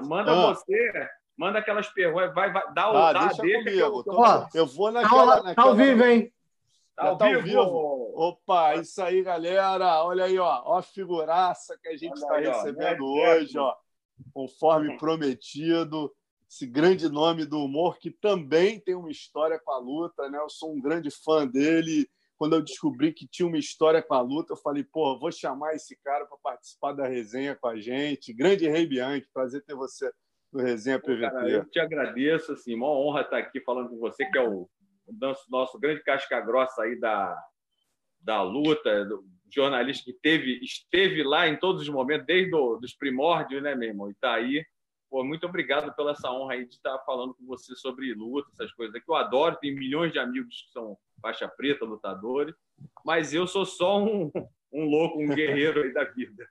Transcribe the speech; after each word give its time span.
Manda 0.00 0.32
ah. 0.32 0.54
você, 0.54 1.08
manda 1.36 1.58
aquelas 1.58 1.88
perguntas, 1.88 2.34
vai, 2.34 2.52
vai, 2.52 2.74
dá 2.74 2.92
o 2.92 2.96
ah, 2.96 3.12
dá, 3.12 3.26
deixa, 3.26 3.42
deixa 3.42 3.58
comigo. 3.64 3.98
Eu, 3.98 4.04
tô, 4.04 4.48
eu 4.54 4.66
vou 4.66 4.92
tá 4.92 5.00
naquela, 5.00 5.36
tá, 5.36 5.42
naquela... 5.42 5.54
Tá 5.54 5.62
ao 5.62 5.74
vivo, 5.74 6.04
hein? 6.04 6.32
Tá, 6.96 7.16
tá 7.16 7.26
ao 7.26 7.42
vivo? 7.42 8.12
Opa, 8.14 8.74
isso 8.76 9.02
aí, 9.02 9.22
galera. 9.22 10.04
Olha 10.04 10.24
aí, 10.24 10.38
ó, 10.38 10.62
ó 10.64 10.78
a 10.78 10.82
figuraça 10.82 11.78
que 11.82 11.88
a 11.88 11.96
gente 11.96 12.14
está 12.14 12.36
recebendo 12.36 13.04
ó, 13.04 13.36
hoje, 13.36 13.58
ó. 13.58 13.74
Conforme 14.34 14.98
prometido, 14.98 16.12
esse 16.48 16.66
grande 16.66 17.08
nome 17.08 17.46
do 17.46 17.64
humor 17.64 17.98
que 17.98 18.10
também 18.10 18.78
tem 18.78 18.94
uma 18.94 19.10
história 19.10 19.58
com 19.58 19.72
a 19.72 19.78
luta, 19.78 20.28
né? 20.28 20.38
Eu 20.38 20.50
sou 20.50 20.74
um 20.74 20.80
grande 20.80 21.10
fã 21.10 21.46
dele. 21.46 22.06
Quando 22.40 22.54
eu 22.54 22.62
descobri 22.62 23.12
que 23.12 23.28
tinha 23.28 23.46
uma 23.46 23.58
história 23.58 24.02
com 24.02 24.14
a 24.14 24.22
luta, 24.22 24.54
eu 24.54 24.56
falei, 24.56 24.82
pô, 24.82 25.18
vou 25.18 25.30
chamar 25.30 25.74
esse 25.74 25.94
cara 26.02 26.24
para 26.24 26.38
participar 26.38 26.94
da 26.94 27.06
resenha 27.06 27.54
com 27.54 27.68
a 27.68 27.78
gente. 27.78 28.32
Grande 28.32 28.66
Rei 28.66 28.86
Bianchi, 28.86 29.28
prazer 29.30 29.62
ter 29.62 29.74
você 29.74 30.10
no 30.50 30.62
Resenha 30.62 30.98
PVP. 30.98 31.20
Cara, 31.20 31.50
eu 31.50 31.66
te 31.66 31.78
agradeço, 31.78 32.52
assim, 32.52 32.74
uma 32.74 32.88
honra 32.88 33.20
estar 33.20 33.36
aqui 33.36 33.60
falando 33.60 33.90
com 33.90 33.98
você, 33.98 34.24
que 34.24 34.38
é 34.38 34.42
o 34.42 34.66
nosso, 35.20 35.50
nosso 35.50 35.78
grande 35.78 36.02
casca 36.02 36.40
grossa 36.40 36.80
aí 36.80 36.98
da, 36.98 37.38
da 38.18 38.40
luta, 38.40 39.04
do 39.04 39.22
jornalista 39.54 40.04
que 40.06 40.14
teve, 40.14 40.60
esteve 40.62 41.22
lá 41.22 41.46
em 41.46 41.58
todos 41.58 41.82
os 41.82 41.90
momentos, 41.90 42.24
desde 42.24 42.56
os 42.56 42.94
primórdios, 42.94 43.62
né, 43.62 43.74
meu 43.74 43.90
irmão? 43.90 44.08
E 44.08 44.12
está 44.12 44.32
aí. 44.32 44.64
Pô, 45.10 45.24
muito 45.24 45.44
obrigado 45.44 45.92
pela 45.96 46.12
essa 46.12 46.30
honra 46.30 46.54
aí 46.54 46.64
de 46.64 46.76
estar 46.76 46.96
falando 47.00 47.34
com 47.34 47.44
você 47.44 47.74
sobre 47.74 48.14
luta, 48.14 48.48
essas 48.52 48.72
coisas 48.72 49.02
que 49.02 49.10
eu 49.10 49.16
adoro. 49.16 49.58
Tem 49.60 49.74
milhões 49.74 50.12
de 50.12 50.20
amigos 50.20 50.62
que 50.62 50.72
são 50.72 50.96
faixa 51.20 51.48
preta, 51.48 51.84
lutadores, 51.84 52.54
mas 53.04 53.34
eu 53.34 53.46
sou 53.46 53.66
só 53.66 54.02
um, 54.02 54.30
um 54.72 54.84
louco, 54.84 55.20
um 55.20 55.28
guerreiro 55.34 55.82
aí 55.82 55.92
da 55.92 56.04
vida. 56.04 56.46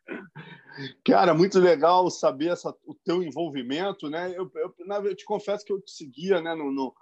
Cara, 1.06 1.34
muito 1.34 1.58
legal 1.58 2.10
saber 2.10 2.50
essa, 2.50 2.76
o 2.86 2.94
teu 2.94 3.24
envolvimento, 3.24 4.10
né? 4.10 4.34
Eu, 4.36 4.52
eu, 4.56 4.76
eu 5.06 5.16
te 5.16 5.24
confesso 5.24 5.64
que 5.66 5.72
eu 5.72 5.82
te 5.82 5.92
seguia 5.92 6.42
né, 6.42 6.54
no, 6.54 6.72
no 6.72 6.94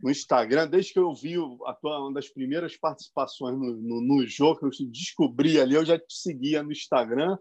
no 0.00 0.10
Instagram, 0.10 0.68
desde 0.68 0.92
que 0.92 0.98
eu 0.98 1.14
vi 1.14 1.36
a 1.64 1.72
tua, 1.72 2.00
uma 2.00 2.12
das 2.12 2.28
primeiras 2.28 2.76
participações 2.76 3.58
no, 3.58 3.76
no, 3.76 4.00
no 4.00 4.26
jogo, 4.26 4.70
que 4.70 4.82
eu 4.82 4.90
descobri 4.90 5.58
ali, 5.58 5.74
eu 5.74 5.84
já 5.84 5.98
te 5.98 6.14
seguia 6.14 6.62
no 6.62 6.70
Instagram. 6.70 7.38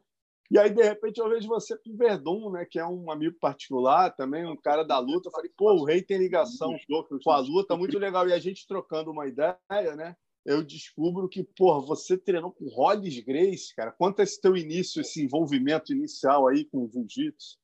E 0.51 0.59
aí, 0.59 0.69
de 0.69 0.83
repente, 0.83 1.19
eu 1.19 1.29
vejo 1.29 1.47
você 1.47 1.75
com 1.77 1.91
o 1.91 1.97
Verdun, 1.97 2.51
né, 2.51 2.65
que 2.65 2.77
é 2.77 2.85
um 2.85 3.11
amigo 3.11 3.35
particular 3.39 4.11
também, 4.11 4.45
um 4.45 4.55
cara 4.55 4.83
da 4.83 4.99
luta. 4.99 5.27
Eu 5.27 5.31
falei, 5.31 5.51
pô, 5.57 5.73
o 5.73 5.83
rei 5.83 6.01
tem 6.01 6.17
ligação 6.17 6.75
com 6.87 7.31
a 7.31 7.39
luta, 7.39 7.75
muito 7.75 7.97
legal. 7.97 8.27
E 8.27 8.33
a 8.33 8.39
gente 8.39 8.67
trocando 8.67 9.11
uma 9.11 9.27
ideia, 9.27 9.95
né? 9.95 10.15
Eu 10.45 10.63
descubro 10.63 11.27
que, 11.27 11.43
pô, 11.43 11.81
você 11.81 12.15
treinou 12.15 12.51
com 12.51 12.67
Hollis 12.67 13.19
Grace, 13.21 13.73
cara. 13.75 13.91
Quanto 13.91 14.19
é 14.19 14.23
esse 14.23 14.39
teu 14.39 14.55
início, 14.55 15.01
esse 15.01 15.23
envolvimento 15.23 15.91
inicial 15.91 16.47
aí 16.47 16.65
com 16.65 16.83
o 16.85 16.89
jiu-jitsu? 16.91 17.57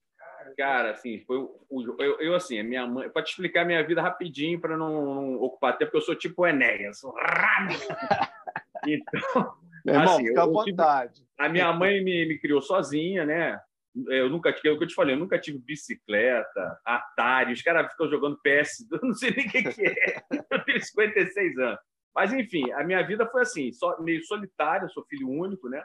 Cara, 0.57 0.91
assim, 0.91 1.19
foi 1.25 1.37
o, 1.37 1.99
eu, 1.99 2.19
eu, 2.19 2.35
assim, 2.35 2.59
a 2.59 2.63
minha 2.63 2.85
mãe, 2.87 3.07
para 3.09 3.23
te 3.23 3.29
explicar 3.29 3.61
a 3.61 3.65
minha 3.65 3.85
vida 3.85 4.02
rapidinho 4.02 4.59
para 4.59 4.75
não, 4.75 5.15
não, 5.15 5.33
ocupar 5.35 5.77
tempo, 5.77 5.91
porque 5.91 5.97
eu 5.97 6.05
sou 6.05 6.15
tipo 6.15 6.45
Enéas, 6.47 6.99
sou 6.99 7.13
Então, 8.87 9.55
Meu 9.85 9.95
irmão, 9.95 10.15
assim, 10.15 10.27
fica 10.27 10.43
à 10.43 10.45
vontade. 10.47 11.23
A 11.42 11.50
minha 11.50 11.73
mãe 11.73 12.03
me, 12.03 12.25
me 12.25 12.38
criou 12.38 12.61
sozinha, 12.61 13.25
né? 13.25 13.59
Eu 14.08 14.30
nunca 14.30 14.53
tive, 14.53 14.70
é 14.70 14.72
o 14.72 14.78
que 14.78 14.86
eu 14.86 14.88
te 14.88 14.94
falei, 14.94 15.16
eu 15.16 15.20
nunca 15.20 15.39
tive 15.39 15.58
bicicleta, 15.58 16.80
Atari, 16.86 17.52
os 17.52 17.61
caras 17.61 17.92
ficam 17.92 18.09
jogando 18.09 18.39
PS, 18.42 18.88
eu 18.92 19.00
não 19.02 19.14
sei 19.14 19.31
nem 19.31 19.48
o 19.48 19.50
que, 19.50 19.64
que 19.64 19.86
é. 19.86 20.23
Eu 20.50 20.64
tenho 20.64 20.81
56 20.81 21.58
anos. 21.58 21.80
Mas, 22.14 22.33
enfim, 22.33 22.72
a 22.73 22.83
minha 22.83 23.02
vida 23.06 23.25
foi 23.30 23.42
assim, 23.42 23.72
só, 23.72 24.00
meio 24.02 24.23
solitária, 24.23 24.88
sou 24.89 25.06
filho 25.06 25.30
único, 25.30 25.67
né? 25.67 25.83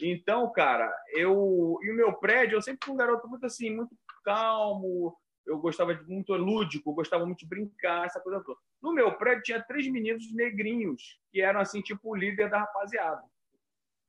Então, 0.00 0.50
cara, 0.52 0.92
eu 1.14 1.78
e 1.82 1.90
o 1.90 1.94
meu 1.94 2.12
prédio, 2.14 2.56
eu 2.56 2.62
sempre 2.62 2.80
fui 2.84 2.94
um 2.94 2.98
garoto 2.98 3.28
muito 3.28 3.46
assim, 3.46 3.70
muito 3.74 3.94
calmo. 4.24 5.16
Eu 5.46 5.58
gostava 5.58 5.94
de 5.94 6.04
muito 6.08 6.32
lúdico, 6.34 6.94
gostava 6.94 7.26
muito 7.26 7.40
de 7.40 7.46
brincar, 7.46 8.06
essa 8.06 8.20
coisa 8.20 8.42
toda. 8.42 8.58
No 8.82 8.92
meu 8.92 9.16
prédio 9.16 9.42
tinha 9.42 9.62
três 9.62 9.86
meninos 9.88 10.32
negrinhos 10.32 11.20
que 11.30 11.40
eram 11.40 11.60
assim, 11.60 11.80
tipo 11.80 12.10
o 12.10 12.16
líder 12.16 12.48
da 12.50 12.60
rapaziada. 12.60 13.22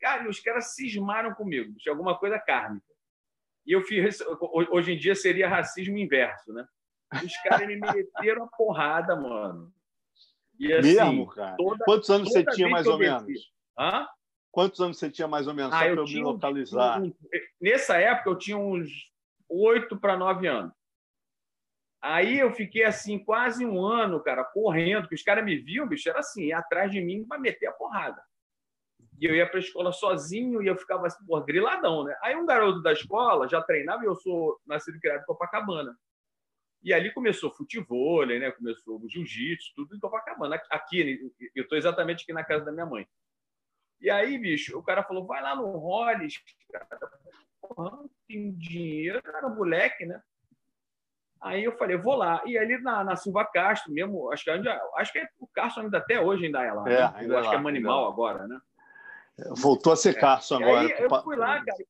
Cara, 0.03 0.25
e 0.25 0.27
os 0.27 0.41
caras 0.41 0.75
cismaram 0.75 1.33
comigo, 1.33 1.73
tinha 1.77 1.93
alguma 1.93 2.19
coisa 2.19 2.37
kármica. 2.37 2.85
E 3.65 3.71
eu 3.71 3.81
fiz, 3.83 4.19
hoje 4.69 4.91
em 4.91 4.97
dia 4.97 5.15
seria 5.15 5.47
racismo 5.47 5.97
inverso, 5.97 6.51
né? 6.51 6.67
Os 7.23 7.37
caras 7.37 7.65
me 7.65 7.77
meteram 7.77 8.43
a 8.43 8.47
porrada, 8.47 9.15
mano. 9.15 9.73
E 10.59 10.73
assim, 10.73 10.97
Mesmo, 10.97 11.27
cara? 11.27 11.55
Toda, 11.55 11.85
Quantos 11.85 12.09
anos 12.09 12.33
você 12.33 12.43
tinha 12.47 12.67
mais 12.67 12.85
ou 12.85 12.97
menos? 12.97 13.53
Hã? 13.79 14.05
Quantos 14.51 14.81
anos 14.81 14.99
você 14.99 15.09
tinha 15.09 15.25
mais 15.25 15.47
ou 15.47 15.53
menos? 15.53 15.73
Ah, 15.73 15.79
só 15.79 15.85
para 15.85 16.01
eu 16.01 16.05
me 16.05 16.19
localizar. 16.19 17.01
Um, 17.01 17.13
nessa 17.61 17.95
época, 17.95 18.29
eu 18.29 18.37
tinha 18.37 18.57
uns 18.57 18.89
oito 19.47 19.97
para 19.97 20.17
nove 20.17 20.47
anos. 20.47 20.73
Aí 22.01 22.39
eu 22.39 22.51
fiquei 22.51 22.83
assim, 22.83 23.23
quase 23.23 23.65
um 23.65 23.81
ano, 23.81 24.21
cara, 24.21 24.43
correndo, 24.43 25.07
que 25.07 25.15
os 25.15 25.23
caras 25.23 25.45
me 25.45 25.55
viam, 25.55 25.87
bicho, 25.87 26.09
era 26.09 26.19
assim, 26.19 26.47
ia 26.47 26.57
atrás 26.57 26.91
de 26.91 26.99
mim 26.99 27.25
para 27.25 27.39
meter 27.39 27.67
a 27.67 27.71
porrada. 27.71 28.21
E 29.19 29.25
eu 29.25 29.35
ia 29.35 29.47
para 29.47 29.57
a 29.57 29.61
escola 29.61 29.91
sozinho 29.91 30.61
e 30.61 30.67
eu 30.67 30.75
ficava 30.75 31.07
assim, 31.07 31.25
porra, 31.25 31.45
griladão, 31.45 32.03
né? 32.03 32.15
Aí 32.21 32.35
um 32.35 32.45
garoto 32.45 32.81
da 32.81 32.91
escola 32.91 33.47
já 33.47 33.61
treinava 33.61 34.03
e 34.03 34.07
eu 34.07 34.15
sou 34.15 34.59
nascido 34.65 34.97
e 34.97 34.99
criado 34.99 35.21
em 35.21 35.25
Copacabana. 35.25 35.95
E 36.83 36.93
ali 36.93 37.13
começou 37.13 37.51
futebol, 37.51 38.25
né? 38.25 38.51
Começou 38.51 39.01
jiu-jitsu, 39.07 39.73
tudo 39.75 39.95
em 39.95 39.99
Copacabana. 39.99 40.61
Aqui, 40.69 41.31
eu 41.55 41.63
estou 41.63 41.77
exatamente 41.77 42.23
aqui 42.23 42.33
na 42.33 42.43
casa 42.43 42.65
da 42.65 42.71
minha 42.71 42.85
mãe. 42.85 43.07
E 44.01 44.09
aí, 44.09 44.37
bicho, 44.37 44.77
o 44.77 44.83
cara 44.83 45.01
falou, 45.03 45.25
vai 45.25 45.41
lá 45.41 45.55
no 45.55 45.65
Hollis, 45.77 46.35
cara. 46.69 46.99
Porra, 47.61 47.97
tem 48.27 48.51
dinheiro, 48.51 49.21
era 49.25 49.47
moleque, 49.47 50.05
né? 50.05 50.21
Aí 51.43 51.63
eu 51.63 51.77
falei, 51.77 51.95
vou 51.95 52.15
lá. 52.15 52.41
E 52.45 52.57
ali 52.57 52.77
na, 52.81 53.03
na 53.03 53.15
Silva 53.15 53.45
Castro 53.45 53.93
mesmo, 53.93 54.29
acho 54.31 54.43
que, 54.43 54.49
ainda, 54.49 54.81
acho 54.97 55.11
que 55.13 55.19
é, 55.19 55.27
o 55.39 55.47
Castro 55.47 55.83
ainda 55.83 55.97
até 55.97 56.19
hoje 56.19 56.45
ainda 56.45 56.63
é 56.63 56.73
lá. 56.73 56.89
É, 56.89 56.99
né? 56.99 57.13
ainda 57.15 57.33
eu 57.33 57.37
é 57.37 57.39
acho 57.39 57.49
lá, 57.49 57.55
que 57.55 57.59
é 57.59 57.63
Manimal 57.63 58.07
agora, 58.11 58.45
né? 58.45 58.59
Voltou 59.57 59.93
a 59.93 59.95
ser 59.95 60.19
Castro 60.19 60.57
é. 60.57 60.63
agora. 60.63 60.81
Aí 60.81 61.03
eu 61.03 61.23
fui 61.23 61.35
lá, 61.35 61.63
cara, 61.63 61.83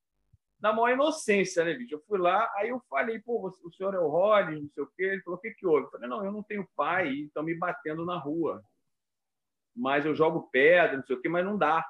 na 0.64 0.72
maior 0.72 0.94
inocência, 0.94 1.66
né, 1.66 1.74
bicho? 1.74 1.96
Eu 1.96 2.04
fui 2.08 2.18
lá, 2.18 2.50
aí 2.56 2.70
eu 2.70 2.82
falei, 2.90 3.20
pô, 3.20 3.54
o 3.64 3.72
senhor 3.74 3.94
é 3.94 4.00
o 4.00 4.08
Hollis, 4.08 4.62
não 4.62 4.70
sei 4.70 4.84
o 4.84 4.92
quê. 4.96 5.04
Ele 5.04 5.22
falou, 5.22 5.38
o 5.38 5.42
que 5.42 5.52
que 5.52 5.68
houve? 5.68 5.88
Eu 5.88 5.92
falei, 5.92 6.08
não, 6.08 6.24
eu 6.24 6.32
não 6.32 6.42
tenho 6.42 6.66
pai, 6.76 7.10
estão 7.10 7.44
me 7.44 7.54
batendo 7.54 8.06
na 8.06 8.18
rua. 8.18 8.64
Mas 9.76 10.06
eu 10.06 10.16
jogo 10.16 10.50
pedra, 10.52 10.96
não 10.96 11.04
sei 11.06 11.18
o 11.18 11.22
quê, 11.22 11.28
mas 11.28 11.44
não 11.44 11.58
dá. 11.58 11.86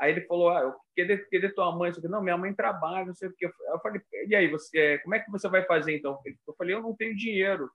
Aí 0.00 0.10
ele 0.12 0.22
falou, 0.22 0.48
ah, 0.48 0.60
eu 0.60 0.74
queria, 0.94 1.22
queria 1.26 1.54
tua 1.54 1.76
mãe. 1.76 1.92
Não, 2.04 2.22
minha 2.22 2.38
mãe 2.38 2.54
trabalha, 2.54 3.06
não 3.06 3.14
sei 3.14 3.28
o 3.28 3.34
que. 3.34 3.44
Eu 3.44 3.78
falei, 3.82 4.00
e 4.26 4.34
aí, 4.34 4.48
você, 4.48 4.98
como 5.00 5.14
é 5.14 5.20
que 5.20 5.30
você 5.30 5.46
vai 5.46 5.64
fazer 5.66 5.94
então? 5.96 6.18
Eu 6.46 6.54
falei, 6.54 6.74
eu 6.74 6.82
não 6.82 6.96
tenho 6.96 7.14
dinheiro. 7.14 7.70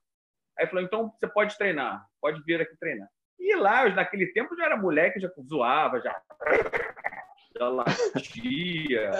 Aí 0.57 0.63
ele 0.63 0.69
falou, 0.71 0.83
então 0.83 1.13
você 1.17 1.27
pode 1.27 1.55
treinar, 1.57 2.05
pode 2.19 2.41
vir 2.43 2.59
aqui 2.59 2.75
treinar. 2.77 3.07
E 3.39 3.55
lá, 3.55 3.87
naquele 3.89 4.27
tempo, 4.27 4.55
já 4.55 4.65
era 4.65 4.77
moleque, 4.77 5.19
já 5.19 5.29
zoava, 5.47 6.01
já, 6.01 6.21
já 7.57 7.67
latia. 7.69 9.11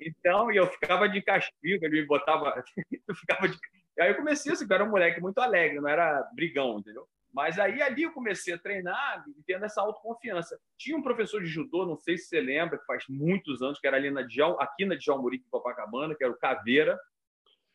Então, 0.00 0.52
e 0.52 0.56
eu 0.56 0.66
ficava 0.66 1.08
de 1.08 1.22
castigo, 1.22 1.84
ele 1.84 2.02
me 2.02 2.06
botava, 2.06 2.62
eu 3.08 3.14
ficava 3.14 3.48
de... 3.48 3.58
Aí 3.98 4.10
eu 4.10 4.16
comecei 4.16 4.52
assim, 4.52 4.66
eu 4.68 4.74
era 4.74 4.84
um 4.84 4.90
moleque 4.90 5.20
muito 5.20 5.38
alegre, 5.38 5.80
não 5.80 5.88
era 5.88 6.22
brigão, 6.34 6.78
entendeu? 6.78 7.08
Mas 7.34 7.58
aí 7.58 7.82
ali 7.82 8.04
eu 8.04 8.12
comecei 8.12 8.54
a 8.54 8.58
treinar 8.58 9.24
tendo 9.44 9.64
essa 9.64 9.80
autoconfiança. 9.80 10.56
Tinha 10.78 10.96
um 10.96 11.02
professor 11.02 11.42
de 11.42 11.48
judô, 11.48 11.84
não 11.84 11.96
sei 11.96 12.16
se 12.16 12.26
você 12.26 12.40
lembra, 12.40 12.78
que 12.78 12.86
faz 12.86 13.04
muitos 13.08 13.60
anos, 13.60 13.80
que 13.80 13.86
era 13.88 13.96
ali 13.96 14.08
na 14.08 14.22
Djal, 14.22 14.60
aqui 14.60 14.84
na 14.84 14.94
Djalmuri, 14.94 15.38
em 15.38 15.50
Copacabana, 15.50 16.14
que 16.14 16.22
era 16.22 16.32
o 16.32 16.38
Caveira. 16.38 16.96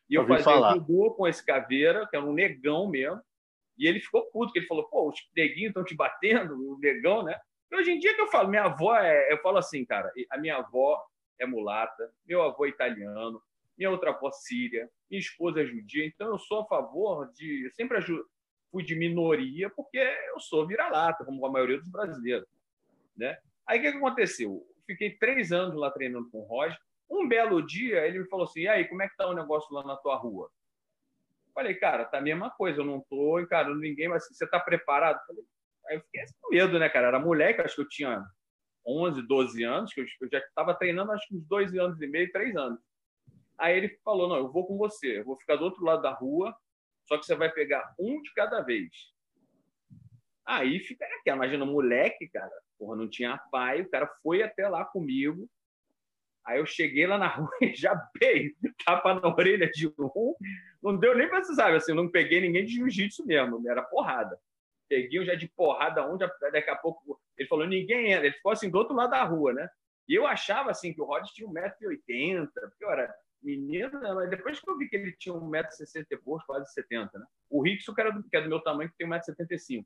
E 0.08 0.14
eu 0.14 0.26
fazia 0.26 0.44
falar. 0.44 0.74
judô 0.74 1.10
com 1.12 1.28
esse 1.28 1.44
Caveira, 1.44 2.06
que 2.06 2.16
era 2.16 2.24
um 2.24 2.32
negão 2.32 2.88
mesmo. 2.88 3.20
E 3.80 3.88
ele 3.88 3.98
ficou 3.98 4.30
puto, 4.30 4.52
que 4.52 4.58
ele 4.58 4.66
falou, 4.66 4.86
pô, 4.90 5.08
os 5.08 5.18
neguinhos 5.34 5.70
estão 5.70 5.82
te 5.82 5.96
batendo, 5.96 6.54
o 6.54 6.78
negão, 6.78 7.24
né? 7.24 7.40
E 7.72 7.76
hoje 7.76 7.90
em 7.92 7.98
dia 7.98 8.14
que 8.14 8.20
eu 8.20 8.28
falo, 8.28 8.50
minha 8.50 8.64
avó 8.64 8.94
é... 8.94 9.32
Eu 9.32 9.38
falo 9.38 9.56
assim, 9.56 9.86
cara, 9.86 10.12
a 10.30 10.36
minha 10.36 10.56
avó 10.56 11.02
é 11.38 11.46
mulata, 11.46 12.12
meu 12.26 12.42
avô 12.42 12.66
é 12.66 12.68
italiano, 12.68 13.42
minha 13.78 13.90
outra 13.90 14.10
avó 14.10 14.30
síria, 14.30 14.86
minha 15.10 15.18
esposa 15.18 15.62
é 15.62 15.64
judia, 15.64 16.04
então 16.04 16.28
eu 16.28 16.38
sou 16.38 16.60
a 16.60 16.66
favor 16.66 17.32
de... 17.32 17.64
Eu 17.64 17.70
sempre 17.70 17.98
fui 18.70 18.84
de 18.84 18.94
minoria 18.94 19.70
porque 19.70 19.98
eu 19.98 20.38
sou 20.38 20.66
vira-lata, 20.66 21.24
como 21.24 21.44
a 21.46 21.50
maioria 21.50 21.78
dos 21.78 21.88
brasileiros. 21.88 22.46
Né? 23.16 23.38
Aí 23.66 23.78
o 23.78 23.82
que, 23.82 23.92
que 23.92 23.96
aconteceu? 23.96 24.62
Fiquei 24.86 25.16
três 25.16 25.52
anos 25.52 25.74
lá 25.74 25.90
treinando 25.90 26.28
com 26.30 26.40
o 26.40 26.44
Roger. 26.44 26.78
Um 27.08 27.26
belo 27.26 27.64
dia, 27.64 28.06
ele 28.06 28.20
me 28.20 28.28
falou 28.28 28.44
assim: 28.44 28.60
e 28.60 28.68
aí, 28.68 28.84
como 28.86 29.02
é 29.02 29.08
que 29.08 29.16
tá 29.16 29.26
o 29.26 29.34
negócio 29.34 29.74
lá 29.74 29.84
na 29.84 29.96
tua 29.96 30.16
rua? 30.16 30.50
Falei, 31.54 31.74
cara, 31.74 32.04
tá 32.04 32.18
a 32.18 32.22
mesma 32.22 32.50
coisa, 32.50 32.80
eu 32.80 32.84
não 32.84 33.04
tô 33.08 33.38
encarando 33.40 33.78
ninguém, 33.78 34.08
mas 34.08 34.26
você 34.26 34.46
tá 34.46 34.60
preparado? 34.60 35.20
Falei, 35.26 35.44
aí 35.88 35.96
eu 35.96 36.02
fiquei 36.02 36.22
com 36.40 36.50
medo, 36.50 36.78
né, 36.78 36.88
cara? 36.88 37.08
Era 37.08 37.18
moleque, 37.18 37.60
acho 37.60 37.76
que 37.76 37.82
eu 37.82 37.88
tinha 37.88 38.24
11, 38.86 39.22
12 39.22 39.62
anos, 39.62 39.92
que 39.92 40.00
eu, 40.00 40.06
já 40.30 40.38
estava 40.38 40.74
treinando 40.74 41.12
acho 41.12 41.26
que 41.28 41.36
uns 41.36 41.46
dois 41.46 41.74
anos 41.74 42.00
e 42.00 42.06
meio, 42.06 42.30
três 42.32 42.56
anos. 42.56 42.80
Aí 43.58 43.76
ele 43.76 43.88
falou: 44.04 44.28
não, 44.28 44.36
eu 44.36 44.50
vou 44.50 44.66
com 44.66 44.76
você, 44.78 45.18
eu 45.18 45.24
vou 45.24 45.36
ficar 45.36 45.56
do 45.56 45.64
outro 45.64 45.84
lado 45.84 46.02
da 46.02 46.12
rua, 46.12 46.56
só 47.06 47.18
que 47.18 47.26
você 47.26 47.34
vai 47.34 47.50
pegar 47.50 47.94
um 47.98 48.20
de 48.22 48.32
cada 48.32 48.62
vez. 48.62 48.88
Aí 50.46 50.80
fica 50.80 51.04
aqui. 51.04 51.30
Imagina 51.30 51.64
moleque, 51.64 52.28
cara, 52.28 52.52
porra, 52.78 52.96
não 52.96 53.08
tinha 53.08 53.38
pai, 53.52 53.82
o 53.82 53.90
cara 53.90 54.06
foi 54.22 54.42
até 54.42 54.68
lá 54.68 54.84
comigo. 54.84 55.48
Aí 56.44 56.58
eu 56.58 56.66
cheguei 56.66 57.06
lá 57.06 57.18
na 57.18 57.28
rua 57.28 57.50
e 57.60 57.74
já 57.74 57.94
dei 58.18 58.54
tapa 58.84 59.14
na 59.14 59.28
orelha 59.28 59.70
de 59.70 59.88
um. 59.88 60.34
Não 60.82 60.96
deu 60.96 61.16
nem 61.16 61.28
para 61.28 61.44
você 61.44 61.54
sabe, 61.54 61.76
assim, 61.76 61.94
não 61.94 62.10
peguei 62.10 62.40
ninguém 62.40 62.64
de 62.64 62.74
jiu-jitsu 62.74 63.26
mesmo, 63.26 63.62
era 63.68 63.82
porrada. 63.82 64.38
Peguei 64.88 65.20
um 65.20 65.24
já 65.24 65.34
de 65.34 65.48
porrada 65.48 66.04
onde 66.04 66.26
daqui 66.52 66.70
a 66.70 66.76
pouco 66.76 67.20
ele 67.36 67.48
falou 67.48 67.66
ninguém 67.66 68.12
entra, 68.12 68.26
ele 68.26 68.36
ficou 68.36 68.52
assim 68.52 68.68
do 68.68 68.78
outro 68.78 68.94
lado 68.94 69.10
da 69.10 69.22
rua, 69.22 69.52
né? 69.52 69.68
E 70.08 70.14
eu 70.14 70.26
achava 70.26 70.70
assim 70.70 70.92
que 70.92 71.00
o 71.00 71.04
Rod 71.04 71.24
tinha 71.26 71.48
1,80m, 71.48 72.48
porque 72.52 72.84
eu 72.84 72.90
era 72.90 73.14
menino, 73.42 74.00
né? 74.00 74.12
mas 74.12 74.28
depois 74.28 74.60
que 74.60 74.68
eu 74.68 74.76
vi 74.76 74.88
que 74.88 74.96
ele 74.96 75.12
tinha 75.12 75.34
1,60m 75.34 76.06
e 76.10 76.16
pouco, 76.16 76.44
quase 76.46 76.72
70, 76.72 77.18
né? 77.18 77.24
O 77.48 77.62
Rickson, 77.62 77.94
que, 77.94 78.00
era 78.00 78.10
do, 78.10 78.22
que 78.22 78.36
é 78.36 78.42
do 78.42 78.48
meu 78.48 78.60
tamanho, 78.60 78.90
que 78.90 78.96
tem 78.96 79.08
1,75m. 79.08 79.84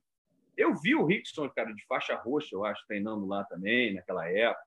Eu 0.57 0.75
vi 0.77 0.95
o 0.95 1.05
Rickson, 1.05 1.49
cara, 1.51 1.73
de 1.73 1.85
faixa 1.87 2.15
roxa, 2.17 2.49
eu 2.53 2.65
acho, 2.65 2.87
treinando 2.87 3.27
lá 3.27 3.45
também, 3.45 3.95
naquela 3.95 4.29
época. 4.29 4.65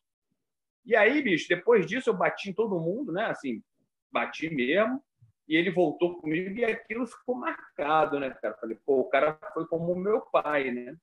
E 0.87 0.95
aí, 0.95 1.21
bicho, 1.21 1.49
depois 1.49 1.85
disso 1.85 2.09
eu 2.09 2.13
bati 2.13 2.49
em 2.49 2.53
todo 2.53 2.79
mundo, 2.79 3.11
né? 3.11 3.25
Assim, 3.25 3.61
bati 4.09 4.49
mesmo. 4.49 5.03
E 5.45 5.55
ele 5.57 5.69
voltou 5.69 6.15
comigo 6.19 6.57
e 6.57 6.63
aquilo 6.63 7.05
ficou 7.05 7.35
marcado, 7.35 8.17
né, 8.19 8.29
cara? 8.29 8.55
Falei, 8.55 8.77
pô, 8.85 9.01
o 9.01 9.09
cara 9.09 9.37
foi 9.53 9.67
como 9.67 9.93
meu 9.95 10.21
pai, 10.21 10.71
né? 10.71 10.95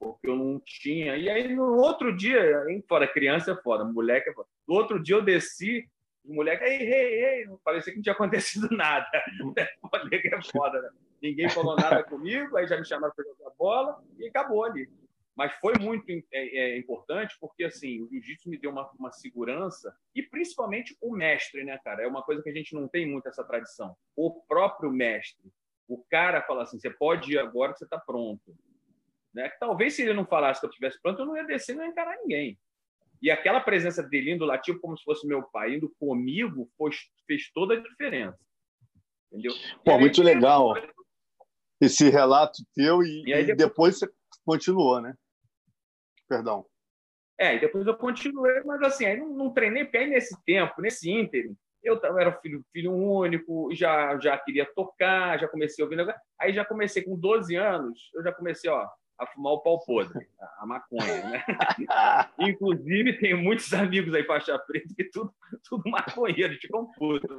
Porque 0.00 0.28
eu 0.28 0.34
não 0.34 0.60
tinha. 0.64 1.16
E 1.16 1.30
aí, 1.30 1.54
no 1.54 1.76
outro 1.76 2.14
dia, 2.14 2.64
hein, 2.68 2.84
fora 2.88 3.06
criança 3.06 3.52
é 3.52 3.56
foda, 3.56 3.84
moleque 3.84 4.30
é. 4.30 4.34
No 4.66 4.74
outro 4.74 5.00
dia 5.00 5.14
eu 5.14 5.22
desci, 5.22 5.88
o 6.24 6.34
moleque, 6.34 6.64
ei, 6.64 6.82
ei, 6.82 7.24
ei, 7.24 7.46
parecia 7.64 7.92
que 7.92 7.98
não 7.98 8.02
tinha 8.02 8.14
acontecido 8.14 8.68
nada. 8.76 9.06
O 9.40 9.54
moleque 9.96 10.28
é 10.28 10.42
foda, 10.42 10.82
né? 10.82 10.90
Ninguém 11.22 11.48
falou 11.50 11.76
nada 11.76 12.02
comigo, 12.02 12.56
aí 12.56 12.66
já 12.66 12.76
me 12.76 12.84
chamaram 12.84 13.14
para 13.14 13.24
jogar 13.24 13.50
bola 13.56 14.02
e 14.18 14.26
acabou 14.26 14.64
ali. 14.64 14.90
Mas 15.36 15.52
foi 15.54 15.74
muito 15.80 16.10
é, 16.10 16.22
é, 16.32 16.78
importante 16.78 17.36
porque 17.40 17.64
assim 17.64 18.02
o 18.02 18.08
jiu-jitsu 18.10 18.50
me 18.50 18.58
deu 18.58 18.70
uma, 18.70 18.90
uma 18.98 19.12
segurança 19.12 19.94
e 20.14 20.22
principalmente 20.22 20.96
o 21.00 21.14
mestre, 21.14 21.64
né, 21.64 21.78
cara? 21.78 22.02
É 22.02 22.06
uma 22.06 22.22
coisa 22.22 22.42
que 22.42 22.50
a 22.50 22.52
gente 22.54 22.74
não 22.74 22.88
tem 22.88 23.06
muito 23.06 23.28
essa 23.28 23.44
tradição. 23.44 23.96
O 24.16 24.42
próprio 24.42 24.90
mestre, 24.90 25.50
o 25.88 26.02
cara 26.10 26.42
fala 26.42 26.64
assim: 26.64 26.78
você 26.78 26.90
pode 26.90 27.32
ir 27.32 27.38
agora 27.38 27.72
que 27.72 27.78
você 27.78 27.84
está 27.84 27.98
pronto. 27.98 28.54
Né? 29.32 29.48
Talvez 29.60 29.94
se 29.94 30.02
ele 30.02 30.12
não 30.12 30.26
falasse 30.26 30.60
que 30.60 30.66
eu 30.66 30.70
estivesse 30.70 31.00
pronto, 31.00 31.20
eu 31.20 31.26
não 31.26 31.36
ia 31.36 31.44
descer, 31.44 31.74
não 31.74 31.84
ia 31.84 31.90
encarar 31.90 32.16
ninguém. 32.18 32.58
E 33.22 33.30
aquela 33.30 33.60
presença 33.60 34.02
dele 34.02 34.32
indo 34.32 34.44
lá, 34.44 34.58
tipo 34.58 34.80
como 34.80 34.96
se 34.96 35.04
fosse 35.04 35.26
meu 35.26 35.42
pai, 35.42 35.74
indo 35.74 35.94
comigo, 35.98 36.70
fez, 36.76 36.96
fez 37.26 37.50
toda 37.52 37.74
a 37.74 37.80
diferença. 37.80 38.38
Entendeu? 39.30 39.52
Pô, 39.84 39.98
muito 39.98 40.22
legal 40.22 40.74
esse 41.80 42.10
relato 42.10 42.62
teu 42.74 43.02
e, 43.02 43.22
e, 43.22 43.44
depois... 43.44 43.56
depois 43.56 43.98
você 43.98 44.08
continuou, 44.44 45.00
né? 45.00 45.14
Perdão. 46.28 46.64
É, 47.38 47.56
e 47.56 47.60
depois 47.60 47.86
eu 47.86 47.96
continuei, 47.96 48.62
mas 48.64 48.82
assim, 48.82 49.06
aí 49.06 49.16
não, 49.16 49.30
não 49.30 49.50
treinei 49.50 49.84
pé 49.84 50.06
nesse 50.06 50.36
tempo, 50.44 50.82
nesse 50.82 51.10
ínterim. 51.10 51.56
Eu, 51.82 51.98
eu 52.02 52.18
era 52.18 52.38
filho, 52.40 52.62
filho 52.70 52.92
único, 52.92 53.70
já, 53.74 54.18
já 54.18 54.36
queria 54.36 54.66
tocar, 54.74 55.38
já 55.38 55.48
comecei 55.48 55.82
a 55.82 55.86
ouvir 55.86 55.96
negócio. 55.96 56.20
Aí 56.38 56.52
já 56.52 56.64
comecei 56.64 57.02
com 57.02 57.16
12 57.16 57.56
anos, 57.56 58.10
eu 58.14 58.22
já 58.22 58.30
comecei, 58.30 58.70
ó, 58.70 58.86
a 59.18 59.26
fumar 59.26 59.52
o 59.52 59.60
pau 59.60 59.78
podre, 59.84 60.26
a 60.58 60.66
maconha, 60.66 61.30
né? 61.30 61.44
Inclusive, 62.38 63.18
tenho 63.18 63.38
muitos 63.38 63.72
amigos 63.72 64.14
aí 64.14 64.24
faixa 64.24 64.58
preta 64.58 64.94
que 64.94 65.04
tudo, 65.04 65.32
tudo 65.68 65.90
maconheiro, 65.90 66.54
ficam 66.58 66.90
putos. 66.92 67.30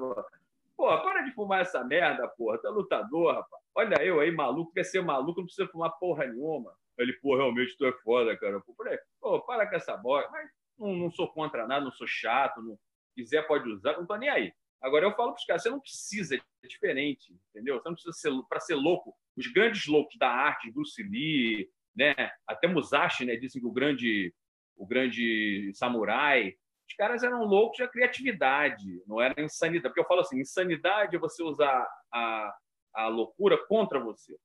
Pô, 0.77 0.87
para 1.03 1.21
de 1.21 1.31
fumar 1.33 1.61
essa 1.61 1.83
merda, 1.83 2.27
porra. 2.27 2.57
Tu 2.57 2.67
é 2.67 2.69
lutador, 2.71 3.35
rapaz. 3.35 3.63
Olha 3.75 4.03
eu 4.03 4.19
aí, 4.19 4.31
maluco, 4.31 4.73
quer 4.73 4.83
ser 4.83 5.01
maluco, 5.01 5.39
não 5.39 5.45
precisa 5.45 5.67
fumar 5.67 5.91
porra 5.99 6.25
nenhuma. 6.25 6.71
Ele, 7.01 7.13
pô, 7.13 7.35
realmente 7.35 7.75
tu 7.77 7.85
é 7.85 7.91
foda, 8.03 8.37
cara. 8.37 8.53
Eu 8.53 8.75
falei, 8.75 8.97
pô, 9.19 9.41
para 9.41 9.67
com 9.67 9.75
essa 9.75 9.95
bola. 9.97 10.27
Mas 10.31 10.49
não, 10.77 10.95
não, 10.95 11.11
sou 11.11 11.31
contra 11.31 11.67
nada, 11.67 11.85
não 11.85 11.91
sou 11.91 12.07
chato, 12.07 12.61
não 12.61 12.77
quiser 13.15 13.45
pode 13.47 13.69
usar, 13.69 13.97
não 13.97 14.05
tô 14.05 14.15
nem 14.15 14.29
aí. 14.29 14.53
Agora 14.81 15.05
eu 15.05 15.15
falo 15.15 15.33
para 15.33 15.39
os 15.39 15.45
caras, 15.45 15.61
você 15.61 15.69
não 15.69 15.79
precisa, 15.79 16.35
é 16.35 16.67
diferente, 16.67 17.37
entendeu? 17.49 17.75
Você 17.75 17.87
não 17.87 17.93
precisa 17.93 18.13
ser 18.13 18.31
para 18.49 18.59
ser 18.59 18.75
louco. 18.75 19.15
Os 19.37 19.47
grandes 19.47 19.85
loucos 19.85 20.17
da 20.17 20.29
arte, 20.29 20.71
Bruce 20.71 21.01
Lee, 21.03 21.69
né? 21.95 22.13
Até 22.47 22.67
Musashi, 22.67 23.25
né? 23.25 23.35
Dizem 23.35 23.61
que 23.61 23.67
o 23.67 23.71
grande, 23.71 24.33
o 24.75 24.85
grande 24.87 25.71
samurai, 25.75 26.55
os 26.89 26.95
caras 26.95 27.23
eram 27.23 27.43
loucos 27.45 27.77
da 27.77 27.87
criatividade, 27.87 29.03
não 29.07 29.21
era 29.21 29.39
insanidade. 29.41 29.89
Porque 29.89 30.01
eu 30.01 30.07
falo 30.07 30.21
assim, 30.21 30.39
insanidade 30.39 31.15
é 31.15 31.19
você 31.19 31.43
usar 31.43 31.87
a, 32.11 32.53
a 32.95 33.07
loucura 33.07 33.57
contra 33.67 33.99
você. 33.99 34.35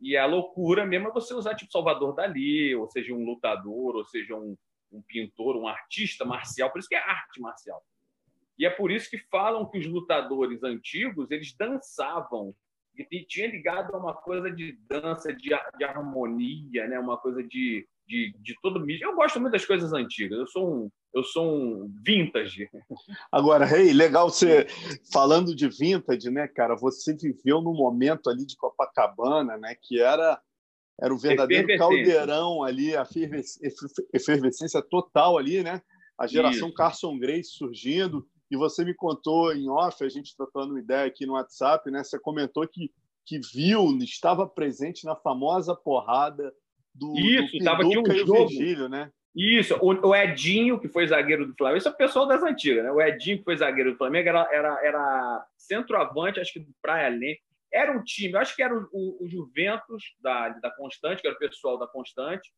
E 0.00 0.16
a 0.16 0.26
loucura 0.26 0.84
mesmo 0.84 1.08
é 1.08 1.12
você 1.12 1.34
usar 1.34 1.54
tipo 1.54 1.72
Salvador 1.72 2.14
Dali, 2.14 2.74
ou 2.74 2.88
seja, 2.88 3.14
um 3.14 3.24
lutador, 3.24 3.96
ou 3.96 4.04
seja, 4.04 4.34
um, 4.34 4.56
um 4.92 5.02
pintor, 5.02 5.56
um 5.56 5.66
artista 5.66 6.24
marcial. 6.24 6.70
Por 6.70 6.78
isso 6.78 6.88
que 6.88 6.94
é 6.94 7.02
arte 7.02 7.40
marcial. 7.40 7.82
E 8.58 8.64
é 8.66 8.70
por 8.70 8.90
isso 8.90 9.10
que 9.10 9.18
falam 9.18 9.68
que 9.68 9.78
os 9.78 9.86
lutadores 9.86 10.62
antigos 10.62 11.30
eles 11.30 11.54
dançavam 11.54 12.54
e 13.10 13.24
tinha 13.24 13.46
ligado 13.46 13.94
a 13.94 13.98
uma 13.98 14.14
coisa 14.14 14.50
de 14.50 14.72
dança, 14.88 15.32
de, 15.32 15.50
de 15.76 15.84
harmonia, 15.84 16.88
né? 16.88 16.98
Uma 16.98 17.18
coisa 17.18 17.42
de, 17.42 17.86
de, 18.06 18.34
de 18.38 18.54
todo 18.62 18.80
mídia. 18.80 19.04
Eu 19.04 19.16
gosto 19.16 19.40
muito 19.40 19.52
das 19.52 19.64
coisas 19.64 19.92
antigas. 19.92 20.38
Eu 20.38 20.46
sou 20.46 20.70
um 20.70 20.90
eu 21.14 21.24
sou 21.24 21.50
um 21.50 21.90
vintage. 22.04 22.68
Agora, 23.32 23.64
Rei, 23.64 23.88
hey, 23.88 23.92
legal 23.94 24.28
você 24.28 24.66
falando 25.10 25.56
de 25.56 25.66
vintage, 25.66 26.30
né, 26.30 26.46
cara? 26.46 26.76
Você 26.76 27.16
viveu 27.16 27.62
no 27.62 27.72
momento 27.72 28.28
ali 28.28 28.44
de 28.44 28.54
Copacabana, 28.54 29.56
né, 29.56 29.74
que 29.80 29.98
era 29.98 30.38
era 31.00 31.12
o 31.12 31.18
verdadeiro 31.18 31.76
caldeirão 31.76 32.62
ali, 32.62 32.96
a 32.96 33.06
efervescência 34.14 34.80
total 34.80 35.36
ali, 35.36 35.62
né? 35.62 35.82
A 36.18 36.26
geração 36.26 36.68
Isso. 36.68 36.76
Carson 36.76 37.18
Grace 37.18 37.50
surgindo. 37.50 38.26
E 38.50 38.56
você 38.56 38.82
me 38.82 38.94
contou 38.94 39.52
em 39.52 39.68
off, 39.68 40.02
a 40.02 40.08
gente 40.08 40.34
trocando 40.34 40.70
uma 40.70 40.80
ideia 40.80 41.06
aqui 41.06 41.26
no 41.26 41.34
WhatsApp, 41.34 41.90
né? 41.90 42.02
Você 42.02 42.18
comentou 42.18 42.66
que, 42.66 42.90
que 43.26 43.38
viu, 43.52 43.86
estava 43.98 44.46
presente 44.46 45.04
na 45.04 45.14
famosa 45.14 45.74
porrada 45.74 46.50
do, 46.98 47.18
Isso, 47.18 47.56
estava 47.56 47.82
aqui 47.82 47.98
um 47.98 48.04
jogo. 48.04 48.48
Virgílio, 48.48 48.88
né? 48.88 49.10
Isso, 49.34 49.76
o, 49.82 50.14
Edinho, 50.14 50.80
que 50.80 50.88
foi 50.88 51.06
zagueiro 51.06 51.46
do 51.46 51.54
Flamengo, 51.54 51.76
isso 51.76 51.88
é 51.88 51.90
o 51.90 51.96
pessoal 51.96 52.26
das 52.26 52.42
antigas, 52.42 52.82
né? 52.82 52.90
O 52.90 53.02
Edinho, 53.02 53.36
que 53.36 53.44
foi 53.44 53.54
zagueiro 53.54 53.92
do 53.92 53.98
Flamengo, 53.98 54.30
era, 54.30 54.48
era, 54.50 54.80
era 54.82 55.46
centroavante, 55.58 56.40
acho 56.40 56.54
que 56.54 56.60
do 56.60 56.74
Praia 56.80 57.08
Lente. 57.10 57.42
Era 57.70 57.92
um 57.92 58.02
time, 58.02 58.34
acho 58.38 58.56
que 58.56 58.62
era 58.62 58.74
o, 58.74 58.88
o, 58.90 59.24
o, 59.24 59.28
Juventus 59.28 60.14
da, 60.20 60.48
da 60.48 60.70
Constante, 60.70 61.20
que 61.20 61.26
era 61.26 61.36
o 61.36 61.38
pessoal 61.38 61.78
da 61.78 61.86
Constante, 61.86 62.50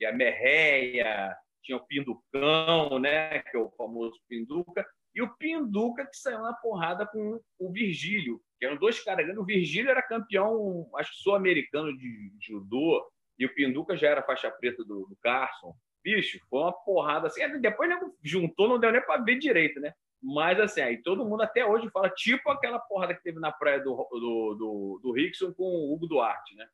e 0.00 0.06
a 0.06 0.12
Merreia, 0.12 1.36
tinha 1.62 1.76
o 1.76 1.86
Pinducão, 1.86 2.98
né? 2.98 3.38
Que 3.38 3.56
é 3.56 3.60
o 3.60 3.70
famoso 3.70 4.18
Pinduca, 4.28 4.84
e 5.14 5.22
o 5.22 5.36
Pinduca 5.36 6.04
que 6.04 6.16
saiu 6.16 6.40
na 6.40 6.52
porrada 6.52 7.06
com 7.06 7.40
o 7.60 7.72
Virgílio, 7.72 8.40
que 8.58 8.66
eram 8.66 8.76
dois 8.76 9.02
caras 9.04 9.24
grandes. 9.24 9.40
O 9.40 9.46
Virgílio 9.46 9.90
era 9.90 10.02
campeão, 10.02 10.88
acho 10.96 11.12
que 11.12 11.22
sul-americano 11.22 11.96
de 11.96 12.32
judô, 12.40 13.08
e 13.38 13.46
o 13.46 13.54
Pinduca 13.54 13.96
já 13.96 14.08
era 14.08 14.22
faixa 14.22 14.50
preta 14.50 14.84
do, 14.84 15.06
do 15.06 15.16
Carson 15.22 15.74
bicho, 16.02 16.40
foi 16.48 16.60
uma 16.60 16.72
porrada 16.72 17.26
assim. 17.26 17.40
Depois 17.60 17.88
né, 17.88 17.98
juntou, 18.22 18.68
não 18.68 18.78
deu 18.78 18.90
nem 18.90 19.02
para 19.02 19.22
ver 19.22 19.38
direito, 19.38 19.80
né? 19.80 19.92
Mas 20.22 20.58
assim, 20.58 20.80
aí 20.80 21.02
todo 21.02 21.24
mundo 21.24 21.42
até 21.42 21.64
hoje 21.64 21.88
fala, 21.90 22.10
tipo 22.10 22.50
aquela 22.50 22.78
porrada 22.78 23.14
que 23.14 23.22
teve 23.22 23.38
na 23.38 23.52
praia 23.52 23.80
do, 23.80 23.94
do, 24.10 24.54
do, 24.54 25.00
do 25.02 25.12
Rickson 25.12 25.52
com 25.52 25.64
o 25.64 25.92
Hugo 25.92 26.06
Duarte, 26.06 26.54
né? 26.56 26.66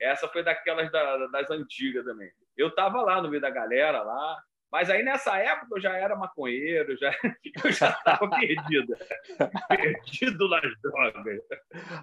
Essa 0.00 0.28
foi 0.28 0.42
daquelas 0.42 0.90
da, 0.90 1.26
das 1.28 1.50
antigas 1.50 2.04
também. 2.04 2.30
Eu 2.56 2.74
tava 2.74 3.00
lá 3.02 3.20
no 3.20 3.28
meio 3.28 3.40
da 3.40 3.50
galera 3.50 4.02
lá, 4.02 4.42
mas 4.72 4.88
aí 4.88 5.02
nessa 5.02 5.36
época 5.36 5.76
eu 5.76 5.80
já 5.82 5.94
era 5.94 6.16
maconheiro, 6.16 6.96
já, 6.96 7.12
eu 7.62 7.70
já 7.70 7.90
estava 7.90 8.28
perdido. 8.30 8.96
perdido 9.68 10.48
nas 10.48 10.80
drogas. 10.80 11.40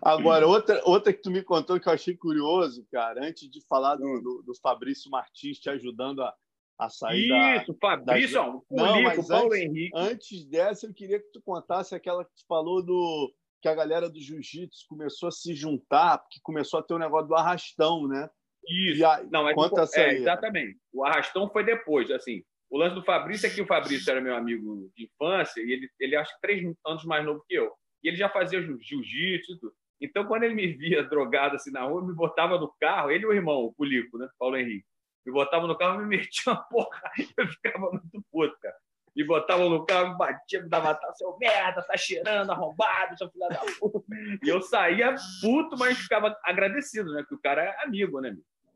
Agora, 0.03 0.45
outra, 0.45 0.79
outra 0.85 1.11
que 1.11 1.21
tu 1.21 1.31
me 1.31 1.41
contou 1.41 1.79
que 1.79 1.89
eu 1.89 1.93
achei 1.93 2.15
curioso, 2.15 2.85
cara, 2.91 3.25
antes 3.25 3.49
de 3.49 3.59
falar 3.67 3.95
do, 3.95 4.05
hum. 4.05 4.21
do, 4.21 4.43
do 4.45 4.53
Fabrício 4.61 5.09
Martins 5.09 5.57
te 5.57 5.67
ajudando 5.67 6.21
a, 6.21 6.31
a 6.77 6.89
sair 6.89 7.31
Isso, 7.57 7.73
da, 7.73 7.79
Fabrício, 7.81 8.35
da... 8.35 8.49
o 8.49 8.63
Não, 8.69 9.01
mas 9.01 9.27
Paulo 9.27 9.47
antes, 9.47 9.59
Henrique. 9.59 9.91
Antes 9.95 10.45
dessa, 10.45 10.85
eu 10.85 10.93
queria 10.93 11.19
que 11.19 11.31
tu 11.31 11.41
contasse 11.41 11.95
aquela 11.95 12.23
que 12.23 12.35
tu 12.35 12.45
falou 12.47 12.85
do 12.85 13.33
que 13.61 13.67
a 13.67 13.73
galera 13.75 14.07
do 14.07 14.21
jiu-jitsu 14.21 14.85
começou 14.87 15.27
a 15.27 15.31
se 15.31 15.55
juntar, 15.55 16.19
porque 16.19 16.39
começou 16.43 16.79
a 16.79 16.83
ter 16.83 16.93
o 16.93 16.97
um 16.97 16.99
negócio 16.99 17.27
do 17.27 17.35
arrastão, 17.35 18.07
né? 18.07 18.29
Isso. 18.67 19.05
A... 19.05 19.23
Não, 19.23 19.43
mas 19.43 19.55
Conta 19.55 19.81
essa 19.81 19.99
é, 19.99 20.13
exatamente. 20.13 20.77
O 20.93 21.03
arrastão 21.03 21.49
foi 21.49 21.63
depois, 21.63 22.09
assim. 22.11 22.43
O 22.69 22.77
lance 22.77 22.95
do 22.95 23.03
Fabrício 23.03 23.47
é 23.47 23.49
que 23.49 23.61
o 23.61 23.67
Fabrício 23.67 24.09
era 24.11 24.21
meu 24.21 24.35
amigo 24.35 24.91
de 24.95 25.05
infância 25.05 25.61
e 25.61 25.71
ele, 25.71 25.89
ele 25.99 26.15
acho 26.15 26.33
que 26.35 26.41
três 26.41 26.63
anos 26.85 27.03
mais 27.05 27.25
novo 27.25 27.43
que 27.47 27.55
eu. 27.55 27.71
E 28.03 28.07
ele 28.07 28.17
já 28.17 28.29
fazia 28.29 28.61
jiu-jitsu 28.61 29.53
e 29.53 29.59
tudo. 29.59 29.73
Então, 30.01 30.25
quando 30.25 30.43
ele 30.43 30.53
me 30.53 30.67
via 30.67 31.03
drogado 31.03 31.55
assim 31.55 31.71
na 31.71 31.83
rua, 31.83 32.05
me 32.05 32.13
botava 32.13 32.57
no 32.57 32.73
carro, 32.79 33.11
ele 33.11 33.23
e 33.23 33.27
o 33.27 33.33
irmão, 33.33 33.65
o 33.65 33.73
Pulico, 33.73 34.17
né? 34.17 34.29
Paulo 34.37 34.55
Henrique 34.55 34.85
me 35.25 35.33
botavam 35.33 35.67
no 35.67 35.77
carro, 35.77 35.99
me 35.99 36.05
metiam 36.05 36.53
uma 36.53 36.63
porra. 36.69 37.11
Eu 37.37 37.47
ficava 37.47 37.91
muito 37.91 38.25
puto, 38.31 38.57
cara. 38.61 38.75
Me 39.15 39.23
botavam 39.23 39.69
no 39.69 39.85
carro, 39.85 40.11
me 40.11 40.17
batiam, 40.17 40.63
me 40.63 40.69
dava 40.69 40.97
seu 41.15 41.37
merda, 41.37 41.81
tá 41.81 41.97
cheirando, 41.97 42.51
arrombado, 42.51 43.17
seu 43.17 43.29
filho 43.29 43.49
da 43.49 43.57
puta. 43.79 44.05
E 44.43 44.47
eu 44.47 44.61
saía 44.61 45.15
puto, 45.41 45.77
mas 45.77 45.97
ficava 45.97 46.37
agradecido, 46.43 47.11
né? 47.13 47.23
Que 47.27 47.35
o 47.35 47.39
cara 47.39 47.63
é 47.63 47.83
amigo, 47.83 48.21
né? 48.21 48.35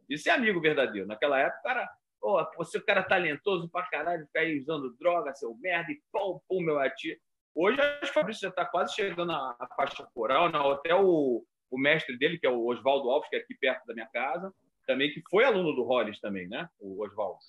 Isso 0.09 0.29
é 0.29 0.33
amigo 0.33 0.59
verdadeiro. 0.59 1.07
Naquela 1.07 1.39
época, 1.39 1.59
o 1.59 1.63
cara, 1.63 1.89
oh, 2.24 2.44
você 2.58 2.77
é 2.77 2.82
um 2.82 2.86
cara 2.86 3.03
talentoso 3.03 3.70
pra 3.70 3.84
caralho, 3.84 4.25
fica 4.27 4.39
aí 4.39 4.58
usando 4.58 4.96
droga, 4.98 5.36
seu 5.36 5.56
merda, 5.56 5.92
e 5.92 6.01
pum, 6.12 6.39
pum, 6.48 6.62
meu 6.62 6.80
ati. 6.80 7.20
Hoje, 7.53 7.80
acho 7.80 8.00
que 8.00 8.10
o 8.10 8.13
Fabrício 8.13 8.42
já 8.42 8.50
está 8.50 8.65
quase 8.65 8.96
chegando 8.96 9.32
à 9.32 9.68
faixa 9.75 10.08
coral, 10.15 10.51
né? 10.51 10.58
até 10.74 10.96
o, 10.96 11.46
o 11.70 11.77
mestre 11.77 12.18
dele, 12.18 12.39
que 12.39 12.48
é 12.48 12.50
o 12.50 12.65
Oswaldo 12.65 13.10
Alves, 13.12 13.30
que 13.30 13.36
é 13.36 13.39
aqui 13.39 13.53
perto 13.56 13.86
da 13.86 13.94
minha 13.94 14.08
casa, 14.08 14.51
também, 14.88 15.12
que 15.12 15.22
foi 15.30 15.44
aluno 15.44 15.74
do 15.74 15.84
Hollis 15.84 16.20
também, 16.20 16.48
né? 16.48 16.68
O 16.80 17.03
Oswaldo. 17.03 17.39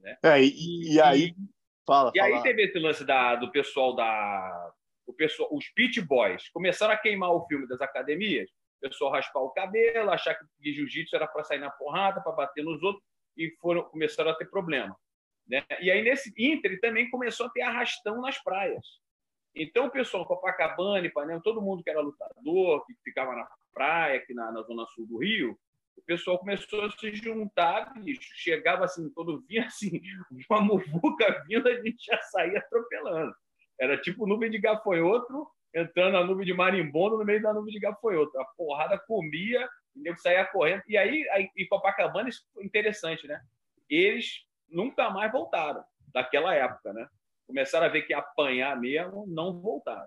Né? 0.00 0.16
É, 0.22 0.42
e, 0.42 0.94
e 0.94 1.00
aí. 1.00 1.34
Fala, 1.86 2.10
e 2.14 2.18
fala. 2.18 2.36
aí 2.36 2.42
teve 2.42 2.64
esse 2.64 2.78
lance 2.78 3.04
da, 3.04 3.36
do 3.36 3.50
pessoal 3.50 3.94
da. 3.94 4.72
O 5.06 5.12
pessoal, 5.12 5.48
os 5.52 5.68
Pit 5.70 6.00
Boys 6.00 6.48
começaram 6.50 6.94
a 6.94 6.96
queimar 6.96 7.30
o 7.30 7.44
filme 7.46 7.66
das 7.66 7.80
academias, 7.80 8.48
o 8.50 8.88
pessoal 8.88 9.10
raspar 9.10 9.40
o 9.40 9.50
cabelo, 9.50 10.10
achar 10.10 10.34
que 10.34 10.72
jiu-jitsu 10.72 11.16
era 11.16 11.26
para 11.26 11.42
sair 11.42 11.58
na 11.58 11.70
porrada, 11.70 12.20
para 12.20 12.32
bater 12.32 12.62
nos 12.62 12.80
outros, 12.82 13.04
e 13.36 13.50
foram, 13.60 13.82
começaram 13.84 14.30
a 14.30 14.34
ter 14.34 14.50
problema. 14.50 14.96
Né? 15.48 15.64
E 15.80 15.90
aí, 15.90 16.02
nesse 16.02 16.32
Inter, 16.38 16.80
também 16.80 17.10
começou 17.10 17.46
a 17.46 17.50
ter 17.50 17.62
arrastão 17.62 18.20
nas 18.20 18.42
praias. 18.42 18.86
Então, 19.54 19.86
o 19.86 19.90
pessoal, 19.90 20.24
Copacabana, 20.24 21.06
Ipanema, 21.06 21.40
todo 21.42 21.62
mundo 21.62 21.82
que 21.82 21.90
era 21.90 22.00
lutador, 22.00 22.86
que 22.86 22.94
ficava 23.02 23.34
na 23.34 23.48
praia, 23.72 24.18
aqui 24.18 24.32
na, 24.32 24.52
na 24.52 24.62
zona 24.62 24.86
sul 24.94 25.06
do 25.06 25.18
Rio, 25.18 25.58
o 25.96 26.02
pessoal 26.02 26.38
começou 26.38 26.84
a 26.84 26.90
se 26.90 27.14
juntar, 27.14 27.92
bicho. 28.02 28.30
Chegava 28.34 28.84
assim, 28.84 29.10
quando 29.10 29.44
vinha 29.46 29.66
assim, 29.66 30.00
uma 30.48 30.60
muvuca 30.60 31.44
vindo, 31.46 31.68
a 31.68 31.74
gente 31.82 32.04
já 32.04 32.20
saía 32.22 32.58
atropelando. 32.58 33.34
Era 33.78 33.96
tipo 33.96 34.26
nuvem 34.26 34.50
de 34.50 34.58
gafanhoto 34.58 35.48
entrando 35.74 36.12
na 36.12 36.24
nuvem 36.24 36.44
de 36.44 36.52
marimbondo 36.52 37.18
no 37.18 37.24
meio 37.24 37.42
da 37.42 37.52
nuvem 37.52 37.72
de 37.72 37.80
gafanhoto. 37.80 38.38
A 38.38 38.44
porrada 38.56 38.98
comia, 38.98 39.68
e 39.94 40.00
nego 40.00 40.18
saía 40.18 40.44
correndo. 40.46 40.82
E 40.88 40.96
aí, 40.96 41.28
aí 41.30 41.50
em 41.56 41.68
Copacabana, 41.68 42.28
isso 42.28 42.44
foi 42.52 42.64
interessante, 42.64 43.26
né? 43.26 43.40
Eles 43.88 44.44
nunca 44.68 45.10
mais 45.10 45.30
voltaram 45.32 45.84
daquela 46.12 46.54
época, 46.54 46.92
né? 46.92 47.08
Começaram 47.46 47.86
a 47.86 47.88
ver 47.88 48.02
que 48.02 48.14
apanhar 48.14 48.78
mesmo, 48.78 49.26
não 49.26 49.60
voltaram. 49.60 50.06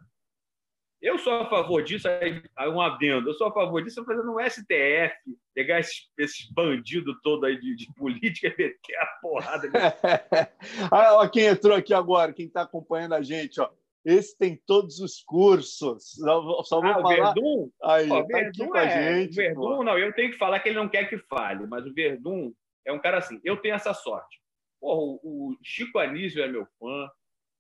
Eu 1.03 1.19
sou 1.19 1.33
a 1.33 1.49
favor 1.49 1.83
disso, 1.83 2.07
aí 2.07 2.69
um 2.69 2.79
adendo, 2.79 3.29
eu 3.29 3.33
sou 3.33 3.47
a 3.47 3.53
favor 3.53 3.83
disso 3.83 4.05
fazendo 4.05 4.33
um 4.33 4.39
STF, 4.39 5.13
pegar 5.53 5.81
esses, 5.81 6.09
esses 6.17 6.49
bandidos 6.49 7.13
todos 7.21 7.43
aí 7.43 7.59
de, 7.59 7.75
de, 7.75 7.93
política 7.93 8.47
e 8.47 8.51
meter 8.51 8.95
a 8.97 9.05
porrada. 9.21 9.67
ah, 10.89 11.15
ó, 11.15 11.27
quem 11.27 11.47
entrou 11.47 11.75
aqui 11.75 11.93
agora, 11.93 12.31
quem 12.31 12.45
está 12.45 12.61
acompanhando 12.61 13.15
a 13.15 13.21
gente, 13.21 13.59
ó. 13.59 13.69
Esse 14.05 14.37
tem 14.37 14.61
todos 14.65 14.99
os 14.99 15.21
cursos. 15.23 16.11
Só, 16.15 16.63
só 16.63 16.81
vou 16.81 16.91
ah, 16.91 16.95
falar. 16.95 17.31
O 17.31 17.33
Verdun? 17.33 17.69
Aí, 17.83 18.09
ó, 18.11 18.21
tá 18.21 18.27
Verdun 18.27 18.67
com 18.67 18.77
a 18.77 18.83
é, 18.83 19.21
gente. 19.21 19.31
O 19.31 19.35
Verdun, 19.35 19.83
não, 19.83 19.97
eu 19.97 20.13
tenho 20.13 20.31
que 20.31 20.37
falar 20.37 20.59
que 20.59 20.69
ele 20.69 20.77
não 20.77 20.89
quer 20.89 21.09
que 21.09 21.17
fale, 21.17 21.65
mas 21.67 21.85
o 21.85 21.93
Verdun 21.93 22.53
é 22.85 22.91
um 22.91 22.99
cara 22.99 23.17
assim. 23.17 23.39
Eu 23.43 23.57
tenho 23.57 23.75
essa 23.75 23.93
sorte. 23.93 24.41
Porra, 24.79 24.99
o, 24.99 25.19
o 25.23 25.57
Chico 25.63 25.99
Anísio 25.99 26.43
é 26.43 26.47
meu 26.47 26.67
fã, 26.77 27.09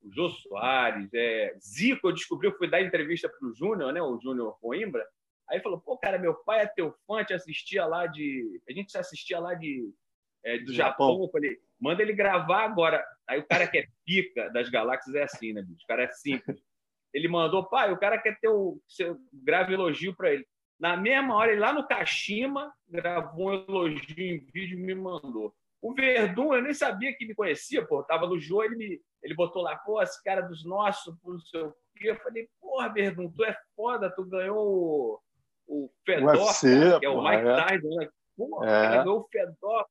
o 0.01 0.11
Jô 0.11 0.29
Soares, 0.29 1.09
é, 1.13 1.55
Zico, 1.59 2.09
eu 2.09 2.13
descobri, 2.13 2.47
eu 2.47 2.57
fui 2.57 2.69
dar 2.69 2.81
entrevista 2.81 3.29
para 3.29 3.47
o 3.47 3.53
Júnior, 3.53 3.93
né, 3.93 4.01
o 4.01 4.19
Júnior 4.19 4.57
Coimbra, 4.59 5.07
aí 5.49 5.61
falou, 5.61 5.79
pô, 5.79 5.97
cara, 5.97 6.19
meu 6.19 6.35
pai 6.35 6.61
é 6.61 6.67
teu 6.67 6.93
fã, 7.07 7.23
te 7.23 7.33
assistia 7.33 7.85
lá 7.85 8.05
de... 8.07 8.61
A 8.67 8.73
gente 8.73 8.91
se 8.91 8.97
assistia 8.97 9.39
lá 9.39 9.53
de, 9.53 9.89
é, 10.43 10.57
do 10.59 10.73
Japão. 10.73 11.07
Japão. 11.07 11.23
Eu 11.23 11.29
falei, 11.29 11.57
manda 11.83 12.01
ele 12.01 12.13
gravar 12.13 12.63
agora. 12.63 13.05
Aí 13.27 13.39
o 13.39 13.45
cara 13.45 13.67
que 13.67 13.79
é 13.79 13.85
pica 14.05 14.49
das 14.51 14.69
galáxias 14.69 15.13
é 15.15 15.23
assim, 15.23 15.51
né, 15.51 15.61
bicho? 15.61 15.83
O 15.83 15.87
cara 15.87 16.03
é 16.03 16.11
simples. 16.11 16.61
Ele 17.13 17.27
mandou, 17.27 17.69
pai, 17.69 17.91
o 17.91 17.99
cara 17.99 18.17
quer 18.17 18.39
ter 18.39 18.47
o... 18.47 18.79
Seu, 18.87 19.19
grave 19.31 19.73
elogio 19.73 20.15
para 20.15 20.31
ele. 20.33 20.47
Na 20.79 20.95
mesma 20.95 21.35
hora, 21.35 21.51
ele 21.51 21.59
lá 21.59 21.73
no 21.73 21.85
Kashima, 21.85 22.73
gravou 22.87 23.49
um 23.49 23.53
elogio 23.53 24.17
em 24.17 24.39
vídeo 24.39 24.79
e 24.79 24.81
me 24.81 24.95
mandou. 24.95 25.53
O 25.81 25.93
Verdun, 25.93 26.53
eu 26.53 26.61
nem 26.61 26.73
sabia 26.73 27.13
que 27.15 27.25
me 27.25 27.35
conhecia, 27.35 27.85
pô. 27.85 28.01
Tava 28.03 28.25
no 28.27 28.39
jogo, 28.39 28.63
ele, 28.63 28.75
me, 28.77 29.01
ele 29.21 29.35
botou 29.35 29.61
lá, 29.61 29.75
pô, 29.75 30.01
esse 30.01 30.23
cara 30.23 30.41
dos 30.41 30.65
nossos, 30.65 31.13
não 31.23 31.39
sei 31.39 31.61
o 31.61 31.75
quê. 31.97 32.11
Eu 32.11 32.15
falei, 32.15 32.47
porra, 32.61 32.89
Verdun, 32.93 33.29
tu 33.29 33.43
é 33.43 33.55
foda, 33.75 34.09
tu 34.09 34.23
ganhou 34.25 35.21
o, 35.67 35.91
Fedor, 36.05 36.29
UFC, 36.29 36.79
cara, 36.79 36.99
que 36.99 37.05
é 37.05 37.09
o 37.09 37.21
Mike 37.21 37.47
é. 37.47 37.55
Tyson, 37.55 37.95
né? 37.95 38.09
Porra, 38.35 38.65
é. 38.65 38.69
cara, 38.69 39.03
ganhou 39.03 39.19
o 39.19 39.27
Fedor. 39.27 39.85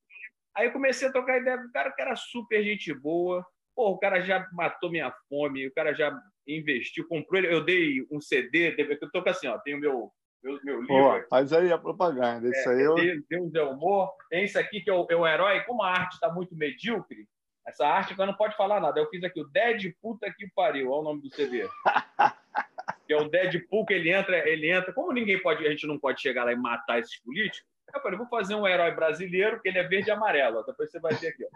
Aí 0.57 0.67
eu 0.67 0.73
comecei 0.73 1.09
a 1.09 1.13
trocar 1.13 1.39
ideia 1.39 1.59
com 1.59 1.67
o 1.67 1.73
cara, 1.73 1.93
que 1.93 2.03
era 2.03 2.17
super 2.17 2.63
gente 2.63 2.93
boa. 2.93 3.45
Pô, 3.75 3.91
o 3.91 3.99
cara 3.99 4.21
já 4.21 4.47
matou 4.53 4.91
minha 4.91 5.13
fome, 5.29 5.67
o 5.67 5.73
cara 5.73 5.95
já 5.95 6.17
investiu, 6.47 7.09
comprou 7.09 7.39
ele. 7.39 7.55
Eu 7.55 7.65
dei 7.65 8.07
um 8.11 8.21
CD, 8.21 8.75
eu 8.79 9.11
tô 9.11 9.23
assim, 9.29 9.47
ó, 9.47 9.59
tem 9.59 9.75
o 9.75 9.79
meu 9.79 10.13
meu, 10.43 10.59
meu 10.65 10.81
livro. 10.81 10.97
Pô, 11.21 11.29
faz 11.29 11.53
aí 11.53 11.73
a 11.73 11.79
propaganda. 11.79 12.49
Isso 12.49 12.69
é, 12.69 12.75
aí 12.75 12.83
eu... 12.83 12.97
Deus 13.29 13.55
é 13.55 13.63
humor. 13.63 14.13
Tem 14.29 14.45
isso 14.45 14.59
aqui 14.59 14.81
que 14.81 14.91
é 14.91 14.93
o, 14.93 15.07
é 15.09 15.15
o 15.15 15.27
herói. 15.27 15.61
Como 15.61 15.83
a 15.83 15.91
arte 15.91 16.15
está 16.15 16.31
muito 16.33 16.57
medíocre, 16.57 17.29
essa 17.67 17.87
arte 17.87 18.15
que 18.15 18.27
não 18.27 18.35
pode 18.35 18.57
falar 18.57 18.81
nada. 18.81 18.99
Eu 18.99 19.09
fiz 19.09 19.23
aqui 19.23 19.41
o 19.41 19.49
Deadpool 19.49 20.19
que 20.19 20.49
pariu. 20.55 20.91
Olha 20.91 21.01
o 21.01 21.05
nome 21.05 21.23
do 21.23 21.35
CD. 21.35 21.69
que 23.07 23.13
é 23.13 23.17
o 23.17 23.29
Deadpool 23.29 23.87
que 23.87 23.95
ele 23.95 24.11
entra, 24.11 24.49
ele 24.49 24.71
entra. 24.71 24.93
Como 24.93 25.13
ninguém 25.13 25.41
pode, 25.41 25.65
a 25.67 25.71
gente 25.71 25.87
não 25.87 25.99
pode 25.99 26.21
chegar 26.21 26.45
lá 26.45 26.53
e 26.53 26.57
matar 26.57 26.99
esses 26.99 27.21
políticos, 27.23 27.71
eu 27.95 28.01
falei, 28.01 28.19
vou 28.19 28.29
fazer 28.29 28.55
um 28.55 28.67
herói 28.67 28.93
brasileiro 28.93 29.61
que 29.61 29.69
ele 29.69 29.79
é 29.79 29.83
verde 29.83 30.09
e 30.09 30.11
amarelo. 30.11 30.65
Depois 30.65 30.91
você 30.91 31.01
vai 31.01 31.15
ver 31.15 31.29
aqui, 31.29 31.45
ó. 31.45 31.49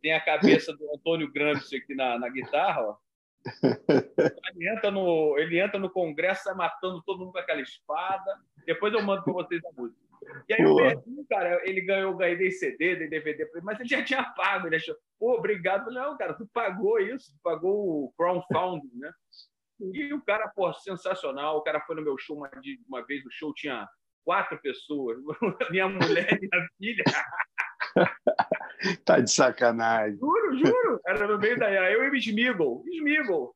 Tem 0.00 0.14
a 0.14 0.24
cabeça 0.24 0.72
do 0.72 0.94
Antônio 0.94 1.30
Gramsci 1.32 1.76
aqui 1.76 1.94
na, 1.94 2.18
na 2.18 2.28
guitarra, 2.28 2.82
ó. 2.82 2.96
Ele 4.54 4.68
entra, 4.68 4.90
no, 4.90 5.38
ele 5.38 5.60
entra 5.60 5.78
no 5.78 5.90
Congresso, 5.90 6.44
sai 6.44 6.54
matando 6.54 7.02
todo 7.02 7.20
mundo 7.20 7.32
com 7.32 7.38
aquela 7.38 7.60
espada. 7.60 8.38
Depois 8.66 8.92
eu 8.92 9.02
mando 9.02 9.22
para 9.22 9.32
vocês 9.32 9.64
a 9.64 9.72
música. 9.80 10.08
E 10.48 10.54
aí 10.54 10.62
Boa. 10.62 11.02
o 11.06 11.26
cara, 11.26 11.60
ele 11.64 11.80
ganhou, 11.80 12.16
ganhei 12.16 12.50
CD, 12.50 12.96
dei 12.96 13.08
DVD, 13.08 13.48
mas 13.62 13.78
ele 13.78 13.88
já 13.88 14.04
tinha 14.04 14.22
pago. 14.22 14.66
Ele 14.66 14.76
achou, 14.76 14.96
pô, 15.18 15.34
obrigado. 15.34 15.84
falei, 15.84 16.00
não, 16.00 16.16
cara, 16.16 16.34
tu 16.34 16.46
pagou 16.52 16.98
isso, 16.98 17.32
tu 17.32 17.38
pagou 17.42 18.04
o 18.04 18.12
crowdfunding, 18.16 18.90
né? 18.94 19.12
E 19.80 20.12
o 20.12 20.20
cara, 20.22 20.48
pô, 20.48 20.72
sensacional. 20.74 21.56
O 21.56 21.62
cara 21.62 21.80
foi 21.80 21.96
no 21.96 22.02
meu 22.02 22.18
show 22.18 22.36
uma, 22.36 22.50
uma 22.88 23.06
vez, 23.06 23.24
o 23.24 23.30
show 23.30 23.54
tinha 23.54 23.88
quatro 24.24 24.60
pessoas, 24.60 25.18
minha 25.70 25.88
mulher 25.88 26.38
minha 26.40 26.68
filha. 26.76 27.04
tá 29.04 29.20
de 29.20 29.30
sacanagem. 29.30 30.18
Juro, 30.18 30.58
juro. 30.58 31.00
Era 31.06 31.26
no 31.26 31.38
meio 31.38 31.58
da. 31.58 31.70
Eu 31.90 32.04
e 32.04 32.10
o 32.10 32.16
Smigol. 32.16 32.84
Smigol. 32.86 33.54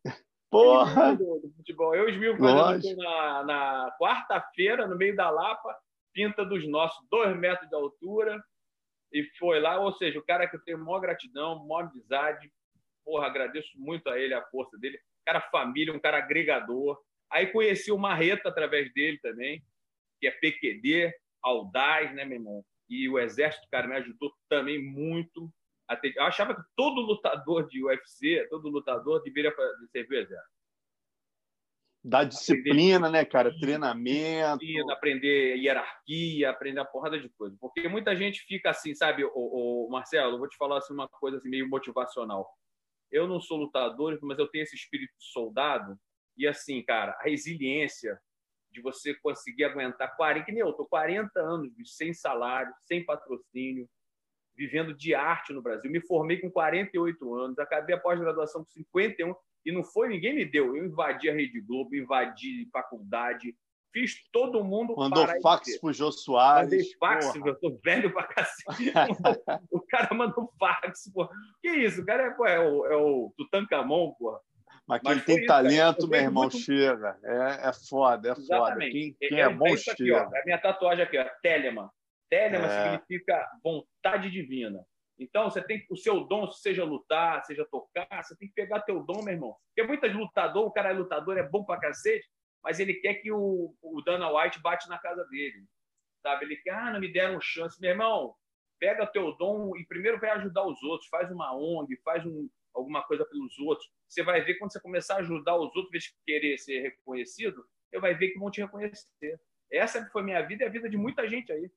Porra! 0.51 1.15
Do, 1.15 1.41
do 1.41 1.53
futebol. 1.57 1.95
Eu 1.95 2.09
e 2.09 2.13
o 2.13 2.15
Smigol 2.15 2.49
na, 2.97 3.45
na 3.45 3.97
quarta-feira, 4.01 4.87
no 4.87 4.97
meio 4.97 5.17
da 5.17 5.31
Lapa, 5.31 5.75
pinta 6.13 6.45
dos 6.45 6.69
nossos, 6.69 7.05
dois 7.11 7.37
metros 7.37 7.69
de 7.69 7.75
altura. 7.75 8.43
E 9.13 9.25
foi 9.39 9.61
lá, 9.61 9.79
ou 9.79 9.93
seja, 9.93 10.19
o 10.19 10.25
cara 10.25 10.49
que 10.49 10.57
eu 10.57 10.65
tenho 10.65 10.79
maior 10.79 11.01
gratidão, 11.01 11.67
maior 11.67 11.91
amizade. 11.91 12.51
Porra, 13.05 13.27
agradeço 13.27 13.71
muito 13.77 14.09
a 14.09 14.19
ele, 14.19 14.33
a 14.33 14.43
força 14.47 14.79
dele. 14.79 14.99
Cara 15.25 15.41
família, 15.41 15.93
um 15.93 16.01
cara 16.01 16.19
agregador. 16.19 16.99
Aí 17.31 17.47
conheci 17.47 17.91
o 17.91 17.99
Marreta 17.99 18.49
através 18.49 18.93
dele 18.93 19.19
também, 19.23 19.63
que 20.23 20.29
é 20.29 20.31
PQD, 20.31 21.13
audaz, 21.43 22.15
né, 22.15 22.25
meu 22.25 22.39
irmão? 22.39 22.65
e 22.93 23.09
o 23.09 23.19
exército, 23.19 23.67
cara, 23.71 23.89
me 23.89 23.97
ajudou 23.97 24.31
também 24.51 24.79
muito. 24.79 25.51
A 25.89 25.97
ter... 25.97 26.15
Eu 26.15 26.25
achava 26.25 26.55
que 26.55 26.63
todo 26.77 27.01
lutador 27.01 27.67
de 27.67 27.83
UFC, 27.83 28.47
todo 28.51 28.69
lutador 28.69 29.23
deveria 29.23 29.53
servir 29.91 30.17
o 30.17 30.21
exército. 30.21 30.53
Da 32.05 32.25
disciplina, 32.25 33.07
aprender... 33.07 33.19
né, 33.19 33.25
cara? 33.25 33.59
Treinamento. 33.59 34.59
Disciplina, 34.59 34.93
aprender 34.93 35.57
hierarquia, 35.57 36.51
aprender 36.51 36.81
a 36.81 36.85
porrada 36.85 37.19
de 37.19 37.31
coisa. 37.31 37.57
Porque 37.59 37.89
muita 37.89 38.15
gente 38.15 38.43
fica 38.43 38.71
assim, 38.71 38.95
sabe, 38.95 39.25
o, 39.25 39.89
Marcelo, 39.91 40.35
eu 40.35 40.39
vou 40.39 40.49
te 40.49 40.57
falar 40.57 40.79
assim, 40.79 40.93
uma 40.93 41.09
coisa 41.09 41.39
assim, 41.39 41.49
meio 41.49 41.69
motivacional. 41.71 42.47
Eu 43.11 43.27
não 43.27 43.41
sou 43.41 43.57
lutador, 43.57 44.19
mas 44.23 44.39
eu 44.39 44.49
tenho 44.49 44.65
esse 44.65 44.77
espírito 44.77 45.13
de 45.19 45.25
soldado. 45.33 45.97
E 46.37 46.47
assim, 46.47 46.83
cara, 46.83 47.13
a 47.13 47.23
resiliência, 47.23 48.21
de 48.73 48.81
você 48.81 49.15
conseguir 49.15 49.65
aguentar 49.65 50.17
40, 50.17 50.47
que 50.47 50.53
nem 50.53 50.61
eu, 50.61 50.71
estou 50.71 50.87
40 50.87 51.39
anos 51.39 51.73
sem 51.85 52.13
salário, 52.15 52.73
sem 52.85 53.05
patrocínio, 53.05 53.89
vivendo 54.57 54.95
de 54.95 55.15
arte 55.15 55.53
no 55.53 55.63
Brasil. 55.63 55.91
Me 55.91 56.01
formei 56.01 56.41
com 56.41 56.51
48 56.51 57.35
anos, 57.35 57.59
acabei 57.59 57.95
a 57.95 58.01
pós-graduação 58.01 58.65
com 58.65 58.71
51 58.71 59.35
e 59.65 59.73
não 59.73 59.83
foi 59.85 60.09
ninguém 60.09 60.35
me 60.35 60.45
deu. 60.45 60.77
Eu 60.77 60.87
invadi 60.87 61.29
a 61.29 61.35
Rede 61.35 61.61
Globo, 61.61 61.95
invadi 61.95 62.69
faculdade, 62.73 63.55
fiz 63.93 64.17
todo 64.33 64.65
mundo 64.65 64.95
Mandou 64.97 65.27
fax 65.41 65.79
pro 65.79 65.93
Jô 65.93 66.11
Soares. 66.11 66.71
Mandei 66.71 66.95
fax, 66.99 67.33
porra. 67.33 67.49
eu 67.49 67.61
tô 67.61 67.79
velho 67.85 68.13
pra 68.13 68.25
cacete. 68.25 68.93
o 69.71 69.81
cara 69.83 70.15
mandou 70.15 70.51
fax, 70.59 71.11
porra. 71.13 71.31
Que 71.61 71.69
isso? 71.69 72.01
O 72.01 72.07
cara 72.07 72.25
é, 72.25 72.31
pô, 72.31 72.47
é 72.47 72.59
o, 72.59 72.87
é 72.87 72.97
o 72.97 73.33
Tutankamon, 73.37 74.13
porra. 74.15 74.41
Mas 74.87 75.01
quem 75.01 75.15
Mas 75.15 75.25
tem 75.25 75.37
isso, 75.37 75.47
talento, 75.47 76.09
meu 76.09 76.21
irmão, 76.21 76.43
muito... 76.45 76.59
chega. 76.59 77.19
É, 77.25 77.69
é 77.69 77.73
foda, 77.89 78.29
é 78.29 78.33
Exatamente. 78.33 78.71
foda. 78.71 78.91
Quem, 78.91 79.29
quem 79.29 79.41
é, 79.41 79.43
é 79.43 79.49
bom, 79.49 79.77
chega. 79.77 79.93
Aqui, 79.93 80.13
ó, 80.13 80.39
a 80.39 80.45
minha 80.45 80.59
tatuagem 80.59 81.05
aqui, 81.05 81.19
ó, 81.19 81.25
Telemann. 81.43 81.89
Telemann 82.29 82.69
é. 82.69 82.83
significa 82.83 83.49
vontade 83.63 84.31
divina. 84.31 84.85
Então, 85.19 85.45
você 85.49 85.63
tem 85.63 85.85
o 85.89 85.97
seu 85.97 86.25
dom, 86.25 86.51
seja 86.51 86.85
lutar, 86.85 87.45
seja 87.45 87.65
tocar, 87.71 88.23
você 88.23 88.37
tem 88.37 88.49
que 88.49 88.55
pegar 88.55 88.81
teu 88.81 89.05
dom, 89.05 89.23
meu 89.23 89.35
irmão. 89.35 89.57
Porque 89.69 89.87
muitas 89.87 90.13
lutador, 90.13 90.67
o 90.67 90.73
cara 90.73 90.91
é 90.91 90.95
lutador, 90.95 91.39
é 91.39 91.49
bom 91.49 91.65
pra 91.65 91.79
cacete, 91.79 92.27
mas 92.63 92.81
ele 92.81 92.95
quer 92.95 93.15
que 93.15 93.31
o, 93.31 93.75
o 93.81 94.03
Dana 94.03 94.31
White 94.33 94.61
bate 94.61 94.89
na 94.89 94.99
casa 94.99 95.25
dele. 95.27 95.65
Sabe? 96.23 96.45
Ele 96.45 96.57
quer, 96.57 96.75
ah, 96.75 96.93
não 96.93 97.01
me 97.01 97.13
deram 97.13 97.41
chance. 97.41 97.81
Meu 97.81 97.91
irmão, 97.91 98.35
pega 98.81 99.07
teu 99.07 99.37
dom 99.37 99.77
e 99.77 99.87
primeiro 99.87 100.19
vai 100.19 100.31
ajudar 100.31 100.67
os 100.67 100.83
outros, 100.83 101.09
faz 101.09 101.31
uma 101.31 101.55
ONG, 101.55 101.97
faz 102.05 102.27
um, 102.27 102.49
alguma 102.75 103.03
coisa 103.03 103.25
pelos 103.25 103.59
outros. 103.59 103.91
Você 104.09 104.23
vai 104.23 104.43
ver 104.43 104.55
quando 104.59 104.73
você 104.73 104.81
começar 104.81 105.15
a 105.15 105.19
ajudar 105.19 105.57
os 105.57 105.75
outros, 105.77 105.91
vez 105.91 106.13
querer 106.27 106.59
ser 106.59 106.81
reconhecido, 106.81 107.65
eu 107.91 108.01
vai 108.01 108.15
ver 108.15 108.31
que 108.31 108.39
vão 108.39 108.51
te 108.51 108.61
reconhecer. 108.61 109.41
Essa 109.71 110.05
foi 110.13 110.23
minha 110.23 110.41
vida 110.47 110.65
e 110.65 110.67
a 110.67 110.71
vida 110.71 110.89
de 110.89 110.97
muita 110.97 111.29
gente 111.29 111.53
aí. 111.53 111.71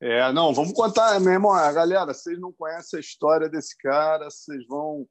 É, 0.00 0.32
não, 0.32 0.54
vamos 0.54 0.72
contar, 0.72 1.18
meu 1.20 1.32
irmão. 1.32 1.52
Galera, 1.72 2.14
vocês 2.14 2.38
não 2.38 2.52
conhecem 2.52 2.98
a 2.98 3.00
história 3.00 3.48
desse 3.48 3.76
cara, 3.78 4.30
vocês 4.30 4.66
vão 4.66 5.06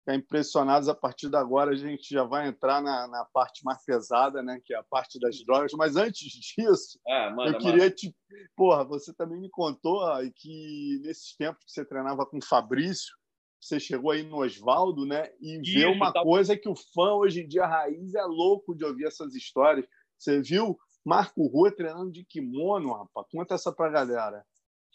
ficar 0.00 0.14
impressionados 0.14 0.88
a 0.88 0.94
partir 0.94 1.28
de 1.28 1.36
agora. 1.36 1.70
A 1.70 1.76
gente 1.76 2.12
já 2.12 2.24
vai 2.24 2.48
entrar 2.48 2.82
na, 2.82 3.06
na 3.06 3.24
parte 3.26 3.64
mais 3.64 3.84
pesada, 3.84 4.42
né? 4.42 4.60
Que 4.64 4.74
é 4.74 4.78
a 4.78 4.82
parte 4.82 5.20
das 5.20 5.44
drogas. 5.44 5.72
Mas 5.74 5.96
antes 5.96 6.32
disso, 6.56 6.98
ah, 7.06 7.30
manda, 7.30 7.50
eu 7.50 7.58
queria 7.58 7.84
manda. 7.84 7.90
te. 7.90 8.14
Porra, 8.56 8.84
você 8.84 9.12
também 9.14 9.38
me 9.38 9.50
contou 9.50 10.00
que 10.36 11.00
nesses 11.02 11.36
tempos 11.36 11.64
que 11.64 11.72
você 11.72 11.84
treinava 11.84 12.24
com 12.26 12.38
o 12.38 12.44
Fabrício, 12.44 13.14
você 13.60 13.78
chegou 13.78 14.10
aí 14.10 14.22
no 14.22 14.38
Oswaldo, 14.38 15.04
né? 15.04 15.30
E 15.40 15.60
Isso, 15.60 15.78
vê 15.78 15.86
uma 15.86 16.12
tá... 16.12 16.22
coisa 16.22 16.56
que 16.56 16.68
o 16.68 16.74
fã 16.74 17.12
hoje 17.14 17.42
em 17.42 17.48
dia 17.48 17.66
raiz 17.66 18.14
é 18.14 18.22
louco 18.22 18.74
de 18.74 18.84
ouvir 18.84 19.06
essas 19.06 19.34
histórias. 19.34 19.86
Você 20.18 20.40
viu 20.40 20.78
Marco 21.04 21.46
Rua 21.46 21.74
treinando 21.74 22.10
de 22.10 22.24
kimono, 22.24 22.92
rapaz? 22.92 23.26
Conta 23.30 23.54
essa 23.54 23.72
pra 23.72 23.90
galera. 23.90 24.44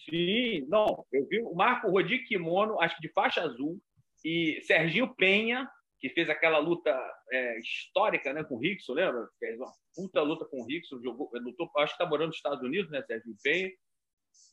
Sim, 0.09 0.65
não, 0.67 1.05
eu 1.11 1.27
vi 1.27 1.41
o 1.41 1.53
Marco 1.53 1.89
Rua 1.89 2.03
de 2.03 2.19
kimono, 2.19 2.79
acho 2.81 2.95
que 2.95 3.07
de 3.07 3.13
faixa 3.13 3.43
azul, 3.43 3.79
e 4.23 4.59
Serginho 4.61 5.15
Penha, 5.15 5.69
que 5.99 6.09
fez 6.09 6.29
aquela 6.29 6.59
luta 6.59 6.91
é, 7.31 7.59
histórica 7.59 8.33
né, 8.33 8.43
com 8.43 8.55
o 8.55 8.59
Rickson, 8.59 8.93
lembra? 8.93 9.27
Fez 9.39 9.57
uma 9.57 9.71
puta 9.95 10.21
luta 10.21 10.45
com 10.45 10.61
o 10.61 10.65
Rickson, 10.65 11.01
jogou, 11.01 11.29
lutou, 11.33 11.69
acho 11.77 11.95
que 11.95 12.03
está 12.03 12.05
morando 12.05 12.27
nos 12.27 12.35
Estados 12.35 12.61
Unidos, 12.61 12.91
né, 12.91 13.01
Serginho 13.03 13.35
Penha. 13.41 13.69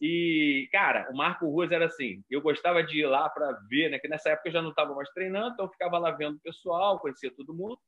E, 0.01 0.69
cara, 0.73 1.09
o 1.13 1.17
Marco 1.17 1.47
Ruas 1.47 1.71
era 1.71 1.87
assim, 1.87 2.25
eu 2.29 2.41
gostava 2.41 2.83
de 2.83 3.01
ir 3.01 3.07
lá 3.07 3.29
para 3.29 3.53
ver, 3.69 3.89
né, 3.89 3.99
que 4.01 4.09
nessa 4.09 4.31
época 4.31 4.49
eu 4.49 4.53
já 4.53 4.61
não 4.61 4.71
estava 4.71 4.95
mais 4.95 5.09
treinando, 5.11 5.53
então 5.53 5.67
eu 5.67 5.71
ficava 5.71 5.97
lá 5.97 6.11
vendo 6.11 6.37
o 6.37 6.41
pessoal, 6.41 6.99
conhecia 6.99 7.31
todo 7.35 7.55
mundo. 7.55 7.79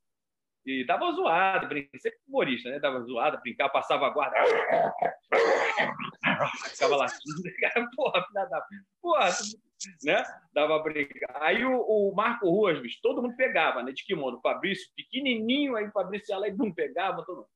E 0.67 0.85
tava 0.87 1.13
zoado, 1.13 1.69
brincava, 1.69 1.99
sempre 1.99 2.19
humorista, 2.27 2.71
né? 2.71 2.81
Tava 2.81 3.03
zoado, 3.03 3.39
brincava, 3.43 3.71
passava 3.71 4.07
a 4.07 4.11
guarda. 4.11 4.35
Ficava 6.71 6.97
lá, 6.97 7.07
porra, 7.95 8.27
filha 8.27 8.47
da 8.47 8.67
porra, 9.03 9.29
né? 10.05 10.25
Dava 10.55 10.79
briga. 10.79 11.27
Aí 11.41 11.63
o, 11.67 11.81
o, 11.81 12.15
Marco 12.15 12.49
Ruas, 12.49 12.81
bicho, 12.81 12.99
todo 13.03 13.21
mundo 13.21 13.37
pegava, 13.37 13.83
né? 13.83 13.93
De 13.93 14.05
kimono. 14.05 14.39
O 14.39 14.41
Fabrício, 14.41 14.91
pequenininho, 14.97 15.77
aí 15.77 15.87
o 15.87 15.93
Fabrício 15.93 16.33
ia 16.33 16.39
lá 16.39 16.49
e 16.49 16.57
não 16.57 16.73
pegava. 16.73 17.23
Todo... 17.27 17.47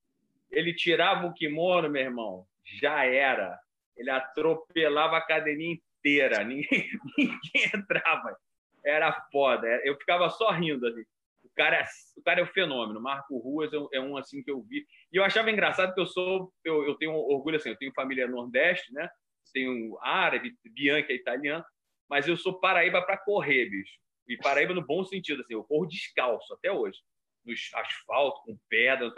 Ele 0.50 0.74
tirava 0.74 1.26
o 1.26 1.32
kimono, 1.32 1.88
meu 1.88 2.02
irmão, 2.02 2.46
já 2.78 3.06
era. 3.06 3.58
Ele 3.98 4.10
atropelava 4.10 5.16
a 5.16 5.18
academia 5.18 5.74
inteira, 5.74 6.42
ninguém, 6.44 6.88
ninguém 7.16 7.70
entrava. 7.74 8.36
Era 8.84 9.12
foda. 9.30 9.66
Eu 9.84 9.96
ficava 9.96 10.30
só 10.30 10.50
rindo 10.50 10.86
ali. 10.86 11.04
O 11.42 11.50
cara, 11.54 11.76
é, 11.76 11.84
o 12.16 12.22
cara 12.22 12.40
é 12.40 12.44
um 12.44 12.48
fenômeno. 12.48 13.00
Marco 13.00 13.36
Ruas 13.38 13.72
é, 13.72 13.76
é 13.94 14.00
um 14.00 14.16
assim 14.16 14.42
que 14.42 14.50
eu 14.50 14.62
vi. 14.62 14.86
E 15.12 15.16
eu 15.16 15.24
achava 15.24 15.50
engraçado 15.50 15.92
que 15.92 16.00
eu 16.00 16.06
sou, 16.06 16.52
eu, 16.64 16.84
eu 16.86 16.94
tenho 16.94 17.12
orgulho 17.12 17.56
assim, 17.56 17.70
eu 17.70 17.76
tenho 17.76 17.92
família 17.92 18.28
nordeste, 18.28 18.92
né? 18.92 19.10
Tenho 19.52 19.98
árabe, 20.00 20.54
Bianca 20.64 21.12
é 21.12 21.16
italiana 21.16 21.64
mas 22.08 22.26
eu 22.26 22.36
sou 22.36 22.58
Paraíba 22.58 23.02
para 23.02 23.18
correr, 23.18 23.68
bicho. 23.68 23.98
E 24.26 24.36
Paraíba 24.38 24.74
no 24.74 24.84
bom 24.84 25.04
sentido, 25.04 25.42
assim, 25.42 25.54
eu 25.54 25.64
corro 25.64 25.86
descalço 25.86 26.52
até 26.54 26.72
hoje. 26.72 26.98
No 27.44 27.52
asfalto, 27.52 28.42
com 28.44 28.58
pedra. 28.68 29.12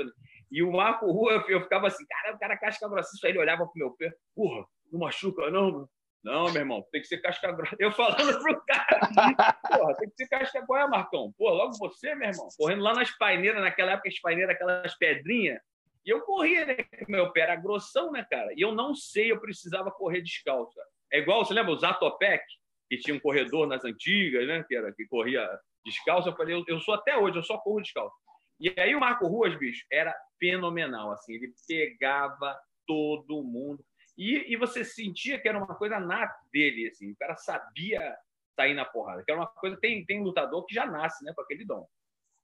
E 0.51 0.63
o 0.63 0.73
Marco 0.73 1.11
Rua, 1.11 1.45
eu 1.49 1.63
ficava 1.63 1.87
assim, 1.87 2.05
cara, 2.07 2.35
o 2.35 2.39
cara 2.39 2.57
casca 2.57 2.87
aí 2.87 3.31
ele 3.31 3.39
olhava 3.39 3.67
pro 3.67 3.79
meu 3.79 3.93
pé, 3.93 4.13
porra, 4.35 4.67
não 4.91 5.01
machuca, 5.01 5.51
não. 5.51 5.89
Não, 6.23 6.53
meu 6.53 6.61
irmão, 6.61 6.85
tem 6.93 7.01
que 7.01 7.07
ser 7.07 7.19
casca 7.19 7.51
grossa. 7.51 7.77
Eu 7.79 7.93
falando 7.93 8.43
pro 8.43 8.63
cara, 8.67 9.57
porra, 9.69 9.97
tem 9.97 10.11
que 10.11 10.17
ser 10.17 10.29
casca 10.29 10.61
grossa, 10.67 10.89
Marcão. 10.89 11.33
Pô, 11.39 11.51
logo 11.51 11.73
você, 11.79 12.15
meu 12.15 12.29
irmão, 12.29 12.49
correndo 12.59 12.83
lá 12.83 12.95
nas 12.95 13.11
paineiras, 13.17 13.63
naquela 13.63 13.93
época, 13.93 14.09
as 14.09 14.21
paineiras, 14.21 14.55
aquelas 14.55 14.95
pedrinhas. 14.99 15.61
E 16.05 16.11
eu 16.11 16.21
corria, 16.23 16.67
né? 16.67 16.77
Meu 17.09 17.31
pé 17.33 17.43
era 17.43 17.57
grossão, 17.57 18.11
né, 18.11 18.27
cara? 18.29 18.53
E 18.55 18.61
eu 18.61 18.73
não 18.73 18.95
sei, 18.95 19.33
eu 19.33 19.41
precisava 19.41 19.91
correr 19.91 20.21
descalço. 20.21 20.79
É 21.13 21.19
igual, 21.19 21.45
você 21.45 21.55
lembra 21.55 21.73
o 21.73 21.79
Zatopek? 21.79 22.43
que 22.91 22.99
tinha 22.99 23.15
um 23.15 23.21
corredor 23.21 23.69
nas 23.69 23.85
antigas, 23.85 24.47
né? 24.49 24.65
Que, 24.67 24.75
era, 24.75 24.93
que 24.93 25.07
corria 25.07 25.49
descalço. 25.85 26.29
Eu 26.29 26.37
falei, 26.37 26.57
eu, 26.57 26.65
eu 26.67 26.81
sou 26.81 26.93
até 26.95 27.17
hoje, 27.17 27.39
eu 27.39 27.43
só 27.45 27.57
corro 27.59 27.81
descalço. 27.81 28.17
E 28.61 28.73
aí 28.79 28.95
o 28.95 29.01
Marco 29.01 29.27
Ruas, 29.27 29.59
bicho, 29.59 29.87
era 29.91 30.15
fenomenal, 30.39 31.13
assim, 31.13 31.35
ele 31.35 31.53
pegava 31.67 32.59
todo 32.87 33.43
mundo. 33.43 33.85
E, 34.17 34.53
e 34.53 34.57
você 34.57 34.85
sentia 34.85 35.41
que 35.41 35.49
era 35.49 35.57
uma 35.57 35.75
coisa 35.75 35.99
nata 35.99 36.35
dele, 36.53 36.89
assim, 36.89 37.11
o 37.11 37.17
cara 37.17 37.37
sabia 37.37 38.17
sair 38.55 38.75
na 38.75 38.85
porrada, 38.85 39.23
que 39.25 39.31
era 39.31 39.41
uma 39.41 39.47
coisa, 39.47 39.79
tem, 39.81 40.05
tem 40.05 40.23
lutador 40.23 40.65
que 40.67 40.75
já 40.75 40.85
nasce, 40.85 41.25
né, 41.25 41.33
com 41.35 41.41
aquele 41.41 41.65
dom. 41.65 41.87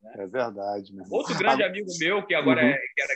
Né? 0.00 0.14
É 0.18 0.26
verdade. 0.26 0.92
Outro 1.10 1.36
grande 1.36 1.62
amigo 1.62 1.88
meu, 2.00 2.24
que 2.24 2.34
agora 2.34 2.62
uhum. 2.62 2.68
é, 2.68 2.78
que, 2.78 3.02
era, 3.02 3.12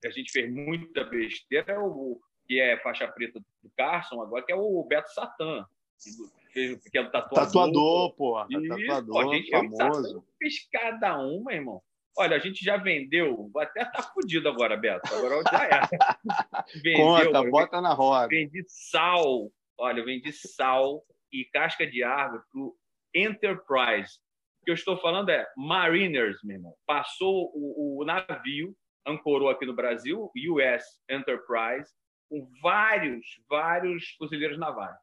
que 0.00 0.08
a 0.08 0.10
gente 0.10 0.32
fez 0.32 0.50
muita 0.50 1.04
besteira, 1.04 1.72
é 1.72 1.78
o 1.78 2.18
que 2.46 2.58
é 2.58 2.78
faixa 2.78 3.06
preta 3.06 3.38
do 3.38 3.70
Carson 3.76 4.22
agora, 4.22 4.42
que 4.42 4.52
é 4.52 4.56
o 4.56 4.82
Beto 4.84 5.12
Satã 5.12 5.66
que 6.52 6.98
é 6.98 7.00
o 7.00 7.10
tatuador. 7.10 7.46
Tatuador, 7.46 8.14
porra. 8.14 8.46
Tatuador, 8.48 9.24
pô, 9.24 9.34
gente, 9.34 9.50
famoso. 9.50 10.24
fez 10.38 10.68
cada 10.70 11.18
uma, 11.18 11.52
irmão. 11.52 11.82
Olha, 12.18 12.34
a 12.34 12.40
gente 12.40 12.64
já 12.64 12.76
vendeu, 12.76 13.48
até 13.58 13.84
tá 13.84 14.02
fudido 14.02 14.48
agora, 14.48 14.76
Beto. 14.76 15.14
Agora 15.14 15.40
já 15.48 15.64
era. 15.70 15.88
vendeu, 16.82 17.04
Conta, 17.04 17.42
bota 17.44 17.80
na 17.80 17.94
roda. 17.94 18.26
Vendi 18.26 18.64
sal. 18.66 19.52
Olha, 19.78 20.00
eu 20.00 20.04
vendi 20.04 20.32
sal 20.32 21.04
e 21.32 21.44
casca 21.44 21.86
de 21.86 22.02
árvore 22.02 22.42
pro 22.50 22.76
Enterprise. 23.14 24.18
O 24.60 24.64
que 24.64 24.72
eu 24.72 24.74
estou 24.74 24.98
falando 24.98 25.28
é 25.28 25.46
Mariners, 25.56 26.38
meu 26.42 26.56
irmão. 26.56 26.74
Passou 26.84 27.52
o, 27.54 28.00
o 28.00 28.04
navio, 28.04 28.76
ancorou 29.06 29.48
aqui 29.48 29.64
no 29.64 29.76
Brasil, 29.76 30.28
US 30.50 30.84
Enterprise, 31.08 31.88
com 32.28 32.50
vários, 32.60 33.24
vários 33.48 34.10
fuzileiros 34.18 34.58
navais. 34.58 34.96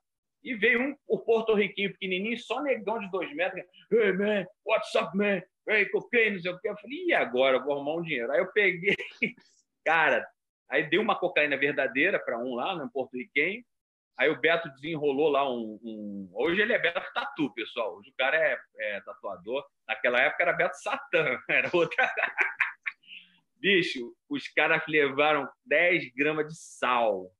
E 0.44 0.54
veio 0.54 0.82
um, 0.82 0.96
o 1.08 1.20
porto-riquinho 1.20 1.94
pequenininho, 1.94 2.38
só 2.38 2.62
negão 2.62 3.00
de 3.00 3.10
dois 3.10 3.34
metros. 3.34 3.64
Hey, 3.90 4.12
man, 4.12 4.46
what's 4.66 4.94
up, 4.96 5.16
man? 5.18 5.42
Hey, 5.68 5.90
cocaine, 5.90 6.36
não 6.36 6.42
sei 6.42 6.52
o 6.52 6.60
quê. 6.60 6.70
Eu 6.70 6.78
falei, 6.78 7.06
e 7.06 7.14
agora? 7.14 7.58
Eu 7.58 7.64
vou 7.64 7.74
arrumar 7.74 7.96
um 7.96 8.02
dinheiro. 8.04 8.32
Aí 8.32 8.40
eu 8.40 8.52
peguei, 8.52 8.96
cara, 9.86 10.28
aí 10.70 10.88
dei 10.90 11.00
uma 11.00 11.18
cocaína 11.18 11.58
verdadeira 11.58 12.20
para 12.20 12.38
um 12.38 12.56
lá, 12.56 12.76
no 12.76 12.90
porto-riquenho. 12.92 13.64
Aí 14.18 14.30
o 14.30 14.40
Beto 14.40 14.70
desenrolou 14.70 15.30
lá 15.30 15.50
um, 15.50 15.78
um, 15.84 16.30
Hoje 16.34 16.62
ele 16.62 16.72
é 16.72 16.80
Beto 16.80 17.12
Tatu, 17.14 17.54
pessoal. 17.54 17.98
Hoje 17.98 18.10
o 18.10 18.16
cara 18.16 18.38
é, 18.38 18.58
é 18.78 19.02
tatuador. 19.02 19.66
Naquela 19.88 20.22
época 20.22 20.44
era 20.44 20.54
Beto 20.54 20.78
Satã, 20.78 21.38
era 21.50 21.70
outra. 21.74 22.10
Bicho, 23.60 24.16
os 24.30 24.48
caras 24.48 24.84
levaram 24.88 25.50
10 25.66 26.14
gramas 26.14 26.48
de 26.48 26.56
sal. 26.56 27.32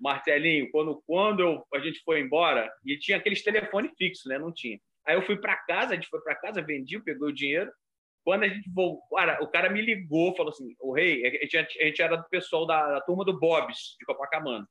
Marcelinho, 0.00 0.70
quando, 0.70 1.02
quando 1.06 1.40
eu, 1.40 1.66
a 1.74 1.80
gente 1.80 2.00
foi 2.04 2.20
embora, 2.20 2.70
e 2.84 2.96
tinha 2.98 3.18
aqueles 3.18 3.42
telefone 3.42 3.90
fixo, 3.96 4.28
né? 4.28 4.38
Não 4.38 4.52
tinha. 4.52 4.78
Aí 5.08 5.14
eu 5.14 5.22
fui 5.22 5.38
para 5.38 5.56
casa, 5.56 5.92
a 5.92 5.94
gente 5.94 6.08
foi 6.08 6.20
para 6.20 6.34
casa, 6.34 6.60
vendi, 6.60 7.00
pegou 7.00 7.28
o 7.28 7.32
dinheiro. 7.32 7.72
Quando 8.22 8.42
a 8.42 8.48
gente 8.48 8.68
voltou, 8.70 9.02
cara, 9.16 9.42
o 9.42 9.48
cara 9.48 9.70
me 9.70 9.80
ligou, 9.80 10.36
falou 10.36 10.52
assim: 10.52 10.76
o 10.78 10.92
rei, 10.92 11.26
a 11.26 11.30
gente, 11.46 11.56
a 11.56 11.84
gente 11.86 12.02
era 12.02 12.14
do 12.14 12.28
pessoal 12.28 12.66
da, 12.66 12.86
da, 12.92 13.00
turma 13.00 13.24
do 13.24 13.38
Bob's, 13.38 13.96
de 13.98 14.04
Copacabana. 14.04 14.68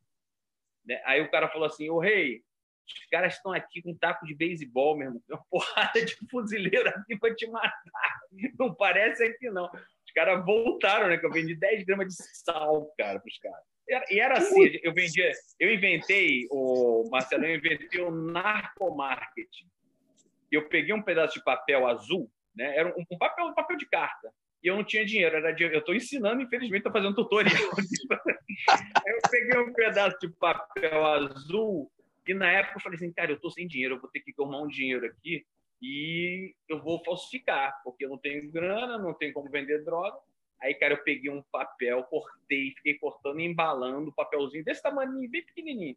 Né? 0.86 1.02
Aí 1.06 1.22
o 1.22 1.32
cara 1.32 1.50
falou 1.50 1.66
assim: 1.66 1.90
o 1.90 1.98
rei, 1.98 2.44
os 2.86 3.10
caras 3.10 3.34
estão 3.34 3.52
aqui 3.52 3.82
com 3.82 3.90
um 3.90 3.98
taco 3.98 4.28
de 4.28 4.36
beisebol, 4.36 4.96
mesmo, 4.96 5.20
uma 5.28 5.44
porrada 5.50 6.06
de 6.06 6.16
fuzileiro 6.30 6.88
aqui 6.88 7.18
para 7.18 7.34
te 7.34 7.50
matar. 7.50 8.20
Não 8.60 8.76
parece 8.76 9.24
aqui, 9.24 9.50
não. 9.50 9.66
Os 9.66 10.14
caras 10.14 10.46
voltaram, 10.46 11.08
né? 11.08 11.18
Que 11.18 11.26
eu 11.26 11.32
vendi 11.32 11.56
10 11.56 11.84
gramas 11.84 12.10
de 12.10 12.14
sal, 12.14 12.94
cara, 12.96 13.20
para 13.20 13.28
os 13.28 13.40
caras. 13.40 13.66
E 14.12 14.20
era 14.20 14.38
assim, 14.38 14.80
eu 14.84 14.94
vendia, 14.94 15.32
eu 15.60 15.74
inventei, 15.74 16.46
o 16.52 17.10
Marcelo, 17.10 17.46
eu 17.46 17.56
inventei 17.56 18.02
o 18.02 18.12
narcomarketing. 18.12 19.68
Eu 20.52 20.68
peguei 20.70 20.94
um 20.94 21.02
pedaço 21.02 21.36
de 21.36 21.44
papel 21.44 21.88
azul, 21.88 22.32
né? 22.56 22.78
Era 22.78 22.94
um 22.98 23.18
papel, 23.18 23.46
um 23.46 23.54
papel 23.54 23.78
de 23.78 23.88
carta. 23.88 24.32
E 24.64 24.68
eu 24.68 24.76
não 24.76 24.84
tinha 24.84 25.06
dinheiro, 25.06 25.36
era 25.36 25.52
de, 25.52 25.64
eu 25.64 25.80
estou 25.80 25.94
ensinando, 25.94 26.42
infelizmente, 26.42 26.80
estou 26.80 26.92
fazendo 26.92 27.16
tutorial. 27.16 27.54
eu 29.06 29.20
peguei 29.30 29.60
um 29.60 29.74
pedaço 29.74 30.18
de 30.20 30.30
papel 30.30 31.06
azul 31.06 31.92
e 32.28 32.34
na 32.34 32.52
época 32.52 32.78
eu 32.78 32.82
falei 32.82 32.98
assim, 32.98 33.14
cara, 33.14 33.32
eu 33.32 33.36
estou 33.36 33.52
sem 33.52 33.68
dinheiro, 33.68 33.96
eu 33.96 34.02
vou 34.02 34.10
ter 34.10 34.20
que 34.20 34.34
arrumar 34.38 34.62
um 34.62 34.68
dinheiro 34.68 35.06
aqui 35.06 35.46
e 35.82 36.54
eu 36.68 36.82
vou 36.82 37.04
falsificar, 37.04 37.80
porque 37.84 38.06
eu 38.06 38.10
não 38.10 38.18
tenho 38.18 38.52
grana, 38.52 38.98
não 38.98 39.14
tenho 39.14 39.34
como 39.34 39.50
vender 39.50 39.84
droga. 39.84 40.18
Aí, 40.62 40.74
cara, 40.74 40.96
eu 40.96 41.04
peguei 41.04 41.30
um 41.30 41.44
papel, 41.52 42.04
cortei, 42.06 42.74
fiquei 42.78 42.96
cortando 42.96 43.40
e 43.40 43.46
embalando 43.46 44.10
o 44.10 44.14
papelzinho 44.14 44.64
desse 44.64 44.82
tamanho, 44.82 45.12
bem 45.30 45.46
pequenininho. 45.46 45.96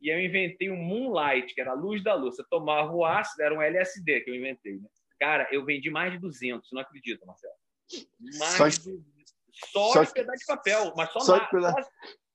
E 0.00 0.08
eu 0.08 0.20
inventei 0.20 0.70
um 0.70 0.76
Moonlight, 0.76 1.54
que 1.54 1.60
era 1.60 1.72
a 1.72 1.74
luz 1.74 2.02
da 2.02 2.14
luz. 2.14 2.36
Você 2.36 2.44
tomava 2.48 2.90
o 2.92 3.04
ácido, 3.04 3.42
era 3.42 3.54
um 3.54 3.60
LSD 3.60 4.22
que 4.22 4.30
eu 4.30 4.34
inventei. 4.34 4.76
Né? 4.76 4.88
Cara, 5.18 5.46
eu 5.52 5.64
vendi 5.64 5.90
mais 5.90 6.12
de 6.12 6.18
200, 6.18 6.72
não 6.72 6.80
acredita, 6.80 7.26
Marcelo? 7.26 7.54
Mais 8.38 8.54
só, 8.54 8.68
de 8.68 8.78
200. 8.78 9.10
Só, 9.72 9.92
só 9.92 10.02
de 10.02 10.12
pedaço 10.12 10.38
de 10.38 10.46
papel, 10.46 10.94
mas 10.96 11.12
só, 11.12 11.20
só, 11.20 11.36
na, 11.36 11.72
só, 11.72 11.90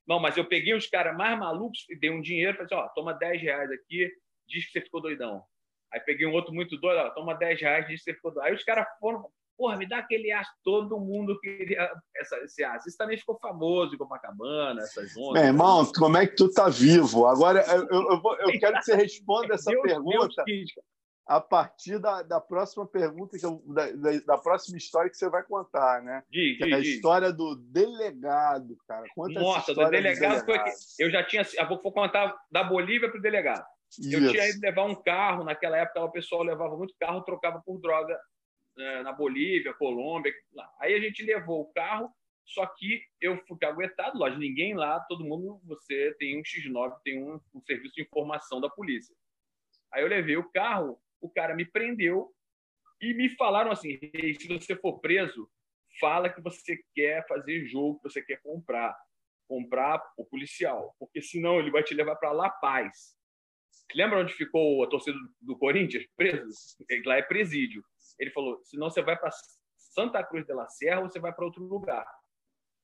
Não, 0.08 0.20
mas 0.20 0.38
eu 0.38 0.46
peguei 0.46 0.76
os 0.76 0.88
caras 0.88 1.18
mais 1.18 1.38
malucos 1.40 1.86
e 1.90 1.98
dei 1.98 2.12
um 2.12 2.22
dinheiro, 2.22 2.56
falei 2.56 2.66
assim, 2.66 2.76
ó, 2.76 2.88
toma 2.90 3.14
10 3.14 3.42
reais 3.42 3.72
aqui, 3.72 4.12
diz 4.48 4.66
que 4.66 4.72
você 4.74 4.82
ficou 4.82 5.02
doidão. 5.02 5.44
Aí 5.92 6.00
peguei 6.02 6.28
um 6.28 6.34
outro 6.34 6.54
muito 6.54 6.78
doido, 6.78 7.00
ó, 7.00 7.10
toma 7.12 7.34
10 7.34 7.62
reais, 7.62 7.88
diz 7.88 8.04
que 8.04 8.12
você 8.12 8.14
ficou 8.14 8.32
doidão. 8.32 8.48
Aí 8.48 8.56
os 8.56 8.64
caras 8.64 8.86
foram, 9.00 9.28
porra, 9.58 9.78
me 9.78 9.88
dá 9.88 10.00
aquele 10.00 10.32
aço, 10.32 10.52
todo 10.64 11.00
mundo 11.00 11.40
queria 11.40 11.92
essa, 12.16 12.38
esse 12.38 12.64
aço. 12.64 12.88
Isso 12.88 12.98
também 12.98 13.18
ficou 13.18 13.38
famoso 13.40 13.96
em 13.96 13.98
Copacabana, 13.98 14.82
essas 14.82 15.16
ondas. 15.18 15.42
Meu 15.42 15.44
irmão, 15.44 15.92
como 15.98 16.18
é 16.18 16.28
que 16.28 16.36
tu 16.36 16.50
tá 16.52 16.70
vivo? 16.70 17.26
Agora, 17.26 17.64
eu, 17.68 17.88
eu, 17.90 18.02
eu, 18.12 18.22
eu 18.40 18.60
quero 18.60 18.78
que 18.78 18.86
você 18.86 18.96
responda 18.96 19.56
essa 19.56 19.72
Deus, 19.72 19.84
pergunta. 19.84 20.44
Deus 20.46 20.72
a 21.28 21.42
partir 21.42 21.98
da, 21.98 22.22
da 22.22 22.40
próxima 22.40 22.86
pergunta, 22.86 23.36
eu, 23.42 23.62
da, 23.66 23.92
da, 23.92 24.20
da, 24.26 24.38
próxima 24.38 24.78
história 24.78 25.10
que 25.10 25.18
você 25.18 25.28
vai 25.28 25.44
contar, 25.44 26.04
né? 26.04 26.24
Diz, 26.30 26.58
diz, 26.58 26.68
é 26.68 26.74
a 26.76 26.80
história 26.80 27.34
do 27.34 27.56
delegado, 27.56 28.78
cara. 28.88 29.06
Conta 29.16 29.40
Nossa, 29.40 29.74
do 29.74 29.90
delegado, 29.90 30.42
do 30.42 30.46
delegado. 30.46 30.46
Foi 30.46 30.60
que 30.60 31.04
eu 31.04 31.10
já 31.10 31.24
tinha. 31.24 31.42
Eu 31.58 31.68
vou 31.68 31.80
contar 31.80 32.36
da 32.52 32.64
Bolívia 32.64 33.10
para 33.10 33.18
o 33.18 33.22
delegado. 33.22 33.66
Isso. 34.00 34.16
Eu 34.16 34.32
tinha 34.32 34.50
ido 34.50 34.60
levar 34.62 34.86
um 34.86 34.96
carro, 34.96 35.44
naquela 35.44 35.78
época 35.78 36.04
o 36.04 36.12
pessoal 36.12 36.44
levava 36.44 36.78
muito 36.78 36.94
carro, 37.00 37.22
trocava 37.22 37.62
por 37.66 37.80
droga 37.80 38.20
né, 38.76 39.04
na 39.04 39.12
Bolívia, 39.12 39.74
Colômbia. 39.74 40.34
Lá. 40.54 40.72
Aí 40.80 40.94
a 40.94 41.00
gente 41.00 41.24
levou 41.24 41.62
o 41.62 41.74
carro, 41.74 42.12
só 42.46 42.66
que 42.66 43.04
eu 43.20 43.44
fui 43.48 43.58
caguetado, 43.58 44.18
lógico, 44.18 44.40
ninguém 44.40 44.76
lá, 44.76 45.00
todo 45.02 45.24
mundo, 45.24 45.60
você 45.64 46.16
tem 46.20 46.40
um 46.40 46.44
X9, 46.44 46.96
tem 47.04 47.22
um, 47.22 47.40
um 47.54 47.62
serviço 47.62 47.96
de 47.96 48.04
informação 48.04 48.62
da 48.62 48.70
polícia. 48.70 49.16
Aí 49.92 50.04
eu 50.04 50.08
levei 50.08 50.38
o 50.38 50.50
carro, 50.52 51.00
o 51.22 51.30
cara 51.30 51.56
me 51.56 51.66
prendeu 51.66 52.32
e 53.02 53.14
me 53.14 53.30
falaram 53.30 53.72
assim: 53.72 53.98
se 54.40 54.48
você 54.48 54.76
for 54.76 55.00
preso, 55.00 55.50
fala 56.00 56.30
que 56.30 56.42
você 56.42 56.80
quer 56.94 57.26
fazer 57.28 57.66
jogo, 57.66 57.98
que 58.00 58.10
você 58.10 58.22
quer 58.22 58.42
comprar, 58.42 58.96
comprar 59.48 60.02
o 60.18 60.26
policial, 60.26 60.96
porque 61.00 61.22
senão 61.22 61.60
ele 61.60 61.72
vai 61.72 61.84
te 61.84 61.94
levar 61.94 62.16
para 62.16 62.32
La 62.32 62.50
Paz. 62.50 63.16
Lembra 63.94 64.20
onde 64.20 64.34
ficou 64.34 64.84
a 64.84 64.90
torcida 64.90 65.18
do 65.40 65.58
Corinthians 65.58 66.06
preso? 66.18 66.54
Lá 67.06 67.18
é 67.18 67.22
presídio. 67.22 67.84
Ele 68.20 68.32
falou: 68.32 68.62
senão 68.64 68.90
você 68.90 69.02
vai 69.02 69.18
para 69.18 69.30
Santa 69.78 70.24
Cruz 70.24 70.46
de 70.46 70.54
la 70.54 70.68
Serra 70.68 71.02
ou 71.02 71.10
você 71.10 71.20
vai 71.20 71.34
para 71.34 71.46
outro 71.46 71.64
lugar. 71.64 72.06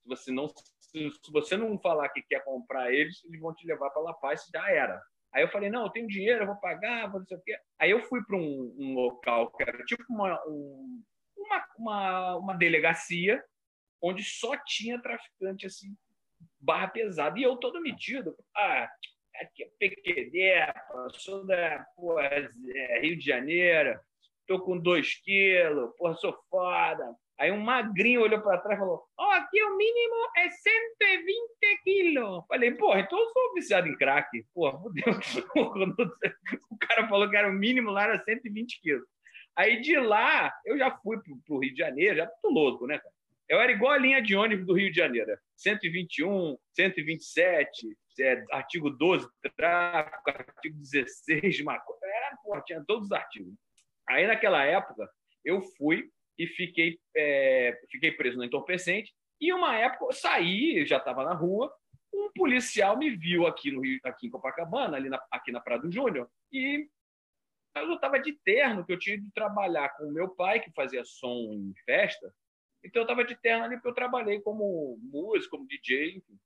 Se 0.02 0.08
você 0.08 0.32
não 0.32 0.48
se 0.92 1.32
você 1.32 1.56
não 1.56 1.80
falar 1.80 2.10
que 2.10 2.22
quer 2.24 2.44
comprar 2.44 2.94
eles, 2.94 3.24
eles 3.24 3.40
vão 3.40 3.54
te 3.54 3.66
levar 3.66 3.90
para 3.92 4.02
La 4.02 4.14
Paz, 4.14 4.50
já 4.54 4.70
era. 4.70 5.02
Aí 5.34 5.42
eu 5.42 5.50
falei, 5.50 5.70
não, 5.70 5.86
eu 5.86 5.90
tenho 5.90 6.08
dinheiro, 6.08 6.44
eu 6.44 6.48
vou 6.48 6.58
pagar, 6.58 7.10
vou 7.10 7.22
não 7.22 7.26
sei 7.26 7.38
o 7.38 7.42
quê. 7.42 7.58
Aí 7.80 7.92
eu 7.92 8.04
fui 8.04 8.22
para 8.26 8.36
um, 8.36 8.76
um, 8.78 8.94
local 8.94 9.50
que 9.52 9.64
era 9.64 9.84
tipo 9.86 10.04
uma, 10.10 10.38
um, 10.46 11.02
uma, 11.38 11.66
uma, 11.78 12.36
uma, 12.36 12.54
delegacia 12.54 13.42
onde 14.02 14.24
só 14.24 14.58
tinha 14.66 15.02
traficante, 15.02 15.66
assim, 15.66 15.96
barra 16.60 16.90
pesada. 16.90 17.40
E 17.40 17.44
eu 17.44 17.56
todo 17.56 17.82
metido. 17.82 18.36
Ah, 18.54 18.90
aqui 19.36 19.64
é 19.64 19.70
PQD, 19.80 20.52
sou 21.14 21.46
da 21.46 21.86
porra, 21.96 22.24
é, 22.26 23.00
Rio 23.00 23.18
de 23.18 23.26
Janeiro, 23.26 23.98
tô 24.52 24.60
com 24.60 24.78
dois 24.78 25.16
quilos, 25.22 25.96
porra, 25.98 26.14
sou 26.16 26.38
foda. 26.50 27.16
Aí 27.40 27.52
um 27.52 27.60
magrinho 27.60 28.22
olhou 28.22 28.42
para 28.42 28.58
trás 28.58 28.78
e 28.78 28.82
falou: 28.82 29.02
Ó, 29.18 29.28
oh, 29.28 29.32
aqui 29.32 29.64
o 29.64 29.78
mínimo 29.78 30.16
é 30.38 30.50
120 30.50 31.84
quilos. 31.84 32.44
Falei, 32.48 32.72
porra, 32.72 33.00
então 33.00 33.18
eu 33.18 33.30
sou 33.30 33.54
viciado 33.54 33.88
em 33.88 33.98
crack. 33.98 34.28
Porra, 34.54 34.78
fudeu. 34.78 35.06
o 36.70 36.78
cara 36.78 37.08
falou 37.08 37.30
que 37.30 37.38
era 37.38 37.50
o 37.50 37.54
mínimo 37.54 37.92
lá, 37.92 38.04
era 38.04 38.24
120 38.24 38.82
quilos. 38.82 39.08
Aí 39.56 39.82
de 39.82 39.98
lá, 39.98 40.54
eu 40.66 40.78
já 40.78 40.92
fui 40.98 41.18
pro, 41.22 41.38
pro 41.46 41.60
Rio 41.60 41.74
de 41.74 41.80
Janeiro, 41.80 42.18
já 42.18 42.28
tô 42.28 42.50
louco, 42.50 42.86
né, 42.86 42.98
cara? 42.98 43.14
Eu 43.50 43.60
era 43.60 43.72
igual 43.72 43.94
a 43.94 43.98
linha 43.98 44.22
de 44.22 44.36
ônibus 44.36 44.66
do 44.66 44.74
Rio 44.74 44.92
de 44.92 44.98
Janeiro. 44.98 45.38
121, 45.58 46.58
127, 46.74 47.98
é, 48.20 48.44
artigo 48.52 48.90
12, 48.90 49.28
tráfico, 49.58 50.30
artigo 50.30 50.78
16, 50.78 51.62
maconha. 51.62 52.00
Era, 52.04 52.38
porra, 52.44 52.62
tinha 52.66 52.84
todos 52.86 53.06
os 53.06 53.12
artigos. 53.12 53.54
Aí 54.12 54.28
naquela 54.28 54.64
época, 54.64 55.10
eu 55.44 55.62
fui 55.62 56.10
e 56.38 56.48
fiquei, 56.48 57.00
é, 57.16 57.80
fiquei 57.90 58.12
preso 58.12 58.38
no 58.38 58.44
entorpecente. 58.44 59.14
E 59.40 59.52
uma 59.54 59.76
época 59.78 60.06
eu 60.06 60.12
saí, 60.12 60.86
já 60.86 60.98
estava 60.98 61.24
na 61.24 61.34
rua, 61.34 61.74
um 62.14 62.30
policial 62.34 62.98
me 62.98 63.10
viu 63.10 63.48
aqui 63.48 63.72
no 63.72 63.82
Rio, 63.82 64.00
aqui 64.04 64.28
em 64.28 64.30
Copacabana, 64.30 64.98
ali 64.98 65.10
na, 65.10 65.20
aqui 65.32 65.52
na 65.52 65.62
Prado 65.62 65.92
Júnior, 65.92 66.30
e 66.52 66.88
eu 67.76 67.94
estava 67.94 68.20
de 68.20 68.34
terno, 68.44 68.86
que 68.86 68.92
eu 68.92 69.00
tinha 69.00 69.18
de 69.18 69.32
trabalhar 69.32 69.90
com 69.96 70.06
o 70.06 70.12
meu 70.12 70.30
pai, 70.30 70.60
que 70.60 70.72
fazia 70.72 71.04
som 71.06 71.54
em 71.54 71.74
festa. 71.86 72.34
Então 72.84 73.02
eu 73.02 73.06
estava 73.06 73.24
de 73.24 73.36
terno 73.36 73.64
ali, 73.64 73.76
porque 73.76 73.90
eu 73.90 73.94
trabalhei 73.94 74.42
como 74.42 75.00
músico, 75.02 75.58
como 75.58 75.68
DJ, 75.68 76.18
enfim. 76.18 76.38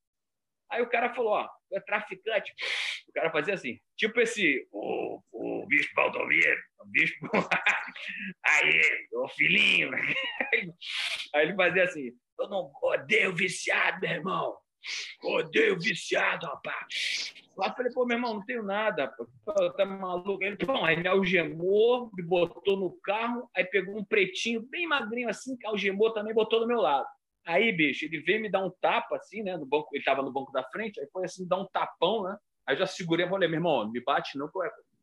Aí 0.71 0.81
o 0.81 0.89
cara 0.89 1.13
falou, 1.13 1.33
ó, 1.33 1.49
é 1.73 1.79
traficante. 1.79 2.53
O 3.07 3.13
cara 3.13 3.31
fazia 3.31 3.53
assim, 3.53 3.79
tipo 3.95 4.19
esse, 4.19 4.67
o, 4.71 5.21
o 5.31 5.65
Bispo 5.67 5.93
Valdomiro, 5.95 6.59
o 6.79 6.85
Bispo, 6.87 7.29
aí, 8.45 8.81
o 9.13 9.27
filhinho. 9.29 9.91
Aí 11.33 11.43
ele 11.43 11.55
fazia 11.55 11.83
assim, 11.83 12.11
eu 12.39 12.49
não 12.49 12.71
odeio 12.81 13.33
viciado, 13.35 13.99
meu 14.01 14.11
irmão. 14.11 14.57
Odeio 15.23 15.79
viciado, 15.79 16.45
rapaz. 16.45 17.33
Lá 17.57 17.73
falei, 17.73 17.91
pô, 17.93 18.05
meu 18.05 18.17
irmão, 18.17 18.35
não 18.35 18.45
tenho 18.45 18.63
nada. 18.63 19.11
Tá 19.77 19.85
maluco? 19.85 20.43
Ele, 20.43 20.57
bom, 20.57 20.83
aí 20.83 20.97
me 20.97 21.07
algemou, 21.07 22.11
me 22.13 22.21
botou 22.21 22.77
no 22.77 22.91
carro, 23.01 23.49
aí 23.55 23.63
pegou 23.63 23.97
um 23.97 24.03
pretinho 24.03 24.61
bem 24.61 24.85
magrinho 24.87 25.29
assim, 25.29 25.57
algemou 25.63 26.13
também, 26.13 26.33
botou 26.33 26.59
do 26.59 26.67
meu 26.67 26.81
lado. 26.81 27.07
Aí, 27.45 27.71
bicho, 27.71 28.05
ele 28.05 28.19
veio 28.21 28.41
me 28.41 28.49
dar 28.49 28.65
um 28.65 28.71
tapa, 28.81 29.17
assim, 29.17 29.43
né? 29.43 29.55
No 29.55 29.65
banco, 29.65 29.89
ele 29.93 29.99
estava 29.99 30.23
no 30.23 30.31
banco 30.31 30.51
da 30.51 30.63
frente, 30.63 30.99
aí 30.99 31.07
foi 31.13 31.25
assim, 31.25 31.47
dar 31.47 31.57
um 31.57 31.67
tapão, 31.67 32.23
né? 32.23 32.35
Aí 32.65 32.75
já 32.75 32.87
segurei 32.87 33.25
e 33.25 33.29
falei, 33.29 33.47
meu 33.47 33.57
irmão, 33.57 33.89
me 33.91 34.01
bate 34.03 34.37
não, 34.37 34.49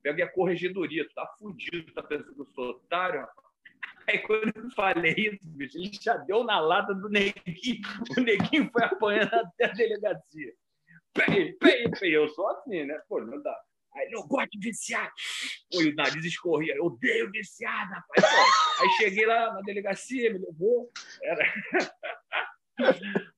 pega 0.03 0.25
a 0.25 0.33
corregedoria, 0.33 1.07
tu 1.09 1.15
tá 1.15 1.27
fudido, 1.39 1.93
tá 1.93 2.03
pensando 2.03 2.35
que 2.35 2.41
eu 2.41 2.47
sou 2.47 2.71
otário? 2.71 3.27
Aí 4.09 4.19
quando 4.19 4.53
eu 4.57 4.71
falei 4.73 5.15
isso, 5.17 5.49
bicho, 5.51 5.79
ele 5.79 5.91
já 5.93 6.17
deu 6.17 6.43
na 6.43 6.59
lata 6.59 6.93
do 6.93 7.09
neguinho, 7.09 7.83
o 8.19 8.21
neguinho 8.21 8.69
foi 8.73 8.83
apanhando 8.83 9.33
até 9.33 9.67
a 9.67 9.73
delegacia. 9.73 10.53
Pei, 11.15 11.53
pei, 11.53 11.89
pei, 11.89 12.17
eu 12.17 12.29
sou 12.31 12.49
assim, 12.49 12.85
né? 12.85 13.01
Pô, 13.09 13.21
não 13.21 13.41
dá. 13.41 13.57
Aí 13.95 14.11
não 14.11 14.27
gosto 14.27 14.51
de 14.53 14.69
viciado. 14.69 15.13
O 15.75 15.95
nariz 15.95 16.25
escorria. 16.25 16.75
Eu 16.77 16.87
odeio 16.87 17.31
viciado, 17.31 17.93
rapaz. 17.93 18.25
Aí 18.81 18.89
cheguei 18.99 19.27
lá 19.27 19.53
na 19.53 19.61
delegacia, 19.61 20.33
me 20.33 20.39
levou. 20.39 20.91
Era... 21.23 21.45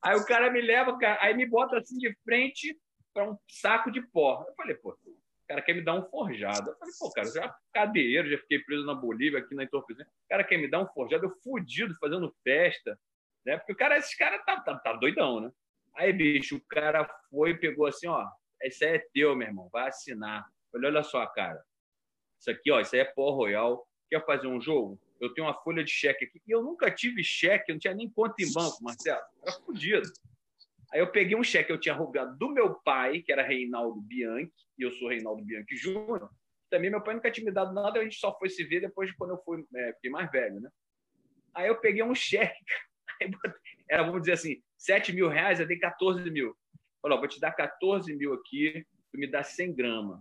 Aí 0.03 0.17
o 0.17 0.25
cara 0.25 0.51
me 0.51 0.61
leva, 0.61 0.97
aí 1.21 1.35
me 1.35 1.45
bota 1.45 1.79
assim 1.79 1.99
de 1.99 2.15
frente 2.25 2.79
para 3.13 3.31
um 3.31 3.37
saco 3.49 3.91
de 3.91 4.01
pó. 4.01 4.45
Eu 4.49 4.55
falei, 4.55 4.75
pô, 4.77 4.91
o 4.91 5.47
cara 5.47 5.61
quer 5.61 5.75
me 5.75 5.83
dar 5.83 5.95
um 5.95 6.09
forjado. 6.09 6.71
Eu 6.71 6.77
falei, 6.77 6.95
pô, 6.99 7.11
cara, 7.11 7.29
já 7.29 7.55
cadeiro, 7.73 8.31
já 8.31 8.39
fiquei 8.39 8.61
preso 8.61 8.87
na 8.87 8.95
Bolívia, 8.95 9.41
aqui 9.41 9.55
na 9.55 9.65
entorpecente. 9.65 10.09
O 10.09 10.29
cara 10.29 10.45
quer 10.45 10.57
me 10.57 10.69
dar 10.69 10.81
um 10.81 10.87
forjado, 10.87 11.27
eu 11.27 11.35
fudido, 11.43 11.97
fazendo 11.99 12.35
festa. 12.43 12.99
Né? 13.45 13.57
Porque 13.59 13.73
o 13.73 13.77
cara, 13.77 13.99
esses 13.99 14.17
caras 14.17 14.43
tá, 14.45 14.61
tá, 14.61 14.79
tá 14.79 14.93
doidão, 14.95 15.41
né? 15.41 15.51
Aí, 15.97 16.13
bicho, 16.13 16.57
o 16.57 16.65
cara 16.69 17.09
foi 17.31 17.51
e 17.51 17.59
pegou 17.59 17.87
assim, 17.87 18.09
ó, 18.09 18.27
esse 18.65 18.85
aí 18.85 18.97
é 18.97 19.07
teu, 19.13 19.37
meu 19.37 19.49
irmão, 19.49 19.69
vai 19.73 19.89
assinar. 19.89 20.47
Falei, 20.73 20.91
olha 20.91 21.03
só, 21.03 21.25
cara, 21.27 21.63
isso 22.41 22.51
aqui, 22.51 22.71
ó, 22.71 22.81
isso 22.81 22.95
aí 22.95 23.01
é 23.01 23.05
pó 23.05 23.31
royal. 23.31 23.87
Quer 24.11 24.25
fazer 24.25 24.47
um 24.47 24.61
jogo? 24.61 25.01
Eu 25.21 25.33
tenho 25.33 25.47
uma 25.47 25.55
folha 25.55 25.83
de 25.83 25.91
cheque 25.91 26.25
aqui. 26.25 26.41
E 26.47 26.51
eu 26.51 26.63
nunca 26.63 26.91
tive 26.91 27.23
cheque, 27.25 27.71
eu 27.71 27.75
não 27.75 27.81
tinha 27.81 27.95
nem 27.95 28.11
conta 28.11 28.35
em 28.41 28.53
banco, 28.53 28.83
Marcelo. 28.83 29.23
Era 29.43 29.53
fodido. 29.53 30.11
Aí 30.93 31.01
eu 31.01 31.11
peguei 31.11 31.37
um 31.37 31.43
cheque 31.43 31.69
que 31.69 31.73
eu 31.73 31.81
tinha 31.81 31.95
roubado 31.95 32.37
do 32.37 32.51
meu 32.51 32.75
pai, 32.75 33.23
que 33.23 33.33
era 33.33 33.43
Reinaldo 33.43 34.01
Bianchi, 34.01 34.53
e 34.79 34.83
eu 34.83 34.93
sou 34.93 35.09
Reinaldo 35.09 35.43
Bianchi 35.43 35.77
Júnior. 35.77 36.31
Também 36.71 36.91
meu 36.91 37.03
pai 37.03 37.15
nunca 37.15 37.31
tinha 37.31 37.45
me 37.45 37.51
dado 37.51 37.73
nada, 37.73 37.99
a 37.99 38.03
gente 38.03 38.17
só 38.17 38.37
foi 38.39 38.49
se 38.49 38.63
ver 38.65 38.81
depois 38.81 39.09
de 39.09 39.17
quando 39.17 39.31
eu 39.31 39.39
fui, 39.39 39.65
é, 39.75 39.93
fiquei 39.95 40.11
mais 40.11 40.31
velho, 40.31 40.61
né? 40.61 40.71
Aí 41.55 41.69
eu 41.69 41.81
peguei 41.81 42.03
um 42.03 42.15
cheque, 42.15 42.65
era, 43.89 44.03
vamos 44.03 44.21
dizer 44.21 44.33
assim, 44.33 44.63
7 44.77 45.13
mil 45.13 45.29
reais, 45.29 45.61
eu 45.61 45.67
dei 45.67 45.79
14 45.79 46.31
mil. 46.31 46.57
Vou 47.05 47.29
te 47.29 47.39
dar 47.39 47.53
14 47.53 48.15
mil 48.17 48.33
aqui, 48.33 48.87
tu 49.13 49.19
me 49.19 49.27
dá 49.27 49.43
100 49.43 49.75
gramas. 49.75 50.21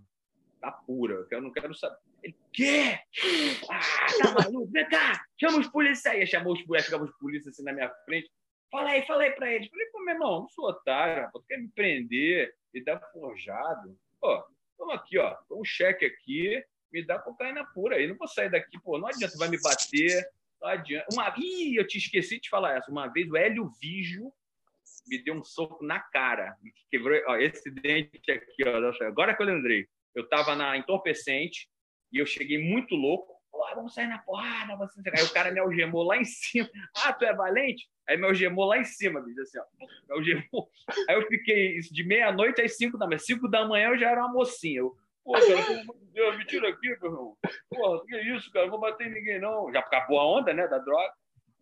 Tá 0.60 0.72
pura, 0.72 1.26
eu 1.32 1.42
não 1.42 1.52
quero 1.52 1.74
saber. 1.74 1.98
Ele, 2.22 2.36
quê? 2.54 3.00
Ah, 3.70 4.08
tá 4.22 4.32
maluco? 4.32 4.72
Vem 4.72 4.88
cá, 4.88 5.26
chama 5.38 5.60
os 5.60 5.68
policiais. 5.68 6.20
Aí 6.20 6.28
chamou 6.28 6.54
os 6.54 6.62
policiais, 6.62 7.02
os 7.02 7.18
policiais 7.18 7.54
assim 7.54 7.64
na 7.64 7.74
minha 7.74 7.90
frente. 8.06 8.30
Fala 8.72 8.90
aí 8.90 9.02
pra 9.32 9.54
eles. 9.54 9.70
Falei, 9.70 9.86
pô, 9.88 10.00
meu 10.00 10.14
irmão, 10.14 10.42
não 10.42 10.50
sou 10.50 10.66
otário, 10.66 11.30
tu 11.32 11.44
quer 11.48 11.58
me 11.58 11.68
prender, 11.70 12.54
me 12.74 12.84
dar 12.84 13.00
forjado. 13.12 13.98
Pô, 14.20 14.44
toma 14.78 14.96
aqui, 14.96 15.18
ó, 15.18 15.38
um 15.52 15.64
cheque 15.64 16.06
aqui, 16.06 16.64
me 16.92 17.06
dá 17.06 17.20
cocaína 17.20 17.66
pura 17.74 17.98
aí. 17.98 18.08
Não 18.08 18.16
vou 18.16 18.28
sair 18.28 18.50
daqui, 18.50 18.80
pô, 18.82 18.98
não 18.98 19.08
adianta, 19.08 19.38
vai 19.38 19.50
me 19.50 19.62
bater, 19.62 20.26
não 20.62 20.70
adianta. 20.70 21.08
Uma... 21.12 21.34
Ih, 21.38 21.76
eu 21.76 21.86
te 21.86 21.98
esqueci 21.98 22.40
de 22.40 22.50
falar 22.50 22.78
essa. 22.78 22.90
Uma 22.90 23.08
vez 23.08 23.30
o 23.30 23.36
Hélio 23.36 23.70
Vigio 23.82 24.34
me 25.08 25.24
deu 25.24 25.36
um 25.36 25.44
soco 25.44 25.84
na 25.86 26.00
cara, 26.00 26.56
quebrou, 26.90 27.20
ó, 27.28 27.36
esse 27.38 27.70
dente 27.70 28.32
aqui, 28.32 28.64
ó, 28.66 29.06
agora 29.06 29.36
que 29.36 29.42
eu 29.42 29.48
lembrei, 29.48 29.88
eu 30.16 30.24
estava 30.24 30.56
na 30.56 30.78
entorpecente 30.78 31.68
e 32.12 32.20
eu 32.20 32.26
cheguei 32.26 32.58
muito 32.58 32.96
louco, 32.96 33.34
porra, 33.52 33.76
vamos 33.76 33.94
sair 33.94 34.08
na 34.08 34.20
porrada. 34.20 34.76
Você... 34.78 35.02
Aí 35.10 35.24
o 35.24 35.34
cara 35.34 35.52
me 35.52 35.60
algemou 35.60 36.04
lá 36.04 36.18
em 36.18 36.26
cima. 36.26 36.70
Ah, 36.98 37.14
tu 37.14 37.26
é 37.26 37.34
valente? 37.34 37.88
Aí 38.08 38.18
me 38.18 38.26
algemou 38.26 38.66
lá 38.66 38.78
em 38.78 38.84
cima, 38.84 39.22
bicho, 39.22 39.42
assim, 39.42 39.60
ó. 39.60 40.14
Algemou. 40.14 40.70
Aí 41.10 41.16
eu 41.16 41.28
fiquei 41.28 41.80
de 41.80 42.04
meia-noite 42.04 42.62
às 42.62 42.78
cinco 42.78 42.98
da 42.98 43.06
manhã. 43.08 43.20
Cinco 43.20 43.48
da 43.48 43.68
manhã 43.68 43.90
eu 43.90 43.98
já 43.98 44.12
era 44.12 44.22
uma 44.22 44.34
mocinha. 44.34 44.80
Eu, 44.80 44.96
Pô, 45.24 45.32
cara, 45.32 45.46
pelo 45.46 45.80
amor 45.80 45.98
de 46.00 46.06
Deus, 46.08 46.38
me 46.38 46.46
tira 46.46 46.68
aqui, 46.68 46.88
meu 47.00 47.12
irmão. 47.12 47.38
Porra, 47.70 48.06
que 48.06 48.18
isso, 48.18 48.52
cara? 48.52 48.66
Não 48.66 48.72
vou 48.72 48.80
bater 48.82 49.08
em 49.08 49.14
ninguém, 49.14 49.40
não. 49.40 49.72
Já 49.72 49.80
acabou 49.80 50.20
a 50.20 50.28
onda, 50.28 50.54
né, 50.54 50.68
da 50.68 50.80
droga. 50.80 51.14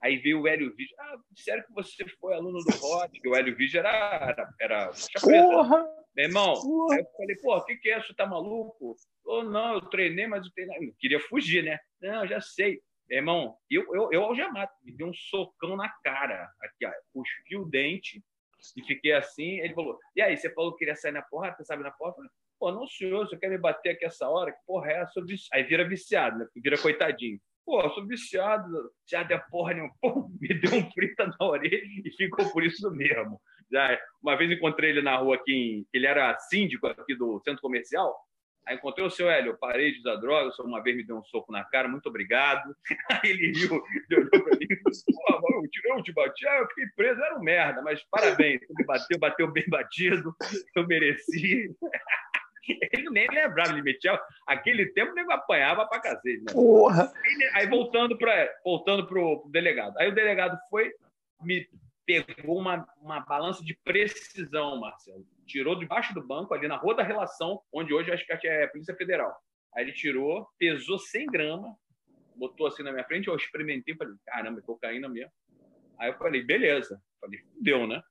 Aí 0.02 0.18
veio 0.18 0.42
o 0.42 0.48
Hélio 0.48 0.74
Vídeo. 0.76 0.96
Ah, 1.00 1.18
disseram 1.32 1.64
que 1.64 1.74
você 1.74 2.08
foi 2.20 2.34
aluno 2.34 2.60
do 2.60 2.78
Rod, 2.78 3.12
que 3.12 3.28
o 3.28 3.36
Hélio 3.36 3.56
Vídeo 3.56 3.80
era. 3.80 4.36
era, 4.60 4.92
Porra! 5.22 5.86
Meu 6.16 6.26
irmão, 6.26 6.54
porra. 6.54 6.96
aí 6.96 7.02
eu 7.02 7.08
falei, 7.16 7.36
pô, 7.38 7.56
o 7.56 7.66
que, 7.66 7.76
que 7.78 7.90
é? 7.90 8.02
Você 8.02 8.14
tá 8.14 8.26
maluco? 8.26 8.96
Ou 9.26 9.44
não, 9.44 9.76
eu 9.76 9.82
treinei, 9.82 10.28
mas 10.28 10.46
eu 10.46 10.52
treinei. 10.54 10.90
Eu 10.90 10.96
queria 11.00 11.20
fugir, 11.20 11.64
né? 11.64 11.80
Não, 12.02 12.28
já 12.28 12.42
sei. 12.42 12.82
Meu 13.08 13.20
irmão, 13.20 13.56
eu, 13.70 13.84
eu, 13.94 14.10
eu 14.12 14.24
algemado, 14.24 14.72
me 14.84 14.92
deu 14.92 15.08
um 15.08 15.14
socão 15.14 15.76
na 15.76 15.90
cara. 16.04 16.50
Aqui, 16.62 16.86
ó, 16.86 16.92
cuspi 17.14 17.58
o 17.58 17.66
dente 17.66 18.24
e 18.76 18.84
fiquei 18.84 19.14
assim. 19.14 19.60
Ele 19.60 19.74
falou: 19.74 19.98
E 20.16 20.22
aí, 20.22 20.36
você 20.36 20.50
falou 20.54 20.74
que 20.74 20.80
queria 20.80 20.96
sair 20.96 21.12
na 21.12 21.22
porra? 21.22 21.54
Você 21.56 21.64
sabe 21.64 21.84
na? 21.84 21.90
Eu 21.90 22.14
falei, 22.14 22.30
Pô, 22.60 22.72
não, 22.72 22.86
senhor, 22.86 23.28
você 23.28 23.36
quer 23.38 23.50
me 23.50 23.58
bater 23.58 23.90
aqui 23.92 24.06
essa 24.06 24.30
hora? 24.30 24.52
Que 24.52 24.60
porra 24.68 24.92
é 24.92 25.02
essa? 25.02 25.20
Aí 25.52 25.64
vira 25.64 25.88
viciado, 25.88 26.38
né? 26.38 26.48
Vira 26.56 26.78
coitadinho. 26.78 27.40
Pô, 27.66 27.90
sou 27.92 28.06
viciado, 28.08 28.92
já 29.08 29.24
deu 29.24 29.40
porra 29.50 29.74
nenhuma. 29.74 29.94
Pô, 30.02 30.30
me 30.40 30.54
deu 30.54 30.74
um 30.74 30.92
frita 30.92 31.28
na 31.28 31.46
orelha 31.46 31.82
e 32.06 32.12
ficou 32.18 32.52
por 32.52 32.64
isso 32.64 32.90
mesmo. 32.92 33.40
Já, 33.72 33.98
uma 34.22 34.36
vez 34.36 34.52
encontrei 34.52 34.90
ele 34.90 35.02
na 35.02 35.16
rua 35.18 35.36
aqui, 35.36 35.54
em, 35.54 35.88
ele 35.94 36.06
era 36.06 36.38
síndico 36.38 36.88
aqui 36.88 37.16
do 37.16 37.40
centro 37.46 37.62
comercial. 37.62 38.16
Aí 38.66 38.76
encontrei 38.76 39.06
o 39.06 39.10
seu 39.10 39.30
Hélio, 39.30 39.58
parei 39.58 39.92
de 39.92 40.00
usar 40.00 40.18
droga, 40.18 40.50
o 40.50 40.52
senhor 40.52 40.68
uma 40.68 40.84
vez 40.84 40.96
me 40.96 41.04
deu 41.04 41.18
um 41.18 41.24
soco 41.24 41.52
na 41.52 41.64
cara, 41.64 41.88
muito 41.88 42.08
obrigado. 42.08 42.76
Aí 43.10 43.32
ele 43.32 43.52
riu, 43.52 43.72
olhou 43.72 44.30
para 44.30 44.58
mim, 44.58 44.68
pô, 45.14 45.64
eu, 45.64 45.70
te, 45.70 45.82
eu 45.88 46.04
te 46.04 46.14
bati, 46.14 46.48
ah, 46.48 46.58
eu 46.58 46.68
fiquei 46.68 46.86
preso, 46.96 47.22
era 47.22 47.40
um 47.40 47.44
merda, 47.44 47.82
mas 47.82 48.04
parabéns, 48.12 48.62
você 48.62 48.74
me 48.78 48.86
bateu, 48.86 49.20
bateu 49.20 49.52
bem 49.52 49.66
batido, 49.68 50.36
eu 50.76 50.86
mereci. 50.86 51.76
Ele 52.68 53.10
nem 53.10 53.28
lembrava, 53.28 53.72
ele 53.72 53.82
metia. 53.82 54.20
Aquele 54.48 54.88
tempo, 54.94 55.18
ele 55.18 55.32
apanhava 55.32 55.86
pra 55.88 56.00
cacete. 56.00 56.44
Né? 56.44 56.54
Porra! 56.54 57.12
Aí, 57.54 57.68
voltando 57.68 58.18
para 58.18 58.50
voltando 58.64 59.08
pro 59.08 59.48
delegado. 59.50 59.98
Aí 59.98 60.10
o 60.10 60.16
delegado 60.16 60.58
foi, 60.70 60.92
me 61.42 61.68
pegou 62.06 62.58
uma, 62.58 62.86
uma 63.02 63.20
balança 63.22 63.64
de 63.64 63.78
precisão, 63.84 64.80
Marcelo. 64.80 65.26
Tirou 65.46 65.78
debaixo 65.78 66.14
do 66.14 66.26
banco, 66.26 66.54
ali 66.54 66.68
na 66.68 66.78
Rua 66.78 66.96
da 66.96 67.04
Relação, 67.04 67.62
onde 67.74 67.94
hoje 67.94 68.12
acho 68.12 68.26
que 68.26 68.48
é 68.48 68.64
a 68.66 68.70
Polícia 68.70 68.96
Federal. 68.96 69.36
Aí 69.76 69.86
ele 69.86 69.94
tirou, 69.94 70.48
pesou 70.58 71.00
100 71.00 71.28
gramas, 71.28 71.74
botou 72.36 72.68
assim 72.68 72.84
na 72.84 72.92
minha 72.92 73.06
frente, 73.06 73.28
eu 73.28 73.36
experimentei, 73.36 73.96
falei, 73.96 74.16
caramba, 74.26 74.60
é 74.60 74.64
cocaína 74.64 75.08
mesmo. 75.08 75.32
Aí 75.98 76.10
eu 76.10 76.18
falei, 76.18 76.44
beleza. 76.44 77.02
Falei, 77.20 77.40
deu, 77.60 77.88
né? 77.88 78.02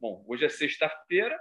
Bom, 0.00 0.24
hoje 0.28 0.44
é 0.44 0.48
sexta-feira, 0.48 1.38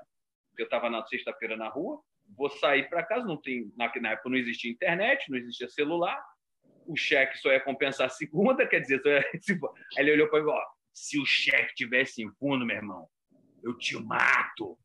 eu 0.57 0.65
estava 0.65 0.89
na 0.89 1.05
sexta-feira 1.05 1.55
na 1.55 1.69
rua, 1.69 2.01
vou 2.35 2.49
sair 2.49 2.89
para 2.89 3.03
casa, 3.03 3.25
não 3.25 3.37
tem, 3.37 3.71
na, 3.77 3.91
na, 4.01 4.11
época 4.11 4.29
não 4.29 4.37
existia 4.37 4.71
internet, 4.71 5.29
não 5.29 5.37
existia 5.37 5.69
celular, 5.69 6.21
o 6.85 6.95
cheque 6.95 7.37
só 7.37 7.51
ia 7.51 7.59
compensar 7.59 8.07
a 8.07 8.09
segunda, 8.09 8.65
quer 8.65 8.79
dizer, 8.79 9.01
ia, 9.05 9.19
aí 9.97 10.03
ele 10.03 10.13
olhou 10.13 10.29
para 10.29 10.43
mim, 10.43 10.49
ó, 10.49 10.61
se 10.93 11.19
o 11.19 11.25
cheque 11.25 11.75
tivesse 11.75 12.23
em 12.23 12.31
fundo, 12.33 12.65
meu 12.65 12.75
irmão, 12.75 13.07
eu 13.63 13.77
te 13.77 13.97
mato. 13.97 14.77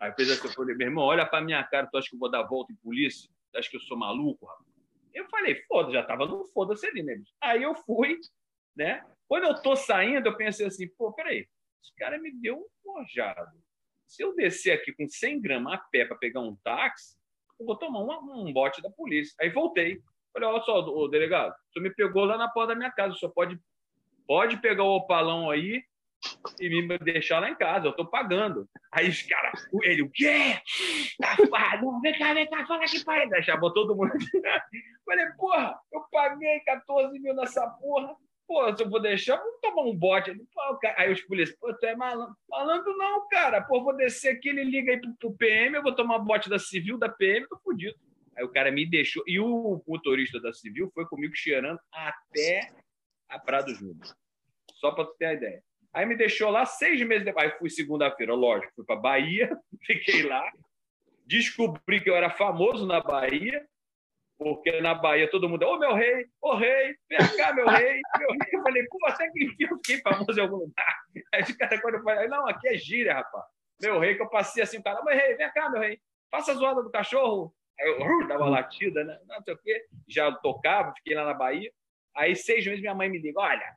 Aí 0.00 0.12
fez 0.14 0.30
assim, 0.30 0.46
eu 0.46 0.52
falei, 0.52 0.76
meu 0.76 0.86
irmão, 0.86 1.04
olha 1.04 1.26
para 1.26 1.44
minha 1.44 1.62
cara, 1.64 1.86
tu 1.86 1.98
acha 1.98 2.08
que 2.08 2.14
eu 2.14 2.20
vou 2.20 2.30
dar 2.30 2.42
volta 2.44 2.72
em 2.72 2.76
polícia? 2.76 3.28
Tu 3.52 3.58
acha 3.58 3.70
que 3.70 3.76
eu 3.76 3.80
sou 3.80 3.96
maluco, 3.96 4.46
rapaz? 4.46 4.72
Eu 5.12 5.28
falei, 5.28 5.62
foda, 5.66 5.92
já 5.92 6.02
tava 6.02 6.24
no 6.26 6.46
foda-se 6.54 6.86
ali, 6.86 7.02
né? 7.02 7.20
Aí 7.40 7.62
eu 7.62 7.74
fui, 7.74 8.18
né? 8.74 9.04
Quando 9.28 9.44
eu 9.44 9.60
tô 9.60 9.76
saindo, 9.76 10.26
eu 10.26 10.36
pensei 10.36 10.66
assim, 10.66 10.88
pô, 10.96 11.12
peraí, 11.12 11.46
esse 11.82 11.94
cara 11.96 12.18
me 12.18 12.32
deu 12.32 12.56
um 12.56 12.66
forjado 12.82 13.62
se 14.06 14.22
eu 14.22 14.34
descer 14.34 14.72
aqui 14.72 14.92
com 14.92 15.08
100 15.08 15.40
gramas 15.40 15.74
a 15.74 15.78
pé 15.78 16.04
para 16.04 16.16
pegar 16.16 16.40
um 16.40 16.56
táxi, 16.56 17.16
eu 17.58 17.66
vou 17.66 17.76
tomar 17.76 18.00
uma, 18.00 18.18
um 18.20 18.52
bote 18.52 18.82
da 18.82 18.90
polícia. 18.90 19.34
Aí 19.40 19.50
voltei. 19.50 20.00
Falei, 20.32 20.48
olha 20.48 20.62
só, 20.62 20.80
o 20.80 21.08
delegado, 21.08 21.54
senhor 21.72 21.84
me 21.84 21.94
pegou 21.94 22.24
lá 22.24 22.38
na 22.38 22.48
porta 22.48 22.72
da 22.72 22.78
minha 22.78 22.90
casa, 22.90 23.14
senhor 23.14 23.32
pode, 23.32 23.58
pode 24.26 24.56
pegar 24.62 24.82
o 24.82 24.96
opalão 24.96 25.50
aí 25.50 25.82
e 26.58 26.68
me 26.68 26.98
deixar 26.98 27.40
lá 27.40 27.50
em 27.50 27.54
casa, 27.54 27.86
eu 27.86 27.90
estou 27.90 28.06
pagando. 28.06 28.68
Aí 28.92 29.08
os 29.08 29.22
caras, 29.22 29.68
ele, 29.82 30.02
o 30.02 30.10
quê? 30.10 30.58
Safado, 31.20 32.00
vem 32.00 32.18
cá, 32.18 32.32
vem 32.32 32.48
cá, 32.48 32.66
fala 32.66 32.84
aqui, 32.84 33.04
pai. 33.04 33.28
Chamou 33.42 33.72
todo 33.72 33.94
mundo. 33.94 34.12
Falei, 35.04 35.26
porra, 35.36 35.78
eu 35.92 36.00
paguei 36.10 36.60
14 36.60 37.18
mil 37.18 37.34
nessa 37.34 37.66
porra. 37.68 38.16
Pô, 38.52 38.76
se 38.76 38.82
eu 38.82 38.90
vou 38.90 39.00
deixar, 39.00 39.38
vou 39.38 39.58
tomar 39.62 39.82
um 39.84 39.96
bote. 39.96 40.30
Aí 40.98 41.10
os 41.10 41.22
polícias, 41.22 41.58
pô, 41.58 41.72
tu 41.72 41.86
é 41.86 41.96
malandro. 41.96 42.36
Malandro 42.50 42.94
não, 42.98 43.26
cara. 43.28 43.62
Pô, 43.62 43.82
vou 43.82 43.96
descer 43.96 44.36
aqui, 44.36 44.50
ele 44.50 44.62
liga 44.62 44.92
aí 44.92 45.00
pro, 45.00 45.14
pro 45.14 45.32
PM, 45.38 45.74
eu 45.74 45.82
vou 45.82 45.94
tomar 45.94 46.18
um 46.18 46.24
bote 46.24 46.50
da 46.50 46.58
Civil, 46.58 46.98
da 46.98 47.08
PM, 47.08 47.48
tô 47.48 47.56
fodido. 47.60 47.98
Aí 48.36 48.44
o 48.44 48.50
cara 48.50 48.70
me 48.70 48.84
deixou. 48.84 49.24
E 49.26 49.40
o 49.40 49.82
motorista 49.88 50.38
da 50.38 50.52
Civil 50.52 50.90
foi 50.92 51.06
comigo 51.06 51.34
cheirando 51.34 51.80
até 51.90 52.68
a 53.26 53.38
Prado 53.38 53.74
Júnior. 53.74 54.14
Só 54.74 54.90
para 54.90 55.06
tu 55.06 55.14
ter 55.18 55.24
a 55.24 55.32
ideia. 55.32 55.64
Aí 55.90 56.04
me 56.04 56.14
deixou 56.14 56.50
lá 56.50 56.66
seis 56.66 57.00
meses 57.06 57.24
depois. 57.24 57.50
Aí 57.50 57.58
fui 57.58 57.70
segunda-feira, 57.70 58.34
lógico, 58.34 58.70
fui 58.76 58.84
para 58.84 58.96
Bahia, 58.96 59.58
fiquei 59.80 60.24
lá, 60.24 60.46
descobri 61.24 62.02
que 62.02 62.10
eu 62.10 62.16
era 62.16 62.28
famoso 62.28 62.86
na 62.86 63.00
Bahia, 63.00 63.66
porque 64.42 64.80
na 64.80 64.94
Bahia 64.94 65.30
todo 65.30 65.48
mundo, 65.48 65.64
ô 65.64 65.74
oh, 65.74 65.78
meu 65.78 65.94
rei, 65.94 66.24
ô 66.40 66.50
oh, 66.50 66.56
rei, 66.56 66.96
vem 67.08 67.36
cá, 67.36 67.52
meu 67.52 67.66
rei, 67.66 68.00
meu 68.18 68.30
rei. 68.30 68.50
Eu 68.52 68.62
falei, 68.62 68.86
pô, 68.88 69.06
até 69.06 69.28
que 69.30 69.44
enfim 69.44 69.64
eu 69.64 69.76
fiquei 69.76 70.00
famoso 70.00 70.38
em 70.38 70.42
algum 70.42 70.56
lugar. 70.56 70.96
Aí 71.34 71.42
o 71.42 71.58
cara, 71.58 71.80
quando 71.80 71.94
eu 71.94 72.02
falei, 72.02 72.28
não, 72.28 72.46
aqui 72.48 72.68
é 72.68 72.74
gíria, 72.76 73.14
rapaz. 73.14 73.44
Meu 73.80 73.98
rei, 73.98 74.14
que 74.14 74.22
eu 74.22 74.28
passei 74.28 74.62
assim, 74.62 74.78
o 74.78 74.82
cara, 74.82 75.02
meu 75.02 75.14
rei, 75.14 75.34
vem 75.34 75.50
cá, 75.52 75.68
meu 75.70 75.80
rei, 75.80 76.00
faça 76.30 76.52
a 76.52 76.54
zoada 76.54 76.82
do 76.82 76.90
cachorro. 76.90 77.54
Aí 77.80 77.88
eu 77.88 78.28
dava 78.28 78.48
latida, 78.48 79.02
né? 79.02 79.18
Não 79.26 79.42
sei 79.42 79.54
o 79.54 79.58
quê. 79.58 79.86
Já 80.08 80.30
tocava, 80.32 80.94
fiquei 80.94 81.14
lá 81.14 81.24
na 81.24 81.34
Bahia. 81.34 81.72
Aí, 82.14 82.36
seis 82.36 82.64
meses, 82.64 82.80
minha 82.80 82.94
mãe 82.94 83.08
me 83.08 83.18
liga, 83.18 83.40
olha, 83.40 83.76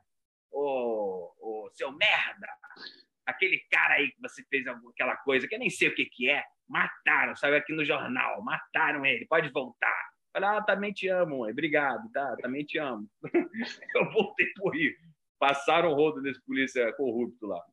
ô, 0.52 1.32
ô 1.40 1.70
seu 1.72 1.90
merda, 1.92 2.46
aquele 3.26 3.58
cara 3.70 3.94
aí 3.94 4.10
que 4.10 4.20
você 4.20 4.44
fez 4.48 4.64
aquela 4.66 5.16
coisa, 5.16 5.48
que 5.48 5.54
eu 5.54 5.58
nem 5.58 5.70
sei 5.70 5.88
o 5.88 5.94
que 5.94 6.04
que 6.06 6.30
é, 6.30 6.44
mataram, 6.68 7.34
saiu 7.34 7.56
aqui 7.56 7.72
no 7.72 7.84
jornal, 7.84 8.42
mataram 8.42 9.04
ele, 9.04 9.26
pode 9.26 9.48
voltar. 9.50 10.10
Falei, 10.36 10.50
ah, 10.50 10.60
também 10.60 10.92
te 10.92 11.08
amo, 11.08 11.38
mãe. 11.38 11.50
Obrigado, 11.50 12.10
tá? 12.12 12.36
Também 12.42 12.62
te 12.62 12.78
amo. 12.78 13.08
eu 13.96 14.12
voltei 14.12 14.46
por 14.54 14.74
rir. 14.74 14.94
Passaram 15.38 15.92
o 15.92 15.94
rodo 15.94 16.20
desse 16.20 16.44
polícia 16.44 16.92
corrupto 16.92 17.46
lá. 17.46 17.64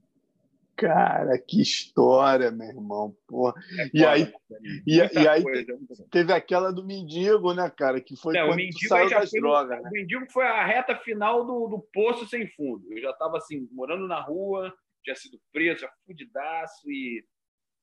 Cara, 0.77 1.37
que 1.37 1.61
história, 1.61 2.51
meu 2.51 2.69
irmão. 2.69 3.13
Porra. 3.27 3.53
É 3.77 3.89
e, 3.93 4.05
aí, 4.05 4.33
e, 4.87 4.95
e, 4.97 5.27
aí 5.27 5.43
coisa, 5.43 5.77
teve 6.09 6.31
aquela 6.31 6.71
do 6.71 6.85
mendigo, 6.85 7.53
né, 7.53 7.69
cara? 7.69 7.99
Que 7.99 8.15
foi 8.15 8.33
Não, 8.33 8.47
quando 8.47 8.53
o 8.53 8.55
mendigo 8.55 8.87
saiu 8.87 9.09
das 9.09 9.29
drogas. 9.31 9.83
Né? 9.83 9.89
O 9.89 9.91
mendigo 9.91 10.25
foi 10.31 10.47
a 10.47 10.65
reta 10.65 10.95
final 10.95 11.45
do, 11.45 11.67
do 11.67 11.79
poço 11.91 12.25
sem 12.27 12.47
fundo. 12.47 12.85
Eu 12.93 13.01
já 13.01 13.09
estava 13.09 13.39
assim, 13.39 13.67
morando 13.73 14.07
na 14.07 14.21
rua, 14.21 14.73
tinha 15.03 15.15
sido 15.17 15.37
preso, 15.51 15.81
já 15.81 15.91
fudidaço 16.05 16.89
e 16.89 17.25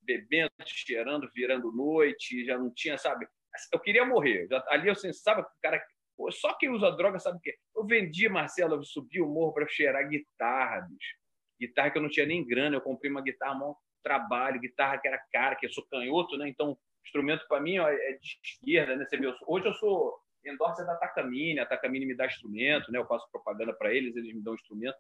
bebendo, 0.01 0.51
cheirando, 0.65 1.31
virando 1.35 1.71
noite, 1.71 2.47
já 2.47 2.57
não 2.57 2.71
tinha, 2.71 2.97
sabe? 2.97 3.27
Eu 3.73 3.81
queria 3.81 4.05
morrer. 4.05 4.49
Ali 4.69 4.89
eu 4.89 4.95
sabe, 4.95 5.43
o 5.43 5.47
cara. 5.63 5.83
Só 6.31 6.53
quem 6.55 6.69
usa 6.69 6.91
droga 6.91 7.19
sabe 7.19 7.39
o 7.39 7.41
quê? 7.41 7.57
Eu 7.75 7.87
vendi, 7.87 8.29
Marcelo, 8.29 8.75
eu 8.75 8.85
subi 8.85 9.23
o 9.23 9.27
morro 9.27 9.55
para 9.55 9.67
cheirar 9.67 10.07
guitarra, 10.07 10.83
bicho. 10.83 11.17
Guitarra 11.59 11.91
que 11.91 11.99
eu 11.99 12.03
não 12.03 12.11
tinha 12.11 12.27
nem 12.27 12.47
grana, 12.47 12.77
eu 12.77 12.81
comprei 12.81 13.11
uma 13.11 13.23
guitarra, 13.23 13.55
um 13.55 13.75
trabalho, 14.03 14.61
guitarra 14.61 14.99
que 14.99 15.09
era 15.09 15.19
cara, 15.33 15.57
que 15.57 15.67
eu 15.67 15.73
sou 15.73 15.87
canhoto, 15.87 16.37
né? 16.37 16.49
Então, 16.49 16.77
instrumento 17.05 17.47
para 17.49 17.61
mim 17.61 17.79
é 17.79 18.13
de 18.13 18.39
esquerda, 18.43 18.97
né? 18.97 19.07
Você 19.07 19.17
vê, 19.17 19.35
hoje 19.47 19.67
eu 19.67 19.75
sou 19.75 20.19
endorser 20.45 20.87
da 20.87 20.97
Takamine, 20.97 21.61
a 21.61 21.67
Takamine 21.67 22.07
me 22.07 22.15
dá 22.15 22.27
instrumento, 22.27 22.91
né? 22.93 22.99
Eu 22.99 23.07
faço 23.07 23.31
propaganda 23.31 23.73
para 23.73 23.93
eles, 23.95 24.15
eles 24.15 24.35
me 24.35 24.43
dão 24.43 24.55
instrumento. 24.55 24.99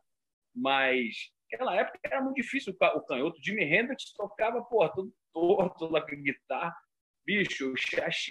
Mas 0.55 1.31
naquela 1.51 1.77
época 1.77 1.99
era 2.05 2.23
muito 2.23 2.37
difícil 2.37 2.75
o 2.95 3.01
canhoto. 3.03 3.43
Jimi 3.43 3.63
Hendrix 3.63 4.13
tocava, 4.15 4.63
pô, 4.63 4.89
todo 4.89 5.13
torto 5.33 5.87
lá 5.87 6.01
com 6.01 6.17
guitarra 6.17 6.75
bicho, 7.31 7.73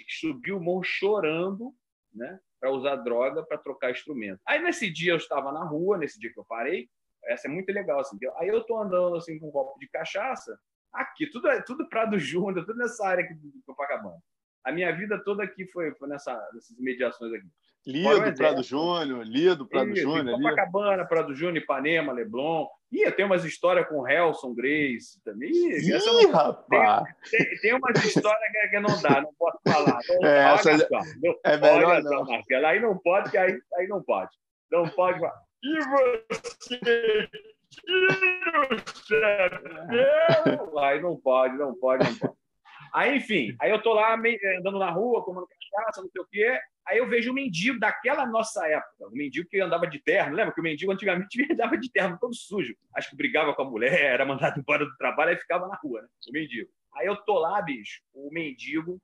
subiu 0.08 0.58
o 0.58 0.60
morro 0.60 0.82
chorando, 0.82 1.74
né? 2.12 2.38
Para 2.60 2.70
usar 2.70 2.96
droga, 2.96 3.42
para 3.42 3.56
trocar 3.56 3.90
instrumento. 3.90 4.38
Aí 4.46 4.62
nesse 4.62 4.90
dia 4.90 5.12
eu 5.12 5.16
estava 5.16 5.50
na 5.50 5.64
rua, 5.64 5.96
nesse 5.96 6.20
dia 6.20 6.30
que 6.30 6.38
eu 6.38 6.44
parei, 6.44 6.86
essa 7.24 7.48
é 7.48 7.50
muito 7.50 7.72
legal, 7.72 8.00
assim. 8.00 8.18
Aí 8.36 8.48
eu 8.48 8.62
tô 8.62 8.76
andando 8.76 9.16
assim 9.16 9.38
com 9.38 9.48
um 9.48 9.50
copo 9.50 9.78
de 9.78 9.88
cachaça, 9.88 10.58
aqui, 10.92 11.26
tudo, 11.30 11.48
é, 11.48 11.62
tudo 11.62 11.88
Prado 11.88 12.18
Júnior, 12.18 12.66
tudo 12.66 12.78
nessa 12.78 13.06
área 13.06 13.24
aqui 13.24 13.32
do 13.32 13.62
Copacabana. 13.64 14.20
A 14.62 14.70
minha 14.70 14.94
vida 14.94 15.22
toda 15.24 15.42
aqui 15.42 15.66
foi, 15.68 15.94
foi 15.94 16.08
nessa, 16.08 16.34
nessas 16.52 16.78
mediações 16.78 17.32
aqui. 17.32 17.48
Lido, 17.86 18.34
Prado 18.34 18.62
Júnior, 18.62 19.24
Lido, 19.24 19.66
Prado 19.66 19.96
Júnior. 19.96 20.36
Copacabana, 20.36 21.04
Prado 21.04 21.34
Júnior, 21.34 21.56
Ipanema, 21.56 22.12
Leblon. 22.12 22.66
Ih, 22.92 23.10
tem 23.12 23.24
umas 23.24 23.44
histórias 23.44 23.88
com 23.88 24.06
Helson 24.06 24.52
Grace 24.54 25.22
também. 25.24 25.50
Ih, 25.50 25.88
Ih 25.88 25.98
não... 25.98 26.32
rapaz! 26.32 27.04
Tem, 27.30 27.48
tem, 27.48 27.58
tem 27.60 27.74
umas 27.74 28.04
histórias 28.04 28.40
que 28.70 28.80
não 28.80 29.00
dá, 29.00 29.22
não 29.22 29.32
posso 29.38 29.58
falar. 29.66 29.98
Não, 30.20 30.28
é, 30.28 30.54
essa... 30.54 30.78
só, 30.78 31.00
é 31.44 31.56
melhor 31.56 32.02
não. 32.02 32.24
Marcelo. 32.24 32.66
Aí 32.66 32.80
não 32.80 32.98
pode, 32.98 33.36
aí, 33.36 33.58
aí 33.76 33.88
não 33.88 34.02
pode. 34.02 34.30
Não 34.70 34.88
pode 34.88 35.18
falar. 35.18 35.40
E 35.62 35.78
você, 35.78 37.28
Aí 40.78 41.00
não 41.00 41.16
pode, 41.16 41.56
não 41.56 41.72
pode, 41.72 42.04
não 42.04 42.14
pode. 42.14 42.40
Aí, 42.92 43.16
enfim, 43.16 43.54
aí 43.60 43.70
eu 43.70 43.80
tô 43.80 43.92
lá 43.92 44.14
andando 44.14 44.78
na 44.78 44.90
rua, 44.90 45.24
comendo 45.24 45.46
cachaça, 45.46 46.02
não 46.02 46.10
sei 46.10 46.22
o 46.22 46.26
quê. 46.26 46.58
Aí 46.90 46.98
eu 46.98 47.08
vejo 47.08 47.30
o 47.30 47.34
mendigo 47.34 47.78
daquela 47.78 48.26
nossa 48.26 48.66
época, 48.66 49.06
o 49.06 49.12
mendigo 49.12 49.48
que 49.48 49.60
andava 49.60 49.86
de 49.86 50.00
terno. 50.00 50.34
Lembra 50.34 50.52
que 50.52 50.60
o 50.60 50.64
mendigo 50.64 50.90
antigamente 50.90 51.38
andava 51.52 51.78
de 51.78 51.88
terno 51.88 52.18
todo 52.20 52.34
sujo? 52.34 52.74
Acho 52.92 53.10
que 53.10 53.16
brigava 53.16 53.54
com 53.54 53.62
a 53.62 53.64
mulher, 53.64 53.92
era 54.02 54.26
mandado 54.26 54.58
embora 54.58 54.84
do 54.84 54.96
trabalho, 54.96 55.30
aí 55.30 55.36
ficava 55.36 55.68
na 55.68 55.76
rua, 55.76 56.02
né? 56.02 56.08
O 56.28 56.32
mendigo. 56.32 56.68
Aí 56.96 57.06
eu 57.06 57.14
tô 57.14 57.38
lá, 57.38 57.62
bicho, 57.62 58.02
o 58.12 58.28
mendigo. 58.32 59.00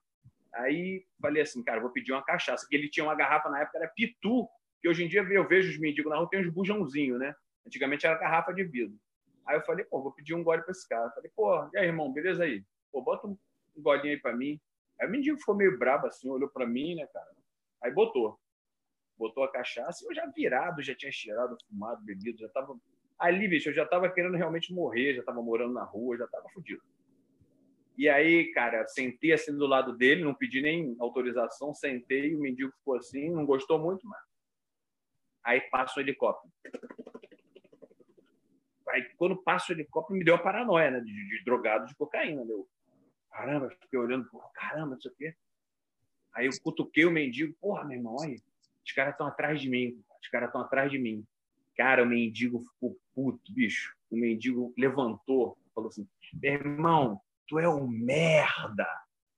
Aí 0.52 1.04
falei 1.22 1.42
assim, 1.42 1.62
cara, 1.62 1.80
vou 1.80 1.90
pedir 1.90 2.10
uma 2.10 2.24
cachaça. 2.24 2.66
Que 2.68 2.74
ele 2.74 2.90
tinha 2.90 3.04
uma 3.04 3.14
garrafa 3.14 3.48
na 3.48 3.60
época, 3.60 3.78
era 3.78 3.86
pitu, 3.86 4.48
que 4.82 4.88
hoje 4.88 5.04
em 5.04 5.08
dia 5.08 5.20
eu 5.22 5.46
vejo 5.46 5.70
os 5.70 5.78
mendigos 5.78 6.10
na 6.10 6.18
rua, 6.18 6.28
tem 6.28 6.40
uns 6.40 6.52
bujãozinhos, 6.52 7.20
né? 7.20 7.36
Antigamente 7.64 8.04
era 8.04 8.18
garrafa 8.18 8.52
de 8.52 8.64
vidro. 8.64 8.98
Aí 9.46 9.56
eu 9.56 9.62
falei, 9.62 9.84
pô, 9.84 10.02
vou 10.02 10.12
pedir 10.12 10.34
um 10.34 10.42
gole 10.42 10.62
para 10.62 10.72
esse 10.72 10.88
cara. 10.88 11.08
falei, 11.10 11.30
pô, 11.36 11.70
e 11.72 11.78
aí, 11.78 11.86
irmão, 11.86 12.12
beleza 12.12 12.42
aí? 12.42 12.64
Pô, 12.90 13.00
bota 13.00 13.28
um 13.28 13.38
golinho 13.76 14.14
aí 14.14 14.20
para 14.20 14.34
mim. 14.34 14.60
Aí 15.00 15.06
o 15.06 15.10
mendigo 15.10 15.38
ficou 15.38 15.54
meio 15.54 15.78
brabo 15.78 16.08
assim, 16.08 16.28
olhou 16.28 16.48
para 16.48 16.66
mim, 16.66 16.96
né, 16.96 17.06
cara? 17.12 17.28
Aí 17.82 17.92
botou. 17.92 18.38
Botou 19.16 19.44
a 19.44 19.50
cachaça 19.50 20.04
e 20.04 20.08
eu 20.08 20.14
já 20.14 20.26
virado, 20.26 20.82
já 20.82 20.94
tinha 20.94 21.10
cheirado, 21.10 21.56
fumado, 21.68 22.04
bebido, 22.04 22.38
já 22.38 22.48
tava. 22.50 22.78
Ali, 23.18 23.48
bicho, 23.48 23.70
eu 23.70 23.74
já 23.74 23.86
tava 23.86 24.10
querendo 24.10 24.36
realmente 24.36 24.74
morrer, 24.74 25.14
já 25.14 25.22
tava 25.22 25.42
morando 25.42 25.72
na 25.72 25.84
rua, 25.84 26.18
já 26.18 26.26
tava 26.26 26.48
fudido. 26.50 26.82
E 27.96 28.10
aí, 28.10 28.52
cara, 28.52 28.86
sentei 28.88 29.32
assim 29.32 29.56
do 29.56 29.66
lado 29.66 29.96
dele, 29.96 30.22
não 30.22 30.34
pedi 30.34 30.60
nem 30.60 30.94
autorização, 31.00 31.74
sentei, 31.74 32.34
o 32.34 32.40
mendigo 32.40 32.70
ficou 32.72 32.96
assim, 32.96 33.30
não 33.30 33.46
gostou 33.46 33.78
muito, 33.78 34.06
mas. 34.06 34.20
Aí 35.42 35.60
passa 35.70 35.98
o 35.98 36.02
helicóptero. 36.02 36.52
Aí, 38.88 39.02
quando 39.16 39.42
passa 39.42 39.72
o 39.72 39.74
helicóptero, 39.74 40.18
me 40.18 40.24
deu 40.24 40.34
a 40.34 40.38
paranoia, 40.38 40.90
né? 40.90 41.00
De, 41.00 41.12
de 41.12 41.44
drogado 41.44 41.86
de 41.86 41.94
cocaína. 41.94 42.44
Meu. 42.44 42.68
Caramba, 43.30 43.70
fiquei 43.82 43.98
olhando, 43.98 44.28
caramba, 44.54 44.94
não 44.94 45.00
sei 45.00 45.10
o 45.10 45.14
quê. 45.14 45.36
Aí 46.36 46.46
eu 46.46 46.52
cutuquei 46.62 47.06
o 47.06 47.10
mendigo, 47.10 47.56
porra, 47.58 47.82
meu 47.82 47.96
irmão, 47.96 48.16
aí, 48.22 48.36
os 48.84 48.92
caras 48.92 49.14
estão 49.14 49.26
atrás 49.26 49.60
de 49.60 49.70
mim, 49.70 49.98
os 50.20 50.28
caras 50.28 50.48
estão 50.48 50.60
atrás 50.60 50.90
de 50.90 50.98
mim. 50.98 51.24
Cara, 51.74 52.02
o 52.02 52.06
mendigo 52.06 52.60
ficou 52.60 52.96
puto, 53.14 53.52
bicho. 53.52 53.96
O 54.10 54.16
mendigo 54.16 54.72
levantou, 54.76 55.56
falou 55.74 55.88
assim: 55.88 56.06
meu 56.34 56.52
irmão, 56.52 57.20
tu 57.48 57.58
é 57.58 57.68
um 57.68 57.86
merda. 57.88 58.86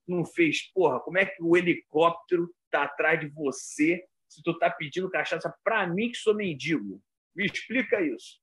Não 0.06 0.24
fez, 0.24 0.62
porra, 0.72 0.98
como 1.00 1.18
é 1.18 1.26
que 1.26 1.40
o 1.40 1.56
helicóptero 1.56 2.52
tá 2.70 2.82
atrás 2.82 3.20
de 3.20 3.28
você 3.28 4.04
se 4.28 4.42
tu 4.42 4.58
tá 4.58 4.68
pedindo 4.68 5.10
cachaça 5.10 5.54
para 5.62 5.86
mim 5.86 6.10
que 6.10 6.18
sou 6.18 6.34
mendigo? 6.34 7.00
Me 7.34 7.46
explica 7.46 8.00
isso. 8.00 8.40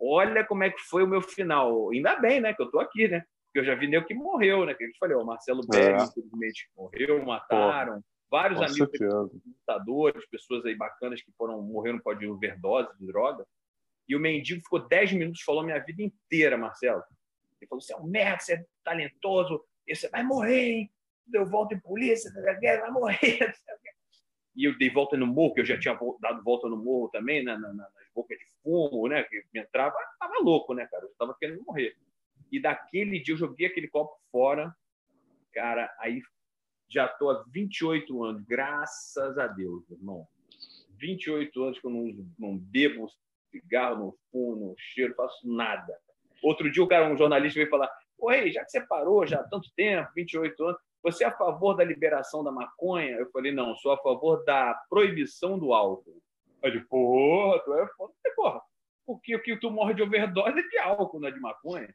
Olha 0.00 0.44
como 0.44 0.64
é 0.64 0.70
que 0.70 0.80
foi 0.80 1.02
o 1.02 1.08
meu 1.08 1.20
final. 1.20 1.90
Ainda 1.90 2.16
bem, 2.16 2.40
né, 2.40 2.54
que 2.54 2.62
eu 2.62 2.70
tô 2.70 2.78
aqui, 2.78 3.08
né? 3.08 3.24
Eu 3.58 3.64
já 3.64 3.74
vi 3.74 3.86
nego 3.86 4.06
que 4.06 4.14
morreu, 4.14 4.64
né? 4.64 4.74
Que 4.74 4.84
a 4.84 4.86
gente 4.86 4.98
falou, 4.98 5.22
o 5.22 5.26
Marcelo 5.26 5.62
é. 5.74 5.76
Berg, 5.76 6.04
infelizmente, 6.04 6.70
morreu, 6.76 7.24
mataram. 7.24 8.02
Vários 8.28 8.60
amigos 8.60 8.90
lutadores, 9.46 10.26
pessoas 10.28 10.64
aí 10.66 10.74
bacanas 10.74 11.22
que 11.22 11.30
foram 11.38 11.62
morreram 11.62 12.00
por 12.00 12.22
overdose 12.24 12.88
de 12.98 13.06
droga. 13.06 13.46
E 14.08 14.16
o 14.16 14.20
mendigo 14.20 14.60
ficou 14.60 14.86
10 14.86 15.12
minutos 15.12 15.42
falou 15.42 15.62
minha 15.62 15.78
vida 15.78 16.02
inteira, 16.02 16.56
Marcelo. 16.56 17.02
Ele 17.60 17.68
falou: 17.68 17.80
você 17.80 17.92
é 17.92 17.96
um 17.96 18.06
merda, 18.06 18.40
você 18.40 18.54
é 18.54 18.64
talentoso, 18.84 19.64
você 19.88 20.08
vai 20.08 20.22
morrer, 20.22 20.68
hein? 20.70 20.90
Deu 21.26 21.46
volta 21.46 21.74
em 21.74 21.80
polícia, 21.80 22.30
vai 22.32 22.90
morrer. 22.90 23.54
E 24.54 24.64
eu 24.64 24.76
dei 24.78 24.88
volta 24.88 25.16
no 25.16 25.26
morro, 25.26 25.54
que 25.54 25.60
eu 25.60 25.66
já 25.66 25.78
tinha 25.78 25.98
dado 26.20 26.42
volta 26.42 26.68
no 26.68 26.76
morro 26.76 27.10
também, 27.10 27.44
na, 27.44 27.58
na, 27.58 27.72
nas 27.74 27.90
bocas 28.14 28.38
de 28.38 28.44
fumo, 28.62 29.06
né? 29.06 29.22
Que 29.24 29.44
me 29.52 29.60
entrava, 29.60 29.94
tava 30.18 30.32
louco, 30.40 30.72
né, 30.72 30.86
cara? 30.86 31.04
Eu 31.04 31.14
tava 31.18 31.36
querendo 31.38 31.62
morrer. 31.62 31.94
E 32.50 32.60
daquele 32.60 33.20
dia 33.20 33.34
eu 33.34 33.38
joguei 33.38 33.66
aquele 33.66 33.88
copo 33.88 34.16
fora, 34.30 34.74
cara, 35.52 35.92
aí 35.98 36.20
já 36.88 37.08
tô 37.08 37.30
há 37.30 37.44
28 37.48 38.24
anos, 38.24 38.42
graças 38.44 39.38
a 39.38 39.46
Deus, 39.46 39.88
irmão. 39.90 40.26
28 40.98 41.62
anos 41.62 41.78
que 41.78 41.86
eu 41.86 41.90
não, 41.90 42.26
não 42.38 42.56
bebo 42.56 43.08
cigarro, 43.50 43.98
não 43.98 44.14
fumo, 44.30 44.68
não 44.68 44.74
cheiro, 44.76 45.14
faço 45.14 45.46
nada. 45.46 45.98
Outro 46.42 46.70
dia 46.70 46.82
o 46.82 46.88
cara, 46.88 47.12
um 47.12 47.16
jornalista 47.16 47.58
veio 47.58 47.70
falar: 47.70 47.90
Oi, 48.18 48.50
já 48.52 48.64
que 48.64 48.70
você 48.70 48.80
parou 48.86 49.26
já 49.26 49.40
há 49.40 49.44
tanto 49.44 49.70
tempo, 49.74 50.10
28 50.14 50.64
anos, 50.64 50.80
você 51.02 51.24
é 51.24 51.26
a 51.26 51.36
favor 51.36 51.74
da 51.74 51.84
liberação 51.84 52.42
da 52.42 52.52
maconha? 52.52 53.16
Eu 53.16 53.30
falei: 53.30 53.52
Não, 53.52 53.74
sou 53.76 53.92
a 53.92 53.98
favor 53.98 54.44
da 54.44 54.74
proibição 54.88 55.58
do 55.58 55.72
álcool. 55.72 56.22
Falei: 56.60 56.80
Porra, 56.80 57.60
tu 57.64 57.74
é 57.74 57.86
foda. 57.88 58.14
Porra, 58.34 58.60
porque 59.06 59.34
o 59.36 59.42
que 59.42 59.56
tu 59.56 59.70
morre 59.70 59.94
de 59.94 60.02
overdose 60.02 60.58
é 60.58 60.68
de 60.68 60.78
álcool, 60.78 61.20
não 61.20 61.28
é 61.28 61.32
de 61.32 61.40
maconha. 61.40 61.94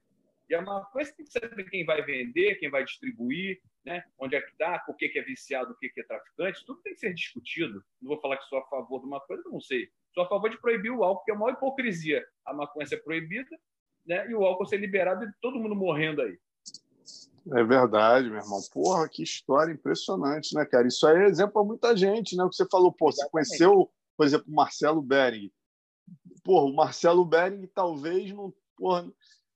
E 0.51 0.53
é 0.53 0.59
uma 0.59 0.83
coisa 0.87 1.09
que 1.09 1.15
tem 1.15 1.25
que 1.25 1.31
saber 1.31 1.63
quem 1.69 1.85
vai 1.85 2.01
vender, 2.01 2.55
quem 2.55 2.69
vai 2.69 2.83
distribuir, 2.83 3.61
né? 3.85 4.03
onde 4.19 4.35
é 4.35 4.41
que 4.41 4.51
está, 4.51 4.83
o 4.89 4.93
que 4.93 5.09
é 5.17 5.21
viciado, 5.21 5.71
o 5.71 5.77
que 5.77 5.89
é 5.97 6.03
traficante, 6.03 6.65
tudo 6.65 6.81
tem 6.81 6.93
que 6.93 6.99
ser 6.99 7.13
discutido. 7.13 7.81
Não 8.01 8.09
vou 8.09 8.19
falar 8.19 8.35
que 8.35 8.49
sou 8.49 8.59
a 8.59 8.67
favor 8.67 8.99
de 8.99 9.05
uma 9.05 9.21
coisa, 9.21 9.41
não 9.45 9.61
sei. 9.61 9.87
Sou 10.13 10.25
a 10.25 10.27
favor 10.27 10.49
de 10.49 10.59
proibir 10.59 10.91
o 10.91 11.05
álcool, 11.05 11.23
que 11.23 11.31
é 11.31 11.33
uma 11.33 11.51
hipocrisia. 11.51 12.21
A 12.45 12.53
maconha 12.53 12.85
ser 12.85 12.97
proibida 12.97 13.57
né? 14.05 14.29
e 14.29 14.35
o 14.35 14.43
álcool 14.43 14.65
ser 14.65 14.75
liberado 14.75 15.23
e 15.23 15.31
todo 15.41 15.57
mundo 15.57 15.73
morrendo 15.73 16.21
aí. 16.21 16.37
É 17.55 17.63
verdade, 17.63 18.29
meu 18.29 18.41
irmão. 18.41 18.59
Porra, 18.73 19.07
que 19.07 19.23
história 19.23 19.71
impressionante, 19.71 20.53
né, 20.53 20.65
cara? 20.65 20.85
Isso 20.85 21.07
aí 21.07 21.15
é 21.15 21.27
exemplo 21.27 21.53
para 21.53 21.63
muita 21.63 21.95
gente, 21.95 22.35
né? 22.35 22.43
O 22.43 22.49
que 22.49 22.57
você 22.57 22.67
falou, 22.69 22.91
pô, 22.91 23.07
Exatamente. 23.07 23.47
você 23.47 23.57
conheceu, 23.57 23.91
por 24.17 24.25
exemplo, 24.25 24.47
o 24.49 24.55
Marcelo 24.55 25.01
Bering. 25.01 25.49
Porra, 26.43 26.65
o 26.65 26.75
Marcelo 26.75 27.23
Bering 27.23 27.67
talvez 27.67 28.33
não, 28.33 28.53
porra, 28.75 29.09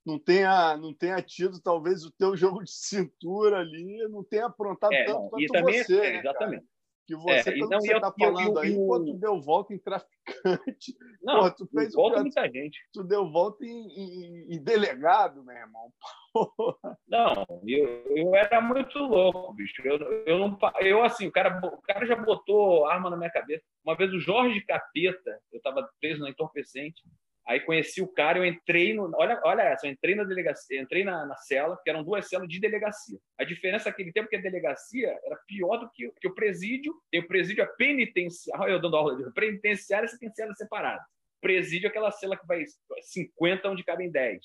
não 0.06 0.20
tenha, 0.20 0.78
não 0.78 0.94
tenha 0.94 1.22
tido 1.22 1.60
talvez 1.62 2.06
o 2.06 2.12
teu 2.12 2.36
jogo 2.38 2.64
de 2.64 2.72
cintura 2.72 3.60
ali, 3.60 4.08
não 4.10 4.24
tenha 4.24 4.46
aprontado 4.46 4.94
é, 4.94 5.06
tanto 5.06 5.20
não, 5.20 5.30
quanto 5.30 5.52
também, 5.52 5.84
você, 5.84 5.98
é, 5.98 6.12
né, 6.12 6.20
exatamente. 6.20 6.62
Cara? 6.62 6.76
Que 7.08 7.16
você, 7.16 7.50
é, 7.52 7.54
que 7.54 7.60
você 7.60 7.96
está 7.96 8.12
falando 8.12 8.56
eu, 8.56 8.60
aí, 8.60 8.74
eu, 8.74 9.06
tu 9.06 9.14
deu 9.20 9.40
volta 9.40 9.76
em 9.76 9.78
traficante. 9.78 10.98
Não, 11.22 11.54
tu 11.54 11.68
fez 11.68 11.94
volta 11.94 12.22
muita 12.22 12.50
gente. 12.50 12.80
Tu 12.92 13.04
deu 13.04 13.30
volta 13.30 13.64
em, 13.64 13.70
em, 13.70 14.56
em 14.56 14.64
delegado, 14.64 15.44
meu 15.44 15.56
irmão. 15.56 15.94
Porra. 16.34 16.98
Não, 17.08 17.46
eu, 17.68 18.04
eu 18.08 18.36
era 18.36 18.60
muito 18.60 18.98
louco, 18.98 19.54
bicho. 19.54 19.84
Eu, 19.86 20.00
eu, 20.26 20.40
não, 20.40 20.58
eu 20.82 21.04
assim, 21.04 21.28
o 21.28 21.32
cara, 21.32 21.60
o 21.64 21.82
cara 21.84 22.08
já 22.08 22.16
botou 22.16 22.88
arma 22.88 23.12
na 23.12 23.18
minha 23.18 23.30
cabeça. 23.30 23.64
Uma 23.84 23.96
vez 23.96 24.12
o 24.12 24.20
Jorge 24.20 24.62
Capeta, 24.62 25.40
eu 25.52 25.58
estava 25.58 25.88
preso 26.02 26.22
na 26.22 26.32
entorpecente, 26.32 27.04
Aí 27.48 27.60
conheci 27.60 28.02
o 28.02 28.08
cara, 28.08 28.40
eu 28.40 28.46
entrei 28.46 28.96
no. 28.96 29.12
Olha, 29.16 29.40
olha 29.44 29.62
essa, 29.62 29.86
eu 29.86 29.92
entrei 29.92 30.16
na 30.16 30.24
delegacia, 30.24 30.82
entrei 30.82 31.04
na, 31.04 31.28
na 31.28 31.36
cela, 31.38 31.80
que 31.84 31.90
eram 31.90 32.04
duas 32.04 32.28
celas 32.28 32.48
de 32.48 32.60
delegacia. 32.60 33.20
A 33.38 33.44
diferença 33.44 33.88
naquele 33.88 34.12
tempo 34.12 34.26
é 34.26 34.30
que 34.32 34.36
a 34.36 34.42
delegacia 34.42 35.16
era 35.24 35.36
pior 35.46 35.78
do 35.78 35.90
que, 35.92 36.12
que 36.20 36.28
o 36.28 36.34
presídio. 36.34 37.00
Tem 37.12 37.20
o 37.20 37.28
presídio 37.28 37.64
a 37.64 37.68
penitenciária, 37.68 38.72
eu 38.72 38.82
dando 38.82 38.98
aula 38.98 39.16
de 39.16 39.32
penitenciária, 39.34 40.08
você 40.08 40.18
tem 40.18 40.34
celas 40.34 40.58
separadas. 40.58 41.06
Presídio 41.40 41.86
é 41.86 41.90
aquela 41.90 42.10
cela 42.10 42.36
que 42.36 42.48
vai 42.48 42.64
50 43.04 43.70
onde 43.70 43.84
cabem 43.84 44.10
10. 44.10 44.42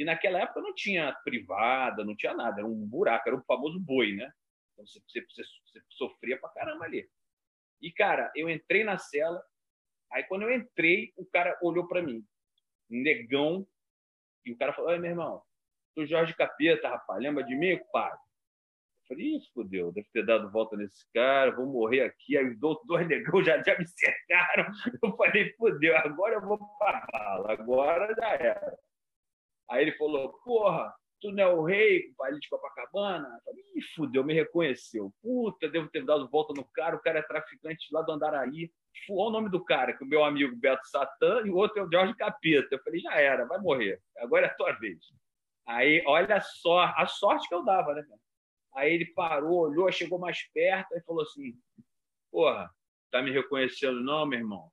E 0.00 0.04
naquela 0.04 0.40
época 0.40 0.60
não 0.60 0.74
tinha 0.74 1.12
privada, 1.24 2.04
não 2.04 2.16
tinha 2.16 2.34
nada, 2.34 2.58
era 2.58 2.66
um 2.66 2.86
buraco, 2.86 3.28
era 3.28 3.36
o 3.36 3.44
famoso 3.44 3.78
boi, 3.78 4.14
né? 4.14 4.32
Então 4.72 4.84
você, 4.84 5.00
você, 5.06 5.20
você, 5.20 5.42
você 5.44 5.80
sofria 5.90 6.36
pra 6.40 6.50
caramba 6.50 6.86
ali. 6.86 7.08
E, 7.80 7.92
cara, 7.92 8.32
eu 8.34 8.50
entrei 8.50 8.82
na 8.82 8.98
cela, 8.98 9.40
aí 10.10 10.24
quando 10.24 10.42
eu 10.42 10.52
entrei, 10.52 11.12
o 11.16 11.24
cara 11.24 11.56
olhou 11.62 11.86
para 11.86 12.02
mim 12.02 12.26
negão. 12.94 13.66
E 14.44 14.52
o 14.52 14.56
cara 14.56 14.72
falou: 14.72 14.90
Oi, 14.90 14.98
meu 14.98 15.10
irmão, 15.10 15.42
tu 15.94 16.06
Jorge 16.06 16.34
Capeta, 16.34 16.88
rapaz, 16.88 17.20
lembra 17.20 17.44
de 17.44 17.54
mim, 17.54 17.78
pai? 17.92 18.12
Eu 18.12 19.08
falei: 19.08 19.36
Ih, 19.36 19.40
fodeu, 19.52 19.92
deve 19.92 20.08
ter 20.12 20.24
dado 20.24 20.50
volta 20.50 20.76
nesse 20.76 21.04
cara, 21.12 21.54
vou 21.54 21.66
morrer 21.66 22.02
aqui. 22.02 22.36
Aí 22.36 22.46
os 22.46 22.58
dois 22.58 22.78
negão 23.08 23.42
já, 23.42 23.62
já 23.62 23.78
me 23.78 23.86
cercaram. 23.86 24.66
Eu 25.02 25.16
falei: 25.16 25.52
fodeu, 25.54 25.96
agora 25.96 26.34
eu 26.34 26.42
vou 26.42 26.58
pra 26.78 27.06
bala, 27.12 27.52
agora 27.52 28.14
já 28.14 28.28
era. 28.34 28.78
Aí 29.70 29.82
ele 29.82 29.92
falou: 29.92 30.32
Porra, 30.44 30.94
tu 31.22 31.32
não 31.32 31.42
é 31.42 31.46
o 31.46 31.62
rei, 31.62 32.12
pai 32.18 32.34
de 32.38 32.48
Copacabana? 32.48 33.40
Falei, 33.44 33.64
Ih, 33.74 33.82
fudeu, 33.94 34.22
me 34.22 34.34
reconheceu. 34.34 35.10
Puta, 35.22 35.68
devo 35.68 35.88
ter 35.88 36.04
dado 36.04 36.28
volta 36.28 36.52
no 36.54 36.64
cara, 36.74 36.96
o 36.96 37.00
cara 37.00 37.20
é 37.20 37.22
traficante 37.22 37.86
lá 37.90 38.02
do 38.02 38.12
Andaraí. 38.12 38.70
Olha 39.08 39.28
o 39.28 39.30
nome 39.30 39.48
do 39.48 39.64
cara, 39.64 39.96
que 39.96 40.04
o 40.04 40.06
meu 40.06 40.22
amigo 40.22 40.54
Beto 40.56 40.86
Satã 40.88 41.42
e 41.46 41.50
o 41.50 41.56
outro 41.56 41.80
é 41.80 41.84
o 41.84 41.90
Jorge 41.90 42.14
Capeta. 42.14 42.74
Eu 42.74 42.82
falei, 42.82 43.00
já 43.00 43.14
era, 43.14 43.46
vai 43.46 43.58
morrer. 43.58 43.98
Agora 44.18 44.46
é 44.46 44.50
a 44.50 44.54
tua 44.54 44.72
vez. 44.72 44.98
Aí, 45.66 46.02
olha 46.06 46.40
só, 46.40 46.80
a 46.80 47.06
sorte 47.06 47.48
que 47.48 47.54
eu 47.54 47.64
dava, 47.64 47.94
né? 47.94 48.04
Aí 48.74 48.92
ele 48.92 49.06
parou, 49.14 49.60
olhou, 49.60 49.90
chegou 49.90 50.18
mais 50.18 50.42
perto 50.52 50.92
e 50.96 51.02
falou 51.02 51.22
assim: 51.22 51.54
Porra, 52.30 52.70
Tá 53.12 53.20
me 53.20 53.30
reconhecendo, 53.30 54.00
não, 54.00 54.24
meu 54.24 54.38
irmão? 54.38 54.72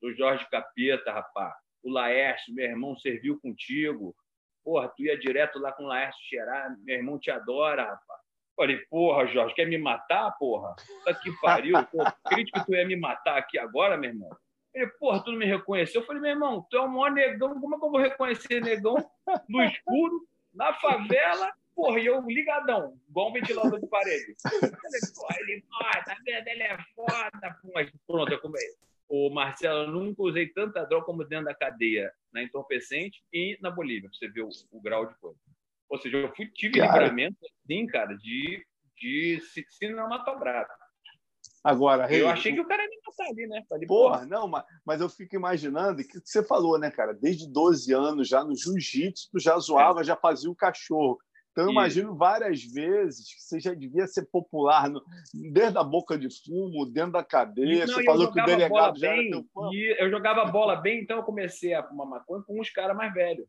Do 0.00 0.14
Jorge 0.14 0.48
Capeta, 0.48 1.12
rapaz. 1.12 1.54
O 1.82 1.90
Laércio, 1.90 2.54
meu 2.54 2.64
irmão, 2.64 2.96
serviu 2.96 3.38
contigo. 3.38 4.16
Porra, 4.68 4.86
tu 4.94 5.02
ia 5.02 5.18
direto 5.18 5.58
lá 5.58 5.72
com 5.72 5.84
o 5.84 5.86
Laércio 5.86 6.22
cheirar. 6.28 6.76
Meu 6.84 6.96
irmão 6.96 7.18
te 7.18 7.30
adora, 7.30 7.84
rapaz. 7.84 8.20
Falei, 8.54 8.76
porra, 8.90 9.26
Jorge, 9.26 9.54
quer 9.54 9.66
me 9.66 9.78
matar, 9.78 10.30
porra? 10.32 10.76
Tá 11.06 11.14
que 11.14 11.32
pariu. 11.40 11.72
Pô, 11.90 12.04
crítico 12.28 12.60
que 12.60 12.66
tu 12.66 12.74
ia 12.74 12.86
me 12.86 12.94
matar 12.94 13.38
aqui 13.38 13.58
agora, 13.58 13.96
meu 13.96 14.10
irmão. 14.10 14.28
Ele, 14.74 14.86
porra, 14.98 15.24
tu 15.24 15.32
não 15.32 15.38
me 15.38 15.46
reconheceu? 15.46 16.02
Eu 16.02 16.06
falei, 16.06 16.20
meu 16.20 16.32
irmão, 16.32 16.66
tu 16.68 16.76
é 16.76 16.82
o 16.82 16.86
maior 16.86 17.12
negão. 17.12 17.58
Como 17.58 17.76
é 17.76 17.78
que 17.78 17.84
eu 17.86 17.90
vou 17.90 17.98
reconhecer 17.98 18.60
negão 18.60 18.96
no 19.48 19.64
escuro, 19.64 20.28
na 20.52 20.74
favela? 20.74 21.50
Porra, 21.74 21.98
e 22.00 22.04
eu 22.04 22.20
ligadão, 22.20 22.94
igual 23.08 23.30
um 23.30 23.32
ventilador 23.32 23.80
de 23.80 23.86
parede. 23.86 24.36
Falei, 24.42 25.00
porra, 25.16 25.36
ele, 25.40 25.64
ah, 25.80 26.04
tá 26.04 26.14
vendo? 26.26 26.46
Ele 26.46 26.62
é 26.62 26.76
foda. 26.94 27.58
Mas 27.74 27.90
pronto, 28.06 28.30
eu 28.30 28.40
comecei 28.40 28.76
o 29.08 29.30
Marcelo, 29.30 29.84
eu 29.84 29.90
nunca 29.90 30.22
usei 30.22 30.46
tanta 30.48 30.84
droga 30.84 31.06
como 31.06 31.24
dentro 31.24 31.46
da 31.46 31.54
cadeia, 31.54 32.12
na 32.32 32.42
entorpecente 32.42 33.22
e 33.32 33.58
na 33.60 33.70
Bolívia, 33.70 34.08
pra 34.10 34.18
você 34.18 34.28
ver 34.28 34.42
o, 34.42 34.48
o 34.70 34.80
grau 34.80 35.06
de 35.06 35.14
coisa. 35.18 35.38
Ou 35.88 35.98
seja, 35.98 36.18
eu 36.18 36.34
fui, 36.34 36.46
tive 36.52 36.78
cara, 36.78 37.04
livramento, 37.04 37.38
sim, 37.66 37.86
cara, 37.86 38.14
de, 38.16 38.62
de 38.98 39.40
cinematográfico. 39.70 40.88
Agora, 41.64 42.06
Rei, 42.06 42.22
eu 42.22 42.28
achei 42.28 42.52
que 42.52 42.60
o 42.60 42.66
cara 42.66 42.82
ia 42.82 42.88
me 42.88 42.96
matar 43.04 43.30
ali, 43.30 43.46
né? 43.46 43.64
Falei, 43.68 43.86
porra, 43.86 44.18
porra, 44.18 44.26
não, 44.26 44.46
mas, 44.46 44.64
mas 44.84 45.00
eu 45.00 45.08
fico 45.08 45.34
imaginando 45.34 46.04
que 46.04 46.20
você 46.20 46.42
falou, 46.42 46.78
né, 46.78 46.90
cara? 46.90 47.12
Desde 47.12 47.50
12 47.50 47.92
anos 47.92 48.28
já 48.28 48.44
no 48.44 48.54
jiu-jitsu, 48.54 49.28
tu 49.32 49.40
já 49.40 49.58
zoava, 49.58 50.02
é. 50.02 50.04
já 50.04 50.16
fazia 50.16 50.50
o 50.50 50.54
cachorro. 50.54 51.18
Então, 51.58 51.66
eu 51.66 51.72
imagino 51.72 52.14
várias 52.14 52.62
vezes 52.62 53.34
que 53.34 53.42
você 53.42 53.58
já 53.58 53.74
devia 53.74 54.06
ser 54.06 54.26
popular 54.26 54.88
no, 54.88 55.02
dentro 55.52 55.74
da 55.74 55.82
boca 55.82 56.16
de 56.16 56.28
fumo, 56.44 56.86
dentro 56.86 57.10
da 57.10 57.24
cadeia. 57.24 57.84
Não, 57.84 57.94
você 57.94 58.04
falou 58.04 58.32
que 58.32 58.40
o 58.40 58.44
delegado 58.44 58.96
já 58.96 59.10
bem, 59.10 59.26
era 59.26 59.30
teu 59.30 59.44
fã. 59.52 59.70
eu 59.98 60.08
jogava 60.08 60.44
bola 60.44 60.76
bem, 60.76 61.00
então 61.00 61.16
eu 61.16 61.24
comecei 61.24 61.74
a 61.74 61.82
fumar 61.82 62.06
maconha 62.06 62.44
com 62.44 62.60
uns 62.60 62.70
caras 62.70 62.96
mais 62.96 63.12
velhos. 63.12 63.44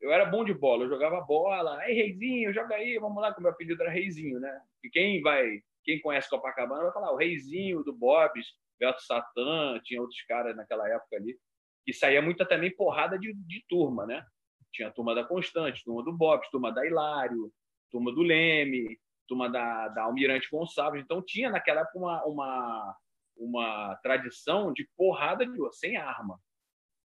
Eu 0.00 0.12
era 0.12 0.24
bom 0.24 0.44
de 0.44 0.52
bola, 0.52 0.84
eu 0.84 0.88
jogava 0.88 1.20
bola. 1.20 1.78
Aí, 1.78 1.94
Reizinho, 1.94 2.52
joga 2.52 2.74
aí, 2.74 2.98
vamos 2.98 3.22
lá, 3.22 3.32
que 3.32 3.38
o 3.38 3.42
meu 3.42 3.52
apelido 3.52 3.80
era 3.80 3.92
Reizinho, 3.92 4.40
né? 4.40 4.60
E 4.82 4.90
quem 4.90 5.22
vai, 5.22 5.60
quem 5.84 6.00
conhece 6.00 6.28
Copacabana 6.28 6.82
vai 6.82 6.92
falar, 6.92 7.12
o 7.12 7.16
Reizinho 7.16 7.84
do 7.84 7.92
Bobs, 7.92 8.44
Beto 8.76 9.02
Satã, 9.02 9.78
tinha 9.84 10.00
outros 10.00 10.20
caras 10.22 10.56
naquela 10.56 10.88
época 10.88 11.14
ali, 11.14 11.38
que 11.84 11.92
saía 11.92 12.20
muita 12.20 12.44
também 12.44 12.74
porrada 12.74 13.16
de, 13.16 13.32
de 13.32 13.64
turma, 13.68 14.04
né? 14.04 14.24
Tinha 14.72 14.88
a 14.88 14.92
turma 14.92 15.14
da 15.14 15.24
Constante, 15.24 15.84
turma 15.84 16.02
do 16.02 16.12
Bob, 16.12 16.42
turma 16.50 16.72
da 16.72 16.86
Hilário, 16.86 17.52
turma 17.90 18.12
do 18.12 18.22
Leme, 18.22 18.98
turma 19.28 19.48
da, 19.48 19.88
da 19.88 20.02
Almirante 20.02 20.48
Gonçalves. 20.50 21.02
Então 21.02 21.22
tinha 21.22 21.50
naquela 21.50 21.82
época 21.82 21.98
uma, 21.98 22.24
uma, 22.24 22.96
uma 23.36 23.96
tradição 24.02 24.72
de 24.72 24.88
porrada 24.96 25.46
de 25.46 25.58
sem 25.72 25.96
arma. 25.96 26.38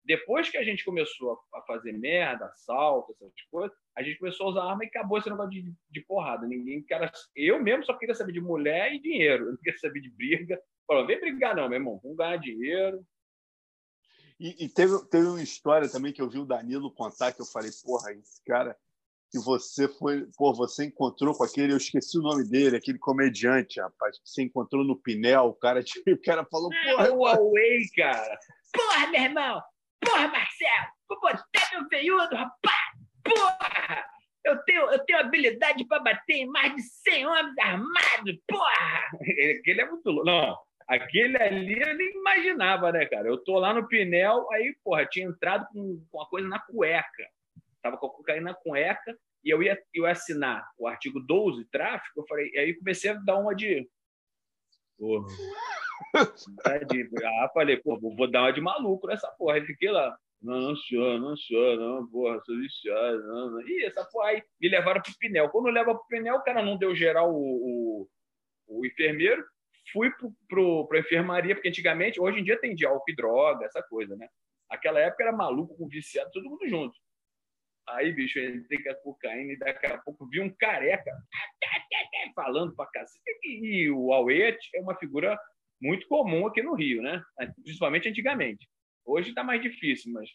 Depois 0.05 0.51
que 0.51 0.59
a 0.59 0.63
gente 0.63 0.85
começou 0.85 1.41
a 1.55 1.63
fazer 1.63 1.93
merda, 1.93 2.47
assalto, 2.47 3.13
essas 3.13 3.33
coisas, 3.51 3.75
a 3.97 4.03
gente 4.03 4.19
começou 4.19 4.47
a 4.47 4.51
usar 4.51 4.65
arma 4.65 4.85
e 4.85 4.89
acabou 4.89 5.17
esse 5.17 5.31
negócio 5.31 5.51
de, 5.51 5.73
de 5.91 6.01
porrada. 6.03 6.47
Ninguém 6.47 6.83
quer. 6.83 7.11
Eu 7.35 7.63
mesmo 7.63 7.85
só 7.85 7.95
queria 7.95 8.15
saber 8.15 8.33
de 8.33 8.41
mulher 8.41 8.93
e 8.93 9.01
dinheiro. 9.01 9.47
Eu 9.47 9.51
não 9.53 9.57
queria 9.57 9.79
saber 9.79 10.01
de 10.01 10.11
briga. 10.11 10.61
Falou, 10.87 11.07
vem 11.07 11.19
brigar, 11.19 11.57
não, 11.57 11.69
meu 11.69 11.79
irmão. 11.79 11.99
Vamos 12.03 12.19
ganhar 12.19 12.37
dinheiro. 12.37 13.03
E, 14.39 14.65
e, 14.65 14.69
teve, 14.69 14.99
teve 15.07 15.27
uma 15.27 15.43
história 15.43 15.89
também 15.89 16.13
que 16.13 16.21
eu 16.21 16.29
vi 16.29 16.39
o 16.39 16.45
Danilo 16.45 16.93
contar 16.93 17.33
que 17.33 17.41
eu 17.41 17.47
falei, 17.47 17.71
porra, 17.85 18.13
esse 18.13 18.43
cara 18.45 18.77
que 19.31 19.39
você 19.39 19.89
foi, 19.89 20.29
pô, 20.37 20.55
você 20.55 20.85
encontrou 20.85 21.35
com 21.35 21.43
aquele, 21.43 21.73
eu 21.73 21.77
esqueci 21.77 22.19
o 22.19 22.23
nome 22.23 22.49
dele, 22.49 22.77
aquele 22.77 22.99
comediante, 22.99 23.81
rapaz, 23.81 24.17
que 24.19 24.29
você 24.29 24.43
encontrou 24.43 24.85
no 24.85 24.97
Pinel, 24.97 25.47
o 25.47 25.55
cara, 25.55 25.83
tipo, 25.85 26.11
o 26.13 26.23
cara 26.23 26.45
falou, 26.45 26.71
porra, 26.71 27.07
é 27.07 27.11
o 27.11 27.19
Huawei, 27.19 27.83
cara. 27.97 28.39
Porra, 28.73 29.07
meu 29.09 29.23
irmão. 29.23 29.63
Porra, 30.05 30.29
Marcelo, 30.29 30.87
vou 31.09 31.21
botar 31.21 31.71
meu 31.73 31.89
veiudo, 31.89 32.37
rapaz. 32.37 32.95
Porra! 33.25 34.05
Eu 34.45 34.63
tenho, 34.65 34.83
eu 34.91 34.99
tenho 35.07 35.21
habilidade 35.21 35.85
para 35.87 36.03
bater 36.03 36.35
em 36.35 36.47
mais 36.47 36.75
de 36.75 36.83
100 36.83 37.27
homens 37.27 37.59
armados, 37.59 38.37
porra! 38.47 39.09
Aquele 39.59 39.81
é 39.81 39.91
muito 39.91 40.11
louco. 40.11 40.27
Não, 40.27 40.59
Aquele 40.87 41.37
ali 41.39 41.81
eu 41.81 41.97
nem 41.97 42.11
imaginava, 42.11 42.93
né, 42.93 43.07
cara? 43.07 43.27
Eu 43.27 43.39
tô 43.39 43.59
lá 43.59 43.73
no 43.73 43.89
Pinel, 43.89 44.47
aí, 44.53 44.77
porra, 44.85 45.07
tinha 45.07 45.27
entrado 45.27 45.67
com, 45.73 46.03
uma 46.13 46.27
coisa 46.27 46.47
na 46.47 46.59
cueca. 46.59 47.27
Tava 47.83 47.97
com 47.97 48.07
a 48.07 48.11
cocaína 48.11 48.51
na 48.51 48.55
cueca 48.55 49.19
e 49.43 49.51
eu 49.51 49.63
ia, 49.63 49.83
eu 49.95 50.05
ia 50.05 50.11
assinar 50.11 50.67
o 50.79 50.87
artigo 50.87 51.21
12, 51.21 51.65
tráfico. 51.71 52.21
Eu 52.21 52.27
falei, 52.27 52.51
aí 52.59 52.75
comecei 52.75 53.11
a 53.11 53.15
dar 53.15 53.39
uma 53.39 53.55
de. 53.55 53.89
Porra. 54.99 55.27
ah, 56.15 57.51
falei, 57.55 57.79
pô, 57.79 57.99
vou 57.99 58.31
dar 58.31 58.43
uma 58.43 58.53
de 58.53 58.61
maluco 58.61 59.07
nessa 59.07 59.29
porra. 59.39 59.55
Aí 59.55 59.67
fiquei 59.67 59.91
lá. 59.91 60.17
Não, 60.41 60.61
não 60.61 60.77
senhor, 60.77 61.19
não 61.19 61.35
senhor, 61.35 61.79
não, 61.79 62.07
porra, 62.07 62.39
sou 62.45 62.55
viciado, 62.59 63.27
não, 63.27 63.51
não. 63.53 63.61
Ih, 63.63 63.87
essa 63.87 64.05
porra 64.05 64.29
aí 64.29 64.43
me 64.61 64.69
levaram 64.69 65.01
pro 65.01 65.19
Pinel. 65.19 65.49
Quando 65.49 65.71
leva 65.71 65.95
pro 65.95 66.07
Pinel, 66.07 66.37
o 66.37 66.43
cara 66.43 66.63
não 66.63 66.77
deu 66.77 66.95
geral 66.95 67.33
o, 67.33 67.39
o, 67.39 68.09
o 68.69 68.85
enfermeiro 68.85 69.43
fui 69.95 70.11
para 70.49 70.99
a 70.99 71.01
enfermaria, 71.01 71.55
porque 71.55 71.69
antigamente, 71.69 72.21
hoje 72.21 72.41
em 72.41 72.45
dia 72.45 72.61
tem 72.61 72.75
de 72.75 72.85
álcool 72.85 73.11
e 73.11 73.17
droga, 73.17 73.65
essa 73.65 73.83
coisa, 73.83 74.15
né? 74.17 74.29
Aquela 74.69 75.01
época 75.01 75.23
era 75.23 75.33
maluco 75.33 75.77
com 75.77 75.89
viciado, 75.89 76.31
todo 76.33 76.51
mundo 76.51 76.69
junto. 76.69 76.95
Aí, 77.89 78.13
bicho, 78.13 78.39
eu 78.39 78.57
entrei 78.57 78.83
com 78.83 78.91
a 78.91 78.95
cocaína 78.95 79.53
e 79.53 79.59
daqui 79.59 79.87
a 79.87 79.99
pouco 79.99 80.27
vi 80.27 80.41
um 80.41 80.51
careca 80.51 81.13
falando 82.35 82.75
pra 82.75 82.87
cacete. 82.87 83.23
E 83.47 83.91
o 83.91 84.13
Auet 84.13 84.59
é 84.75 84.81
uma 84.81 84.97
figura 84.97 85.39
muito 85.81 86.09
comum 86.09 86.47
aqui 86.47 86.63
no 86.63 86.75
Rio, 86.75 87.03
né? 87.03 87.23
Principalmente 87.63 88.09
antigamente. 88.09 88.69
Hoje 89.05 89.35
tá 89.35 89.45
mais 89.45 89.63
difícil, 89.63 90.13
mas 90.13 90.31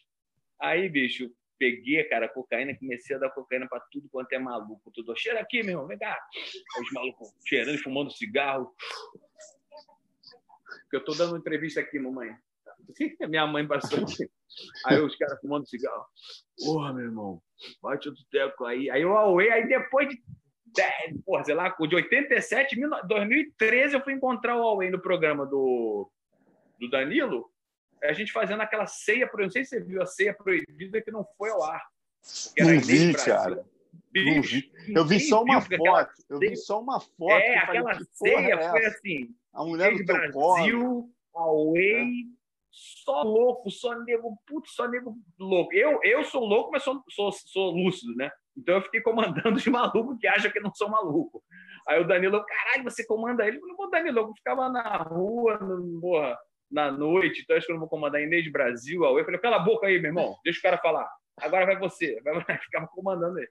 aí, 0.60 0.88
bicho, 0.88 1.28
peguei, 1.60 2.02
cara, 2.04 2.26
cocaína, 2.26 2.74
comecei 2.74 3.14
a 3.14 3.18
dar 3.18 3.30
cocaína 3.30 3.68
para 3.68 3.80
tudo 3.92 4.08
quanto 4.08 4.32
é 4.32 4.38
maluco. 4.38 4.90
Tudo, 4.94 5.14
cheira 5.14 5.40
aqui, 5.40 5.62
meu 5.62 5.72
irmão, 5.72 5.86
vem 5.86 5.98
cá. 5.98 6.18
Os 6.80 6.90
malucos 6.92 7.28
cheirando 7.46 7.78
fumando 7.82 8.10
cigarro. 8.10 8.74
Porque 10.82 10.96
eu 10.96 11.04
tô 11.04 11.12
dando 11.12 11.36
entrevista 11.36 11.80
aqui, 11.80 11.98
mamãe. 11.98 12.34
Minha 13.28 13.46
mãe 13.46 13.68
aqui. 13.70 14.30
Aí 14.86 14.98
os 15.00 15.14
caras 15.16 15.38
fumando 15.38 15.68
cigarro. 15.68 16.06
Porra, 16.64 16.94
meu 16.94 17.04
irmão, 17.04 17.42
bate 17.82 18.08
o 18.08 18.14
teco 18.30 18.64
aí. 18.64 18.90
Aí 18.90 19.04
o 19.04 19.10
Huawei, 19.10 19.50
aí 19.50 19.68
depois 19.68 20.08
de. 20.08 20.20
Porra, 21.26 21.44
sei 21.44 21.54
lá, 21.54 21.68
de 21.68 21.94
87, 21.94 22.76
2013, 23.06 23.94
eu 23.94 24.00
fui 24.02 24.14
encontrar 24.14 24.56
o 24.56 24.60
Huawei 24.60 24.88
no 24.88 25.00
programa 25.00 25.44
do, 25.44 26.10
do 26.78 26.88
Danilo 26.88 27.50
a 28.02 28.12
gente 28.12 28.32
fazendo 28.32 28.62
aquela 28.62 28.86
ceia, 28.86 29.28
não 29.32 29.50
sei 29.50 29.64
se 29.64 29.70
você 29.70 29.80
viu 29.80 30.02
a 30.02 30.06
ceia 30.06 30.34
proibida 30.34 31.00
que 31.02 31.10
não 31.10 31.24
foi 31.36 31.50
ao 31.50 31.62
ar. 31.62 31.82
Não 32.58 32.80
vi, 32.80 33.14
cara. 33.14 33.64
vi. 34.12 34.72
Eu 34.88 35.04
vi 35.04 35.20
só 35.20 35.42
uma 35.42 35.60
foto. 35.60 36.12
Eu 36.28 36.38
vi 36.38 36.56
só 36.56 36.80
uma 36.80 37.00
foto. 37.00 37.30
É, 37.30 37.58
aquela 37.58 37.92
falei, 37.92 38.06
ceia 38.12 38.54
é 38.54 38.70
foi 38.70 38.84
assim. 38.86 39.34
A 39.52 39.64
mulher 39.64 39.96
do 39.96 40.04
Brasil, 40.04 40.32
corpo. 40.32 41.10
Away, 41.34 42.02
é. 42.02 42.24
só 42.70 43.22
louco, 43.22 43.70
só 43.70 43.98
nego, 44.00 44.38
putz, 44.46 44.72
só 44.74 44.88
nego 44.88 45.16
louco. 45.38 45.72
Eu, 45.74 46.00
eu 46.02 46.24
sou 46.24 46.44
louco, 46.44 46.70
mas 46.72 46.82
sou, 46.82 47.02
sou, 47.08 47.32
sou 47.32 47.70
lúcido, 47.70 48.14
né? 48.16 48.30
Então 48.56 48.76
eu 48.76 48.82
fiquei 48.82 49.00
comandando 49.00 49.58
de 49.58 49.70
maluco 49.70 50.18
que 50.18 50.26
acha 50.26 50.50
que 50.50 50.60
não 50.60 50.74
sou 50.74 50.88
maluco. 50.88 51.42
Aí 51.88 52.00
o 52.00 52.06
Danilo, 52.06 52.44
caralho, 52.44 52.84
você 52.84 53.04
comanda 53.06 53.46
ele? 53.46 53.56
Eu 53.58 53.76
falei, 53.76 53.90
Danilo, 53.90 54.18
eu 54.20 54.34
ficava 54.34 54.68
na 54.68 54.96
rua, 54.98 55.58
no, 55.58 56.00
porra, 56.00 56.38
na 56.70 56.90
noite, 56.90 57.42
então 57.42 57.56
acho 57.56 57.66
que 57.66 57.72
eu 57.72 57.74
não 57.74 57.80
vou 57.80 57.88
comandar 57.88 58.22
Inês 58.22 58.50
Brasil, 58.50 59.04
Eu 59.04 59.24
falei, 59.24 59.40
cala 59.40 59.56
a 59.56 59.60
boca 59.60 59.86
aí, 59.86 59.98
meu 59.98 60.10
irmão, 60.10 60.36
deixa 60.44 60.58
o 60.58 60.62
cara 60.62 60.78
falar. 60.78 61.10
Agora 61.38 61.66
vai 61.66 61.78
você, 61.78 62.20
vai 62.22 62.34
ficar 62.58 62.86
comandando 62.88 63.38
ele. 63.38 63.50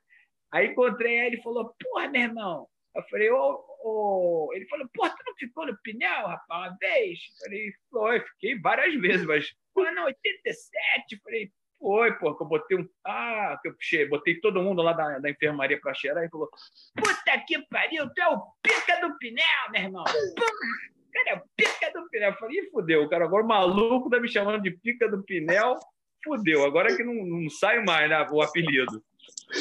Aí 0.52 0.68
encontrei 0.68 1.20
ele 1.20 1.38
e 1.38 1.44
falou, 1.44 1.74
porra, 1.80 2.08
meu 2.08 2.22
irmão. 2.22 2.68
Eu 2.96 3.04
falei, 3.04 3.30
ô, 3.30 3.64
ô, 3.84 4.50
ele 4.54 4.66
falou, 4.68 4.88
porra, 4.94 5.12
tu 5.12 5.24
não 5.26 5.36
ficou 5.36 5.68
no 5.68 5.78
pneu, 5.84 6.10
rapaz, 6.10 6.72
uma 6.72 6.78
vez? 6.80 7.20
Eu 7.20 7.46
falei, 7.46 7.74
foi, 7.92 8.20
fiquei 8.22 8.60
várias 8.60 8.96
vezes, 8.96 9.26
mas, 9.26 9.54
pô, 9.74 9.84
não, 9.92 10.06
87. 10.06 11.14
Eu 11.14 11.20
falei, 11.24 11.52
foi, 11.80 12.12
pô, 12.18 12.36
que 12.36 12.44
eu 12.44 12.48
botei 12.48 12.78
um. 12.78 12.90
Ah, 13.06 13.58
que 13.62 13.70
eu 13.70 13.74
puxei, 13.74 14.08
botei 14.08 14.40
todo 14.42 14.62
mundo 14.62 14.82
lá 14.82 14.92
da, 14.92 15.20
da 15.20 15.30
enfermaria 15.30 15.80
pra 15.80 15.94
cheirar 15.94 16.26
e 16.26 16.30
falou: 16.30 16.50
Puta 16.94 17.40
que 17.48 17.58
pariu, 17.70 18.10
tu 18.14 18.22
é 18.22 18.28
o 18.28 18.42
pica 18.62 19.00
do 19.00 19.18
pneu, 19.18 19.46
meu 19.72 19.82
irmão. 19.84 20.04
Cara, 21.24 21.38
é 21.38 21.44
pica 21.56 21.92
do 21.94 22.10
Pinel. 22.10 22.32
Eu 22.32 22.38
falei, 22.38 22.70
fudeu, 22.70 23.04
o 23.04 23.10
cara 23.10 23.26
agora 23.26 23.46
maluco 23.46 24.10
tá 24.10 24.20
me 24.20 24.30
chamando 24.30 24.62
de 24.62 24.72
pica 24.72 25.10
do 25.10 25.24
Pinel. 25.24 25.76
Fudeu, 26.24 26.66
agora 26.66 26.92
é 26.92 26.96
que 26.96 27.04
não, 27.04 27.14
não 27.14 27.50
sai 27.50 27.84
mais 27.84 28.10
né, 28.10 28.28
o 28.32 28.42
apelido. 28.42 29.04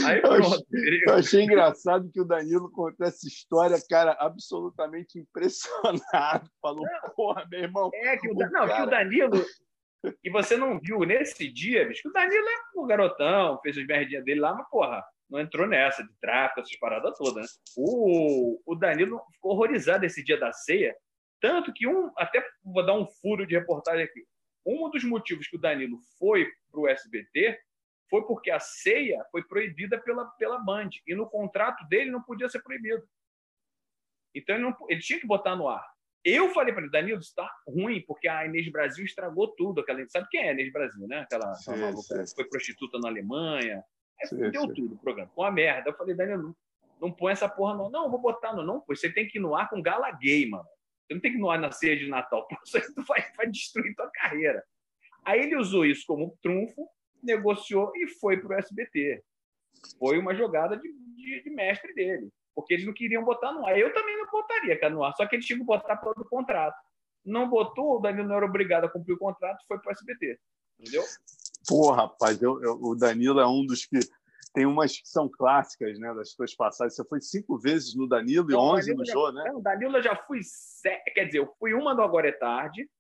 Aí 0.04 0.20
pronto. 0.20 0.66
Eu 1.06 1.14
achei 1.14 1.44
engraçado 1.44 2.10
que 2.12 2.20
o 2.20 2.24
Danilo 2.24 2.70
contou 2.70 3.06
essa 3.06 3.26
história, 3.26 3.76
cara, 3.88 4.16
absolutamente 4.18 5.18
impressionado. 5.18 6.50
Falou, 6.60 6.84
porra, 7.14 7.46
meu 7.50 7.60
irmão. 7.60 7.90
É, 7.94 8.16
que 8.16 8.28
o, 8.28 8.32
o 8.32 8.50
não, 8.50 8.66
que 8.66 8.82
o 8.82 8.86
Danilo. 8.86 9.44
E 10.22 10.30
você 10.30 10.56
não 10.56 10.78
viu 10.78 11.00
nesse 11.00 11.52
dia, 11.52 11.86
bicho, 11.86 12.02
que 12.02 12.08
o 12.08 12.12
Danilo 12.12 12.46
é 12.48 12.80
um 12.80 12.86
garotão, 12.86 13.60
fez 13.62 13.76
as 13.76 13.86
merdinhas 13.86 14.24
dele 14.24 14.40
lá, 14.40 14.54
mas, 14.54 14.68
porra, 14.68 15.04
não 15.28 15.40
entrou 15.40 15.66
nessa 15.66 16.02
de 16.02 16.12
tráfico, 16.20 16.60
essas 16.60 16.78
paradas 16.78 17.16
todas, 17.18 17.34
né? 17.34 17.48
O, 17.76 18.60
o 18.64 18.74
Danilo 18.74 19.20
ficou 19.32 19.52
horrorizado 19.52 20.06
esse 20.06 20.22
dia 20.24 20.38
da 20.38 20.52
ceia, 20.52 20.94
Tanto 21.40 21.72
que 21.72 21.86
um, 21.86 22.10
até 22.16 22.44
vou 22.64 22.84
dar 22.84 22.94
um 22.94 23.06
furo 23.06 23.46
de 23.46 23.56
reportagem 23.56 24.04
aqui. 24.04 24.26
Um 24.66 24.90
dos 24.90 25.04
motivos 25.04 25.46
que 25.46 25.56
o 25.56 25.60
Danilo 25.60 25.98
foi 26.18 26.50
para 26.70 26.80
o 26.80 26.88
SBT 26.88 27.58
foi 28.10 28.26
porque 28.26 28.50
a 28.50 28.58
ceia 28.58 29.24
foi 29.30 29.42
proibida 29.44 29.98
pela, 30.00 30.24
pela 30.32 30.58
Band. 30.58 30.90
E 31.06 31.14
no 31.14 31.28
contrato 31.28 31.86
dele 31.88 32.10
não 32.10 32.22
podia 32.22 32.48
ser 32.48 32.62
proibido. 32.62 33.06
Então 34.34 34.56
ele, 34.56 34.64
não, 34.64 34.76
ele 34.88 35.00
tinha 35.00 35.20
que 35.20 35.26
botar 35.26 35.56
no 35.56 35.68
ar. 35.68 35.86
Eu 36.24 36.52
falei 36.52 36.72
para 36.72 36.82
ele, 36.82 36.90
Danilo, 36.90 37.20
está 37.20 37.48
ruim, 37.66 38.02
porque 38.06 38.28
a 38.28 38.44
Inês 38.44 38.70
Brasil 38.70 39.04
estragou 39.04 39.54
tudo. 39.54 39.80
Aquela, 39.80 40.06
sabe 40.08 40.28
quem 40.30 40.42
é 40.42 40.50
a 40.50 40.52
Inês 40.52 40.72
Brasil, 40.72 41.06
né? 41.06 41.20
Aquela, 41.20 41.54
sim, 41.54 41.72
sim. 42.02 42.34
foi 42.34 42.44
prostituta 42.48 42.98
na 42.98 43.08
Alemanha. 43.08 43.82
É, 44.20 44.50
deu 44.50 44.66
tudo 44.74 44.94
o 44.94 44.98
programa. 44.98 45.30
Com 45.34 45.44
a 45.44 45.50
merda. 45.50 45.90
Eu 45.90 45.94
falei, 45.94 46.14
Danilo, 46.14 46.42
não, 46.42 46.56
não 47.00 47.12
põe 47.12 47.32
essa 47.32 47.48
porra, 47.48 47.76
não. 47.76 47.88
Não, 47.88 48.10
vou 48.10 48.20
botar 48.20 48.52
no 48.52 48.64
não. 48.64 48.80
Pois 48.80 49.00
você 49.00 49.10
tem 49.10 49.28
que 49.28 49.38
ir 49.38 49.40
no 49.40 49.54
ar 49.54 49.70
com 49.70 49.80
gala 49.80 50.10
gay, 50.10 50.48
mano. 50.48 50.68
Você 51.08 51.14
não 51.14 51.20
tem 51.20 51.32
que 51.32 51.38
ir 51.38 51.40
no 51.40 51.50
ar 51.50 51.58
na 51.58 51.72
ceia 51.72 51.96
de 51.96 52.06
Natal. 52.06 52.46
Isso 52.64 52.78
vai, 53.06 53.24
vai 53.36 53.46
destruir 53.46 53.94
tua 53.94 54.10
carreira. 54.10 54.62
Aí 55.24 55.40
ele 55.40 55.56
usou 55.56 55.84
isso 55.84 56.04
como 56.06 56.38
trunfo, 56.40 56.88
negociou 57.22 57.92
e 57.96 58.06
foi 58.06 58.38
para 58.38 58.56
o 58.56 58.58
SBT. 58.58 59.22
Foi 59.98 60.18
uma 60.18 60.34
jogada 60.34 60.76
de, 60.76 60.88
de, 61.16 61.42
de 61.42 61.50
mestre 61.50 61.92
dele 61.92 62.30
porque 62.58 62.74
eles 62.74 62.84
não 62.84 62.92
queriam 62.92 63.22
botar 63.22 63.52
no 63.52 63.64
ar. 63.64 63.78
Eu 63.78 63.94
também 63.94 64.18
não 64.18 64.26
botaria 64.26 64.76
cara, 64.80 64.92
no 64.92 65.04
ar, 65.04 65.14
só 65.14 65.24
que 65.24 65.36
eles 65.36 65.46
tinham 65.46 65.60
que 65.60 65.64
botar 65.64 65.96
todo 65.98 66.22
o 66.22 66.28
contrato. 66.28 66.76
Não 67.24 67.48
botou, 67.48 67.96
o 67.96 68.00
Danilo 68.00 68.26
não 68.26 68.34
era 68.34 68.46
obrigado 68.46 68.84
a 68.84 68.88
cumprir 68.88 69.12
o 69.12 69.18
contrato, 69.18 69.64
foi 69.68 69.78
para 69.78 69.90
o 69.90 69.92
SBT. 69.92 70.36
Entendeu? 70.80 71.04
Pô, 71.68 71.92
rapaz, 71.92 72.42
eu, 72.42 72.60
eu, 72.60 72.72
o 72.82 72.96
Danilo 72.96 73.38
é 73.38 73.46
um 73.46 73.64
dos 73.64 73.86
que 73.86 74.00
tem 74.58 74.66
umas 74.66 74.98
que 74.98 75.06
são 75.06 75.28
clássicas, 75.28 76.00
né, 76.00 76.12
das 76.14 76.32
suas 76.32 76.52
passagens. 76.52 76.96
Você 76.96 77.04
foi 77.04 77.20
cinco 77.20 77.56
vezes 77.56 77.94
no 77.94 78.08
Danilo 78.08 78.50
e 78.50 78.56
onze 78.56 78.92
no 78.92 79.06
Jô, 79.06 79.30
né? 79.30 79.44
Não, 79.46 79.62
Danilo 79.62 79.98
eu 79.98 80.02
já 80.02 80.16
fui, 80.16 80.40
quer 81.14 81.26
dizer, 81.26 81.38
eu 81.38 81.54
fui 81.60 81.72
uma 81.74 81.94
do 81.94 82.02
Agora 82.02 82.28
é 82.28 82.32
Tarde, 82.32 82.90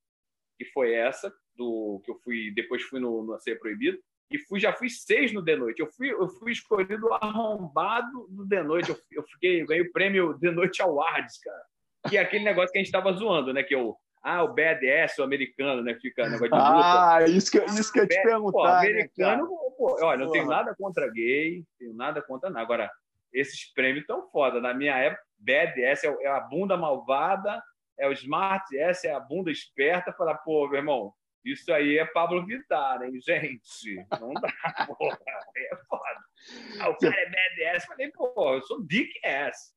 que 0.56 0.64
foi 0.66 0.94
essa, 0.94 1.34
do 1.56 2.00
que 2.04 2.12
eu 2.12 2.14
fui, 2.22 2.52
depois 2.54 2.82
fui 2.84 3.00
no, 3.00 3.24
no 3.24 3.36
Ser 3.40 3.58
Proibido 3.58 3.98
e 4.30 4.38
fui, 4.38 4.60
já 4.60 4.72
fui 4.72 4.88
seis 4.88 5.32
no 5.32 5.44
The 5.44 5.56
Noite. 5.56 5.80
Eu 5.80 5.90
fui, 5.90 6.12
eu 6.12 6.28
fui 6.28 6.52
escolhido 6.52 7.12
arrombado 7.14 8.28
no 8.30 8.48
The 8.48 8.62
Noite. 8.62 8.90
Eu, 8.90 8.98
eu 9.10 9.24
fiquei, 9.24 9.62
eu 9.62 9.66
ganhei 9.66 9.82
o 9.82 9.92
prêmio 9.92 10.38
The 10.38 10.52
Noite 10.52 10.80
Awards, 10.80 11.38
cara. 11.38 11.64
Que 12.08 12.18
é 12.18 12.20
aquele 12.20 12.44
negócio 12.44 12.70
que 12.70 12.78
a 12.78 12.80
gente 12.80 12.94
estava 12.94 13.12
zoando, 13.12 13.52
né? 13.52 13.64
Que 13.64 13.74
eu, 13.74 13.96
ah, 14.22 14.42
o 14.42 14.52
BDS, 14.52 15.18
o 15.18 15.22
americano, 15.22 15.82
né? 15.82 15.94
Fica 15.94 16.24
negócio 16.24 16.50
de 16.50 16.56
luta. 16.56 17.14
Ah, 17.14 17.24
isso 17.26 17.50
que, 17.50 17.58
isso 17.64 17.92
que 17.92 18.00
eu 18.00 18.04
ia 18.04 18.08
te 18.08 18.22
perguntar. 18.22 18.52
Pô, 18.52 18.64
né, 18.66 18.78
americano, 18.78 19.42
né, 19.44 19.70
pô, 19.76 19.96
olha, 20.04 20.24
não 20.24 20.32
tenho 20.32 20.46
nada 20.46 20.74
contra 20.76 21.10
gay, 21.10 21.64
tenho 21.78 21.94
nada 21.94 22.20
contra 22.22 22.50
nada. 22.50 22.62
Agora, 22.62 22.90
esses 23.32 23.72
prêmios 23.72 24.06
tão 24.06 24.28
foda. 24.30 24.60
Na 24.60 24.74
minha 24.74 24.96
época, 24.96 25.22
BDS 25.38 26.04
é, 26.04 26.16
é 26.22 26.28
a 26.28 26.40
bunda 26.40 26.76
malvada, 26.76 27.62
é 27.98 28.08
o 28.08 28.12
Smart 28.12 28.76
S, 28.76 29.06
é 29.06 29.12
a 29.12 29.20
bunda 29.20 29.50
esperta. 29.50 30.12
Falar, 30.12 30.34
pô, 30.38 30.68
meu 30.68 30.78
irmão, 30.78 31.12
isso 31.44 31.72
aí 31.72 31.98
é 31.98 32.04
Pablo 32.04 32.44
Vittar, 32.44 33.02
hein, 33.02 33.18
gente? 33.20 34.06
Não 34.20 34.32
dá, 34.34 34.48
porra. 34.86 35.18
É 35.56 35.76
foda. 35.88 36.20
Ah, 36.80 36.88
o 36.90 36.96
cara 36.98 37.16
é 37.16 37.26
BDS. 37.26 37.86
Falei, 37.86 38.10
pô, 38.10 38.54
eu 38.54 38.62
sou 38.62 38.84
Dick 38.84 39.12
S. 39.22 39.72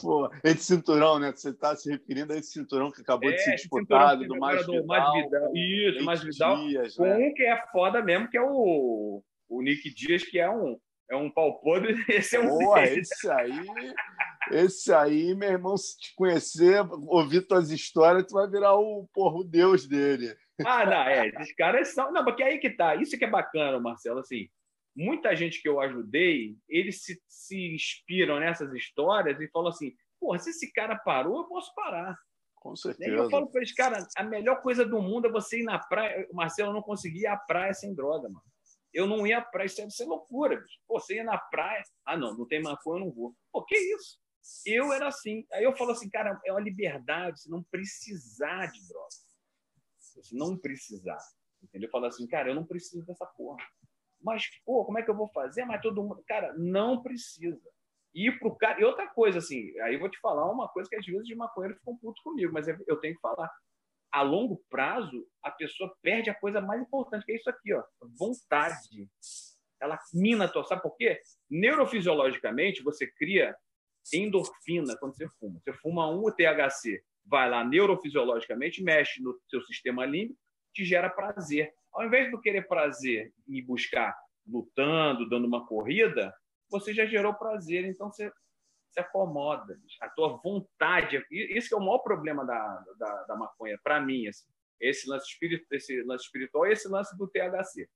Pô, 0.00 0.30
esse 0.44 0.64
cinturão, 0.64 1.18
né? 1.18 1.32
Você 1.32 1.50
está 1.50 1.74
se 1.74 1.90
referindo 1.90 2.32
a 2.32 2.36
esse 2.36 2.52
cinturão 2.52 2.90
que 2.90 3.00
acabou 3.00 3.30
é, 3.30 3.34
de 3.34 3.42
ser 3.42 3.54
disputado 3.54 4.26
do 4.26 4.36
Mais 4.36 4.66
Vidal. 4.66 5.12
Vidal. 5.14 5.56
Isso, 5.56 6.04
Mais 6.04 6.22
Vidal. 6.22 6.56
Dias, 6.56 6.96
com 6.96 7.04
né? 7.04 7.16
um 7.16 7.34
que 7.34 7.42
é 7.42 7.66
foda 7.72 8.02
mesmo, 8.02 8.28
que 8.28 8.36
é 8.36 8.42
o, 8.42 9.22
o 9.48 9.62
Nick 9.62 9.92
Dias, 9.94 10.22
que 10.22 10.38
é 10.38 10.50
um, 10.50 10.78
é 11.10 11.16
um 11.16 11.30
pau 11.30 11.60
podre. 11.60 11.94
Esse 12.08 12.36
é 12.36 12.40
um 12.40 12.58
Pô, 12.58 12.76
esse 12.76 13.30
aí, 13.30 13.66
esse 14.50 14.92
aí, 14.92 15.34
meu 15.34 15.50
irmão, 15.50 15.76
se 15.76 15.98
te 15.98 16.14
conhecer, 16.14 16.84
ouvir 17.06 17.46
tuas 17.46 17.70
histórias, 17.70 18.26
tu 18.26 18.34
vai 18.34 18.48
virar 18.48 18.74
o, 18.76 19.08
porra, 19.14 19.38
o 19.38 19.44
deus 19.44 19.86
dele. 19.86 20.34
Ah, 20.64 20.84
não, 20.84 21.02
é. 21.02 21.28
Esses 21.28 21.54
caras 21.54 21.88
são. 21.88 22.12
Não, 22.12 22.24
porque 22.24 22.42
aí 22.42 22.58
que 22.58 22.70
tá. 22.70 22.96
Isso 22.96 23.16
que 23.16 23.24
é 23.24 23.30
bacana, 23.30 23.78
Marcelo. 23.78 24.20
Assim, 24.20 24.48
muita 24.98 25.36
gente 25.36 25.62
que 25.62 25.68
eu 25.68 25.80
ajudei, 25.80 26.56
eles 26.68 27.02
se, 27.02 27.22
se 27.28 27.74
inspiram 27.74 28.40
nessas 28.40 28.72
histórias 28.72 29.40
e 29.40 29.48
falam 29.48 29.68
assim: 29.68 29.94
porra, 30.18 30.38
se 30.38 30.50
esse 30.50 30.72
cara 30.72 30.96
parou, 30.96 31.38
eu 31.38 31.44
posso 31.44 31.72
parar. 31.74 32.16
Com 32.56 32.74
certeza. 32.74 33.10
E 33.10 33.14
eu 33.14 33.30
falo 33.30 33.46
para 33.46 33.60
eles, 33.60 33.72
cara, 33.72 34.06
a 34.16 34.22
melhor 34.24 34.60
coisa 34.60 34.84
do 34.84 35.00
mundo 35.00 35.28
é 35.28 35.30
você 35.30 35.60
ir 35.60 35.62
na 35.62 35.78
praia. 35.78 36.28
Marcelo 36.32 36.72
não 36.72 36.82
conseguia 36.82 37.22
ir 37.22 37.26
à 37.26 37.36
praia 37.36 37.72
sem 37.72 37.94
droga, 37.94 38.28
mano. 38.28 38.42
Eu 38.92 39.06
não 39.06 39.24
ia 39.24 39.38
à 39.38 39.42
praia, 39.42 39.66
isso 39.66 39.76
deve 39.76 39.90
ser 39.90 40.06
loucura, 40.06 40.56
bicho. 40.56 40.80
Pô, 40.88 40.98
você 40.98 41.16
ia 41.16 41.24
na 41.24 41.38
praia. 41.38 41.84
Ah, 42.04 42.16
não, 42.16 42.36
não 42.36 42.46
tem 42.46 42.60
maconha, 42.60 43.00
eu 43.00 43.06
não 43.06 43.12
vou. 43.12 43.34
Pô, 43.52 43.64
que 43.64 43.76
isso? 43.76 44.18
Eu 44.66 44.92
era 44.92 45.06
assim. 45.06 45.46
Aí 45.52 45.62
eu 45.62 45.76
falo 45.76 45.92
assim, 45.92 46.10
cara, 46.10 46.40
é 46.44 46.50
uma 46.50 46.60
liberdade, 46.60 47.42
você 47.42 47.50
não 47.50 47.62
precisar 47.62 48.66
de 48.66 48.88
droga 48.88 49.08
se 50.22 50.34
não 50.34 50.56
precisar. 50.56 51.18
Entendeu? 51.62 51.90
Fala 51.90 52.08
assim, 52.08 52.26
cara, 52.26 52.50
eu 52.50 52.54
não 52.54 52.64
preciso 52.64 53.04
dessa 53.04 53.26
porra. 53.26 53.64
Mas, 54.20 54.44
pô, 54.64 54.84
como 54.84 54.98
é 54.98 55.02
que 55.02 55.10
eu 55.10 55.16
vou 55.16 55.28
fazer? 55.28 55.64
Mas 55.64 55.80
todo 55.80 56.02
mundo. 56.02 56.22
Cara, 56.26 56.54
não 56.56 57.02
precisa. 57.02 57.60
E 58.14 58.30
pro 58.32 58.56
cara. 58.56 58.80
E 58.80 58.84
outra 58.84 59.06
coisa, 59.08 59.38
assim, 59.38 59.78
aí 59.80 59.94
eu 59.94 60.00
vou 60.00 60.10
te 60.10 60.18
falar 60.20 60.50
uma 60.50 60.68
coisa 60.68 60.88
que 60.88 60.96
às 60.96 61.06
vezes 61.06 61.26
de 61.26 61.34
maconheiro 61.34 61.78
ficam 61.78 61.96
puto 61.96 62.22
comigo, 62.22 62.52
mas 62.52 62.66
eu 62.68 62.96
tenho 63.00 63.14
que 63.14 63.20
falar. 63.20 63.50
A 64.10 64.22
longo 64.22 64.62
prazo, 64.70 65.26
a 65.42 65.50
pessoa 65.50 65.94
perde 66.00 66.30
a 66.30 66.34
coisa 66.34 66.60
mais 66.60 66.80
importante, 66.80 67.26
que 67.26 67.32
é 67.32 67.36
isso 67.36 67.50
aqui, 67.50 67.74
ó. 67.74 67.82
Vontade. 68.18 69.08
Ela 69.80 69.98
mina 70.14 70.46
a 70.46 70.48
tua. 70.48 70.64
Sabe 70.64 70.82
por 70.82 70.96
quê? 70.96 71.20
Neurofisiologicamente, 71.50 72.82
você 72.82 73.06
cria 73.06 73.54
endorfina 74.12 74.96
quando 74.98 75.14
você 75.14 75.28
fuma. 75.38 75.60
Você 75.60 75.72
fuma 75.74 76.10
um 76.10 76.24
THC 76.30 77.04
vai 77.28 77.48
lá 77.48 77.62
neurofisiologicamente, 77.62 78.82
mexe 78.82 79.22
no 79.22 79.38
seu 79.48 79.62
sistema 79.62 80.06
límbico, 80.06 80.40
te 80.72 80.84
gera 80.84 81.10
prazer. 81.10 81.72
Ao 81.92 82.04
invés 82.04 82.30
de 82.30 82.40
querer 82.40 82.66
prazer 82.66 83.32
e 83.46 83.62
buscar 83.62 84.16
lutando, 84.46 85.28
dando 85.28 85.46
uma 85.46 85.66
corrida, 85.66 86.34
você 86.70 86.94
já 86.94 87.06
gerou 87.06 87.34
prazer, 87.34 87.84
então 87.84 88.10
você 88.10 88.32
se 88.90 89.00
acomoda. 89.00 89.78
A 90.00 90.08
tua 90.08 90.36
vontade, 90.42 91.22
isso 91.30 91.68
que 91.68 91.74
é 91.74 91.78
o 91.78 91.80
maior 91.80 91.98
problema 91.98 92.44
da, 92.44 92.84
da, 92.98 93.24
da 93.24 93.36
maconha, 93.36 93.78
para 93.82 94.00
mim, 94.00 94.26
assim, 94.26 94.46
esse 94.80 95.08
lance, 95.08 95.26
espírito, 95.26 95.66
esse 95.72 96.02
lance 96.02 96.24
espiritual 96.24 96.66
e 96.66 96.72
esse 96.72 96.88
lance 96.88 97.16
do 97.16 97.28
THC, 97.28 97.88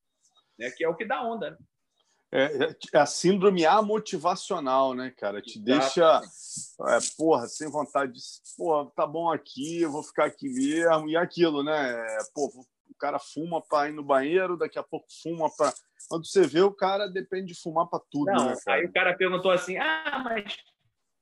né, 0.59 0.70
que 0.70 0.84
é 0.84 0.88
o 0.88 0.97
que 0.97 1.05
dá 1.05 1.22
onda. 1.22 1.53
Né? 1.53 1.57
É, 2.34 2.45
é, 2.45 2.99
a 2.99 3.05
síndrome 3.05 3.66
amotivacional, 3.66 4.95
né, 4.95 5.11
cara? 5.11 5.43
Te 5.43 5.61
deixa, 5.61 6.22
é, 6.88 6.99
porra, 7.14 7.47
sem 7.47 7.70
vontade 7.70 8.12
de. 8.12 8.20
Porra, 8.57 8.90
tá 8.97 9.07
bom 9.07 9.30
aqui, 9.30 9.82
eu 9.82 9.93
vou 9.93 10.03
ficar 10.03 10.24
aqui 10.24 10.49
mesmo. 10.49 11.11
E 11.11 11.16
aquilo, 11.16 11.62
né? 11.62 12.07
Pô, 12.34 12.47
o 12.47 12.64
cara 13.03 13.18
fuma 13.18 13.61
para 13.61 13.88
ir 13.88 13.92
no 13.92 14.05
banheiro, 14.05 14.57
daqui 14.57 14.78
a 14.78 14.82
pouco 14.82 15.07
fuma 15.22 15.50
para. 15.57 15.72
Quando 16.09 16.24
você 16.24 16.46
vê, 16.46 16.61
o 16.61 16.72
cara 16.72 17.09
depende 17.09 17.53
de 17.53 17.61
fumar 17.61 17.88
para 17.88 18.00
tudo, 18.09 18.30
Não, 18.30 18.46
né? 18.46 18.55
Aí 18.68 18.84
o 18.84 18.92
cara 18.92 19.16
perguntou 19.16 19.50
assim: 19.50 19.76
ah, 19.76 20.22
mas. 20.24 20.57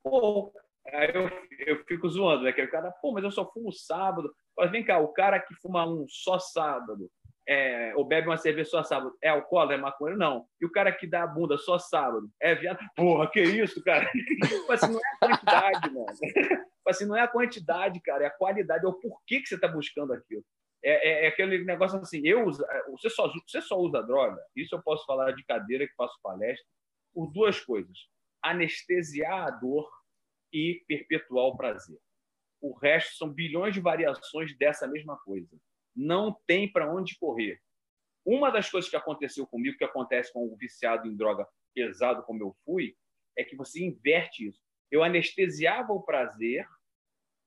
Pô. 0.05 0.53
Aí 0.93 1.11
eu, 1.15 1.31
eu 1.67 1.85
fico 1.85 2.09
zoando, 2.09 2.43
né? 2.45 2.53
Que 2.53 2.63
o 2.63 2.71
cara, 2.71 2.91
pô, 2.91 3.13
mas 3.13 3.25
eu 3.25 3.31
só 3.31 3.51
fumo 3.51 3.73
sábado. 3.73 4.31
Mas 4.57 4.71
vem 4.71 4.85
cá, 4.85 4.99
o 4.99 5.09
cara 5.09 5.41
que 5.41 5.55
fuma 5.55 5.87
um 5.87 6.07
só 6.09 6.39
sábado 6.39 7.11
é, 7.51 7.93
ou 7.97 8.05
bebe 8.05 8.29
uma 8.29 8.37
cerveja 8.37 8.71
só 8.71 8.83
sábado, 8.83 9.17
é 9.21 9.29
alcoólatra, 9.29 9.77
é 9.77 9.81
maconha? 9.81 10.17
Não. 10.17 10.47
E 10.61 10.67
o 10.67 10.71
cara 10.71 10.93
que 10.93 11.05
dá 11.05 11.25
a 11.25 11.27
bunda 11.27 11.59
só 11.59 11.79
sábado, 11.79 12.31
é 12.41 12.55
viado? 12.55 12.79
Porra, 12.95 13.29
que 13.29 13.41
isso, 13.41 13.83
cara? 13.83 14.09
assim, 14.71 14.93
não 14.93 15.01
é 15.01 15.09
a 15.15 15.27
quantidade, 15.27 15.91
mano. 15.91 16.07
assim, 16.87 17.07
não 17.07 17.17
é 17.17 17.21
a 17.23 17.29
quantidade, 17.29 18.01
cara, 18.01 18.25
é 18.25 18.27
a 18.29 18.31
qualidade, 18.31 18.85
é 18.85 18.89
o 18.89 18.93
porquê 18.93 19.41
que 19.41 19.49
você 19.49 19.57
está 19.57 19.67
buscando 19.67 20.13
aquilo. 20.13 20.45
É, 20.83 21.09
é, 21.09 21.25
é, 21.25 21.29
aquele 21.29 21.63
negócio 21.65 21.99
assim, 21.99 22.21
eu 22.25 22.47
uso, 22.47 22.65
você, 22.91 23.11
só, 23.11 23.31
você 23.47 23.61
só 23.61 23.79
usa 23.79 24.03
droga, 24.03 24.43
isso 24.57 24.75
eu 24.75 24.83
posso 24.83 25.05
falar 25.05 25.33
de 25.33 25.45
cadeira 25.45 25.87
que 25.87 25.95
faço 25.95 26.19
palestra, 26.23 26.67
por 27.13 27.31
duas 27.31 27.61
coisas. 27.61 27.99
Anestesiar 28.43 29.49
a 29.49 29.51
dor 29.51 29.91
e 30.53 30.83
perpetuar 30.89 31.47
o 31.47 31.57
prazer. 31.57 31.99
O 32.63 32.75
resto 32.75 33.17
são 33.17 33.29
bilhões 33.29 33.75
de 33.75 33.81
variações 33.81 34.57
dessa 34.57 34.87
mesma 34.87 35.19
coisa 35.19 35.55
não 35.95 36.33
tem 36.47 36.71
para 36.71 36.93
onde 36.93 37.19
correr. 37.19 37.61
Uma 38.25 38.51
das 38.51 38.71
coisas 38.71 38.91
que 38.91 38.97
aconteceu 38.97 39.47
comigo, 39.47 39.77
que 39.77 39.85
acontece 39.85 40.33
com 40.33 40.47
o 40.47 40.57
viciado 40.57 41.07
em 41.07 41.17
droga 41.17 41.47
pesado 41.75 42.23
como 42.25 42.43
eu 42.43 42.57
fui, 42.65 42.97
é 43.37 43.45
que 43.45 43.57
você 43.57 43.85
inverte 43.85 44.49
isso. 44.49 44.61
Eu 44.91 45.03
anestesiava 45.03 45.93
o 45.93 46.03
prazer 46.03 46.67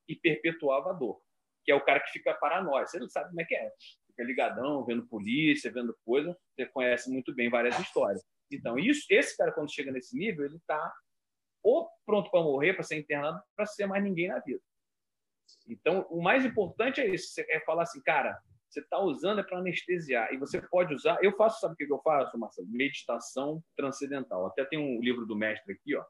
e 0.07 0.15
perpetuava 0.15 0.91
a 0.91 0.93
dor, 0.93 1.21
que 1.63 1.71
é 1.71 1.75
o 1.75 1.83
cara 1.83 1.99
que 1.99 2.11
fica 2.11 2.33
paranoico. 2.35 2.89
Você 2.89 2.99
não 2.99 3.09
sabe 3.09 3.29
como 3.29 3.41
é 3.41 3.45
que 3.45 3.55
é. 3.55 3.71
Fica 4.07 4.23
ligadão, 4.23 4.85
vendo 4.85 5.07
polícia, 5.07 5.71
vendo 5.71 5.95
coisa. 6.05 6.37
Você 6.55 6.65
conhece 6.67 7.09
muito 7.09 7.33
bem 7.33 7.49
várias 7.49 7.77
histórias. 7.79 8.23
Então, 8.51 8.77
isso, 8.77 9.05
esse 9.09 9.35
cara, 9.35 9.51
quando 9.51 9.73
chega 9.73 9.91
nesse 9.91 10.17
nível, 10.17 10.45
ele 10.45 10.57
está 10.57 10.93
ou 11.63 11.89
pronto 12.05 12.29
para 12.29 12.43
morrer, 12.43 12.73
para 12.73 12.83
ser 12.83 12.97
internado, 12.97 13.41
para 13.55 13.65
ser 13.65 13.85
mais 13.85 14.03
ninguém 14.03 14.27
na 14.27 14.39
vida. 14.39 14.61
Então, 15.67 16.05
o 16.09 16.21
mais 16.21 16.45
importante 16.45 16.99
é 16.99 17.07
isso, 17.07 17.33
é 17.39 17.59
falar 17.61 17.83
assim, 17.83 18.01
cara, 18.01 18.37
você 18.73 18.79
está 18.79 18.99
usando 18.99 19.39
é 19.39 19.43
para 19.43 19.59
anestesiar. 19.59 20.33
E 20.33 20.37
você 20.37 20.59
pode 20.59 20.93
usar. 20.95 21.23
Eu 21.23 21.35
faço, 21.37 21.59
sabe 21.59 21.75
o 21.75 21.77
que 21.77 21.91
eu 21.91 22.01
faço, 22.01 22.37
Marcelo? 22.37 22.67
Meditação 22.69 23.63
transcendental. 23.77 24.47
Até 24.47 24.65
tem 24.65 24.79
um 24.79 24.99
livro 24.99 25.25
do 25.27 25.35
mestre 25.35 25.73
aqui, 25.73 25.95
ó, 25.95 26.03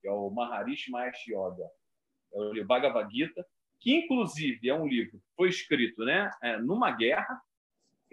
que 0.00 0.08
é 0.08 0.10
o 0.10 0.30
Maharishi 0.30 0.90
Mahesh 0.90 1.26
Yoga. 1.28 1.68
É 2.34 2.38
o 2.62 2.66
Bhagavad 2.66 3.14
Gita, 3.14 3.46
que 3.82 3.94
inclusive 3.94 4.68
é 4.68 4.74
um 4.74 4.86
livro 4.86 5.18
que 5.18 5.34
foi 5.36 5.48
escrito 5.48 6.04
né, 6.04 6.30
é, 6.40 6.56
numa 6.56 6.92
guerra, 6.92 7.40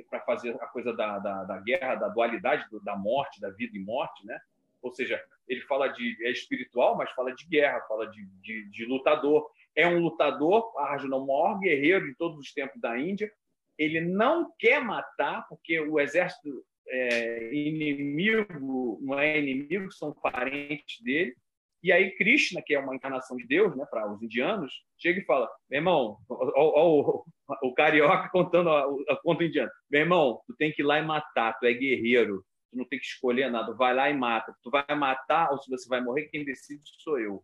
para 0.09 0.21
fazer 0.21 0.55
a 0.61 0.67
coisa 0.67 0.93
da, 0.93 1.19
da, 1.19 1.43
da, 1.43 1.57
guerra, 1.59 1.95
da 1.95 2.07
dualidade 2.07 2.65
da 2.83 2.95
morte, 2.95 3.41
da 3.41 3.49
vida 3.49 3.77
e 3.77 3.79
morte, 3.79 4.25
né? 4.25 4.39
Ou 4.81 4.91
seja, 4.91 5.21
ele 5.47 5.61
fala 5.61 5.89
de 5.89 6.17
é 6.25 6.31
espiritual, 6.31 6.95
mas 6.95 7.11
fala 7.11 7.35
de 7.35 7.45
guerra, 7.45 7.81
fala 7.81 8.07
de, 8.07 8.25
de, 8.41 8.69
de 8.69 8.85
lutador. 8.85 9.49
É 9.75 9.85
um 9.85 9.99
lutador, 9.99 10.71
Arjuna, 10.77 11.17
o 11.17 11.27
maior 11.27 11.59
guerreiro 11.59 12.07
de 12.07 12.15
todos 12.15 12.39
os 12.39 12.53
tempos 12.53 12.79
da 12.79 12.97
Índia. 12.97 13.29
Ele 13.77 13.99
não 13.99 14.53
quer 14.57 14.81
matar, 14.81 15.45
porque 15.49 15.79
o 15.81 15.99
exército 15.99 16.65
é, 16.87 17.53
inimigo 17.53 18.99
não 19.01 19.19
é 19.19 19.37
inimigo, 19.37 19.91
são 19.91 20.13
parentes 20.13 21.01
dele. 21.01 21.35
E 21.81 21.91
aí 21.91 22.11
Krishna, 22.17 22.61
que 22.61 22.73
é 22.73 22.79
uma 22.79 22.95
encarnação 22.95 23.37
de 23.37 23.47
Deus, 23.47 23.75
né, 23.75 23.85
para 23.89 24.11
os 24.11 24.21
indianos, 24.21 24.73
chega 24.97 25.19
e 25.19 25.25
fala: 25.25 25.49
"Meu 25.69 25.79
irmão, 25.79 26.17
o, 26.27 27.23
o, 27.63 27.73
carioca 27.73 28.29
contando 28.29 28.69
a, 28.69 28.83
a 29.09 29.15
conta 29.17 29.43
indiana. 29.43 29.71
Meu 29.89 30.01
irmão, 30.01 30.41
tu 30.45 30.55
tem 30.55 30.71
que 30.71 30.81
ir 30.81 30.85
lá 30.85 30.99
e 30.99 31.05
matar, 31.05 31.57
tu 31.57 31.65
é 31.65 31.73
guerreiro, 31.73 32.43
tu 32.69 32.77
não 32.77 32.85
tem 32.85 32.99
que 32.99 33.05
escolher 33.05 33.49
nada, 33.49 33.73
vai 33.73 33.93
lá 33.93 34.09
e 34.09 34.13
mata. 34.13 34.53
Tu 34.61 34.69
vai 34.69 34.85
matar 34.95 35.51
ou 35.51 35.57
se 35.57 35.69
você 35.69 35.87
vai 35.87 36.01
morrer, 36.01 36.25
quem 36.25 36.43
decide 36.43 36.83
sou 36.99 37.19
eu." 37.19 37.43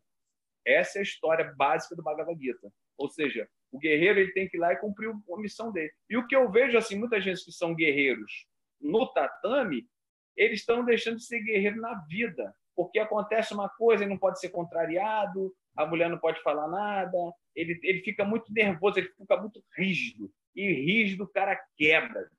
Essa 0.65 0.97
é 0.97 1.01
a 1.01 1.03
história 1.03 1.53
básica 1.55 1.95
do 1.95 2.03
Bhagavad 2.03 2.39
Gita. 2.41 2.71
Ou 2.97 3.07
seja, 3.07 3.47
o 3.71 3.77
guerreiro 3.77 4.19
ele 4.19 4.31
tem 4.31 4.49
que 4.49 4.57
ir 4.57 4.59
lá 4.59 4.73
e 4.73 4.77
cumprir 4.77 5.09
a 5.09 5.37
missão 5.37 5.71
dele. 5.71 5.91
E 6.09 6.17
o 6.17 6.25
que 6.25 6.35
eu 6.35 6.49
vejo 6.49 6.77
assim, 6.77 6.97
muitas 6.97 7.23
vezes 7.23 7.45
que 7.45 7.51
são 7.51 7.75
guerreiros 7.75 8.47
no 8.81 9.05
tatame, 9.13 9.87
eles 10.35 10.59
estão 10.59 10.83
deixando 10.83 11.17
de 11.17 11.25
ser 11.25 11.39
guerreiro 11.41 11.79
na 11.79 11.93
vida 12.07 12.53
porque 12.75 12.99
acontece 12.99 13.53
uma 13.53 13.69
coisa 13.69 14.03
e 14.03 14.07
não 14.07 14.17
pode 14.17 14.39
ser 14.39 14.49
contrariado, 14.49 15.53
a 15.75 15.85
mulher 15.85 16.09
não 16.09 16.17
pode 16.17 16.41
falar 16.41 16.67
nada, 16.67 17.17
ele, 17.55 17.79
ele 17.83 18.01
fica 18.01 18.25
muito 18.25 18.51
nervoso, 18.51 18.99
ele 18.99 19.09
fica 19.17 19.37
muito 19.37 19.63
rígido. 19.77 20.31
E 20.55 20.73
rígido 20.73 21.23
o 21.23 21.27
cara 21.27 21.59
quebra. 21.77 22.29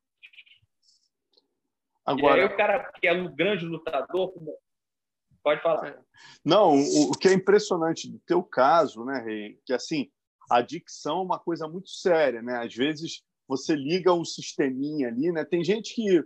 Agora, 2.04 2.38
e 2.38 2.40
aí 2.40 2.46
o 2.46 2.56
cara 2.56 2.92
que 2.92 3.06
é 3.06 3.12
um 3.12 3.34
grande 3.34 3.66
lutador, 3.66 4.32
pode 5.42 5.62
falar. 5.62 5.88
É. 5.88 5.98
Não, 6.44 6.74
o, 6.74 7.10
o 7.10 7.12
que 7.12 7.28
é 7.28 7.32
impressionante 7.32 8.10
do 8.10 8.18
teu 8.20 8.42
caso, 8.42 9.04
né, 9.04 9.22
Rei, 9.24 9.58
que 9.64 9.72
assim, 9.72 10.10
a 10.50 10.58
adicção 10.58 11.18
é 11.18 11.22
uma 11.22 11.38
coisa 11.38 11.68
muito 11.68 11.88
séria, 11.90 12.42
né? 12.42 12.58
Às 12.58 12.74
vezes 12.74 13.22
você 13.48 13.74
liga 13.74 14.12
um 14.12 14.24
sisteminha 14.24 15.08
ali, 15.08 15.30
né? 15.32 15.44
Tem 15.44 15.62
gente 15.62 15.94
que 15.94 16.24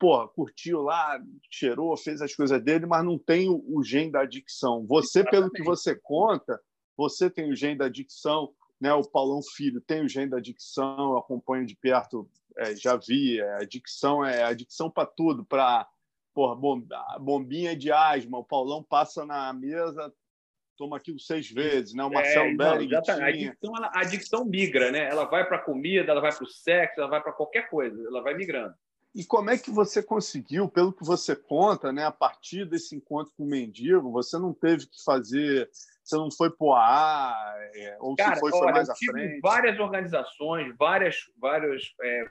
porra, 0.00 0.26
curtiu 0.28 0.80
lá, 0.80 1.22
cheirou, 1.50 1.94
fez 1.94 2.22
as 2.22 2.34
coisas 2.34 2.60
dele, 2.62 2.86
mas 2.86 3.04
não 3.04 3.18
tem 3.18 3.50
o, 3.50 3.62
o 3.68 3.84
gene 3.84 4.10
da 4.10 4.22
adicção. 4.22 4.86
Você, 4.86 5.20
Exatamente. 5.20 5.30
pelo 5.30 5.52
que 5.52 5.62
você 5.62 5.94
conta, 5.94 6.58
você 6.96 7.28
tem 7.28 7.52
o 7.52 7.54
gene 7.54 7.76
da 7.76 7.84
adicção, 7.84 8.50
né? 8.80 8.92
O 8.94 9.02
Paulão 9.02 9.42
Filho 9.42 9.78
tem 9.82 10.02
o 10.02 10.08
gene 10.08 10.30
da 10.30 10.38
adicção, 10.38 11.18
acompanho 11.18 11.66
de 11.66 11.76
perto, 11.76 12.26
é, 12.56 12.74
já 12.74 12.96
vi, 12.96 13.38
é, 13.38 13.56
adicção 13.56 14.24
é 14.24 14.42
adicção 14.42 14.90
para 14.90 15.04
tudo, 15.04 15.44
para 15.44 15.86
bombinha 17.20 17.76
de 17.76 17.92
asma, 17.92 18.38
o 18.38 18.44
Paulão 18.44 18.82
passa 18.82 19.26
na 19.26 19.52
mesa, 19.52 20.10
toma 20.78 20.96
aquilo 20.96 21.20
seis 21.20 21.50
vezes, 21.50 21.92
né? 21.92 22.02
O 22.02 22.10
Marcelo 22.10 22.48
é, 22.48 22.54
Bering 22.54 22.88
não, 22.88 22.98
a 22.98 23.26
adicção, 23.28 23.76
ela, 23.76 23.90
a 23.94 24.00
adicção 24.00 24.44
migra, 24.46 24.90
né? 24.90 25.10
Ela 25.10 25.26
vai 25.26 25.46
para 25.46 25.58
comida, 25.58 26.10
ela 26.10 26.22
vai 26.22 26.34
para 26.34 26.44
o 26.44 26.48
sexo, 26.48 27.00
ela 27.00 27.10
vai 27.10 27.22
para 27.22 27.32
qualquer 27.32 27.68
coisa, 27.68 28.02
ela 28.06 28.22
vai 28.22 28.34
migrando. 28.34 28.74
E 29.14 29.24
como 29.24 29.50
é 29.50 29.58
que 29.58 29.70
você 29.70 30.02
conseguiu, 30.02 30.68
pelo 30.68 30.92
que 30.92 31.04
você 31.04 31.34
conta, 31.34 31.92
né, 31.92 32.04
a 32.04 32.12
partir 32.12 32.64
desse 32.64 32.94
encontro 32.94 33.32
com 33.36 33.44
o 33.44 33.48
mendigo, 33.48 34.12
você 34.12 34.38
não 34.38 34.54
teve 34.54 34.86
que 34.86 35.02
fazer, 35.04 35.68
você 36.04 36.16
não 36.16 36.30
foi 36.30 36.48
para 36.50 36.64
o 36.64 36.74
AA, 36.74 37.54
é, 37.74 37.96
ou 38.00 38.14
Cara, 38.14 38.34
se 38.34 38.40
foi, 38.40 38.52
olha, 38.52 38.62
foi 38.62 38.72
mais 38.72 38.88
à 38.88 38.94
frente? 38.94 39.40
várias 39.40 39.80
organizações, 39.80 40.74
várias, 40.78 41.16
várias 41.36 41.82
é, 42.00 42.24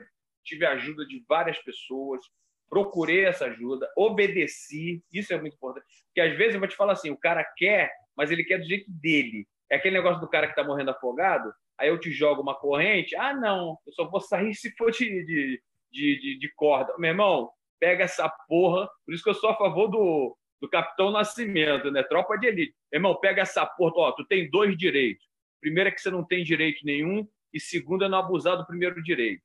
tive 0.43 0.65
ajuda 0.65 1.05
de 1.05 1.23
várias 1.27 1.57
pessoas, 1.59 2.21
procurei 2.69 3.25
essa 3.25 3.45
ajuda, 3.45 3.91
obedeci, 3.97 5.03
isso 5.11 5.34
é 5.34 5.39
muito 5.39 5.55
importante, 5.55 5.86
porque 6.05 6.21
às 6.21 6.38
vezes 6.38 6.53
eu 6.53 6.59
vou 6.59 6.69
te 6.69 6.77
falar 6.77 6.93
assim, 6.93 7.09
o 7.09 7.17
cara 7.17 7.43
quer, 7.57 7.91
mas 8.15 8.32
ele 8.32 8.43
quer 8.43 8.59
do 8.59 8.65
jeito 8.65 8.89
dele. 8.89 9.47
É 9.69 9.75
aquele 9.75 9.97
negócio 9.97 10.21
do 10.21 10.30
cara 10.30 10.47
que 10.47 10.53
está 10.53 10.63
morrendo 10.63 10.91
afogado, 10.91 11.51
aí 11.77 11.89
eu 11.89 11.99
te 11.99 12.11
jogo 12.11 12.41
uma 12.41 12.55
corrente, 12.55 13.15
ah, 13.15 13.34
não, 13.34 13.77
eu 13.86 13.93
só 13.93 14.09
vou 14.09 14.21
sair 14.21 14.53
se 14.55 14.71
for 14.77 14.91
de, 14.91 15.25
de 15.25 15.61
de, 15.91 16.19
de, 16.19 16.39
de 16.39 16.53
corda. 16.55 16.93
Meu 16.97 17.09
irmão, 17.09 17.51
pega 17.79 18.03
essa 18.03 18.29
porra. 18.47 18.89
Por 19.05 19.13
isso 19.13 19.23
que 19.23 19.29
eu 19.29 19.35
sou 19.35 19.49
a 19.49 19.55
favor 19.55 19.87
do, 19.87 20.37
do 20.61 20.69
Capitão 20.69 21.11
Nascimento, 21.11 21.89
né? 21.91 22.03
Tropa 22.03 22.37
de 22.37 22.47
elite. 22.47 22.75
Meu 22.91 22.99
irmão, 22.99 23.19
pega 23.19 23.41
essa 23.41 23.65
porra. 23.65 23.93
Ó, 23.95 24.11
tu 24.11 24.25
tem 24.25 24.49
dois 24.49 24.77
direitos. 24.77 25.25
Primeiro 25.61 25.89
é 25.89 25.91
que 25.91 26.01
você 26.01 26.09
não 26.09 26.23
tem 26.23 26.43
direito 26.43 26.85
nenhum, 26.85 27.27
e 27.53 27.59
segundo 27.59 28.05
é 28.05 28.09
não 28.09 28.19
abusar 28.19 28.57
do 28.57 28.65
primeiro 28.65 29.01
direito. 29.03 29.43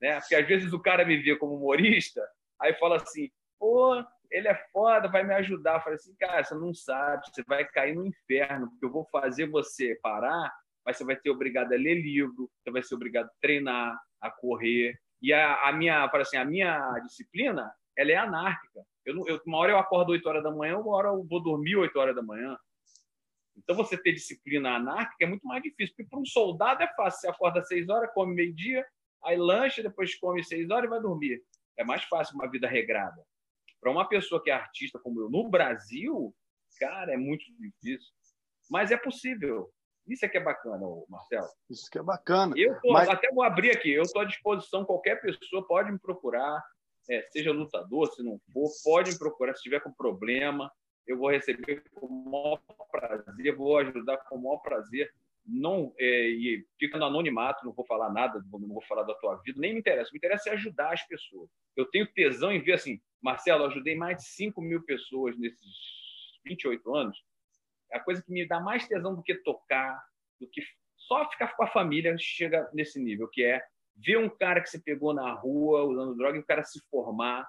Né? 0.00 0.18
Porque 0.20 0.34
às 0.34 0.46
vezes 0.46 0.72
o 0.72 0.80
cara 0.80 1.04
me 1.04 1.16
vê 1.16 1.36
como 1.36 1.56
humorista, 1.56 2.26
aí 2.60 2.74
fala 2.74 2.96
assim, 2.96 3.30
pô, 3.58 4.02
ele 4.30 4.48
é 4.48 4.54
foda, 4.72 5.08
vai 5.08 5.22
me 5.22 5.34
ajudar. 5.34 5.80
Falei 5.80 5.96
assim, 5.96 6.14
cara, 6.16 6.42
você 6.42 6.54
não 6.54 6.72
sabe, 6.72 7.26
você 7.26 7.42
vai 7.44 7.64
cair 7.64 7.94
no 7.94 8.06
inferno, 8.06 8.68
porque 8.70 8.86
eu 8.86 8.90
vou 8.90 9.06
fazer 9.10 9.46
você 9.46 9.98
parar, 10.02 10.52
mas 10.84 10.96
você 10.96 11.04
vai 11.04 11.16
ser 11.16 11.30
obrigado 11.30 11.72
a 11.72 11.76
ler 11.76 11.94
livro, 11.94 12.50
você 12.62 12.70
vai 12.70 12.82
ser 12.82 12.94
obrigado 12.94 13.26
a 13.26 13.40
treinar, 13.40 13.98
a 14.20 14.30
correr, 14.30 14.98
e 15.22 15.32
a, 15.32 15.68
a 15.68 15.72
minha, 15.72 16.04
assim, 16.04 16.36
a 16.36 16.44
minha 16.44 16.98
disciplina, 17.00 17.72
ela 17.96 18.10
é 18.10 18.16
anárquica. 18.16 18.84
Eu, 19.04 19.22
eu, 19.26 19.40
uma 19.46 19.58
hora 19.58 19.72
eu 19.72 19.78
acordo 19.78 20.10
8 20.10 20.26
horas 20.28 20.42
da 20.42 20.50
manhã, 20.50 20.78
uma 20.78 20.94
hora 20.96 21.08
eu 21.08 21.24
vou 21.24 21.42
dormir 21.42 21.76
8 21.76 21.98
horas 21.98 22.14
da 22.14 22.22
manhã. 22.22 22.56
Então, 23.56 23.76
você 23.76 23.96
ter 23.96 24.12
disciplina 24.12 24.74
anárquica 24.74 25.24
é 25.24 25.26
muito 25.26 25.46
mais 25.46 25.62
difícil, 25.62 25.94
porque 25.94 26.08
para 26.10 26.18
um 26.18 26.24
soldado 26.24 26.82
é 26.82 26.92
fácil. 26.94 27.20
Você 27.20 27.28
acorda 27.28 27.60
às 27.60 27.68
6 27.68 27.88
horas, 27.88 28.10
come 28.12 28.34
meio-dia, 28.34 28.84
aí 29.22 29.36
lancha, 29.36 29.82
depois 29.82 30.14
come 30.18 30.42
6 30.42 30.70
horas 30.70 30.86
e 30.86 30.90
vai 30.90 31.00
dormir. 31.00 31.42
É 31.76 31.84
mais 31.84 32.02
fácil 32.04 32.34
uma 32.34 32.50
vida 32.50 32.68
regrada. 32.68 33.22
Para 33.80 33.90
uma 33.90 34.08
pessoa 34.08 34.42
que 34.42 34.50
é 34.50 34.54
artista 34.54 34.98
como 34.98 35.20
eu, 35.20 35.30
no 35.30 35.48
Brasil, 35.48 36.34
cara, 36.78 37.12
é 37.12 37.16
muito 37.16 37.44
difícil. 37.58 38.12
Mas 38.70 38.90
é 38.90 38.96
possível. 38.96 39.70
Isso 40.06 40.24
é 40.24 40.28
que 40.28 40.36
é 40.36 40.40
bacana, 40.40 40.86
Marcelo. 41.08 41.48
Isso 41.70 41.88
que 41.90 41.98
é 41.98 42.02
bacana. 42.02 42.54
Eu 42.56 42.78
tô, 42.80 42.92
Mas... 42.92 43.08
até 43.08 43.30
vou 43.32 43.42
abrir 43.42 43.70
aqui, 43.70 43.90
eu 43.90 44.02
estou 44.02 44.22
à 44.22 44.24
disposição, 44.24 44.84
qualquer 44.84 45.20
pessoa 45.20 45.66
pode 45.66 45.90
me 45.90 45.98
procurar, 45.98 46.62
é, 47.10 47.22
seja 47.30 47.52
lutador, 47.52 48.08
se 48.12 48.22
não 48.22 48.38
for, 48.52 48.70
pode 48.82 49.12
me 49.12 49.18
procurar, 49.18 49.54
se 49.54 49.62
tiver 49.62 49.80
com 49.80 49.92
problema, 49.92 50.70
eu 51.06 51.18
vou 51.18 51.30
receber 51.30 51.82
com 51.94 52.06
o 52.06 52.30
maior 52.30 52.60
prazer, 52.90 53.56
vou 53.56 53.78
ajudar 53.78 54.18
com 54.18 54.36
o 54.36 54.42
maior 54.42 54.58
prazer. 54.58 55.12
Não, 55.46 55.92
é, 55.98 56.28
e 56.28 56.66
fica 56.78 56.96
no 56.96 57.04
anonimato, 57.04 57.66
não 57.66 57.72
vou 57.72 57.84
falar 57.84 58.10
nada, 58.10 58.42
não 58.50 58.68
vou 58.68 58.82
falar 58.88 59.02
da 59.02 59.14
tua 59.14 59.36
vida, 59.44 59.60
nem 59.60 59.74
me 59.74 59.80
interessa. 59.80 60.10
Me 60.10 60.16
interessa 60.16 60.48
é 60.48 60.52
ajudar 60.54 60.94
as 60.94 61.06
pessoas. 61.06 61.50
Eu 61.76 61.84
tenho 61.90 62.10
tesão 62.14 62.50
em 62.50 62.62
ver 62.62 62.72
assim, 62.72 62.98
Marcelo, 63.22 63.64
eu 63.64 63.66
ajudei 63.68 63.94
mais 63.94 64.16
de 64.18 64.24
5 64.24 64.62
mil 64.62 64.82
pessoas 64.84 65.38
nesses 65.38 65.60
28 66.46 66.94
anos 66.94 67.22
a 67.92 68.00
coisa 68.00 68.22
que 68.22 68.32
me 68.32 68.46
dá 68.46 68.60
mais 68.60 68.86
tesão 68.86 69.14
do 69.14 69.22
que 69.22 69.34
tocar, 69.36 70.02
do 70.40 70.48
que 70.48 70.62
só 70.96 71.28
ficar 71.30 71.54
com 71.56 71.64
a 71.64 71.68
família, 71.68 72.16
chega 72.18 72.68
nesse 72.72 73.00
nível, 73.00 73.28
que 73.28 73.44
é 73.44 73.62
ver 73.96 74.18
um 74.18 74.28
cara 74.28 74.60
que 74.60 74.70
se 74.70 74.82
pegou 74.82 75.12
na 75.14 75.32
rua 75.32 75.84
usando 75.84 76.16
droga 76.16 76.36
e 76.36 76.40
o 76.40 76.46
cara 76.46 76.64
se 76.64 76.80
formar, 76.90 77.46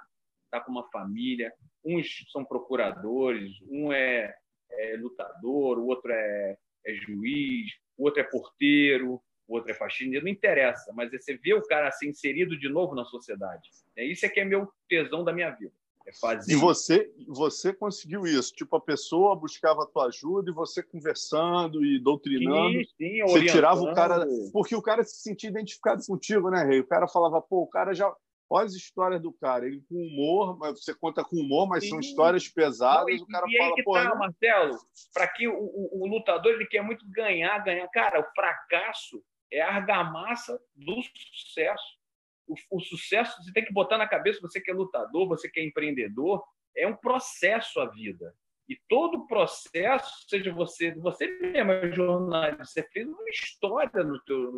tá 0.52 0.60
com 0.60 0.72
uma 0.72 0.88
família. 0.90 1.54
Uns 1.84 2.26
são 2.32 2.44
procuradores, 2.46 3.52
um 3.70 3.92
é, 3.92 4.36
é 4.72 4.98
lutador, 4.98 5.80
o 5.80 5.88
outro 5.88 6.12
é, 6.12 6.58
é 6.86 6.94
juiz, 6.94 7.72
o 7.98 8.04
outro 8.04 8.22
é 8.22 8.24
porteiro, 8.24 9.22
o 9.48 9.56
outro 9.56 9.72
é 9.72 9.74
faxineiro, 9.74 10.26
não 10.26 10.32
interessa, 10.32 10.92
mas 10.94 11.14
é 11.14 11.18
você 11.18 11.38
vê 11.38 11.54
o 11.54 11.62
cara 11.62 11.92
ser 11.92 12.08
inserido 12.08 12.58
de 12.58 12.68
novo 12.68 12.96
na 12.96 13.06
sociedade. 13.06 13.70
Isso 13.98 14.26
é 14.26 14.30
que 14.30 14.40
é 14.40 14.46
meu 14.46 14.72
tesão 14.88 15.24
da 15.24 15.32
minha 15.32 15.52
vida. 15.52 15.74
É 16.08 16.14
fazer. 16.14 16.54
E 16.54 16.56
você, 16.56 17.12
você 17.28 17.74
conseguiu 17.74 18.26
isso? 18.26 18.54
Tipo, 18.54 18.76
a 18.76 18.82
pessoa 18.82 19.36
buscava 19.36 19.84
a 19.84 19.86
tua 19.88 20.06
ajuda 20.08 20.52
e 20.52 20.54
você 20.54 20.84
conversando 20.84 21.84
e 21.84 22.00
doutrinando. 22.00 22.80
Sim, 22.80 22.86
sim, 22.98 23.22
você 23.24 23.46
tirava 23.46 23.82
o 23.82 23.94
cara. 23.94 24.26
Porque 24.54 24.76
o 24.76 24.82
cara 24.82 25.04
se 25.04 25.22
sentia 25.22 25.50
identificado 25.50 26.06
contigo, 26.06 26.52
né, 26.52 26.64
Rei? 26.64 26.80
O 26.80 26.88
cara 26.88 27.08
falava, 27.08 27.42
pô, 27.42 27.64
o 27.64 27.68
cara 27.68 27.94
já. 27.94 28.14
Olha 28.48 28.68
as 28.68 28.74
histórias 28.74 29.20
do 29.20 29.34
cara. 29.34 29.66
Ele 29.66 29.82
com 29.90 29.96
humor, 29.96 30.60
você 30.60 30.94
conta 30.94 31.24
com 31.24 31.38
humor, 31.38 31.68
mas 31.68 31.84
sim. 31.84 31.90
são 31.90 32.00
histórias 32.00 32.48
pesadas. 32.48 33.06
Não, 33.06 33.18
e, 33.18 33.22
o 33.22 33.28
cara 33.28 33.46
e 33.50 33.58
fala, 33.58 33.74
aí 33.76 33.84
pô. 33.84 33.94
Tá. 33.94 34.16
Marcelo, 34.16 34.78
para 35.12 35.28
que 35.28 35.48
o, 35.48 35.58
o, 35.58 36.04
o 36.04 36.08
lutador 36.08 36.54
ele 36.54 36.68
quer 36.68 36.84
muito 36.84 37.04
ganhar, 37.10 37.58
ganhar. 37.64 37.88
Cara, 37.88 38.20
o 38.20 38.34
fracasso 38.36 39.24
é 39.52 39.62
a 39.62 39.74
argamassa 39.74 40.62
do 40.76 41.02
sucesso 41.02 42.05
o, 42.48 42.56
o, 42.72 42.80
sucesso, 42.80 43.42
você 43.42 43.52
tem 43.52 43.66
que 43.66 43.74
botar 43.74 43.98
na 43.98 44.08
cabeça, 44.08 44.42
você 44.42 44.62
que 44.62 44.72
é 44.72 44.74
lutador, 44.74 45.28
você 45.28 45.50
que 45.50 45.60
é 45.60 45.64
empreendedor, 45.64 46.44
é 46.76 46.88
um 46.88 46.96
processo 46.96 47.80
a 47.80 47.86
vida. 47.86 48.34
E 48.68 48.78
todo 48.90 49.28
processo, 49.28 50.28
seja 50.28 50.52
você, 50.52 50.94
você 50.96 51.28
mesmo 51.40 51.72
é 51.72 51.92
jornalista, 51.92 52.66
você 52.66 52.84
fez 52.92 53.08
uma 53.08 53.30
história 53.30 54.04
no 54.04 54.20
teu. 54.24 54.52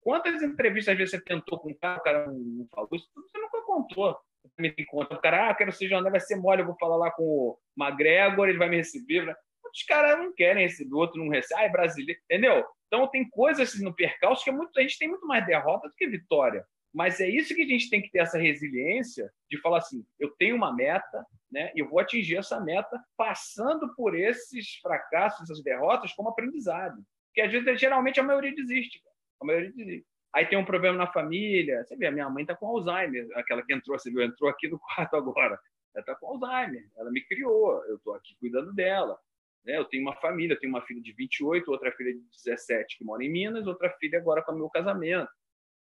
Quantas 0.00 0.42
entrevistas 0.42 0.92
às 0.92 0.98
vezes 0.98 1.10
você 1.12 1.20
tentou 1.20 1.58
com 1.58 1.70
um 1.70 1.74
cara, 1.74 1.98
o 1.98 2.02
cara 2.02 2.26
não 2.28 2.66
falou 2.72 2.88
isso, 2.92 3.08
você 3.14 3.38
nunca 3.38 3.62
contou. 3.62 4.18
Me 4.58 4.72
conta, 4.86 5.14
o 5.14 5.20
cara, 5.20 5.50
ah, 5.50 5.54
quero 5.54 5.70
ser 5.70 5.86
jornalista, 5.86 6.10
vai 6.10 6.20
ser 6.20 6.36
mole, 6.36 6.62
eu 6.62 6.66
vou 6.66 6.76
falar 6.78 6.96
lá 6.96 7.10
com 7.12 7.22
o 7.22 7.58
McGregor, 7.78 8.48
ele 8.48 8.58
vai 8.58 8.68
me 8.68 8.76
receber. 8.76 9.36
Os 9.64 9.82
caras 9.84 10.18
não 10.18 10.34
querem 10.34 10.66
receber, 10.66 10.92
o 10.92 10.98
outro 10.98 11.22
não 11.22 11.30
recebe, 11.30 11.60
ah, 11.60 11.64
é 11.64 11.68
brasileiro, 11.68 12.20
entendeu? 12.24 12.64
Então, 12.92 13.08
tem 13.08 13.26
coisas 13.26 13.80
no 13.80 13.94
percalço 13.94 14.44
que 14.44 14.50
é 14.50 14.52
muito, 14.52 14.78
a 14.78 14.82
gente 14.82 14.98
tem 14.98 15.08
muito 15.08 15.26
mais 15.26 15.46
derrota 15.46 15.88
do 15.88 15.94
que 15.94 16.06
vitória. 16.06 16.62
Mas 16.92 17.20
é 17.20 17.26
isso 17.26 17.54
que 17.54 17.62
a 17.62 17.66
gente 17.66 17.88
tem 17.88 18.02
que 18.02 18.10
ter 18.10 18.18
essa 18.18 18.36
resiliência 18.36 19.32
de 19.50 19.58
falar 19.62 19.78
assim: 19.78 20.04
eu 20.20 20.28
tenho 20.36 20.54
uma 20.54 20.76
meta, 20.76 21.24
né? 21.50 21.72
Eu 21.74 21.88
vou 21.88 22.00
atingir 22.00 22.36
essa 22.36 22.60
meta 22.60 23.02
passando 23.16 23.94
por 23.94 24.14
esses 24.14 24.74
fracassos, 24.82 25.40
essas 25.40 25.64
derrotas 25.64 26.12
como 26.12 26.28
aprendizado. 26.28 27.02
Porque 27.28 27.40
às 27.40 27.50
vezes, 27.50 27.80
geralmente, 27.80 28.20
a 28.20 28.22
maioria 28.22 28.54
desiste. 28.54 29.02
A 29.40 29.46
maioria 29.46 29.72
desiste. 29.72 30.06
Aí 30.34 30.44
tem 30.44 30.58
um 30.58 30.64
problema 30.64 30.98
na 30.98 31.10
família. 31.10 31.82
Você 31.84 31.96
vê, 31.96 32.08
a 32.08 32.12
minha 32.12 32.28
mãe 32.28 32.42
está 32.42 32.54
com 32.54 32.66
Alzheimer, 32.66 33.26
aquela 33.36 33.62
que 33.62 33.72
entrou, 33.72 33.98
você 33.98 34.10
viu, 34.10 34.22
entrou 34.22 34.50
aqui 34.50 34.68
no 34.68 34.78
quarto 34.78 35.16
agora. 35.16 35.58
Ela 35.94 36.02
está 36.02 36.14
com 36.14 36.26
Alzheimer. 36.26 36.86
Ela 36.98 37.10
me 37.10 37.22
criou, 37.22 37.82
eu 37.86 37.96
estou 37.96 38.14
aqui 38.14 38.36
cuidando 38.38 38.70
dela. 38.74 39.18
Né? 39.64 39.76
Eu 39.76 39.84
tenho 39.84 40.02
uma 40.02 40.16
família, 40.16 40.54
eu 40.54 40.60
tenho 40.60 40.72
uma 40.72 40.82
filha 40.82 41.00
de 41.00 41.12
28, 41.12 41.70
outra 41.70 41.92
filha 41.92 42.12
de 42.12 42.20
17 42.44 42.98
que 42.98 43.04
mora 43.04 43.24
em 43.24 43.30
Minas, 43.30 43.66
outra 43.66 43.90
filha 43.98 44.18
agora 44.18 44.42
com 44.42 44.52
o 44.52 44.56
meu 44.56 44.70
casamento. 44.70 45.30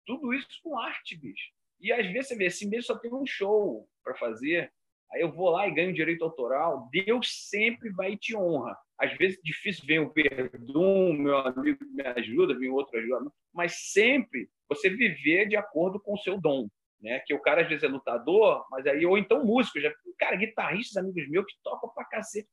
Tudo 0.06 0.32
isso 0.32 0.48
com 0.62 0.78
arte, 0.78 1.16
bicho. 1.16 1.50
E 1.80 1.92
às 1.92 2.06
vezes 2.06 2.28
você 2.28 2.36
vê, 2.36 2.46
esse 2.46 2.68
mês 2.68 2.86
só 2.86 2.96
tem 2.98 3.12
um 3.12 3.26
show 3.26 3.88
para 4.02 4.14
fazer, 4.16 4.72
aí 5.12 5.20
eu 5.20 5.30
vou 5.30 5.50
lá 5.50 5.68
e 5.68 5.74
ganho 5.74 5.92
direito 5.92 6.24
autoral, 6.24 6.88
Deus 6.90 7.48
sempre 7.48 7.90
vai 7.90 8.16
te 8.16 8.34
honra. 8.34 8.76
Às 8.98 9.16
vezes 9.16 9.38
difícil 9.44 9.86
vem 9.86 10.00
o 10.00 10.10
Verdun, 10.10 11.12
meu 11.12 11.38
amigo 11.38 11.78
me 11.84 12.02
ajuda, 12.02 12.58
vem 12.58 12.68
outro 12.68 12.98
ajuda, 12.98 13.30
mas 13.52 13.92
sempre 13.92 14.50
você 14.68 14.90
viver 14.90 15.46
de 15.46 15.56
acordo 15.56 16.00
com 16.00 16.14
o 16.14 16.18
seu 16.18 16.40
dom. 16.40 16.68
Né? 17.00 17.20
Que 17.20 17.32
o 17.32 17.40
cara 17.40 17.62
às 17.62 17.68
vezes 17.68 17.84
é 17.84 17.88
lutador, 17.88 18.66
mas 18.72 18.84
aí, 18.88 19.06
ou 19.06 19.16
então 19.16 19.44
músico, 19.44 19.80
já, 19.80 19.92
cara, 20.18 20.34
guitarristas, 20.34 20.96
amigos 20.96 21.28
meus 21.28 21.46
que 21.46 21.54
tocam 21.62 21.88
pra 21.90 22.04
cacete 22.04 22.48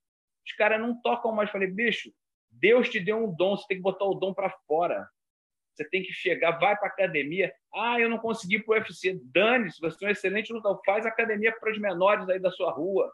os 0.46 0.54
caras 0.54 0.80
não 0.80 1.00
tocam 1.02 1.32
mais. 1.32 1.50
Falei, 1.50 1.68
bicho, 1.68 2.12
Deus 2.50 2.90
te 2.90 3.00
deu 3.00 3.18
um 3.18 3.34
dom, 3.34 3.58
você 3.58 3.66
tem 3.68 3.78
que 3.78 3.84
botar 3.84 4.06
o 4.06 4.16
dom 4.16 4.34
para 4.34 4.50
fora. 4.68 5.08
Você 5.74 5.84
tem 5.90 6.04
que 6.04 6.14
chegar, 6.14 6.58
vai 6.58 6.78
para 6.78 6.88
academia. 6.88 7.54
Ah, 7.74 8.00
eu 8.00 8.10
não 8.10 8.18
consegui 8.18 8.60
para 8.60 8.76
o 8.76 8.78
UFC. 8.80 9.20
Dane-se, 9.26 9.82
você 9.82 10.06
é 10.06 10.08
um 10.08 10.12
excelente 10.12 10.54
lutador. 10.54 10.80
Faz 10.86 11.06
academia 11.06 11.54
para 11.60 11.72
os 11.72 11.78
menores 11.78 12.30
aí 12.30 12.40
da 12.40 12.50
sua 12.50 12.72
rua. 12.72 13.12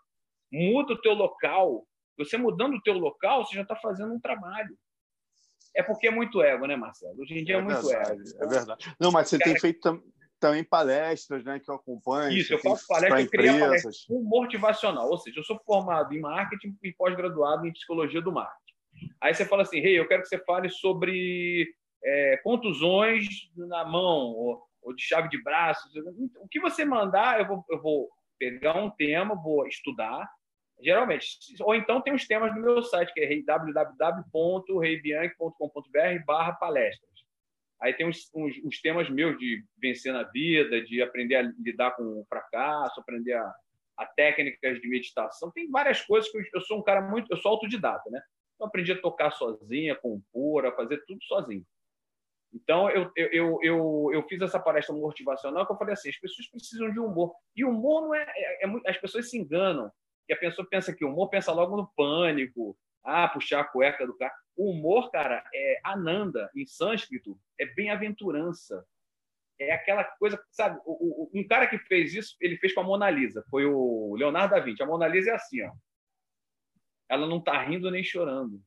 Muda 0.51 0.93
o 0.93 1.01
teu 1.01 1.13
local. 1.13 1.88
Você 2.17 2.38
mudando 2.38 2.75
o 2.75 2.82
teu 2.82 2.93
local, 2.93 3.43
você 3.43 3.55
já 3.55 3.63
está 3.63 3.75
fazendo 3.75 4.13
um 4.13 4.19
trabalho. 4.19 4.77
É 5.75 5.82
porque 5.82 6.07
é 6.07 6.11
muito 6.11 6.41
ego, 6.41 6.67
né, 6.67 6.75
Marcelo? 6.75 7.19
Hoje 7.19 7.39
em 7.39 7.43
dia 7.43 7.55
é, 7.55 7.59
é 7.59 7.61
muito 7.61 7.82
verdade, 7.82 8.11
ego. 8.11 8.43
É 8.43 8.47
verdade. 8.47 8.95
Não, 8.99 9.11
mas 9.11 9.29
você 9.29 9.39
cara... 9.39 9.51
tem 9.51 9.59
feito 9.59 9.79
também 9.79 10.03
palestras, 10.63 11.43
né, 11.43 11.59
que 11.59 11.69
eu 11.69 11.75
acompanho. 11.75 12.37
Isso, 12.37 12.53
eu 12.53 12.59
faço 12.59 12.87
palestra, 12.87 13.21
eu 13.21 13.29
criei 13.29 13.59
palestra 13.59 13.91
motivacional, 14.09 15.09
ou 15.09 15.17
seja, 15.17 15.39
eu 15.39 15.43
sou 15.43 15.59
formado 15.65 16.13
em 16.13 16.19
marketing 16.19 16.77
e 16.83 16.93
pós-graduado 16.93 17.67
em 17.67 17.73
psicologia 17.73 18.21
do 18.21 18.31
marketing. 18.31 18.61
Aí 19.19 19.33
você 19.33 19.45
fala 19.45 19.63
assim, 19.63 19.79
rei, 19.79 19.93
hey, 19.93 19.99
eu 19.99 20.07
quero 20.07 20.21
que 20.23 20.27
você 20.27 20.37
fale 20.39 20.69
sobre 20.69 21.73
é, 22.03 22.37
contusões 22.43 23.25
na 23.55 23.85
mão 23.85 24.33
ou, 24.33 24.61
ou, 24.81 24.93
de 24.95 25.03
chave 25.03 25.29
de 25.29 25.41
braço. 25.41 25.87
O 26.37 26.47
que 26.47 26.59
você 26.59 26.83
mandar, 26.83 27.39
eu 27.39 27.47
vou, 27.47 27.65
eu 27.69 27.81
vou 27.81 28.09
pegar 28.37 28.77
um 28.77 28.89
tema, 28.89 29.35
vou 29.35 29.65
estudar, 29.67 30.29
geralmente. 30.81 31.37
Ou 31.61 31.73
então 31.75 32.01
tem 32.01 32.13
os 32.13 32.27
temas 32.27 32.53
no 32.55 32.61
meu 32.61 32.83
site, 32.83 33.13
que 33.13 33.19
é 33.19 33.41
www.reibianchi.com.br 33.43 36.25
barra 36.25 36.53
palestra. 36.53 37.11
Aí 37.82 37.93
tem 37.93 38.07
uns, 38.07 38.29
uns, 38.34 38.55
uns, 38.63 38.79
temas 38.79 39.09
meus 39.09 39.38
de 39.39 39.63
vencer 39.82 40.13
na 40.13 40.23
vida, 40.23 40.84
de 40.84 41.01
aprender 41.01 41.36
a 41.36 41.41
lidar 41.41 41.91
com 41.91 42.03
o 42.03 42.25
fracasso, 42.29 42.99
aprender 42.99 43.34
a, 43.34 43.53
a 43.97 44.05
técnicas 44.05 44.79
de 44.79 44.88
meditação. 44.88 45.51
Tem 45.51 45.69
várias 45.69 46.01
coisas 46.01 46.32
que 46.32 46.38
eu, 46.38 46.43
eu, 46.53 46.61
sou 46.61 46.77
um 46.77 46.84
cara 46.84 47.01
muito, 47.01 47.32
eu 47.32 47.38
sou 47.38 47.51
autodidata, 47.51 48.07
né? 48.11 48.21
Então 48.53 48.67
aprendi 48.67 48.91
a 48.91 49.01
tocar 49.01 49.32
sozinha, 49.32 49.95
compor, 49.95 50.65
a 50.67 50.75
fazer 50.75 51.03
tudo 51.07 51.23
sozinho. 51.23 51.65
Então 52.53 52.88
eu, 52.89 53.11
eu, 53.15 53.29
eu, 53.32 53.59
eu, 53.63 54.09
eu 54.13 54.23
fiz 54.27 54.41
essa 54.41 54.59
palestra 54.59 54.93
motivacional 54.93 55.65
que 55.65 55.73
eu 55.73 55.77
falei 55.77 55.93
assim, 55.93 56.09
as 56.09 56.19
pessoas 56.19 56.47
precisam 56.49 56.91
de 56.91 56.99
humor. 56.99 57.34
E 57.55 57.65
humor 57.65 58.01
não 58.01 58.13
é, 58.13 58.23
é, 58.36 58.65
é 58.65 58.89
as 58.89 58.97
pessoas 58.97 59.29
se 59.29 59.38
enganam. 59.38 59.91
Que 60.27 60.34
a 60.34 60.38
pessoa 60.38 60.67
pensa 60.69 60.93
que 60.93 61.03
humor 61.03 61.29
pensa 61.29 61.51
logo 61.51 61.75
no 61.75 61.91
pânico, 61.95 62.77
ah, 63.04 63.28
puxar 63.28 63.62
a 63.62 63.64
cueca 63.64 64.06
do 64.06 64.16
cara. 64.16 64.34
O 64.56 64.72
humor, 64.72 65.10
cara, 65.12 65.43
é 65.54 65.80
ananda, 65.84 66.49
em 66.56 66.66
sânscrito, 66.66 67.39
é 67.60 67.66
bem-aventurança. 67.66 68.86
É 69.60 69.72
aquela 69.74 70.04
coisa, 70.04 70.43
sabe? 70.52 70.80
O, 70.86 71.24
o, 71.24 71.32
um 71.34 71.47
cara 71.47 71.68
que 71.68 71.78
fez 71.78 72.14
isso, 72.14 72.36
ele 72.41 72.58
fez 72.58 72.74
com 72.74 72.82
a 72.82 72.84
Mona 72.84 73.10
Lisa, 73.10 73.45
foi 73.49 73.66
o 73.66 74.16
Leonardo 74.16 74.56
da 74.56 74.60
Vinci. 74.60 74.82
A 74.82 74.88
Mona 74.88 75.08
Lisa 75.08 75.32
é 75.32 75.36
assim, 75.36 75.62
ó. 75.64 75.72
Ela 77.10 77.28
não 77.28 77.41
tá 77.41 77.62
rindo 77.62 77.91
nem 77.91 78.04
chorando. 78.04 78.62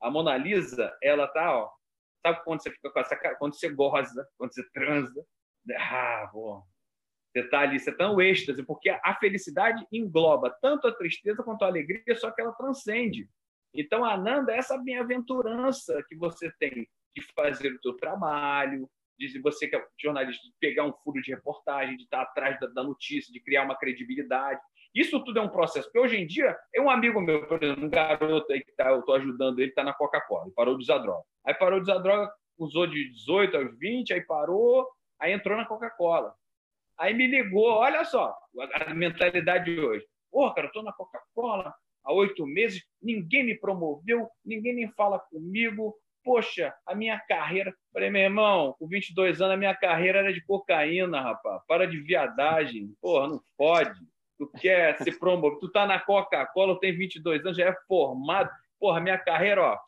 A 0.00 0.10
Mona 0.10 0.36
Lisa, 0.36 0.96
ela 1.02 1.26
tá, 1.28 1.58
ó. 1.58 1.70
Sabe 2.24 2.42
quando 2.42 2.62
você 2.62 2.70
fica 2.70 2.90
com 2.90 3.00
essa 3.00 3.16
cara? 3.16 3.36
Quando 3.36 3.54
você 3.54 3.68
goza, 3.68 4.26
quando 4.38 4.54
você 4.54 4.62
transa. 4.70 5.26
Ah, 5.76 6.28
pô. 6.32 6.64
Você 7.34 7.48
tá 7.48 7.60
ali, 7.60 7.80
você 7.80 7.92
tá 7.92 8.06
no 8.06 8.22
êxtase, 8.22 8.62
porque 8.62 8.88
a 8.88 9.16
felicidade 9.16 9.84
engloba 9.90 10.56
tanto 10.62 10.86
a 10.86 10.94
tristeza 10.94 11.42
quanto 11.42 11.64
a 11.64 11.66
alegria, 11.66 12.14
só 12.16 12.30
que 12.30 12.40
ela 12.40 12.52
transcende. 12.52 13.28
Então, 13.74 14.04
Ananda 14.04 14.54
essa 14.54 14.78
bem-aventurança 14.78 16.02
que 16.08 16.16
você 16.16 16.50
tem 16.58 16.88
de 17.16 17.22
fazer 17.34 17.72
o 17.72 17.80
seu 17.82 17.94
trabalho, 17.96 18.88
de 19.18 19.40
você 19.40 19.68
que 19.68 19.76
é 19.76 19.86
jornalista, 20.00 20.42
de 20.42 20.54
pegar 20.60 20.84
um 20.84 20.92
furo 20.92 21.20
de 21.22 21.32
reportagem, 21.32 21.96
de 21.96 22.04
estar 22.04 22.22
atrás 22.22 22.58
da, 22.60 22.66
da 22.68 22.82
notícia, 22.82 23.32
de 23.32 23.40
criar 23.40 23.64
uma 23.64 23.76
credibilidade. 23.76 24.60
Isso 24.94 25.22
tudo 25.24 25.38
é 25.38 25.42
um 25.42 25.48
processo. 25.48 25.86
Porque 25.86 25.98
hoje 25.98 26.16
em 26.16 26.26
dia, 26.26 26.56
é 26.74 26.80
um 26.80 26.90
amigo 26.90 27.20
meu, 27.20 27.46
por 27.46 27.62
exemplo, 27.62 27.84
um 27.84 27.90
garoto 27.90 28.52
aí 28.52 28.62
que 28.62 28.72
tá, 28.72 28.90
eu 28.90 29.00
estou 29.00 29.14
ajudando 29.16 29.58
ele, 29.58 29.70
está 29.70 29.82
na 29.82 29.92
Coca-Cola, 29.92 30.50
parou 30.54 30.76
de 30.76 30.82
usar 30.82 30.98
droga. 30.98 31.24
Aí 31.44 31.54
parou 31.54 31.80
de 31.80 31.90
usar 31.90 31.98
droga, 31.98 32.32
usou 32.58 32.86
de 32.86 33.10
18 33.10 33.56
aos 33.56 33.78
20, 33.78 34.14
aí 34.14 34.20
parou, 34.20 34.88
aí 35.20 35.32
entrou 35.32 35.56
na 35.56 35.64
Coca-Cola. 35.64 36.34
Aí 36.96 37.12
me 37.12 37.26
ligou, 37.26 37.70
olha 37.70 38.04
só, 38.04 38.36
a 38.86 38.94
mentalidade 38.94 39.64
de 39.64 39.80
hoje. 39.80 40.06
Pô, 40.30 40.52
cara, 40.52 40.66
eu 40.66 40.68
estou 40.68 40.82
na 40.82 40.92
Coca-Cola, 40.92 41.74
há 42.04 42.12
oito 42.12 42.46
meses, 42.46 42.82
ninguém 43.02 43.44
me 43.44 43.58
promoveu, 43.58 44.28
ninguém 44.44 44.74
nem 44.74 44.90
fala 44.92 45.18
comigo. 45.18 45.94
Poxa, 46.22 46.74
a 46.86 46.94
minha 46.94 47.18
carreira. 47.18 47.74
Falei, 47.92 48.08
meu 48.08 48.22
irmão, 48.22 48.74
com 48.78 48.86
22 48.86 49.42
anos, 49.42 49.54
a 49.54 49.58
minha 49.58 49.74
carreira 49.74 50.20
era 50.20 50.32
de 50.32 50.42
cocaína, 50.44 51.20
rapaz. 51.20 51.60
Para 51.68 51.86
de 51.86 52.00
viadagem. 52.00 52.94
Porra, 53.00 53.28
não 53.28 53.40
pode. 53.58 54.00
Tu 54.38 54.50
quer 54.58 54.96
ser 55.02 55.18
promovido. 55.18 55.60
Tu 55.60 55.70
tá 55.70 55.86
na 55.86 56.00
Coca-Cola, 56.00 56.80
tem 56.80 56.96
22 56.96 57.44
anos, 57.44 57.56
já 57.56 57.68
é 57.68 57.76
formado. 57.86 58.50
Porra, 58.80 59.00
minha 59.00 59.16
carreira, 59.16 59.62
ó, 59.62 59.78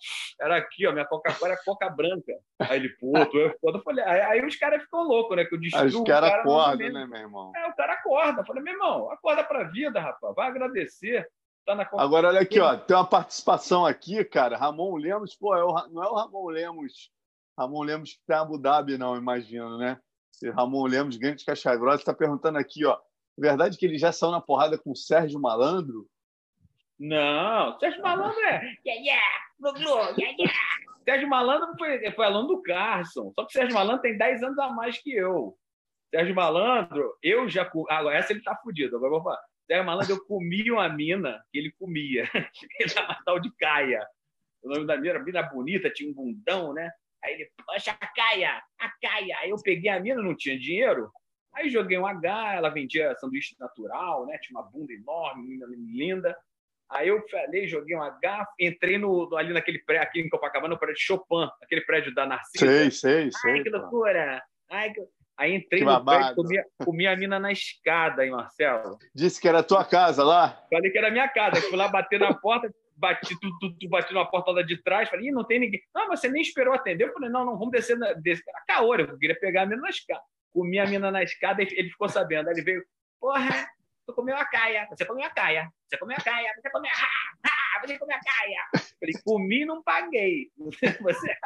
era 0.40 0.56
aqui, 0.56 0.86
ó, 0.86 0.92
minha 0.92 1.04
Coca-Cola 1.04 1.52
é 1.52 1.56
Coca 1.64 1.90
Branca. 1.90 2.32
Aí 2.60 2.78
ele, 2.78 2.88
pô, 3.00 3.12
tu 3.26 3.38
é 3.40 3.54
foda. 3.58 3.78
Eu 3.78 3.82
falei, 3.82 4.04
aí, 4.04 4.20
aí 4.20 4.46
os 4.46 4.56
caras 4.56 4.82
ficam 4.82 5.02
loucos, 5.02 5.36
né? 5.36 5.44
Que 5.44 5.54
eu 5.54 5.60
destruo 5.60 5.86
Os 5.86 6.02
caras 6.04 6.30
cara 6.30 6.42
acordam, 6.42 6.92
né, 6.92 7.06
meu 7.06 7.20
irmão? 7.20 7.52
É, 7.56 7.66
o 7.66 7.74
cara 7.74 7.94
acorda. 7.94 8.40
Eu 8.42 8.46
falei, 8.46 8.62
meu 8.62 8.72
irmão, 8.72 9.10
acorda 9.10 9.44
pra 9.44 9.64
vida, 9.64 10.00
rapaz. 10.00 10.34
Vai 10.34 10.48
agradecer. 10.48 11.28
Tá 11.66 11.74
na 11.74 11.88
Agora, 11.94 12.28
olha 12.28 12.40
aqui, 12.40 12.60
ó, 12.60 12.76
tem 12.76 12.96
uma 12.96 13.04
participação 13.04 13.84
aqui, 13.84 14.24
cara. 14.24 14.56
Ramon 14.56 14.96
Lemos, 14.96 15.34
pô, 15.34 15.54
é 15.56 15.64
o, 15.64 15.88
não 15.88 16.04
é 16.04 16.08
o 16.08 16.14
Ramon 16.14 16.46
Lemos, 16.48 17.10
Ramon 17.58 17.82
Lemos 17.82 18.12
que 18.12 18.20
tá 18.24 18.36
em 18.36 18.38
Abu 18.38 18.56
Dhabi, 18.56 18.96
não, 18.96 19.16
imagino, 19.16 19.76
né? 19.76 19.98
Esse 20.32 20.48
Ramon 20.50 20.86
Lemos, 20.86 21.16
grande 21.16 21.44
caixa 21.44 21.74
grossa, 21.74 21.98
está 21.98 22.14
perguntando 22.14 22.56
aqui, 22.56 22.84
ó. 22.86 22.96
É 23.36 23.40
verdade 23.40 23.76
que 23.76 23.84
ele 23.84 23.98
já 23.98 24.12
saiu 24.12 24.30
na 24.30 24.40
porrada 24.40 24.78
com 24.78 24.92
o 24.92 24.96
Sérgio 24.96 25.40
Malandro? 25.40 26.06
Não, 27.00 27.76
Sérgio 27.80 28.00
Malandro 28.00 28.40
é. 28.40 28.76
Yeah, 28.86 29.02
yeah, 29.02 30.14
yeah, 30.16 30.36
yeah. 30.38 30.54
Sérgio 31.04 31.28
Malandro 31.28 31.76
foi, 31.76 32.10
foi 32.12 32.26
aluno 32.26 32.48
do 32.48 32.62
Carson. 32.62 33.32
Só 33.34 33.44
que 33.44 33.50
o 33.50 33.52
Sérgio 33.52 33.74
Malandro 33.74 34.02
tem 34.02 34.16
10 34.16 34.42
anos 34.44 34.58
a 34.58 34.70
mais 34.70 34.98
que 34.98 35.12
eu. 35.12 35.56
Sérgio 36.16 36.34
Malandro, 36.34 37.14
eu 37.22 37.46
já. 37.46 37.70
Agora, 37.90 38.16
essa 38.16 38.32
ele 38.32 38.42
tá 38.42 38.56
fudido. 38.62 38.96
Agora 38.96 39.10
vou 39.10 39.22
falar. 39.22 39.38
Zé 39.70 39.82
Malandro, 39.82 40.14
eu 40.14 40.24
comi 40.24 40.70
uma 40.70 40.88
mina 40.88 41.44
que 41.52 41.58
ele 41.58 41.70
comia, 41.72 42.24
na 42.96 43.22
tal 43.22 43.38
de 43.38 43.54
Caia. 43.56 44.02
O 44.62 44.68
nome 44.70 44.86
da 44.86 44.96
mina 44.96 45.10
era 45.10 45.22
mina 45.22 45.42
bonita, 45.42 45.90
tinha 45.90 46.10
um 46.10 46.14
bundão, 46.14 46.72
né? 46.72 46.90
Aí 47.22 47.34
ele, 47.34 47.50
poxa, 47.66 47.90
a 48.00 48.06
Caia, 48.06 48.62
a 48.78 48.90
Caia. 49.02 49.36
Aí 49.40 49.50
eu 49.50 49.56
peguei 49.62 49.90
a 49.90 50.00
mina, 50.00 50.22
não 50.22 50.34
tinha 50.34 50.58
dinheiro. 50.58 51.10
Aí 51.52 51.68
joguei 51.68 51.98
um 51.98 52.06
H, 52.06 52.54
ela 52.54 52.70
vendia 52.70 53.14
sanduíche 53.16 53.54
natural, 53.60 54.24
né? 54.24 54.38
Tinha 54.38 54.58
uma 54.58 54.70
bunda 54.70 54.94
enorme, 54.94 55.42
menina 55.42 55.66
linda. 55.68 56.38
Aí 56.88 57.08
eu 57.08 57.22
falei, 57.28 57.68
joguei 57.68 57.94
um 57.94 58.02
H, 58.02 58.46
entrei 58.58 58.96
no, 58.96 59.36
ali 59.36 59.52
naquele 59.52 59.80
prédio, 59.80 60.02
aqui 60.02 60.20
em 60.20 60.30
Copacabana, 60.30 60.72
no 60.72 60.80
prédio 60.80 61.02
Chopin, 61.02 61.46
aquele 61.62 61.82
prédio 61.82 62.14
da 62.14 62.24
Narcisa. 62.24 62.64
Sei, 62.64 62.90
sei, 62.90 63.30
sei. 63.30 63.52
Ai, 63.52 63.62
que 63.62 63.68
loucura! 63.68 64.42
Ai, 64.70 64.92
que... 64.92 65.00
Aí 65.38 65.54
entrei 65.54 65.84
no 65.84 66.04
prédio, 66.04 66.34
comia, 66.34 66.64
comia 66.84 67.12
a 67.12 67.16
mina 67.16 67.38
na 67.38 67.52
escada, 67.52 68.24
hein, 68.24 68.30
Marcelo? 68.30 68.98
Disse 69.14 69.40
que 69.40 69.46
era 69.46 69.62
tua 69.62 69.84
casa 69.84 70.24
lá? 70.24 70.64
Falei 70.70 70.90
que 70.90 70.96
era 70.96 71.10
minha 71.10 71.28
casa. 71.28 71.60
Fui 71.60 71.76
lá 71.76 71.88
bater 71.88 72.18
na 72.18 72.32
porta, 72.32 72.72
bati, 72.96 73.38
tu, 73.38 73.58
tu, 73.58 73.76
tu 73.78 73.88
bati 73.88 74.14
na 74.14 74.24
porta 74.24 74.50
lá 74.50 74.62
de 74.62 74.82
trás. 74.82 75.10
Falei, 75.10 75.28
Ih, 75.28 75.32
não 75.32 75.44
tem 75.44 75.60
ninguém. 75.60 75.82
Não, 75.94 76.08
você 76.08 76.28
nem 76.28 76.40
esperou 76.40 76.72
atender. 76.72 77.04
Eu 77.04 77.12
falei, 77.12 77.28
não, 77.28 77.44
não, 77.44 77.58
vamos 77.58 77.70
descer. 77.70 77.98
Na, 77.98 78.14
descer. 78.14 78.44
Era 78.48 78.64
caô, 78.66 78.94
eu 78.94 79.18
queria 79.18 79.38
pegar 79.38 79.62
a 79.62 79.66
mina 79.66 79.82
na 79.82 79.90
escada. 79.90 80.22
Comi 80.54 80.78
a 80.78 80.86
mina 80.86 81.10
na 81.10 81.22
escada 81.22 81.62
e 81.62 81.68
ele 81.70 81.90
ficou 81.90 82.08
sabendo. 82.08 82.48
Aí 82.48 82.54
ele 82.54 82.62
veio, 82.62 82.82
porra, 83.20 83.68
tu 84.06 84.14
comeu 84.14 84.36
a 84.36 84.44
caia, 84.46 84.86
você 84.88 85.04
comeu 85.04 85.24
a 85.24 85.30
caia, 85.30 85.68
você 85.86 85.98
comeu 85.98 86.16
a 86.16 86.22
caia, 86.22 86.50
você 86.56 86.70
comeu 86.70 86.90
a... 86.90 86.94
Ah, 87.76 87.80
você 87.86 87.98
comeu 87.98 88.16
a 88.16 88.20
caia. 88.20 88.86
Falei, 88.98 89.14
comi 89.22 89.62
e 89.62 89.66
não 89.66 89.82
paguei. 89.82 90.50
Você... 91.02 91.36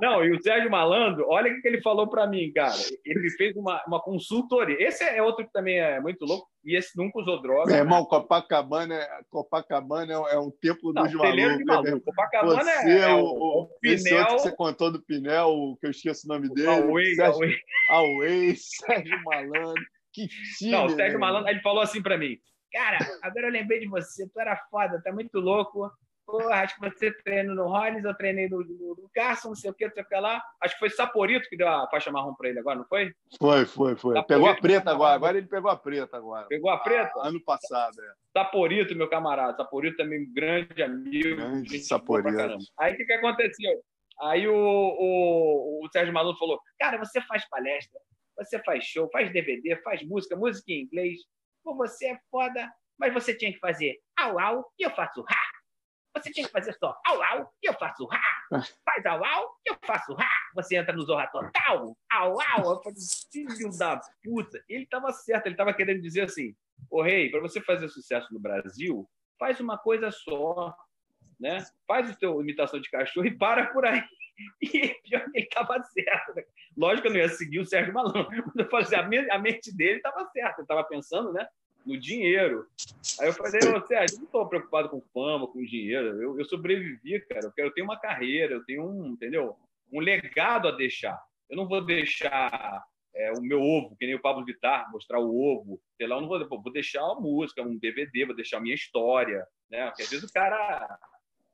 Não, 0.00 0.24
e 0.24 0.32
o 0.32 0.42
Sérgio 0.42 0.70
Malandro, 0.70 1.26
olha 1.28 1.52
o 1.52 1.60
que 1.60 1.68
ele 1.68 1.80
falou 1.80 2.08
para 2.08 2.26
mim, 2.26 2.52
cara. 2.52 2.74
Ele 3.04 3.30
fez 3.30 3.56
uma, 3.56 3.82
uma 3.86 4.00
consultoria. 4.00 4.76
Esse 4.78 5.04
é 5.04 5.22
outro 5.22 5.44
que 5.44 5.52
também 5.52 5.78
é 5.78 6.00
muito 6.00 6.24
louco, 6.24 6.48
e 6.64 6.76
esse 6.76 6.96
nunca 6.96 7.20
usou 7.20 7.40
droga. 7.40 7.70
Meu 7.70 7.80
irmão, 7.80 8.04
Copacabana, 8.04 8.94
é, 8.94 9.08
Copacabana 9.30 10.12
é 10.12 10.38
um 10.38 10.50
templo 10.50 10.92
dos 10.92 11.12
malucos. 11.12 11.64
Maluco. 11.64 12.00
Copacabana 12.04 12.62
você, 12.62 12.90
é, 12.90 12.98
é 13.00 13.14
o, 13.14 13.20
o, 13.20 13.22
o 13.22 13.58
outro 13.58 13.78
que 13.80 13.98
você 13.98 14.56
contou 14.56 14.92
do 14.92 15.02
Pinel, 15.02 15.76
que 15.80 15.86
eu 15.86 15.90
esqueço 15.90 16.26
o 16.26 16.28
nome 16.28 16.48
dele. 16.52 16.68
Away, 16.68 17.14
Sérgio, 17.14 17.34
Away. 17.34 17.56
Away, 17.90 18.54
Sérgio 18.56 19.22
Malandro. 19.24 19.84
Que 20.12 20.26
time, 20.58 20.72
Não, 20.72 20.86
o 20.86 20.90
Sérgio 20.90 21.20
Malandro, 21.20 21.50
ele 21.50 21.60
falou 21.60 21.82
assim 21.82 22.02
para 22.02 22.18
mim, 22.18 22.36
cara, 22.72 22.98
agora 23.22 23.46
eu 23.46 23.52
lembrei 23.52 23.80
de 23.80 23.86
você, 23.86 24.28
tu 24.28 24.40
era 24.40 24.56
foda, 24.70 25.00
tá 25.02 25.12
muito 25.12 25.38
louco, 25.38 25.90
Porra, 26.30 26.62
acho 26.62 26.76
que 26.76 26.88
você 26.88 27.12
treina 27.24 27.52
no 27.52 27.66
Rollins, 27.66 28.04
eu 28.04 28.14
treinei 28.14 28.48
no, 28.48 28.60
no, 28.60 28.94
no 28.94 29.10
Carson, 29.12 29.48
não 29.48 29.54
sei 29.56 29.70
o 29.70 29.74
que, 29.74 29.84
não 29.84 29.92
sei 29.92 30.04
o 30.04 30.06
que 30.06 30.14
lá. 30.14 30.40
Acho 30.62 30.74
que 30.74 30.78
foi 30.78 30.90
Saporito 30.90 31.48
que 31.48 31.56
deu 31.56 31.66
a 31.66 31.88
faixa 31.90 32.12
marrom 32.12 32.34
para 32.34 32.50
ele 32.50 32.60
agora, 32.60 32.78
não 32.78 32.84
foi? 32.84 33.12
Foi, 33.36 33.66
foi, 33.66 33.96
foi. 33.96 34.14
Saporito, 34.14 34.26
pegou 34.28 34.48
a 34.48 34.54
preta 34.54 34.90
agora. 34.92 35.14
Agora 35.14 35.38
ele 35.38 35.48
pegou 35.48 35.70
a 35.70 35.76
preta 35.76 36.16
agora. 36.16 36.46
Pegou 36.46 36.70
a 36.70 36.78
preta? 36.78 37.12
Ah, 37.16 37.28
ano 37.28 37.42
passado, 37.42 38.00
é. 38.00 38.12
Saporito, 38.38 38.94
meu 38.94 39.08
camarada. 39.08 39.56
Saporito 39.56 39.96
também 39.96 40.22
um 40.22 40.32
grande 40.32 40.80
amigo. 40.82 41.36
Grande 41.36 41.80
Saporito. 41.80 42.58
Aí 42.78 42.94
o 42.94 42.96
que, 42.96 43.04
que 43.04 43.12
aconteceu? 43.12 43.82
Aí 44.22 44.46
o, 44.46 44.54
o, 44.54 45.84
o 45.84 45.88
Sérgio 45.90 46.14
Maluco 46.14 46.38
falou: 46.38 46.60
Cara, 46.78 46.96
você 46.96 47.20
faz 47.22 47.48
palestra, 47.48 47.98
você 48.36 48.62
faz 48.62 48.84
show, 48.84 49.08
faz 49.10 49.32
DVD, 49.32 49.76
faz 49.82 50.02
música, 50.06 50.36
música 50.36 50.70
em 50.70 50.82
inglês. 50.82 51.18
Pô, 51.64 51.74
você 51.74 52.06
é 52.06 52.18
foda, 52.30 52.70
mas 52.96 53.12
você 53.12 53.34
tinha 53.34 53.52
que 53.52 53.58
fazer 53.58 53.98
au 54.16 54.38
au 54.38 54.72
e 54.78 54.84
eu 54.84 54.90
faço 54.90 55.22
ha. 55.22 55.49
Você 56.14 56.30
tinha 56.32 56.46
que 56.46 56.52
fazer 56.52 56.72
só 56.74 56.98
au 57.06 57.22
au 57.22 57.54
e 57.62 57.68
eu 57.68 57.74
faço 57.74 58.04
rá. 58.06 58.22
Faz 58.84 59.06
au 59.06 59.24
au 59.24 59.56
e 59.66 59.70
eu 59.70 59.76
faço 59.84 60.12
rá. 60.14 60.28
Você 60.54 60.76
entra 60.76 60.94
no 60.94 61.02
Zorra 61.02 61.28
Total, 61.28 61.96
au 62.12 62.40
au. 62.40 62.74
Eu 62.74 62.82
falei, 62.82 62.98
filho 63.30 63.78
da 63.78 64.00
puta. 64.22 64.62
Ele 64.68 64.84
estava 64.84 65.12
certo, 65.12 65.46
ele 65.46 65.54
estava 65.54 65.72
querendo 65.72 66.00
dizer 66.00 66.22
assim: 66.22 66.54
Ô 66.90 67.02
rei, 67.02 67.30
para 67.30 67.40
você 67.40 67.60
fazer 67.60 67.88
sucesso 67.88 68.32
no 68.32 68.40
Brasil, 68.40 69.08
faz 69.38 69.60
uma 69.60 69.78
coisa 69.78 70.10
só. 70.10 70.76
Né? 71.38 71.64
Faz 71.86 72.10
o 72.10 72.18
teu 72.18 72.40
imitação 72.40 72.80
de 72.80 72.90
cachorro 72.90 73.26
e 73.26 73.36
para 73.36 73.66
por 73.66 73.84
aí. 73.84 74.02
E 74.62 74.88
pior 75.02 75.22
que 75.30 75.38
ele 75.38 75.46
estava 75.46 75.82
certo. 75.82 76.34
Né? 76.34 76.42
Lógico 76.74 77.02
que 77.02 77.08
eu 77.08 77.12
não 77.12 77.20
ia 77.20 77.28
seguir 77.28 77.58
o 77.60 77.66
Sérgio 77.66 77.92
Malandro, 77.92 78.26
mas 78.46 78.56
eu 78.56 78.70
falei, 78.70 78.86
assim, 78.86 79.30
a 79.30 79.38
mente 79.38 79.76
dele 79.76 79.98
estava 79.98 80.24
certa. 80.30 80.60
Ele 80.60 80.62
estava 80.62 80.82
pensando, 80.82 81.30
né? 81.30 81.46
No 81.84 81.98
dinheiro. 81.98 82.66
Aí 83.20 83.28
eu 83.28 83.32
falei, 83.32 83.60
você, 83.60 83.94
eu 83.94 84.18
não 84.18 84.24
estou 84.24 84.48
preocupado 84.48 84.88
com 84.88 85.00
fama, 85.12 85.46
com 85.46 85.64
dinheiro. 85.64 86.22
Eu, 86.22 86.38
eu 86.38 86.44
sobrevivi, 86.44 87.20
cara. 87.26 87.46
Eu 87.46 87.52
quero 87.52 87.70
ter 87.72 87.82
uma 87.82 87.98
carreira, 87.98 88.54
eu 88.54 88.64
tenho 88.64 88.84
um, 88.84 89.08
entendeu? 89.08 89.56
Um 89.92 90.00
legado 90.00 90.68
a 90.68 90.72
deixar. 90.72 91.20
Eu 91.48 91.56
não 91.56 91.66
vou 91.66 91.84
deixar 91.84 92.84
é, 93.14 93.32
o 93.32 93.40
meu 93.40 93.60
ovo, 93.60 93.96
que 93.96 94.06
nem 94.06 94.14
o 94.14 94.20
Pablo 94.20 94.44
Vittar, 94.44 94.90
mostrar 94.92 95.18
o 95.18 95.36
ovo. 95.36 95.80
Sei 95.96 96.06
lá, 96.06 96.16
eu 96.16 96.20
não 96.22 96.28
vou, 96.28 96.48
vou 96.48 96.72
deixar 96.72 97.02
a 97.02 97.14
música, 97.14 97.62
um 97.62 97.78
DVD, 97.78 98.26
vou 98.26 98.36
deixar 98.36 98.58
a 98.58 98.60
minha 98.60 98.74
história, 98.74 99.46
né? 99.70 99.86
Porque 99.88 100.02
às 100.02 100.10
vezes 100.10 100.28
o 100.28 100.32
cara 100.32 100.98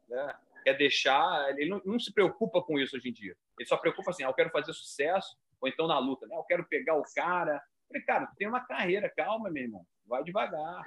né, 0.09 0.35
quer 0.65 0.77
deixar, 0.77 1.51
ele 1.59 1.71
não, 1.71 1.81
não, 1.85 1.99
se 1.99 2.13
preocupa 2.13 2.63
com 2.63 2.79
isso 2.79 2.97
hoje 2.97 3.09
em 3.09 3.13
dia. 3.13 3.35
Ele 3.59 3.69
só 3.69 3.77
preocupa 3.77 4.11
assim, 4.11 4.25
ah, 4.25 4.29
eu 4.29 4.35
quero 4.35 4.51
fazer 4.51 4.73
sucesso, 4.75 5.37
ou 5.61 5.69
então 5.69 5.87
na 5.87 5.99
luta, 5.99 6.27
né? 6.27 6.37
Eu 6.37 6.45
quero 6.45 6.67
pegar 6.67 6.97
o 6.97 7.05
cara. 7.15 7.55
Eu 7.55 7.89
falei, 7.89 8.03
cara, 8.03 8.33
tem 8.37 8.49
uma 8.49 8.61
carreira, 8.61 9.09
calma, 9.09 9.49
meu 9.49 9.63
irmão 9.63 9.87
vai 10.07 10.23
devagar. 10.25 10.87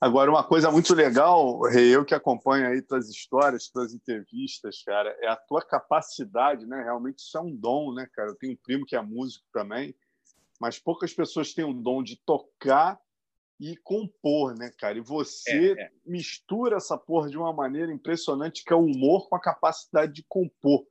Agora, 0.00 0.30
uma 0.30 0.42
coisa 0.42 0.70
muito 0.70 0.92
legal, 0.92 1.60
Rei, 1.62 1.94
eu 1.94 2.04
que 2.04 2.14
acompanho 2.14 2.66
aí 2.66 2.82
tuas 2.82 3.08
histórias, 3.08 3.68
tuas 3.68 3.94
entrevistas, 3.94 4.82
cara, 4.82 5.16
é 5.20 5.28
a 5.28 5.36
tua 5.36 5.62
capacidade, 5.62 6.66
né? 6.66 6.82
Realmente 6.82 7.20
isso 7.20 7.38
é 7.38 7.40
um 7.40 7.54
dom, 7.54 7.94
né, 7.94 8.08
cara? 8.12 8.30
Eu 8.30 8.36
tenho 8.36 8.54
um 8.54 8.56
primo 8.56 8.84
que 8.84 8.96
é 8.96 9.00
músico 9.00 9.46
também, 9.52 9.94
mas 10.60 10.78
poucas 10.78 11.14
pessoas 11.14 11.54
têm 11.54 11.64
o 11.64 11.72
dom 11.72 12.02
de 12.02 12.16
tocar 12.24 13.00
e 13.60 13.76
compor, 13.76 14.56
né, 14.56 14.70
cara? 14.78 14.98
E 14.98 15.00
você 15.00 15.74
é, 15.78 15.82
é. 15.82 15.90
mistura 16.04 16.76
essa 16.76 16.96
porra 16.96 17.28
de 17.28 17.36
uma 17.36 17.52
maneira 17.52 17.92
impressionante, 17.92 18.64
que 18.64 18.72
é 18.72 18.76
o 18.76 18.84
humor 18.84 19.28
com 19.28 19.36
a 19.36 19.40
capacidade 19.40 20.12
de 20.12 20.24
compor. 20.28 20.86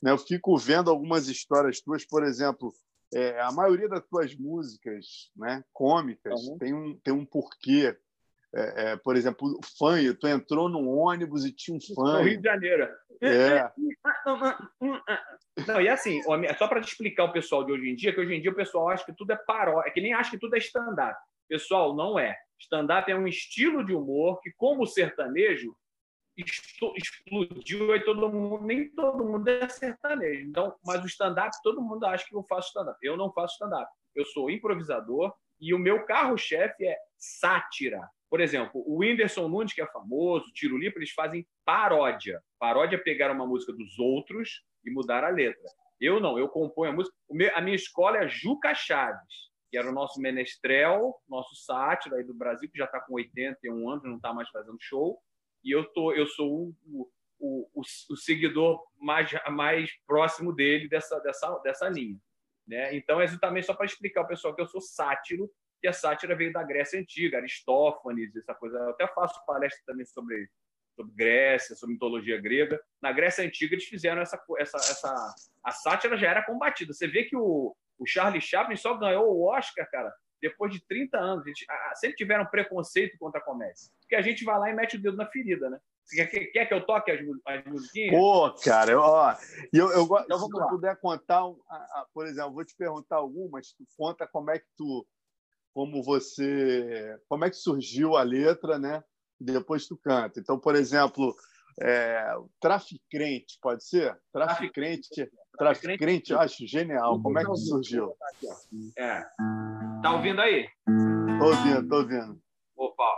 Né? 0.00 0.10
Eu 0.10 0.18
fico 0.18 0.56
vendo 0.56 0.90
algumas 0.90 1.28
histórias 1.28 1.80
tuas, 1.80 2.04
por 2.04 2.24
exemplo, 2.24 2.72
é, 3.14 3.40
a 3.40 3.52
maioria 3.52 3.88
das 3.88 4.04
tuas 4.06 4.34
músicas 4.34 5.30
né, 5.36 5.62
cômicas 5.72 6.40
uhum. 6.48 6.58
tem, 6.58 6.74
um, 6.74 6.98
tem 7.02 7.12
um 7.12 7.24
porquê. 7.24 7.96
É, 8.54 8.92
é, 8.92 8.96
por 8.96 9.16
exemplo, 9.16 9.48
o 9.48 9.60
fã, 9.78 9.96
tu 10.14 10.26
entrou 10.26 10.68
num 10.68 10.88
ônibus 10.88 11.44
e 11.44 11.52
tinha 11.52 11.76
um 11.76 11.80
fã. 11.80 12.18
No 12.18 12.22
Rio 12.22 12.38
de 12.38 12.44
Janeiro. 12.44 12.88
É. 13.20 13.70
Não, 15.66 15.80
e 15.80 15.88
assim, 15.88 16.20
só 16.58 16.66
para 16.66 16.80
te 16.80 16.88
explicar 16.88 17.24
o 17.24 17.32
pessoal 17.32 17.64
de 17.64 17.72
hoje 17.72 17.88
em 17.88 17.94
dia, 17.94 18.12
que 18.12 18.20
hoje 18.20 18.34
em 18.34 18.40
dia 18.40 18.50
o 18.50 18.54
pessoal 18.54 18.88
acha 18.88 19.04
que 19.04 19.14
tudo 19.14 19.32
é 19.32 19.36
paródia, 19.36 19.88
é 19.88 19.92
que 19.92 20.00
nem 20.00 20.12
acha 20.12 20.30
que 20.30 20.38
tudo 20.38 20.56
é 20.56 20.58
stand-up. 20.58 21.18
Pessoal, 21.48 21.94
não 21.94 22.18
é. 22.18 22.36
Stand-up 22.58 23.10
é 23.10 23.16
um 23.16 23.26
estilo 23.26 23.84
de 23.84 23.94
humor 23.94 24.40
que, 24.40 24.50
como 24.52 24.82
o 24.82 24.86
sertanejo, 24.86 25.76
explodiu 26.36 27.94
e 27.94 28.00
todo 28.04 28.30
mundo, 28.30 28.64
nem 28.64 28.88
todo 28.90 29.24
mundo 29.24 29.48
é 29.48 29.68
sertanejo. 29.68 30.48
Então, 30.48 30.74
mas 30.84 31.02
o 31.02 31.06
stand-up, 31.06 31.50
todo 31.62 31.82
mundo 31.82 32.04
acha 32.04 32.26
que 32.26 32.34
eu 32.34 32.44
faço 32.48 32.68
stand-up. 32.68 32.98
Eu 33.02 33.16
não 33.16 33.32
faço 33.32 33.54
stand-up. 33.54 33.90
Eu 34.14 34.24
sou 34.26 34.50
improvisador 34.50 35.32
e 35.60 35.74
o 35.74 35.78
meu 35.78 36.04
carro-chefe 36.04 36.86
é 36.86 36.96
sátira. 37.18 38.00
Por 38.30 38.40
exemplo, 38.40 38.82
o 38.86 39.00
Whindersson 39.00 39.46
Nunes, 39.46 39.74
que 39.74 39.82
é 39.82 39.86
famoso, 39.86 40.46
o 40.46 40.52
Tiro 40.52 40.78
Lipa, 40.78 40.98
eles 40.98 41.10
fazem 41.10 41.46
paródia. 41.64 42.42
Paródia 42.58 42.96
é 42.96 43.00
pegar 43.00 43.30
uma 43.30 43.46
música 43.46 43.72
dos 43.72 43.98
outros 43.98 44.62
e 44.84 44.90
mudar 44.90 45.22
a 45.22 45.28
letra. 45.28 45.70
Eu 46.00 46.18
não, 46.18 46.38
eu 46.38 46.48
componho 46.48 46.92
a 46.92 46.94
música. 46.94 47.14
A 47.54 47.60
minha 47.60 47.76
escola 47.76 48.18
é 48.18 48.28
Juca 48.28 48.74
Chaves, 48.74 49.50
que 49.70 49.76
era 49.76 49.88
o 49.88 49.92
nosso 49.92 50.20
menestrel, 50.20 51.14
nosso 51.28 51.54
sátira 51.54 52.16
aí 52.16 52.24
do 52.24 52.34
Brasil, 52.34 52.68
que 52.70 52.78
já 52.78 52.86
está 52.86 53.00
com 53.00 53.14
81 53.14 53.90
anos, 53.90 54.04
não 54.04 54.16
está 54.16 54.32
mais 54.32 54.48
fazendo 54.48 54.78
show 54.80 55.20
e 55.64 55.70
eu, 55.70 55.84
tô, 55.92 56.12
eu 56.12 56.26
sou 56.26 56.74
o, 56.84 57.10
o, 57.38 57.70
o, 57.74 57.80
o 58.10 58.16
seguidor 58.16 58.82
mais, 58.98 59.30
mais 59.50 59.90
próximo 60.06 60.52
dele 60.52 60.88
dessa, 60.88 61.18
dessa, 61.20 61.58
dessa 61.58 61.88
linha. 61.88 62.18
Né? 62.66 62.94
Então, 62.96 63.20
é 63.20 63.24
exatamente 63.24 63.66
só 63.66 63.74
para 63.74 63.86
explicar 63.86 64.20
ao 64.20 64.28
pessoal 64.28 64.54
que 64.54 64.62
eu 64.62 64.66
sou 64.66 64.80
sátiro, 64.80 65.50
que 65.80 65.88
a 65.88 65.92
sátira 65.92 66.36
veio 66.36 66.52
da 66.52 66.62
Grécia 66.62 66.98
Antiga, 67.00 67.38
Aristófanes, 67.38 68.34
essa 68.36 68.54
coisa. 68.54 68.78
Eu 68.78 68.90
até 68.90 69.06
faço 69.08 69.44
palestra 69.44 69.82
também 69.84 70.06
sobre, 70.06 70.48
sobre 70.94 71.12
Grécia, 71.14 71.74
sobre 71.74 71.94
mitologia 71.94 72.40
grega. 72.40 72.80
Na 73.00 73.10
Grécia 73.10 73.44
Antiga, 73.44 73.74
eles 73.74 73.86
fizeram 73.86 74.22
essa. 74.22 74.40
essa, 74.58 74.76
essa 74.76 75.34
a 75.64 75.72
sátira 75.72 76.16
já 76.16 76.28
era 76.28 76.44
combatida. 76.44 76.92
Você 76.92 77.08
vê 77.08 77.24
que 77.24 77.36
o, 77.36 77.74
o 77.98 78.06
Charlie 78.06 78.40
Chaplin 78.40 78.76
só 78.76 78.96
ganhou 78.96 79.26
o 79.26 79.48
Oscar, 79.48 79.90
cara, 79.90 80.12
depois 80.42 80.72
de 80.72 80.84
30 80.86 81.16
anos, 81.16 81.44
a 81.44 81.48
gente, 81.48 81.64
a, 81.70 81.94
sempre 81.94 82.16
tiveram 82.16 82.44
preconceito 82.44 83.16
contra 83.16 83.40
a 83.40 83.44
comédia. 83.44 83.90
Porque 84.00 84.16
a 84.16 84.22
gente 84.22 84.44
vai 84.44 84.58
lá 84.58 84.68
e 84.68 84.74
mete 84.74 84.96
o 84.96 85.00
dedo 85.00 85.16
na 85.16 85.26
ferida, 85.26 85.70
né? 85.70 85.78
Você 86.04 86.26
quer, 86.26 86.46
quer 86.46 86.66
que 86.66 86.74
eu 86.74 86.84
toque 86.84 87.12
as, 87.12 87.20
as 87.46 87.64
musiquinhas? 87.64 88.10
Pô, 88.10 88.52
cara, 88.54 89.00
ó, 89.00 89.36
eu, 89.72 89.88
eu, 89.92 90.02
então, 90.02 90.38
se 90.40 90.50
tu 90.50 90.68
puder 90.68 90.96
contar, 90.96 91.42
por 92.12 92.26
exemplo, 92.26 92.54
vou 92.54 92.64
te 92.64 92.74
perguntar 92.76 93.16
algumas, 93.16 93.72
tu 93.72 93.84
conta 93.96 94.26
como 94.26 94.50
é 94.50 94.58
que 94.58 94.66
tu, 94.76 95.06
como 95.72 96.02
você, 96.02 97.16
como 97.28 97.44
é 97.44 97.50
que 97.50 97.56
surgiu 97.56 98.16
a 98.16 98.24
letra, 98.24 98.80
né? 98.80 99.02
Depois 99.40 99.86
tu 99.86 99.96
canta. 99.96 100.40
Então, 100.40 100.58
por 100.58 100.74
exemplo, 100.74 101.34
é, 101.80 102.34
Traficrente, 102.60 103.58
pode 103.62 103.84
ser? 103.84 104.18
Traficrente, 104.32 105.30
Traficrente, 105.56 106.32
eu 106.32 106.40
acho 106.40 106.66
genial. 106.66 107.20
Como 107.20 107.38
é 107.38 107.44
que 107.44 107.56
surgiu? 107.56 108.14
É. 108.98 109.22
Tá 110.02 110.12
ouvindo 110.12 110.40
aí? 110.40 110.68
Tô 111.38 111.46
ouvindo, 111.46 111.88
tô 111.88 111.96
ouvindo. 111.96 112.40
Opa, 112.76 113.16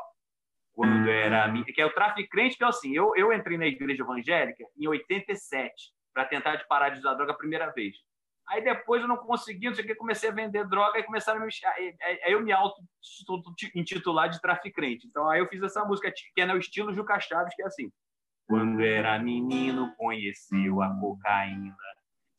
quando 0.74 1.08
era. 1.08 1.52
Que 1.64 1.80
é 1.80 1.86
o 1.86 1.94
traficante, 1.94 2.56
que 2.56 2.64
é 2.64 2.66
assim, 2.66 2.94
eu, 2.94 3.14
eu 3.16 3.32
entrei 3.32 3.56
na 3.56 3.66
igreja 3.66 4.02
evangélica 4.02 4.64
em 4.76 4.86
87 4.86 5.72
para 6.12 6.24
tentar 6.24 6.56
de 6.56 6.66
parar 6.66 6.90
de 6.90 6.98
usar 6.98 7.14
droga 7.14 7.32
a 7.32 7.36
primeira 7.36 7.70
vez. 7.70 7.96
Aí 8.48 8.62
depois 8.62 9.00
eu 9.00 9.08
não 9.08 9.16
consegui, 9.16 9.68
não 9.68 9.74
sei 9.74 9.84
o 9.84 9.86
que, 9.86 9.94
comecei 9.94 10.28
a 10.28 10.32
vender 10.32 10.68
droga 10.68 10.98
e 10.98 11.04
começaram 11.04 11.40
a 11.40 11.46
me. 11.46 11.52
Aí 12.24 12.32
eu 12.32 12.42
me 12.42 12.52
auto-intitular 12.52 14.28
de 14.28 14.40
traficante. 14.40 15.06
Então 15.06 15.30
aí 15.30 15.40
eu 15.40 15.48
fiz 15.48 15.62
essa 15.62 15.84
música, 15.84 16.12
que 16.12 16.40
é 16.40 16.44
no 16.44 16.58
estilo 16.58 16.92
Juca 16.92 17.18
Chaves, 17.20 17.54
que 17.54 17.62
é 17.62 17.66
assim. 17.66 17.90
Quando 18.46 18.82
era 18.82 19.18
menino, 19.18 19.94
conheceu 19.96 20.82
a 20.82 20.90
cocaína 21.00 21.74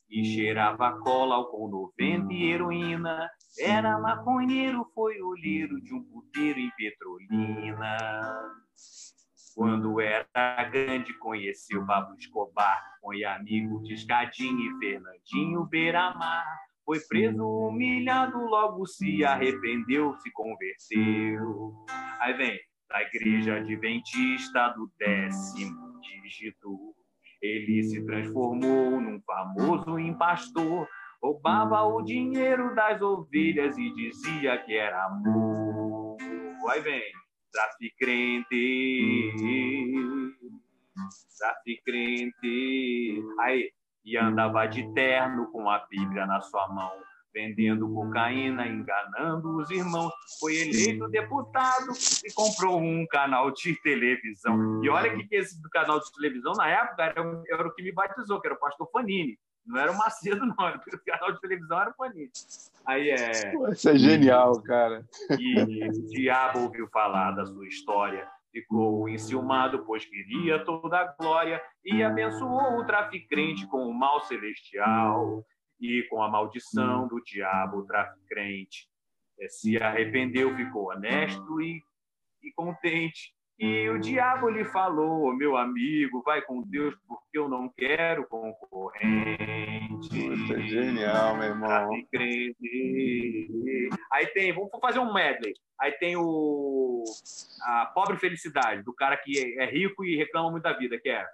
e 0.08 0.24
cheirava 0.24 0.98
cola, 1.00 1.36
álcool 1.36 1.68
90 1.98 2.32
e 2.32 2.50
heroína. 2.50 3.28
Era 3.58 3.98
maconheiro, 3.98 4.84
foi 4.94 5.20
olheiro 5.20 5.80
de 5.80 5.94
um 5.94 6.02
puteiro 6.02 6.58
em 6.58 6.70
Petrolina. 6.76 7.96
Quando 9.54 10.00
era 10.00 10.64
grande, 10.70 11.14
conheceu 11.18 11.84
Pablo 11.86 12.14
Escobar, 12.18 12.78
foi 13.00 13.24
amigo 13.24 13.82
de 13.82 13.94
Escadinho 13.94 14.60
e 14.60 14.78
Fernandinho 14.78 15.64
Beiramar. 15.64 16.44
Foi 16.84 17.00
preso, 17.00 17.42
humilhado, 17.42 18.38
logo 18.38 18.86
se 18.86 19.24
arrependeu, 19.24 20.14
se 20.18 20.30
converteu. 20.30 21.74
Aí 22.20 22.34
vem, 22.34 22.60
da 22.88 23.02
igreja 23.02 23.56
adventista 23.56 24.68
do 24.68 24.92
décimo 24.98 26.00
dígito 26.00 26.94
Ele 27.42 27.82
se 27.82 28.04
transformou 28.04 29.00
num 29.00 29.20
famoso 29.22 29.98
impastor, 29.98 30.88
roubava 31.22 31.82
o 31.82 32.02
dinheiro 32.02 32.74
das 32.74 33.00
ovelhas 33.00 33.76
e 33.76 33.92
dizia 33.94 34.58
que 34.58 34.76
era 34.76 35.04
amor. 35.04 36.16
Aí 36.70 36.80
vem, 36.80 37.02
traficante, 37.52 38.54
traficante. 41.38 43.22
Aí, 43.40 43.70
e 44.04 44.16
andava 44.16 44.66
de 44.66 44.92
terno 44.94 45.50
com 45.50 45.68
a 45.68 45.84
Bíblia 45.86 46.26
na 46.26 46.40
sua 46.40 46.68
mão 46.68 46.92
vendendo 47.36 47.92
cocaína, 47.92 48.66
enganando 48.66 49.58
os 49.58 49.70
irmãos. 49.70 50.10
Foi 50.40 50.56
eleito 50.56 51.06
deputado 51.08 51.92
e 52.24 52.32
comprou 52.32 52.80
um 52.80 53.06
canal 53.06 53.50
de 53.50 53.74
televisão. 53.82 54.82
E 54.82 54.88
olha 54.88 55.14
que 55.14 55.36
esse 55.36 55.60
canal 55.68 56.00
de 56.00 56.10
televisão, 56.12 56.54
na 56.54 56.66
época, 56.66 57.02
era, 57.02 57.42
era 57.50 57.68
o 57.68 57.74
que 57.74 57.82
me 57.82 57.92
batizou, 57.92 58.40
que 58.40 58.48
era 58.48 58.56
o 58.56 58.58
pastor 58.58 58.90
Fanini. 58.90 59.38
Não 59.66 59.78
era 59.78 59.92
o 59.92 59.98
Macedo, 59.98 60.46
não. 60.46 60.66
Era 60.66 60.78
o 60.78 61.04
canal 61.04 61.32
de 61.32 61.40
televisão 61.40 61.78
era 61.78 61.90
o 61.90 61.94
Fanini. 61.94 62.30
Aí 62.86 63.10
é. 63.10 63.52
Isso 63.70 63.90
é 63.90 63.98
genial, 63.98 64.62
cara. 64.62 65.04
E 65.38 65.88
o 65.88 66.08
diabo 66.08 66.60
ouviu 66.60 66.88
falar 66.88 67.32
da 67.32 67.44
sua 67.44 67.66
história. 67.66 68.26
Ficou 68.50 69.06
enciumado, 69.10 69.84
pois 69.84 70.06
queria 70.06 70.64
toda 70.64 70.98
a 70.98 71.14
glória, 71.20 71.60
e 71.84 72.02
abençoou 72.02 72.78
o 72.78 72.86
traficante 72.86 73.66
com 73.66 73.86
o 73.86 73.92
mal 73.92 74.20
celestial 74.20 75.44
e 75.80 76.02
com 76.04 76.22
a 76.22 76.28
maldição 76.28 77.06
do 77.08 77.22
diabo 77.22 77.84
traficante. 77.84 78.88
É, 79.38 79.48
se 79.48 79.76
arrependeu, 79.76 80.54
ficou 80.56 80.90
honesto 80.90 81.60
e, 81.60 81.82
e 82.42 82.52
contente. 82.52 83.34
E 83.58 83.88
o 83.88 83.98
diabo 83.98 84.50
lhe 84.50 84.66
falou, 84.66 85.34
meu 85.34 85.56
amigo, 85.56 86.22
vai 86.22 86.42
com 86.42 86.60
Deus, 86.62 86.94
porque 87.08 87.38
eu 87.38 87.48
não 87.48 87.70
quero 87.70 88.28
concorrente. 88.28 90.10
Isso 90.12 90.52
é 90.52 90.60
genial, 90.68 91.36
meu 91.38 91.48
irmão. 91.48 91.90
Aí 94.12 94.26
tem, 94.34 94.52
vamos 94.52 94.70
fazer 94.78 94.98
um 94.98 95.12
medley. 95.12 95.54
Aí 95.80 95.92
tem 95.92 96.16
o 96.16 97.02
a 97.62 97.86
pobre 97.86 98.18
felicidade 98.18 98.82
do 98.82 98.92
cara 98.92 99.16
que 99.16 99.58
é 99.58 99.66
rico 99.66 100.04
e 100.04 100.16
reclama 100.16 100.50
muito 100.50 100.64
da 100.64 100.72
vida, 100.72 100.98
que 100.98 101.08
é 101.08 101.24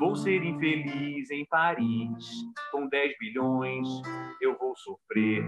Vou 0.00 0.16
ser 0.16 0.42
infeliz 0.42 1.30
em 1.30 1.44
Paris, 1.44 2.24
com 2.72 2.88
10 2.88 3.18
bilhões 3.18 3.86
eu 4.40 4.56
vou 4.56 4.74
sofrer. 4.74 5.44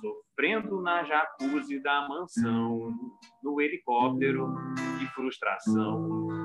Sofrendo 0.00 0.80
na 0.80 1.04
jacuzzi 1.04 1.78
da 1.82 2.08
mansão, 2.08 2.90
no 3.42 3.60
helicóptero, 3.60 4.48
de 4.98 5.06
frustração. 5.08 6.38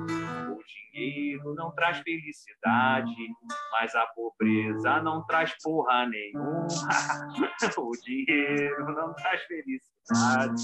O 0.60 0.92
dinheiro 0.92 1.54
não 1.54 1.70
traz 1.72 2.00
felicidade, 2.00 3.14
mas 3.72 3.94
a 3.94 4.06
pobreza 4.08 5.02
não 5.02 5.24
traz 5.24 5.56
porra 5.62 6.06
nenhuma. 6.06 6.66
o 7.78 7.90
dinheiro 8.04 8.94
não 8.94 9.14
traz 9.14 9.42
felicidade, 9.44 10.62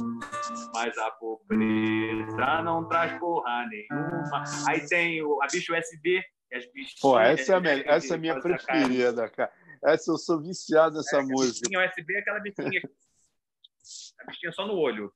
mas 0.74 0.98
a 0.98 1.10
pobreza 1.12 2.62
não 2.62 2.86
traz 2.86 3.18
porra 3.18 3.66
nenhuma. 3.68 4.44
Aí 4.68 4.86
tem 4.86 5.22
o, 5.22 5.42
a 5.42 5.46
bicho 5.46 5.74
USB, 5.74 6.22
as 6.52 6.66
bichinhas. 6.66 7.00
Pô, 7.00 7.18
essa 7.18 7.54
é 7.54 7.56
a, 7.56 7.60
minha, 7.60 7.84
essa 7.86 8.14
é 8.14 8.18
minha 8.18 8.38
preferida, 8.38 9.30
cara. 9.30 9.50
Essa 9.82 10.10
eu 10.10 10.18
sou 10.18 10.42
viciado 10.42 10.96
nessa 10.96 11.20
é, 11.20 11.22
música. 11.22 11.80
A 11.80 11.86
USB 11.86 12.16
é 12.16 12.18
aquela 12.18 12.40
bichinha. 12.40 12.82
a 14.20 14.26
bichinha 14.26 14.52
só 14.52 14.66
no 14.66 14.74
olho. 14.74 15.10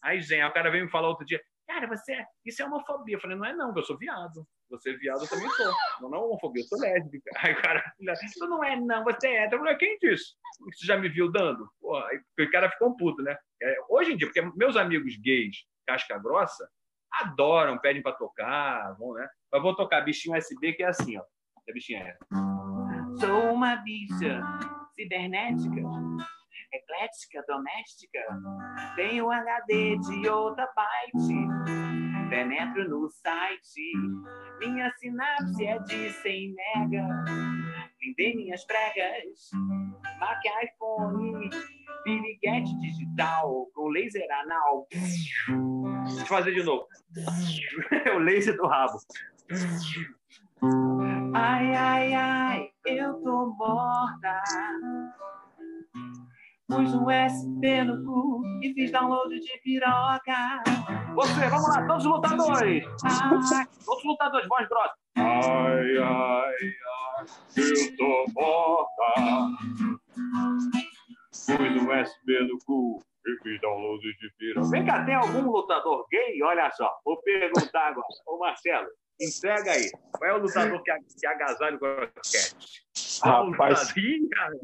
Aí, 0.00 0.22
Zen, 0.22 0.42
o 0.42 0.52
cara 0.52 0.70
veio 0.70 0.86
me 0.86 0.90
falar 0.90 1.08
outro 1.08 1.26
dia, 1.26 1.40
cara, 1.72 1.86
você 1.86 2.12
é, 2.12 2.26
isso 2.44 2.62
é 2.62 2.66
homofobia. 2.66 3.16
Eu 3.16 3.20
falei, 3.20 3.36
não 3.36 3.44
é 3.44 3.54
não, 3.54 3.74
eu 3.74 3.82
sou 3.82 3.96
viado. 3.96 4.46
Você 4.70 4.90
é 4.90 4.94
viado, 4.94 5.22
eu 5.22 5.28
também 5.28 5.48
sou. 5.50 5.72
Não, 6.00 6.10
não 6.10 6.18
é 6.18 6.20
homofobia, 6.22 6.62
eu 6.62 6.66
sou 6.66 6.78
lésbica. 6.78 7.30
Aí 7.38 7.52
o 7.52 7.62
cara, 7.62 7.82
isso 8.24 8.46
não 8.46 8.62
é 8.62 8.76
não, 8.76 9.04
você 9.04 9.28
é 9.28 9.44
hétero. 9.44 9.56
Eu 9.56 9.64
falei, 9.64 9.76
quem 9.76 9.98
disse? 9.98 10.34
Você 10.60 10.86
já 10.86 10.96
me 10.96 11.08
viu 11.08 11.30
dando? 11.30 11.68
Pô, 11.80 11.96
aí 11.96 12.20
o 12.38 12.50
cara 12.50 12.70
ficou 12.70 12.96
puto, 12.96 13.22
né? 13.22 13.36
É, 13.60 13.76
hoje 13.88 14.12
em 14.12 14.16
dia, 14.16 14.28
porque 14.28 14.42
meus 14.56 14.76
amigos 14.76 15.16
gays, 15.16 15.56
casca 15.86 16.18
grossa, 16.18 16.68
adoram, 17.10 17.78
pedem 17.78 18.02
para 18.02 18.12
tocar, 18.12 18.94
vão, 18.98 19.14
né? 19.14 19.28
Mas 19.50 19.62
vou 19.62 19.74
tocar 19.74 20.02
bichinho 20.02 20.36
USB, 20.36 20.74
que 20.74 20.82
é 20.82 20.88
assim, 20.88 21.18
ó. 21.18 21.22
A 21.22 21.72
bichinha 21.72 22.00
é. 22.00 22.16
Sou 23.18 23.52
uma 23.52 23.76
bicha 23.76 24.40
cibernética 24.94 25.82
eclética, 26.72 27.44
doméstica. 27.46 28.20
Tenho 28.96 29.30
HD 29.30 29.98
de 29.98 30.28
outra 30.28 30.68
byte. 30.74 32.28
Penetro 32.30 32.88
no 32.88 33.08
site. 33.10 33.92
Minha 34.58 34.90
sinapse 34.98 35.66
é 35.66 35.78
de 35.80 36.10
100 36.10 36.54
mega. 36.54 37.06
Lindei 38.00 38.36
minhas 38.36 38.64
pregas. 38.64 39.50
Mac 40.18 40.40
iPhone. 40.64 41.50
Piriguete 42.04 42.76
digital 42.80 43.66
com 43.74 43.88
laser 43.88 44.26
anal. 44.40 44.88
Deixa 44.90 45.52
eu 45.52 46.26
fazer 46.26 46.52
de 46.52 46.62
novo. 46.62 46.86
o 48.16 48.18
laser 48.18 48.56
do 48.56 48.66
rabo. 48.66 48.98
Ai, 51.34 51.74
ai, 51.74 52.14
ai, 52.14 52.70
eu 52.86 53.14
tô 53.22 53.46
morta. 53.56 54.42
Pus 56.72 56.94
um 56.94 57.04
USB 57.04 57.84
no 57.84 58.02
cu 58.02 58.42
e 58.62 58.72
fiz 58.72 58.90
download 58.90 59.38
de 59.38 59.60
piroca. 59.62 60.62
Você, 61.14 61.48
vamos 61.50 61.68
lá, 61.68 61.86
todos 61.86 62.06
os 62.06 62.10
lutadores. 62.10 62.84
Ai, 63.04 63.66
todos 63.84 63.98
os 63.98 64.04
lutadores, 64.04 64.48
voz 64.48 64.68
grossa. 64.68 64.94
Ai, 65.16 65.98
ai, 65.98 66.54
ai, 67.18 67.26
eu 67.58 67.96
tô 67.98 68.24
morta. 68.32 69.50
Pus 71.30 71.50
um 71.60 72.00
USB 72.00 72.48
no 72.48 72.58
cu 72.64 73.02
de. 73.24 74.70
Vem 74.70 74.84
cá, 74.84 75.04
tem 75.04 75.14
algum 75.14 75.50
lutador 75.50 76.06
gay? 76.10 76.42
Olha 76.42 76.70
só, 76.72 76.90
vou 77.04 77.20
perguntar 77.22 77.88
agora. 77.88 78.06
Ô, 78.26 78.38
Marcelo, 78.38 78.88
entrega 79.20 79.72
aí. 79.72 79.90
Qual 80.12 80.30
é 80.30 80.34
o 80.34 80.38
lutador 80.38 80.82
que, 80.82 80.92
que 81.18 81.26
agasalha 81.26 81.76
o 81.76 81.78
croquete? 81.78 82.82
Rapaz, 83.24 83.94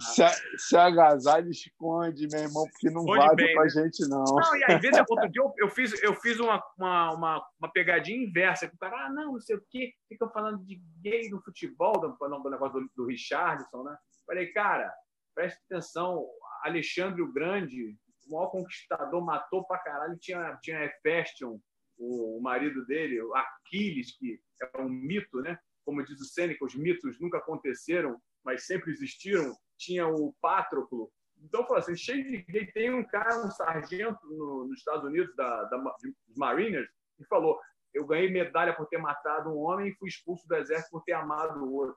se, 0.01 0.23
a, 0.23 0.31
se 0.57 0.77
agasalha, 0.77 1.49
esconde, 1.49 2.27
meu 2.29 2.41
irmão, 2.41 2.65
porque 2.71 2.91
não 2.91 3.03
esconde 3.03 3.19
vale 3.19 3.37
bem, 3.37 3.55
pra 3.55 3.65
né? 3.65 3.71
gente, 3.71 4.09
não. 4.09 4.25
Não, 4.25 4.57
e 4.57 4.65
às 4.65 4.81
vezes, 4.81 5.01
outro 5.09 5.29
dia 5.31 5.43
eu, 5.43 5.55
eu 5.59 5.69
fiz, 5.71 6.03
eu 6.03 6.15
fiz 6.15 6.41
uma, 6.41 6.63
uma, 6.77 7.15
uma, 7.15 7.49
uma 7.61 7.73
pegadinha 7.73 8.27
inversa, 8.27 8.69
que 8.69 8.75
o 8.75 8.79
cara, 8.79 9.07
ah, 9.07 9.11
não, 9.11 9.33
não 9.33 9.41
sei 9.41 9.57
o 9.57 9.65
quê, 9.71 9.93
ficam 10.09 10.31
falando 10.31 10.65
de 10.65 10.81
gay 11.01 11.29
no 11.31 11.41
futebol, 11.43 11.93
do, 12.01 12.17
do 12.19 12.51
negócio 12.51 12.81
do, 12.81 12.91
do 12.97 13.07
Richardson, 13.07 13.85
né? 13.85 13.97
Falei, 14.27 14.47
cara, 14.53 14.93
preste 15.35 15.59
atenção, 15.71 16.27
Alexandre 16.65 17.23
o 17.23 17.33
Grande, 17.33 17.97
o 18.29 18.33
maior 18.33 18.51
conquistador, 18.51 19.25
matou 19.25 19.65
pra 19.65 19.79
caralho, 19.79 20.19
tinha, 20.19 20.57
tinha 20.63 20.85
Hefestion, 20.85 21.59
o, 21.99 22.39
o 22.39 22.43
marido 22.43 22.85
dele, 22.87 23.21
o 23.21 23.35
Aquiles, 23.35 24.17
que 24.17 24.41
é 24.63 24.81
um 24.81 24.89
mito, 24.89 25.41
né? 25.41 25.59
Como 25.85 26.05
diz 26.05 26.21
o 26.21 26.25
Sêneca, 26.25 26.65
os 26.65 26.75
mitos 26.75 27.19
nunca 27.21 27.39
aconteceram, 27.39 28.21
mas 28.45 28.67
sempre 28.67 28.93
existiram. 28.93 29.57
Tinha 29.77 30.07
o 30.07 30.35
Patroclo. 30.41 31.11
Então, 31.43 31.63
falou 31.65 31.79
assim, 31.79 31.97
cheio 31.97 32.25
de. 32.25 32.73
Tem 32.73 32.93
um 32.93 33.05
cara, 33.05 33.47
um 33.47 33.51
sargento 33.51 34.19
no, 34.27 34.67
nos 34.67 34.79
Estados 34.79 35.05
Unidos, 35.05 35.35
da, 35.37 35.65
da, 35.65 35.77
dos 35.79 36.37
Mariners, 36.37 36.89
que 37.17 37.25
falou, 37.27 37.59
eu 37.95 38.07
ganhei 38.07 38.31
medalha 38.31 38.75
por 38.75 38.87
ter 38.87 38.99
matado 38.99 39.51
um 39.51 39.59
homem 39.59 39.89
e 39.89 39.95
fui 39.95 40.09
expulso 40.09 40.47
do 40.47 40.57
exército 40.57 40.91
por 40.91 41.03
ter 41.05 41.13
amado 41.13 41.65
o 41.65 41.75
outro. 41.75 41.97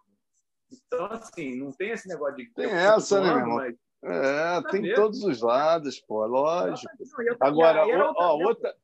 Então, 0.71 1.05
assim, 1.07 1.59
não 1.59 1.71
tem 1.71 1.91
esse 1.91 2.07
negócio 2.07 2.37
de... 2.37 2.53
Tem 2.53 2.69
essa, 2.69 3.19
né, 3.19 3.27
meu 3.27 3.39
irmão? 3.39 3.57
Mas... 3.57 3.75
É, 4.03 4.61
tem 4.71 4.81
mesmo. 4.81 4.95
todos 4.95 5.23
os 5.23 5.41
lados, 5.41 5.99
pô, 5.99 6.25
lógico. 6.25 6.91
Agora, 7.39 7.85
ó, 8.17 8.35
outra, 8.37 8.75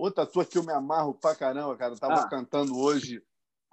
Outra 0.00 0.24
tua 0.24 0.46
que 0.46 0.56
eu 0.56 0.62
me 0.62 0.72
amarro 0.72 1.12
pra 1.12 1.34
caramba, 1.34 1.76
cara. 1.76 1.92
Eu 1.92 1.98
tava 1.98 2.14
ah. 2.14 2.26
cantando 2.26 2.74
hoje, 2.78 3.22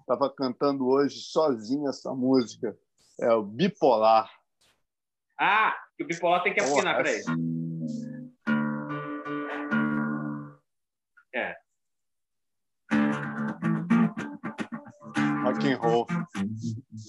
tava 0.05 0.29
cantando 0.29 0.85
hoje 0.85 1.21
sozinho 1.21 1.87
essa 1.87 2.13
música. 2.13 2.77
É 3.17 3.31
o 3.31 3.41
Bipolar. 3.41 4.29
Ah, 5.39 5.73
que 5.95 6.03
o 6.03 6.07
Bipolar 6.07 6.43
tem 6.43 6.53
que 6.53 6.59
afinar, 6.59 6.97
peraí. 6.97 7.21
É. 7.21 7.23
And 15.67 15.81
roll. 15.81 16.07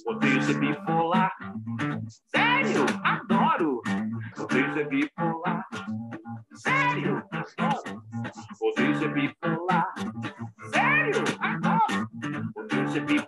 Odeio 0.08 0.42
ser 0.42 0.58
bipolar. 0.58 1.30
Sério? 2.34 2.84
Adoro. 3.04 3.80
Odeio 4.36 4.74
ser 4.74 4.88
bipolar. 4.88 5.64
Sério? 6.54 7.22
Adoro. 7.30 8.02
Odeio 8.60 8.98
ser 8.98 9.14
bipolar. 9.14 9.86
Sério? 10.72 11.22
Adoro. 11.38 12.08
Odeio 12.56 12.88
ser 12.90 13.04
bipolar. 13.06 13.27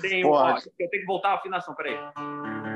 Tem, 0.00 0.22
porra. 0.22 0.54
Ó, 0.54 0.58
eu 0.58 0.90
tenho 0.90 1.02
que 1.02 1.06
voltar 1.06 1.30
a 1.30 1.34
afinação, 1.34 1.74
peraí. 1.74 1.96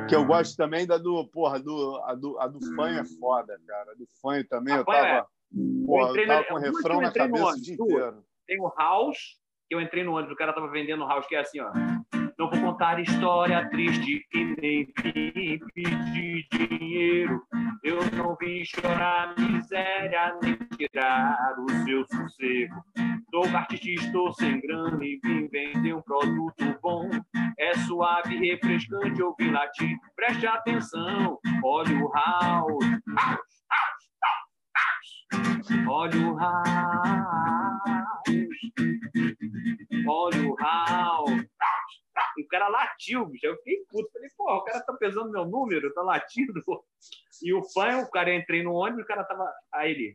Que 0.08 0.14
eu 0.14 0.24
gosto 0.24 0.56
também 0.56 0.86
da 0.86 0.98
do, 0.98 1.26
porra, 1.28 1.58
do, 1.60 2.00
a 2.04 2.14
do, 2.14 2.38
a 2.38 2.46
do 2.46 2.60
fã 2.74 2.88
é 3.00 3.04
foda, 3.04 3.58
cara. 3.66 3.92
A 3.92 3.94
do 3.94 4.06
fã 4.20 4.42
também, 4.44 4.74
a 4.74 4.78
eu 4.78 4.84
tava, 4.84 5.06
é. 5.06 5.24
porra, 5.86 6.18
eu, 6.18 6.26
tava 6.26 6.44
com 6.44 6.54
o 6.54 6.58
refrão 6.58 7.00
na 7.00 7.12
cabeça 7.12 7.46
o 7.46 7.60
dia 7.60 7.74
inteiro. 7.74 8.24
Tem 8.46 8.60
o 8.60 8.72
House, 8.76 9.38
que 9.68 9.74
eu 9.74 9.80
entrei 9.80 10.04
no 10.04 10.12
ônibus, 10.12 10.32
o 10.32 10.36
cara 10.36 10.52
tava 10.52 10.68
vendendo 10.68 11.04
o 11.04 11.08
House, 11.08 11.26
que 11.26 11.34
é 11.34 11.40
assim, 11.40 11.60
ó. 11.60 11.72
Não 12.38 12.50
vou 12.50 12.60
contar 12.60 13.00
história 13.00 13.66
triste 13.70 14.26
e 14.34 14.44
nem 14.60 14.86
pedir 14.94 16.46
dinheiro. 16.52 17.42
Eu 17.82 17.98
não 18.12 18.36
vim 18.36 18.62
chorar 18.62 19.34
miséria 19.38 20.38
nem 20.42 20.58
tirar 20.76 21.54
o 21.58 21.70
seu 21.84 22.04
sossego. 22.06 22.74
Sou 23.30 23.44
artista, 23.56 24.06
estou 24.06 24.32
sem 24.34 24.60
grana 24.60 25.04
e 25.04 25.18
vim 25.22 25.48
vender 25.48 25.94
um 25.94 26.02
produto 26.02 26.78
bom. 26.80 27.10
É 27.58 27.74
suave, 27.74 28.36
refrescante 28.36 29.22
ouvir 29.22 29.50
latir. 29.50 29.96
Preste 30.14 30.46
atenção, 30.46 31.38
olha 31.64 32.04
o 32.04 32.12
house. 32.12 32.84
Olha 35.88 36.18
o 36.18 36.36
house. 36.36 37.26
Olha 40.06 40.48
o 40.48 40.56
house. 40.56 41.46
O 42.38 42.48
cara 42.48 42.68
latiu, 42.68 43.26
bicho. 43.26 43.46
Eu 43.46 43.56
fiquei 43.56 43.84
puto. 43.90 44.10
Falei, 44.12 44.28
pô, 44.36 44.44
o 44.44 44.64
cara 44.64 44.80
tá 44.80 44.92
pesando 44.92 45.32
meu 45.32 45.44
número, 45.44 45.92
tá 45.92 46.02
latindo. 46.02 46.52
E 47.42 47.52
o 47.52 47.62
fã, 47.72 47.98
o 47.98 48.10
cara 48.10 48.34
entrei 48.34 48.62
no 48.62 48.72
ônibus, 48.72 49.04
o 49.04 49.06
cara 49.06 49.24
tava. 49.24 49.52
Aí 49.72 49.90
ele. 49.90 50.14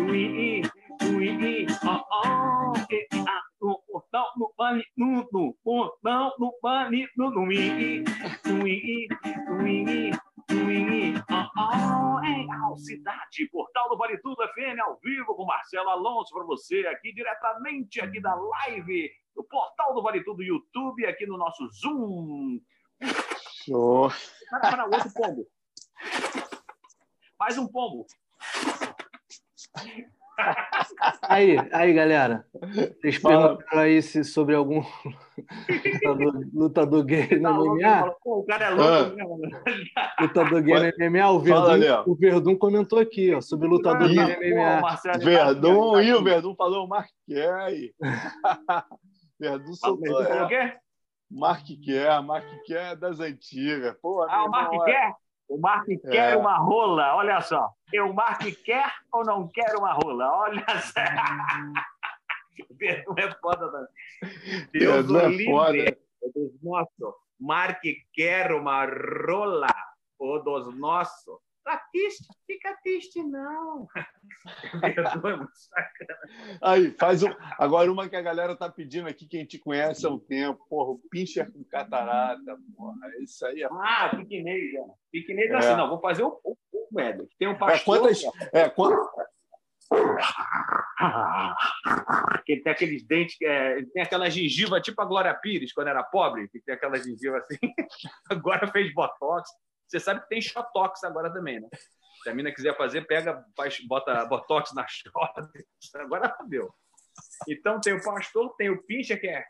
ui, 0.00 0.62
ui, 1.14 1.66
oh, 1.84 2.04
oh, 2.10 2.72
no 3.60 3.82
portal 3.86 4.32
no 4.36 4.52
vale 4.56 4.84
tudo, 4.96 5.56
portal 5.62 6.34
no 6.38 6.52
vale 6.62 7.08
tudo, 7.14 7.40
ui, 7.40 8.04
ui, 8.46 9.08
ui, 9.48 10.10
ui, 10.50 11.14
oh, 11.30 11.60
oh, 11.60 12.24
é 12.24 12.46
a 12.50 12.76
cidade, 12.76 13.48
portal 13.50 13.88
do 13.88 13.96
Vale 13.96 14.18
Tudo 14.18 14.36
FM 14.48 14.78
ao 14.80 14.98
vivo 15.02 15.34
com 15.34 15.44
Marcelo 15.44 15.90
Alonso 15.90 16.34
para 16.34 16.44
você 16.44 16.86
aqui 16.86 17.12
diretamente 17.12 18.00
aqui 18.00 18.20
da 18.20 18.34
live 18.34 19.10
no 19.36 19.44
portal 19.44 19.94
do 19.94 20.02
Vale 20.02 20.24
Tudo 20.24 20.42
YouTube, 20.42 21.06
aqui 21.06 21.26
no 21.26 21.36
nosso 21.36 21.68
Zoom. 21.70 22.60
Show. 23.64 24.10
Para, 24.50 24.70
para 24.70 24.84
outro 24.86 25.12
pombo. 25.14 25.46
Mais 27.38 27.58
um 27.58 27.66
pombo. 27.66 28.06
Aí, 31.22 31.56
aí, 31.72 31.92
galera. 31.92 32.44
Vocês 33.00 33.18
perguntaram 33.18 33.82
aí 33.82 34.02
se 34.02 34.24
sobre 34.24 34.54
algum 34.54 34.82
lutador, 35.94 36.48
lutador 36.54 37.04
gay 37.04 37.38
no 37.38 37.52
MMA. 37.52 38.14
o 38.24 38.44
cara 38.44 38.66
é 38.66 38.70
louco 38.70 38.92
ah. 38.92 39.14
mesmo. 39.14 39.38
Né? 39.38 39.62
Lutador 40.20 40.62
gay 40.62 40.74
no 40.74 41.10
MMA. 41.10 41.30
O 41.30 41.40
Verdun, 41.40 42.02
o 42.06 42.14
Verdun 42.14 42.56
comentou 42.56 42.98
aqui 42.98 43.34
ó, 43.34 43.40
sobre 43.40 43.68
lutador 43.68 44.08
gay 44.08 44.16
no 44.16 44.24
MMA. 44.24 45.18
Verdun, 45.18 46.00
e 46.00 46.14
o 46.14 46.22
Verdun 46.22 46.54
falou 46.54 46.86
o 46.86 46.88
Marquei. 46.88 47.92
Verdun 49.38 49.74
soltou. 49.74 50.24
Falou 50.24 50.44
o 50.44 50.48
quê? 50.48 50.72
Mark 51.30 51.64
quer, 51.82 52.22
Mark 52.22 52.44
quer 52.66 52.94
das 52.96 53.18
antigas. 53.18 53.96
Pô, 54.02 54.22
ah, 54.28 54.44
o 54.44 54.50
Mark 54.50 54.70
quer? 54.84 55.14
O 55.52 55.58
Mark 55.58 55.86
é. 55.86 55.96
quer 55.98 56.36
uma 56.38 56.56
rola, 56.56 57.14
olha 57.14 57.38
só. 57.42 57.68
O 57.94 58.12
Mark 58.14 58.40
quer 58.64 58.90
ou 59.12 59.22
não 59.22 59.46
quer 59.48 59.76
uma 59.76 59.92
rola? 59.92 60.30
Olha 60.32 60.64
só. 60.80 61.00
Verdun 62.72 63.14
é 63.18 63.30
foda. 63.32 63.70
Né? 63.70 63.86
Deus 64.72 65.06
Verdun 65.06 65.20
é 65.20 65.28
livre. 65.28 65.44
foda. 65.44 65.98
Deus 66.34 66.52
nosso. 66.62 67.14
Mark 67.38 67.82
quer 68.14 68.50
uma 68.52 68.86
rola. 68.86 69.66
O 70.18 70.38
dos 70.38 70.74
nossos. 70.74 71.38
Tá 71.64 71.80
triste? 71.92 72.26
Fica 72.44 72.76
triste, 72.82 73.22
não. 73.22 73.86
Aí, 76.60 76.90
faz 76.98 77.22
um... 77.22 77.28
Agora, 77.56 77.90
uma 77.90 78.08
que 78.08 78.16
a 78.16 78.22
galera 78.22 78.56
tá 78.56 78.68
pedindo 78.68 79.08
aqui, 79.08 79.28
quem 79.28 79.46
te 79.46 79.58
conhece 79.58 80.04
há 80.04 80.10
um 80.10 80.18
tempo. 80.18 80.66
Porra, 80.68 80.90
o 80.90 80.98
pincher 81.10 81.52
com 81.52 81.62
catarata. 81.64 82.58
Porra, 82.76 82.96
isso 83.20 83.46
aí 83.46 83.62
é. 83.62 83.68
Ah, 83.70 84.10
piquenês, 84.16 84.74
é. 84.74 84.84
Piquenês 85.12 85.50
é. 85.50 85.54
assim, 85.54 85.76
não. 85.76 85.88
Vou 85.88 86.00
fazer 86.00 86.24
o, 86.24 86.40
o, 86.42 86.56
o 86.90 87.00
Éder. 87.00 87.28
Tem 87.38 87.46
um 87.46 87.56
pastor. 87.56 87.96
É, 87.96 88.00
quantas. 88.00 88.24
É, 88.52 88.68
quantas... 88.68 89.06
Que 92.44 92.56
tem 92.56 92.72
aqueles 92.72 93.06
dentes, 93.06 93.36
é, 93.42 93.82
tem 93.92 94.02
aquela 94.02 94.28
gengiva 94.28 94.80
tipo 94.80 95.00
a 95.00 95.04
Glória 95.04 95.34
Pires, 95.34 95.72
quando 95.72 95.88
era 95.88 96.02
pobre, 96.02 96.48
que 96.48 96.60
tem 96.60 96.74
aquela 96.74 96.96
gengiva 96.96 97.38
assim. 97.38 97.58
Agora 98.30 98.66
fez 98.66 98.92
botox. 98.92 99.48
Você 99.92 100.00
sabe 100.00 100.22
que 100.22 100.28
tem 100.28 100.40
Shotox 100.40 101.04
agora 101.04 101.30
também, 101.30 101.60
né? 101.60 101.68
Se 102.22 102.30
a 102.30 102.34
mina 102.34 102.50
quiser 102.50 102.74
fazer, 102.78 103.06
pega, 103.06 103.44
bota 103.86 104.24
Botox 104.24 104.72
na 104.72 104.86
chota. 104.88 105.52
Agora 105.96 106.34
deu. 106.46 106.74
Então 107.46 107.78
tem 107.78 107.92
o 107.92 108.02
pastor, 108.02 108.56
tem 108.56 108.70
o 108.70 108.82
pincha, 108.84 109.18
que 109.18 109.28
é. 109.28 109.44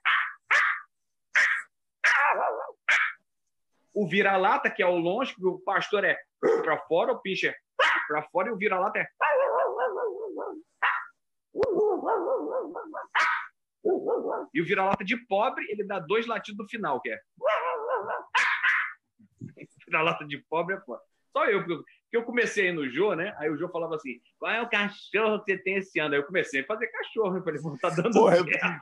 O 3.95 4.09
vira-lata, 4.09 4.69
que 4.69 4.83
é 4.83 4.87
o 4.87 4.97
longe, 4.97 5.33
que 5.33 5.47
o 5.47 5.61
pastor 5.61 6.05
é 6.05 6.19
para 6.41 6.77
fora, 6.89 7.13
o 7.13 7.21
pincha 7.21 7.51
é 7.51 7.57
para 8.09 8.25
fora 8.25 8.49
e 8.49 8.51
o 8.51 8.57
vira-lata 8.57 8.99
é. 8.99 9.07
E 14.53 14.61
o 14.61 14.65
vira-lata 14.65 15.05
de 15.05 15.17
pobre, 15.29 15.65
ele 15.71 15.85
dá 15.85 16.01
dois 16.01 16.27
latidos 16.27 16.59
no 16.59 16.69
final, 16.69 17.01
que 17.01 17.11
é 17.13 17.21
na 19.93 20.03
lata 20.03 20.25
de 20.25 20.39
pobre 20.39 20.75
é 20.75 20.81
foda. 20.81 21.03
Só 21.33 21.47
eu, 21.47 21.65
porque 21.65 21.85
eu 22.13 22.25
comecei 22.25 22.73
no 22.73 22.89
Jô, 22.91 23.15
né? 23.15 23.35
Aí 23.39 23.51
o 23.51 23.57
Jô 23.57 23.69
falava 23.69 23.97
assim: 23.97 24.21
qual 24.39 24.53
é 24.53 24.61
o 24.61 24.69
cachorro 24.69 25.43
que 25.43 25.53
você 25.53 25.59
tem 25.59 25.77
esse 25.77 25.99
ano? 25.99 26.15
Aí 26.15 26.21
eu 26.21 26.27
comecei 26.27 26.61
a 26.61 26.67
fazer 26.67 26.87
cachorro. 26.89 27.37
Eu 27.39 27.43
falei, 27.43 27.61
pô, 27.61 27.79
tá 27.79 27.89
dando 27.89 28.13
Porra, 28.13 28.37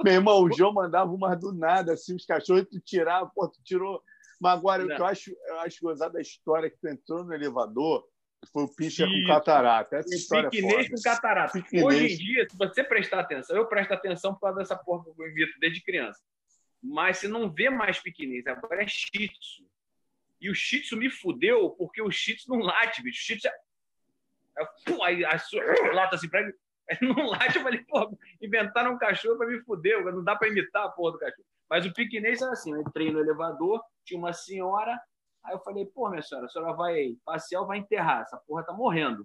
Meu 0.04 0.14
irmão, 0.14 0.42
o 0.42 0.52
Jô 0.52 0.72
mandava 0.72 1.10
umas 1.10 1.38
do 1.38 1.52
nada, 1.52 1.92
assim, 1.92 2.16
os 2.16 2.26
cachorros, 2.26 2.66
tu 2.68 2.80
tirava, 2.80 3.30
pô, 3.34 3.48
tu 3.48 3.62
tirou. 3.62 4.02
Mas 4.40 4.58
agora, 4.58 4.84
Não. 4.84 4.92
o 4.92 4.96
que 4.96 5.02
eu 5.02 5.06
acho, 5.06 5.30
eu 5.46 5.60
acho 5.60 5.80
gozado 5.80 6.14
da 6.14 6.20
história 6.20 6.70
que 6.70 6.78
tu 6.78 6.88
entrou 6.88 7.24
no 7.24 7.34
elevador, 7.34 8.04
foi 8.52 8.64
o 8.64 8.74
Pischer 8.74 9.06
com 9.06 9.26
catarata. 9.26 9.96
Essa 9.96 10.14
história 10.14 10.46
é 10.46 10.50
Piquinês 10.50 10.88
com 10.88 10.96
catarata. 11.02 11.52
Piquinês. 11.52 11.84
Hoje 11.84 12.14
em 12.14 12.16
dia, 12.16 12.48
se 12.50 12.56
você 12.56 12.82
prestar 12.82 13.20
atenção, 13.20 13.56
eu 13.56 13.66
presto 13.66 13.92
atenção 13.92 14.32
por 14.34 14.40
causa 14.40 14.58
dessa 14.58 14.76
porra 14.76 15.04
que 15.04 15.22
eu 15.22 15.28
invito 15.28 15.52
desde 15.60 15.82
criança. 15.82 16.20
Mas 16.82 17.18
você 17.18 17.28
não 17.28 17.52
vê 17.52 17.68
mais 17.68 18.00
piquinês, 18.00 18.46
agora 18.46 18.82
é 18.82 18.86
shih 18.88 19.28
tzu. 19.28 19.68
E 20.40 20.50
o 20.50 20.54
Shih 20.54 20.80
Tzu 20.80 20.96
me 20.96 21.10
fudeu 21.10 21.70
porque 21.70 22.00
o 22.00 22.10
Shih 22.10 22.36
Tzu 22.36 22.50
não 22.50 22.60
late, 22.60 23.02
bicho. 23.02 23.20
O 23.20 23.22
Shih 23.22 23.36
Tzu 23.36 23.48
é... 23.48 24.62
é 24.62 24.66
pum, 24.86 25.02
aí 25.02 25.24
a 25.24 25.36
lata 25.92 26.16
assim 26.16 26.28
pra 26.28 26.40
ele. 26.40 26.54
Não 27.02 27.26
late, 27.26 27.56
eu 27.56 27.62
falei, 27.62 27.84
pô, 27.84 28.18
inventaram 28.42 28.94
um 28.94 28.98
cachorro 28.98 29.38
para 29.38 29.46
me 29.46 29.60
fuder, 29.60 30.04
não 30.06 30.24
dá 30.24 30.34
para 30.34 30.48
imitar 30.48 30.86
a 30.86 30.88
porra 30.88 31.12
do 31.12 31.18
cachorro. 31.20 31.46
Mas 31.68 31.86
o 31.86 31.94
piquenês 31.94 32.42
era 32.42 32.50
assim, 32.50 32.72
eu 32.72 32.80
entrei 32.80 33.12
no 33.12 33.20
elevador, 33.20 33.80
tinha 34.04 34.18
uma 34.18 34.32
senhora, 34.32 35.00
aí 35.44 35.54
eu 35.54 35.60
falei, 35.60 35.86
pô, 35.86 36.08
minha 36.10 36.20
senhora, 36.20 36.46
a 36.46 36.48
senhora 36.48 36.72
vai 36.72 37.16
passear 37.24 37.60
ou 37.60 37.68
vai 37.68 37.78
enterrar? 37.78 38.22
Essa 38.22 38.36
porra 38.38 38.64
tá 38.64 38.72
morrendo. 38.72 39.24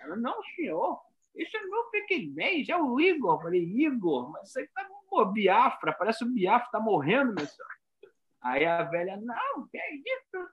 Ela, 0.00 0.14
não, 0.14 0.40
senhor, 0.54 1.00
esse 1.34 1.56
é 1.56 1.62
meu 1.64 1.84
pequenês, 1.90 2.68
é 2.68 2.76
o 2.76 3.00
Igor. 3.00 3.34
Eu 3.34 3.40
falei, 3.40 3.60
Igor, 3.60 4.30
mas 4.30 4.48
isso 4.48 4.60
aí 4.60 4.68
tá, 4.68 4.88
pô, 5.08 5.24
Biafra, 5.24 5.92
parece 5.92 6.22
o 6.22 6.32
Biafra, 6.32 6.68
tá 6.70 6.78
morrendo, 6.78 7.34
minha 7.34 7.46
senhora. 7.46 7.74
Aí 8.42 8.64
a 8.64 8.82
velha, 8.84 9.16
não, 9.16 9.68
que 9.68 9.78
é 9.78 9.94
isso? 9.94 10.48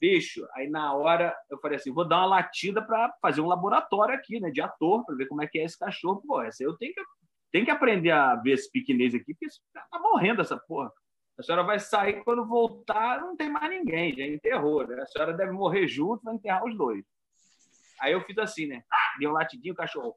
Bicho, 0.00 0.48
aí 0.54 0.68
na 0.68 0.94
hora 0.94 1.36
eu 1.50 1.58
falei 1.58 1.76
assim: 1.76 1.92
vou 1.92 2.06
dar 2.08 2.18
uma 2.18 2.26
latida 2.26 2.80
para 2.80 3.12
fazer 3.20 3.40
um 3.40 3.46
laboratório 3.46 4.14
aqui, 4.14 4.40
né, 4.40 4.50
de 4.50 4.60
ator, 4.60 5.04
para 5.04 5.14
ver 5.14 5.26
como 5.26 5.42
é 5.42 5.46
que 5.46 5.58
é 5.58 5.64
esse 5.64 5.78
cachorro. 5.78 6.22
Pô, 6.26 6.40
essa 6.40 6.62
eu 6.62 6.76
tenho 6.76 6.94
que, 6.94 7.02
tenho 7.52 7.64
que 7.66 7.70
aprender 7.70 8.10
a 8.10 8.34
ver 8.36 8.52
esse 8.52 8.70
piquinês 8.70 9.14
aqui, 9.14 9.34
porque 9.34 9.46
tá 9.72 9.98
morrendo 9.98 10.40
essa 10.40 10.56
porra. 10.56 10.90
A 11.38 11.42
senhora 11.42 11.62
vai 11.62 11.78
sair 11.78 12.22
quando 12.24 12.46
voltar, 12.46 13.20
não 13.20 13.36
tem 13.36 13.50
mais 13.50 13.70
ninguém, 13.70 14.14
já 14.14 14.24
enterrou, 14.24 14.86
né? 14.86 15.00
A 15.00 15.06
senhora 15.06 15.32
deve 15.32 15.52
morrer 15.52 15.86
junto, 15.86 16.22
vai 16.22 16.34
enterrar 16.34 16.64
os 16.64 16.76
dois. 16.76 17.04
Aí 18.00 18.12
eu 18.12 18.24
fiz 18.24 18.38
assim, 18.38 18.66
né? 18.66 18.82
Deu 19.18 19.30
um 19.30 19.34
latidinho, 19.34 19.74
o 19.74 19.76
cachorro. 19.76 20.16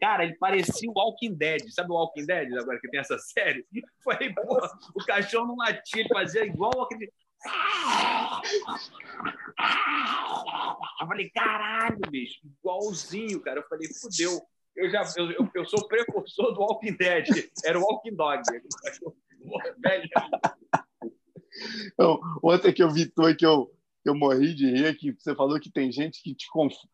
Cara, 0.00 0.24
ele 0.24 0.36
parecia 0.38 0.88
o 0.88 0.94
Walking 0.94 1.34
Dead. 1.34 1.68
Sabe 1.70 1.90
o 1.90 1.94
Walking 1.94 2.26
Dead 2.26 2.52
agora 2.56 2.78
que 2.80 2.88
tem 2.88 3.00
essa 3.00 3.18
série? 3.18 3.66
Eu 3.74 3.82
falei, 4.04 4.32
pô, 4.32 4.58
o 4.94 5.04
cachorro 5.04 5.48
não 5.48 5.56
latia, 5.56 6.00
ele 6.00 6.08
fazia 6.08 6.44
igual 6.44 6.88
Dead. 6.90 7.10
Eu 11.00 11.06
falei, 11.06 11.30
caralho, 11.30 11.98
bicho, 12.10 12.40
igualzinho, 12.44 13.40
cara. 13.40 13.60
Eu 13.60 13.68
falei, 13.68 13.88
fudeu. 14.00 14.40
Eu 14.76 14.88
já 14.88 15.02
eu, 15.16 15.30
eu, 15.32 15.50
eu 15.54 15.64
sou 15.64 15.88
precursor 15.88 16.52
do 16.54 16.60
Walking 16.60 16.96
Dead. 16.96 17.26
Era 17.64 17.78
o 17.78 17.82
Walking 17.82 18.14
Dog. 18.14 18.42
Velho. 19.78 20.08
Então, 21.92 22.20
ontem 22.42 22.72
que 22.72 22.82
eu 22.82 22.90
vi 22.90 23.06
tu 23.06 23.34
que 23.36 23.44
eu, 23.44 23.70
eu 24.04 24.14
morri 24.14 24.54
de 24.54 24.70
rir, 24.70 24.96
que 24.96 25.12
você 25.12 25.34
falou 25.34 25.60
que 25.60 25.70
tem 25.70 25.90
gente 25.90 26.22
que 26.22 26.34
te 26.34 26.48
confunde. 26.48 26.88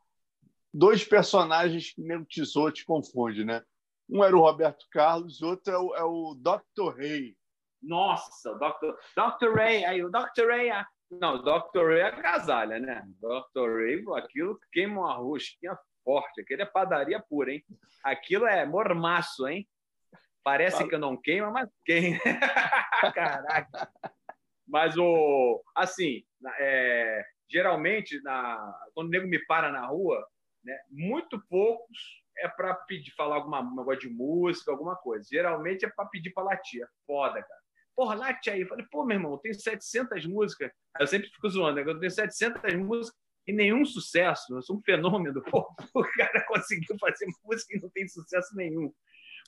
Dois 0.72 1.04
personagens 1.04 1.92
que 1.92 2.02
nem 2.02 2.18
o 2.18 2.24
Tesouro 2.24 2.72
te 2.72 2.84
confunde, 2.84 3.44
né? 3.44 3.62
Um 4.08 4.22
era 4.22 4.36
o 4.36 4.40
Roberto 4.40 4.86
Carlos, 4.90 5.42
outro 5.42 5.72
é 5.72 5.78
o, 5.78 5.94
é 5.96 6.04
o 6.04 6.34
Dr. 6.34 6.96
Ray. 6.96 7.36
Nossa, 7.82 8.54
Dr. 8.54 8.94
Dr. 9.16 9.54
Ray, 9.54 9.84
aí 9.84 10.04
o 10.04 10.10
Dr. 10.10 10.48
Ray, 10.48 10.70
ah, 10.70 10.86
não, 11.10 11.42
Dr. 11.42 11.86
Ray 11.86 12.00
é 12.00 12.06
agasalha, 12.06 12.78
né? 12.78 13.02
Dr. 13.20 13.68
Ray, 13.76 14.04
aquilo 14.16 14.58
queima 14.72 15.00
uma 15.00 15.14
rosquinha 15.14 15.76
forte, 16.04 16.40
aquilo 16.40 16.62
é 16.62 16.66
padaria 16.66 17.20
pura, 17.20 17.52
hein? 17.52 17.64
Aquilo 18.04 18.46
é 18.46 18.64
mormaço, 18.64 19.46
hein? 19.48 19.68
Parece 20.42 20.86
que 20.86 20.96
não 20.96 21.16
queima, 21.16 21.50
mas 21.50 21.68
queima. 21.84 22.20
Caraca. 23.14 23.90
Mas 24.66 24.96
o 24.96 25.62
assim, 25.74 26.24
é, 26.58 27.24
geralmente 27.48 28.20
na, 28.22 28.74
quando 28.94 29.08
o 29.08 29.10
nego 29.10 29.28
me 29.28 29.38
para 29.46 29.70
na 29.70 29.86
rua, 29.86 30.26
né, 30.64 30.76
muito 30.90 31.40
poucos 31.48 32.24
é 32.38 32.48
para 32.48 32.74
pedir 32.74 33.12
falar 33.12 33.36
alguma 33.36 33.62
negócio 33.62 34.00
de 34.00 34.10
música, 34.10 34.70
alguma 34.70 34.96
coisa. 34.96 35.26
Geralmente 35.30 35.84
é 35.84 35.88
para 35.88 36.06
pedir 36.06 36.30
para 36.30 36.44
latir. 36.44 36.82
É 36.82 36.86
foda, 37.06 37.42
cara. 37.42 37.60
Porra, 37.94 38.14
late 38.14 38.50
aí. 38.50 38.60
Eu 38.60 38.68
falei, 38.68 38.84
pô, 38.90 39.04
meu 39.04 39.16
irmão, 39.16 39.38
tenho 39.38 39.54
700 39.54 40.26
músicas. 40.26 40.70
Eu 41.00 41.06
sempre 41.06 41.28
fico 41.30 41.48
zoando, 41.48 41.76
né? 41.76 41.90
eu 41.90 41.98
tenho 41.98 42.10
700 42.10 42.74
músicas 42.74 43.18
e 43.46 43.52
nenhum 43.52 43.84
sucesso. 43.84 44.54
Eu 44.54 44.60
sou 44.60 44.76
um 44.76 44.82
fenômeno. 44.82 45.42
Pô, 45.50 45.66
o 45.94 46.02
cara 46.02 46.44
conseguiu 46.46 46.96
fazer 46.98 47.26
música 47.44 47.74
e 47.74 47.80
não 47.80 47.88
tem 47.90 48.06
sucesso 48.06 48.54
nenhum. 48.54 48.92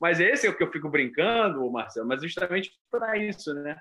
Mas 0.01 0.21
esse 0.21 0.47
é 0.47 0.51
o 0.51 0.57
que 0.57 0.63
eu 0.63 0.71
fico 0.71 0.89
brincando, 0.89 1.71
Marcelo, 1.71 2.07
mas 2.07 2.23
justamente 2.23 2.71
para 2.91 3.19
isso, 3.19 3.53
né? 3.53 3.79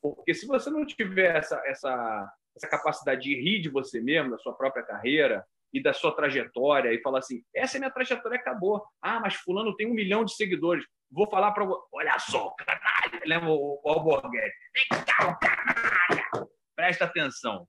Porque 0.00 0.34
se 0.34 0.46
você 0.46 0.70
não 0.70 0.84
tiver 0.84 1.36
essa, 1.36 1.60
essa, 1.66 2.32
essa 2.56 2.68
capacidade 2.68 3.22
de 3.22 3.34
rir 3.34 3.60
de 3.60 3.68
você 3.68 4.00
mesmo, 4.00 4.30
da 4.30 4.38
sua 4.38 4.54
própria 4.54 4.82
carreira 4.82 5.44
e 5.72 5.82
da 5.82 5.92
sua 5.92 6.14
trajetória, 6.14 6.92
e 6.92 7.02
falar 7.02 7.18
assim: 7.18 7.42
essa 7.54 7.76
é 7.76 7.80
minha 7.80 7.90
trajetória, 7.90 8.38
acabou. 8.38 8.84
Ah, 9.00 9.20
mas 9.20 9.34
Fulano 9.34 9.76
tem 9.76 9.86
um 9.86 9.94
milhão 9.94 10.24
de 10.24 10.34
seguidores. 10.34 10.84
Vou 11.10 11.28
falar 11.28 11.52
para. 11.52 11.66
Olha 11.92 12.18
só, 12.18 12.50
canalha! 12.50 13.22
Lembra 13.24 13.50
o, 13.50 13.80
o 13.82 13.88
Alborguete? 13.88 14.54
Vem 14.74 15.04
cá, 15.04 15.34
canalha! 15.34 16.48
Presta 16.74 17.04
atenção. 17.04 17.66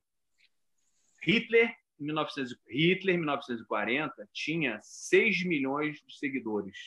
Hitler, 1.21 1.73
1900, 1.99 2.55
Hitler, 2.69 3.15
em 3.15 3.19
1940, 3.19 4.29
tinha 4.31 4.79
6 4.81 5.45
milhões 5.45 5.97
de 6.05 6.17
seguidores. 6.17 6.77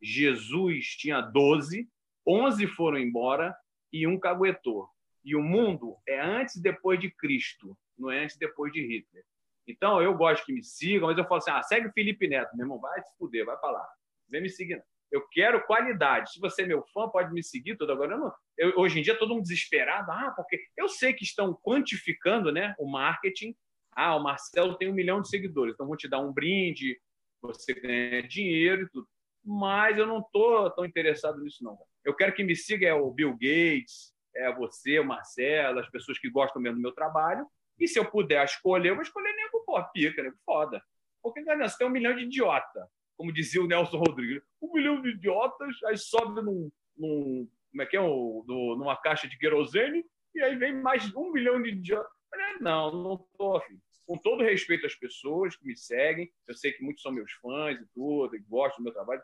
Jesus 0.00 0.86
tinha 0.96 1.20
12, 1.20 1.88
11 2.26 2.66
foram 2.68 2.98
embora 2.98 3.56
e 3.92 4.06
um 4.06 4.18
caguetou. 4.18 4.88
E 5.24 5.36
o 5.36 5.42
mundo 5.42 5.96
é 6.06 6.20
antes 6.20 6.56
e 6.56 6.62
depois 6.62 6.98
de 6.98 7.10
Cristo, 7.10 7.76
não 7.98 8.10
é 8.10 8.22
antes 8.24 8.36
e 8.36 8.38
depois 8.38 8.72
de 8.72 8.80
Hitler. 8.80 9.24
Então, 9.66 10.00
eu 10.00 10.16
gosto 10.16 10.46
que 10.46 10.52
me 10.52 10.64
sigam, 10.64 11.08
mas 11.08 11.18
eu 11.18 11.24
falo 11.24 11.38
assim: 11.38 11.50
ah, 11.50 11.62
segue 11.62 11.88
o 11.88 11.92
Felipe 11.92 12.26
Neto, 12.26 12.56
meu 12.56 12.64
irmão, 12.64 12.80
vai 12.80 13.02
se 13.02 13.16
fuder, 13.18 13.44
vai 13.44 13.56
para 13.58 13.70
lá. 13.70 13.88
Vem 14.28 14.42
me 14.42 14.48
seguir. 14.48 14.82
Eu 15.10 15.26
quero 15.28 15.66
qualidade. 15.66 16.32
Se 16.32 16.40
você 16.40 16.62
é 16.62 16.66
meu 16.66 16.82
fã, 16.92 17.08
pode 17.08 17.32
me 17.32 17.42
seguir 17.42 17.76
todo 17.76 17.92
agora. 17.92 18.14
Eu 18.14 18.18
não, 18.18 18.32
eu, 18.56 18.72
hoje 18.76 18.98
em 18.98 19.02
dia, 19.02 19.18
todo 19.18 19.34
mundo 19.34 19.42
desesperado. 19.42 20.10
Ah, 20.10 20.32
porque 20.34 20.60
eu 20.76 20.88
sei 20.88 21.12
que 21.12 21.24
estão 21.24 21.54
quantificando 21.54 22.52
né, 22.52 22.74
o 22.78 22.90
marketing. 22.90 23.54
Ah, 23.92 24.16
o 24.16 24.22
Marcelo 24.22 24.76
tem 24.76 24.90
um 24.90 24.94
milhão 24.94 25.20
de 25.20 25.28
seguidores, 25.28 25.74
então 25.74 25.86
vou 25.86 25.96
te 25.96 26.08
dar 26.08 26.20
um 26.20 26.32
brinde, 26.32 27.00
você 27.42 27.74
ganha 27.74 28.22
dinheiro 28.22 28.82
e 28.82 28.88
tudo. 28.90 29.08
Mas 29.44 29.98
eu 29.98 30.06
não 30.06 30.20
estou 30.20 30.70
tão 30.70 30.84
interessado 30.84 31.40
nisso, 31.40 31.64
não. 31.64 31.76
Eu 32.08 32.14
quero 32.14 32.32
que 32.32 32.42
me 32.42 32.56
siga 32.56 32.88
é 32.88 32.94
o 32.94 33.10
Bill 33.10 33.32
Gates, 33.32 34.14
é 34.34 34.50
você, 34.50 34.98
o 34.98 35.04
Marcelo, 35.04 35.78
as 35.78 35.90
pessoas 35.90 36.18
que 36.18 36.30
gostam 36.30 36.62
mesmo 36.62 36.76
do 36.76 36.82
meu 36.82 36.92
trabalho. 36.92 37.46
E 37.78 37.86
se 37.86 37.98
eu 37.98 38.10
puder 38.10 38.42
escolher, 38.46 38.88
eu 38.88 38.94
vou 38.94 39.02
escolher 39.02 39.30
nego, 39.36 39.62
pô, 39.66 39.78
pica, 39.92 40.22
nego 40.22 40.38
foda. 40.42 40.82
Porque, 41.22 41.44
cara, 41.44 41.68
você 41.68 41.76
tem 41.76 41.86
um 41.86 41.90
milhão 41.90 42.16
de 42.16 42.22
idiota, 42.22 42.88
como 43.14 43.30
dizia 43.30 43.62
o 43.62 43.66
Nelson 43.66 43.98
Rodrigues. 43.98 44.42
Um 44.62 44.72
milhão 44.72 45.02
de 45.02 45.10
idiotas, 45.10 45.76
aí 45.84 45.98
sobe 45.98 46.40
num, 46.40 46.70
num 46.96 47.46
como 47.70 47.82
é 47.82 47.84
que 47.84 47.98
é, 47.98 48.00
um, 48.00 48.42
no, 48.48 48.74
numa 48.76 48.96
caixa 48.96 49.28
de 49.28 49.36
querosene, 49.36 50.02
e 50.34 50.42
aí 50.42 50.56
vem 50.56 50.72
mais 50.72 51.14
um 51.14 51.30
milhão 51.30 51.60
de 51.60 51.68
idiotas. 51.68 52.10
Não, 52.58 52.90
não 52.90 53.26
tô. 53.36 53.62
Com 54.06 54.16
todo 54.16 54.42
respeito 54.42 54.86
às 54.86 54.94
pessoas 54.94 55.56
que 55.56 55.66
me 55.66 55.76
seguem, 55.76 56.32
eu 56.46 56.54
sei 56.54 56.72
que 56.72 56.82
muitos 56.82 57.02
são 57.02 57.12
meus 57.12 57.32
fãs 57.32 57.78
e 57.78 57.86
tudo, 57.94 58.34
e 58.34 58.38
gostam 58.48 58.78
do 58.78 58.84
meu 58.84 58.94
trabalho, 58.94 59.20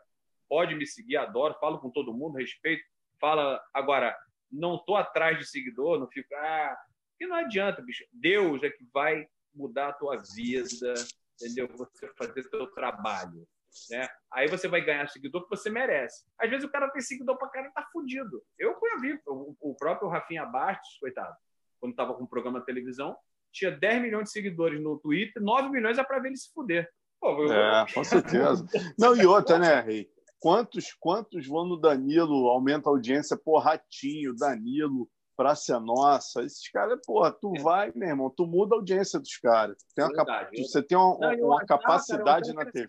pode 0.47 0.75
me 0.75 0.85
seguir, 0.85 1.17
adoro, 1.17 1.57
falo 1.59 1.79
com 1.79 1.89
todo 1.89 2.13
mundo, 2.13 2.37
respeito. 2.37 2.83
Fala, 3.19 3.61
agora, 3.73 4.15
não 4.51 4.77
tô 4.77 4.95
atrás 4.95 5.37
de 5.37 5.45
seguidor, 5.45 5.99
não 5.99 6.07
fico, 6.07 6.33
ah, 6.35 6.77
que 7.17 7.25
não 7.25 7.35
adianta, 7.35 7.81
bicho. 7.81 8.05
Deus 8.11 8.63
é 8.63 8.69
que 8.69 8.85
vai 8.93 9.27
mudar 9.53 9.89
a 9.89 9.93
tua 9.93 10.21
vida, 10.35 10.93
entendeu? 11.39 11.67
Você 11.77 12.07
fazer 12.17 12.43
seu 12.43 12.67
trabalho, 12.67 13.47
né? 13.89 14.07
Aí 14.31 14.47
você 14.47 14.67
vai 14.67 14.81
ganhar 14.81 15.07
seguidor 15.07 15.43
que 15.43 15.49
você 15.49 15.69
merece. 15.69 16.25
Às 16.37 16.49
vezes 16.49 16.65
o 16.65 16.71
cara 16.71 16.89
tem 16.89 17.01
seguidor 17.01 17.37
pra 17.37 17.49
cara 17.49 17.67
e 17.67 17.71
tá 17.73 17.87
fudido. 17.91 18.43
Eu 18.59 18.77
vi 18.99 19.19
o 19.25 19.75
próprio 19.75 20.09
Rafinha 20.09 20.45
Bastos, 20.45 20.97
coitado, 20.99 21.35
quando 21.79 21.95
tava 21.95 22.13
com 22.13 22.23
um 22.23 22.27
programa 22.27 22.59
de 22.59 22.65
televisão, 22.65 23.15
tinha 23.51 23.71
10 23.71 24.01
milhões 24.01 24.25
de 24.25 24.31
seguidores 24.31 24.81
no 24.81 24.99
Twitter, 24.99 25.41
9 25.41 25.69
milhões 25.69 25.97
é 25.97 26.03
para 26.03 26.19
ver 26.19 26.29
ele 26.29 26.37
se 26.37 26.51
fuder. 26.53 26.89
Pô, 27.19 27.43
eu... 27.43 27.53
É, 27.53 27.85
com 27.93 28.03
certeza. 28.03 28.65
Não, 28.99 29.15
e 29.15 29.25
outra, 29.25 29.57
né, 29.57 29.79
Rei? 29.79 30.09
Quantos, 30.45 30.93
quantos 30.99 31.47
vão 31.47 31.65
no 31.65 31.75
Danilo, 31.75 32.49
aumenta 32.49 32.87
a 32.87 32.91
audiência, 32.91 33.35
pô, 33.35 33.57
Ratinho, 33.57 34.35
Danilo, 34.35 35.09
Praça 35.35 35.79
Nossa, 35.79 36.43
esses 36.43 36.69
caras, 36.69 36.99
porra, 37.03 37.31
tu 37.31 37.51
é. 37.57 37.61
vai, 37.63 37.91
meu 37.95 38.09
irmão, 38.09 38.29
tu 38.29 38.45
muda 38.45 38.75
a 38.75 38.77
audiência 38.77 39.19
dos 39.19 39.37
caras. 39.37 39.75
Tem 39.95 40.07
cap... 40.13 40.55
Você 40.55 40.83
tem 40.83 40.95
uma, 40.95 41.35
não, 41.35 41.47
uma 41.47 41.65
capacidade 41.65 42.53
cara, 42.53 42.63
na 42.63 42.71
TV. 42.71 42.87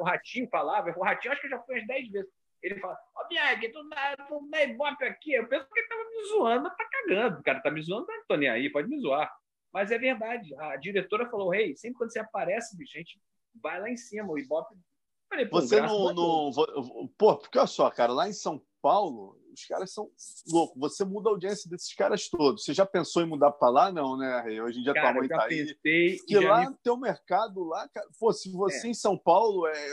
O 0.00 0.02
Ratinho 0.02 0.48
falava, 0.50 0.92
o 0.96 1.04
Ratinho 1.04 1.32
acho 1.32 1.42
que 1.42 1.48
já 1.48 1.60
foi 1.60 1.76
umas 1.76 1.86
10 1.86 2.10
vezes. 2.10 2.30
Ele 2.60 2.80
fala, 2.80 2.98
ó, 3.14 3.22
oh, 3.22 3.28
Biag, 3.28 3.68
tu 3.68 3.88
dá, 3.88 4.16
tu 4.26 4.48
dá 4.50 4.64
ibope 4.64 5.04
aqui. 5.04 5.34
Eu 5.34 5.46
penso 5.46 5.64
que 5.72 5.78
ele 5.78 5.86
tava 5.86 6.02
me 6.10 6.28
zoando, 6.28 6.62
mas 6.64 6.76
tá 6.76 6.88
cagando. 6.90 7.38
O 7.38 7.42
cara 7.44 7.60
tá 7.60 7.70
me 7.70 7.82
zoando, 7.82 8.06
não 8.08 8.26
tô 8.26 8.34
nem 8.34 8.48
aí, 8.48 8.68
pode 8.68 8.88
me 8.88 8.98
zoar. 8.98 9.32
Mas 9.72 9.92
é 9.92 9.98
verdade. 9.98 10.52
A 10.58 10.74
diretora 10.74 11.30
falou, 11.30 11.50
rei, 11.50 11.66
hey, 11.66 11.76
sempre 11.76 11.98
quando 11.98 12.12
você 12.12 12.18
aparece, 12.18 12.76
bicho, 12.76 12.96
a 12.96 12.98
gente 12.98 13.20
vai 13.62 13.80
lá 13.80 13.88
em 13.88 13.96
cima. 13.96 14.28
O 14.28 14.40
ibope 14.40 14.74
Falei, 15.28 15.48
você 15.48 15.80
não, 15.80 16.14
não. 16.14 16.50
Pô, 17.18 17.36
porque 17.36 17.58
olha 17.58 17.66
só, 17.66 17.90
cara, 17.90 18.12
lá 18.12 18.28
em 18.28 18.32
São 18.32 18.62
Paulo, 18.80 19.36
os 19.52 19.64
caras 19.66 19.92
são 19.92 20.08
loucos. 20.50 20.78
Você 20.78 21.04
muda 21.04 21.28
a 21.28 21.32
audiência 21.32 21.68
desses 21.68 21.92
caras 21.94 22.28
todos. 22.28 22.64
Você 22.64 22.72
já 22.72 22.86
pensou 22.86 23.22
em 23.22 23.26
mudar 23.26 23.50
para 23.52 23.68
lá? 23.68 23.92
Não, 23.92 24.16
né, 24.16 24.62
Hoje 24.62 24.80
em 24.80 24.82
dia 24.82 24.94
cara, 24.94 25.12
tua 25.12 25.20
mãe 25.20 25.28
tá 25.28 25.44
aí. 25.44 25.74
Porque 26.18 26.38
lá 26.38 26.70
me... 26.70 26.76
tem 26.82 26.92
um 26.92 26.98
mercado 26.98 27.64
lá, 27.64 27.88
cara. 27.88 28.06
Pô, 28.18 28.32
se 28.32 28.50
você 28.52 28.86
é. 28.86 28.90
em 28.90 28.94
São 28.94 29.18
Paulo, 29.18 29.66
é, 29.66 29.88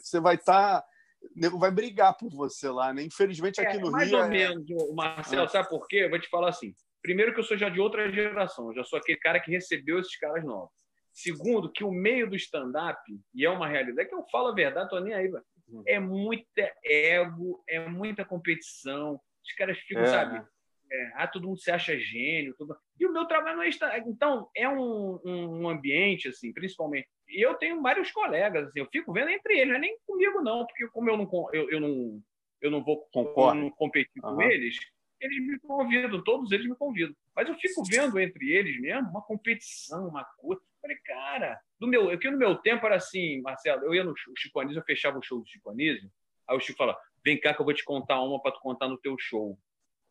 você 0.00 0.20
vai 0.20 0.34
estar. 0.34 0.80
Tá, 0.82 0.86
nego 1.34 1.58
vai 1.58 1.70
brigar 1.70 2.16
por 2.16 2.30
você 2.30 2.68
lá, 2.68 2.92
né? 2.92 3.02
Infelizmente 3.02 3.60
aqui 3.60 3.76
é, 3.76 3.80
no 3.80 3.90
mais 3.90 4.08
Rio. 4.08 4.18
Mais 4.18 4.30
ou 4.30 4.34
é... 4.34 4.38
menos, 4.38 4.94
Marcelo, 4.94 5.44
ah. 5.44 5.48
sabe 5.48 5.68
por 5.68 5.86
quê? 5.88 6.04
Eu 6.04 6.10
vou 6.10 6.20
te 6.20 6.28
falar 6.28 6.50
assim. 6.50 6.74
Primeiro 7.02 7.32
que 7.32 7.40
eu 7.40 7.44
sou 7.44 7.56
já 7.56 7.68
de 7.68 7.80
outra 7.80 8.10
geração, 8.10 8.68
eu 8.68 8.74
já 8.74 8.84
sou 8.84 8.98
aquele 8.98 9.18
cara 9.18 9.40
que 9.40 9.50
recebeu 9.50 10.00
esses 10.00 10.16
caras 10.18 10.44
novos. 10.44 10.72
Segundo, 11.16 11.72
que 11.72 11.82
o 11.82 11.90
meio 11.90 12.28
do 12.28 12.36
stand-up, 12.36 13.00
e 13.34 13.46
é 13.46 13.48
uma 13.48 13.66
realidade, 13.66 14.06
que 14.06 14.14
eu 14.14 14.26
falo 14.30 14.48
a 14.48 14.54
verdade, 14.54 14.90
tô 14.90 15.00
nem 15.00 15.14
aí, 15.14 15.32
uhum. 15.66 15.82
é 15.86 15.98
muita 15.98 16.70
ego, 16.84 17.64
é 17.66 17.88
muita 17.88 18.22
competição. 18.22 19.18
Os 19.42 19.52
caras 19.54 19.78
ficam, 19.78 20.02
é, 20.02 20.06
sabe? 20.08 20.46
É, 20.92 21.12
ah, 21.14 21.26
todo 21.26 21.48
mundo 21.48 21.58
se 21.58 21.70
acha 21.70 21.98
gênio. 21.98 22.54
Tudo... 22.58 22.76
E 23.00 23.06
o 23.06 23.12
meu 23.14 23.24
trabalho 23.24 23.56
não 23.56 23.62
é 23.62 23.68
stand 23.70 23.96
Então, 24.06 24.50
é 24.54 24.68
um, 24.68 25.18
um, 25.24 25.68
ambiente, 25.70 26.28
assim, 26.28 26.52
principalmente. 26.52 27.08
E 27.30 27.40
eu 27.40 27.54
tenho 27.54 27.80
vários 27.80 28.10
colegas, 28.12 28.68
assim, 28.68 28.80
eu 28.80 28.88
fico 28.92 29.10
vendo 29.10 29.30
entre 29.30 29.54
eles, 29.58 29.68
não 29.68 29.76
é 29.76 29.80
nem 29.80 29.98
comigo, 30.06 30.42
não, 30.42 30.66
porque 30.66 30.86
como 30.88 31.08
eu 31.08 31.16
não, 31.16 31.30
eu, 31.54 31.70
eu 31.70 31.80
não, 31.80 32.22
eu 32.60 32.70
não 32.70 32.84
vou 32.84 33.08
eu 33.14 33.54
não 33.54 33.70
competir 33.70 34.22
uhum. 34.22 34.34
com 34.34 34.42
eles, 34.42 34.76
eles 35.20 35.46
me 35.46 35.58
convidam, 35.58 36.22
todos 36.22 36.52
eles 36.52 36.68
me 36.68 36.76
convidam. 36.76 37.14
Mas 37.34 37.48
eu 37.48 37.54
fico 37.54 37.82
vendo 37.84 38.18
entre 38.18 38.50
eles 38.50 38.80
mesmo 38.80 39.10
uma 39.10 39.22
competição, 39.22 40.08
uma 40.08 40.24
coisa. 40.38 40.62
Falei, 40.80 40.96
cara, 41.04 41.60
do 41.78 41.86
meu, 41.86 42.10
eu 42.10 42.18
que 42.18 42.30
no 42.30 42.38
meu 42.38 42.56
tempo 42.56 42.86
era 42.86 42.96
assim, 42.96 43.40
Marcelo, 43.42 43.84
eu 43.84 43.94
ia 43.94 44.04
no 44.04 44.14
Chico 44.36 44.60
Anísio, 44.60 44.80
eu 44.80 44.84
fechava 44.84 45.18
o 45.18 45.22
show 45.22 45.40
do 45.40 45.46
Chico 45.46 45.70
Anísio, 45.70 46.10
aí 46.46 46.56
o 46.56 46.60
Chico 46.60 46.78
fala, 46.78 46.96
vem 47.24 47.40
cá 47.40 47.52
que 47.52 47.60
eu 47.60 47.64
vou 47.64 47.74
te 47.74 47.84
contar 47.84 48.20
uma 48.22 48.40
para 48.40 48.52
tu 48.52 48.60
contar 48.60 48.88
no 48.88 48.98
teu 48.98 49.16
show. 49.18 49.58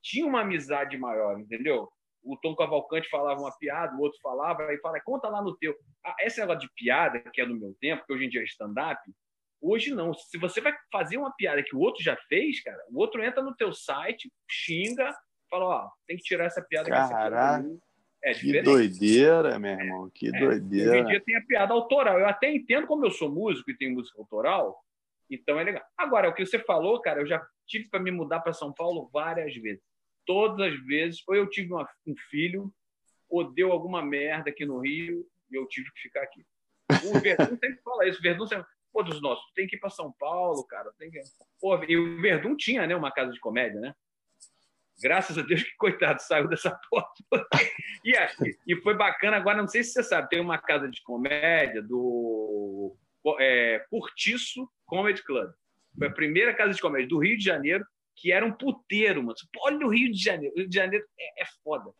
Tinha 0.02 0.26
uma 0.26 0.42
amizade 0.42 0.98
maior, 0.98 1.40
entendeu? 1.40 1.90
o 2.26 2.36
Tom 2.36 2.56
Cavalcante 2.56 3.08
falava 3.08 3.40
uma 3.40 3.56
piada, 3.56 3.96
o 3.96 4.02
outro 4.02 4.20
falava, 4.20 4.66
aí 4.66 4.78
fala, 4.80 5.00
conta 5.00 5.30
lá 5.30 5.42
no 5.42 5.56
teu. 5.56 5.76
Ah, 6.04 6.16
esse 6.22 6.40
negócio 6.40 6.62
de 6.62 6.74
piada, 6.74 7.20
que 7.32 7.40
é 7.40 7.46
do 7.46 7.56
meu 7.56 7.76
tempo, 7.80 8.04
que 8.06 8.12
hoje 8.12 8.26
em 8.26 8.30
dia 8.30 8.42
é 8.42 8.46
stand-up, 8.46 9.00
hoje 9.70 9.94
não. 9.94 10.14
Se 10.14 10.38
você 10.38 10.62
vai 10.62 10.74
fazer 10.92 11.18
uma 11.18 11.34
piada 11.36 11.64
que 11.64 11.76
o 11.76 11.80
outro 11.80 12.04
já 12.04 12.16
fez, 12.28 12.62
cara, 12.62 12.82
o 12.90 13.00
outro 13.00 13.24
entra 13.24 13.42
no 13.42 13.56
teu 13.56 13.74
site, 13.74 14.32
xinga, 14.50 15.14
fala, 15.50 15.66
ó, 15.66 15.90
tem 16.08 16.18
que 16.18 16.24
tirar 16.24 16.46
essa 16.46 16.62
piada. 16.62 16.90
Caraca. 16.90 17.66
É 18.24 18.34
que 18.34 18.60
doideira, 18.64 19.60
meu 19.60 19.72
irmão, 19.72 20.10
que 20.12 20.36
é, 20.36 20.40
doideira. 20.40 20.92
Hoje 20.92 21.00
em 21.00 21.06
dia 21.06 21.24
tem 21.24 21.36
a 21.36 21.46
piada 21.46 21.74
autoral. 21.74 22.20
Eu 22.20 22.28
até 22.28 22.52
entendo 22.52 22.88
como 22.88 23.06
eu 23.06 23.12
sou 23.12 23.32
músico 23.32 23.70
e 23.70 23.78
tenho 23.78 23.94
música 23.94 24.18
autoral, 24.20 24.76
então 25.30 25.60
é 25.60 25.64
legal. 25.64 25.84
Agora, 25.96 26.30
o 26.30 26.34
que 26.34 26.44
você 26.44 26.58
falou, 26.58 27.00
cara, 27.02 27.22
eu 27.22 27.28
já 27.28 27.46
tive 27.68 27.88
para 27.88 28.00
me 28.00 28.10
mudar 28.10 28.40
para 28.40 28.52
São 28.52 28.74
Paulo 28.74 29.10
várias 29.14 29.56
vezes. 29.56 29.84
Todas 30.26 30.74
as 30.74 30.80
vezes, 30.86 31.22
ou 31.28 31.36
eu 31.36 31.48
tive 31.48 31.72
uma, 31.72 31.88
um 32.08 32.16
filho, 32.32 32.74
ou 33.30 33.52
deu 33.52 33.72
alguma 33.72 34.04
merda 34.04 34.50
aqui 34.50 34.66
no 34.66 34.80
Rio 34.80 35.24
e 35.52 35.56
eu 35.56 35.68
tive 35.68 35.92
que 35.94 36.02
ficar 36.02 36.24
aqui. 36.24 36.44
O 37.04 37.20
Verdun 37.20 37.58
sempre 37.58 37.80
fala 37.84 38.08
isso. 38.08 38.20
O 38.20 38.24
Verdun 38.24 38.48
sempre... 38.48 38.66
Pô, 38.96 39.04
dos 39.04 39.22
nossos, 39.22 39.52
tem 39.54 39.68
que 39.68 39.76
ir 39.76 39.80
para 39.80 39.90
São 39.90 40.10
Paulo, 40.18 40.64
cara. 40.64 40.90
Tem 40.98 41.12
que... 41.12 41.20
Pô, 41.60 41.84
e 41.84 41.98
o 41.98 42.22
Verdun 42.22 42.56
tinha 42.56 42.88
né, 42.88 42.96
uma 42.96 43.12
casa 43.12 43.34
de 43.34 43.40
comédia, 43.42 43.78
né? 43.82 43.94
Graças 45.02 45.38
a 45.38 45.42
Deus 45.42 45.64
que, 45.64 45.76
coitado, 45.76 46.22
saiu 46.22 46.48
dessa 46.48 46.72
porta. 46.90 47.22
e, 48.06 48.14
e 48.66 48.76
foi 48.78 48.96
bacana. 48.96 49.36
Agora, 49.36 49.58
não 49.58 49.68
sei 49.68 49.84
se 49.84 49.92
você 49.92 50.02
sabe, 50.02 50.30
tem 50.30 50.40
uma 50.40 50.58
casa 50.58 50.88
de 50.88 51.04
comédia 51.04 51.82
do 51.82 52.96
é, 53.38 53.86
Curtiço 53.90 54.66
Comedy 54.86 55.22
Club. 55.24 55.52
Foi 55.98 56.08
a 56.08 56.14
primeira 56.14 56.54
casa 56.54 56.74
de 56.74 56.82
comédia 56.82 57.10
do 57.10 57.20
Rio 57.20 57.38
de 57.38 57.44
Janeiro 57.44 57.86
que 58.16 58.32
era 58.32 58.46
um 58.46 58.52
puteiro, 58.54 59.22
mano. 59.22 59.36
Olha 59.58 59.86
o 59.86 59.90
Rio 59.90 60.10
de 60.10 60.24
Janeiro. 60.24 60.56
O 60.56 60.60
Rio 60.60 60.70
de 60.70 60.76
Janeiro 60.76 61.06
é, 61.20 61.44
é 61.44 61.46
foda. 61.66 61.92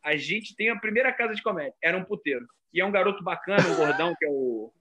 A 0.00 0.16
gente 0.16 0.54
tem 0.54 0.70
a 0.70 0.78
primeira 0.78 1.12
casa 1.12 1.34
de 1.34 1.42
comédia, 1.42 1.74
era 1.82 1.98
um 1.98 2.04
puteiro. 2.04 2.46
E 2.72 2.80
é 2.80 2.84
um 2.84 2.92
garoto 2.92 3.24
bacana, 3.24 3.66
um 3.68 3.74
gordão, 3.74 4.14
que 4.16 4.24
é 4.24 4.28
o, 4.30 4.72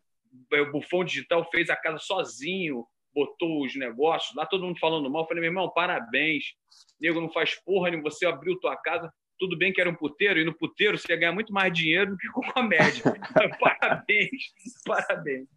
o 0.52 0.72
bufão 0.72 1.04
digital, 1.04 1.50
fez 1.50 1.70
a 1.70 1.76
casa 1.76 2.00
sozinho, 2.00 2.86
botou 3.14 3.66
os 3.66 3.76
negócios, 3.76 4.36
lá 4.36 4.46
todo 4.46 4.66
mundo 4.66 4.80
falando 4.80 5.10
mal. 5.10 5.24
Eu 5.24 5.28
falei, 5.28 5.42
meu 5.42 5.50
irmão, 5.50 5.70
parabéns. 5.70 6.54
Nego 7.00 7.22
não 7.22 7.32
faz 7.32 7.56
porra 7.64 7.90
nenhuma, 7.90 8.10
você 8.10 8.26
abriu 8.26 8.60
tua 8.60 8.76
casa. 8.76 9.12
Tudo 9.38 9.58
bem 9.58 9.74
que 9.74 9.82
era 9.82 9.90
um 9.90 9.96
puteiro, 9.96 10.40
e 10.40 10.46
no 10.46 10.54
puteiro 10.54 10.98
você 10.98 11.12
ia 11.12 11.20
ganhar 11.20 11.34
muito 11.34 11.52
mais 11.52 11.74
dinheiro 11.74 12.12
do 12.12 12.18
que 12.18 12.28
com 12.30 12.42
comédia. 12.54 13.04
parabéns, 13.60 14.54
parabéns. 14.86 15.48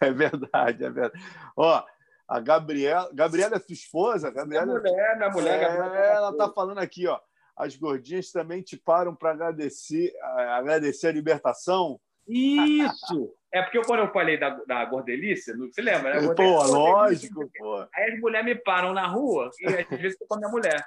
É 0.00 0.10
verdade, 0.10 0.84
é 0.84 0.90
verdade. 0.90 1.24
Ó, 1.56 1.84
a 2.26 2.40
Gabriela. 2.40 3.10
Gabriela 3.12 3.56
é 3.56 3.58
tua 3.58 3.74
esposa? 3.74 4.30
Gabriela... 4.30 4.64
Minha 4.64 4.78
mulher, 4.78 5.16
minha 5.16 5.30
mulher. 5.30 5.62
É, 5.62 6.14
ela 6.14 6.36
tá 6.36 6.50
falando 6.50 6.78
aqui, 6.78 7.06
ó. 7.06 7.20
As 7.54 7.76
gordinhas 7.76 8.30
também 8.32 8.62
te 8.62 8.76
param 8.78 9.14
para 9.14 9.32
agradecer, 9.32 10.12
agradecer 10.56 11.08
a 11.08 11.12
libertação. 11.12 12.00
Isso! 12.26 13.34
É 13.52 13.62
porque 13.62 13.82
quando 13.82 14.00
eu 14.00 14.12
falei 14.12 14.38
da, 14.38 14.50
da 14.66 14.84
gordelícia, 14.86 15.54
você 15.56 15.82
lembra, 15.82 16.20
né? 16.20 16.34
Pô, 16.34 16.62
lógico, 16.64 17.50
pô. 17.54 17.86
Aí 17.94 18.12
as 18.12 18.20
mulheres 18.20 18.46
me 18.46 18.54
param 18.54 18.94
na 18.94 19.06
rua 19.06 19.50
e 19.60 19.66
às 19.66 20.00
vezes 20.00 20.18
eu 20.20 20.26
com 20.26 20.34
a 20.34 20.38
minha 20.38 20.50
mulher. 20.50 20.82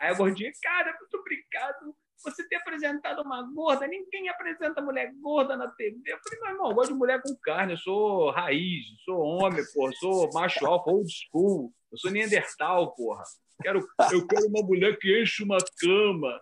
Aí 0.00 0.10
a 0.10 0.14
gordinha, 0.14 0.50
cara, 0.62 0.96
muito 1.00 1.16
obrigado 1.16 1.94
você 2.24 2.46
ter 2.48 2.56
apresentado 2.56 3.22
uma 3.22 3.42
gorda. 3.42 3.86
Ninguém 3.86 4.28
apresenta 4.28 4.82
mulher 4.82 5.12
gorda 5.20 5.56
na 5.56 5.68
TV. 5.68 6.00
Eu 6.06 6.18
falei, 6.22 6.40
meu 6.40 6.50
irmão, 6.50 6.70
eu 6.70 6.74
gosto 6.74 6.92
de 6.92 6.98
mulher 6.98 7.22
com 7.22 7.34
carne. 7.42 7.74
Eu 7.74 7.78
sou 7.78 8.30
raiz, 8.30 8.84
sou 9.04 9.20
homem, 9.20 9.62
porra. 9.72 9.92
sou 9.92 10.30
macho 10.32 10.66
alfa, 10.66 10.90
old 10.90 11.08
school. 11.10 11.72
Eu 11.90 11.98
sou 11.98 12.10
Neandertal, 12.10 12.94
porra. 12.94 13.22
Quero, 13.62 13.86
eu 14.12 14.26
quero 14.26 14.46
uma 14.48 14.62
mulher 14.62 14.98
que 14.98 15.22
enche 15.22 15.42
uma 15.42 15.58
cama. 15.80 16.40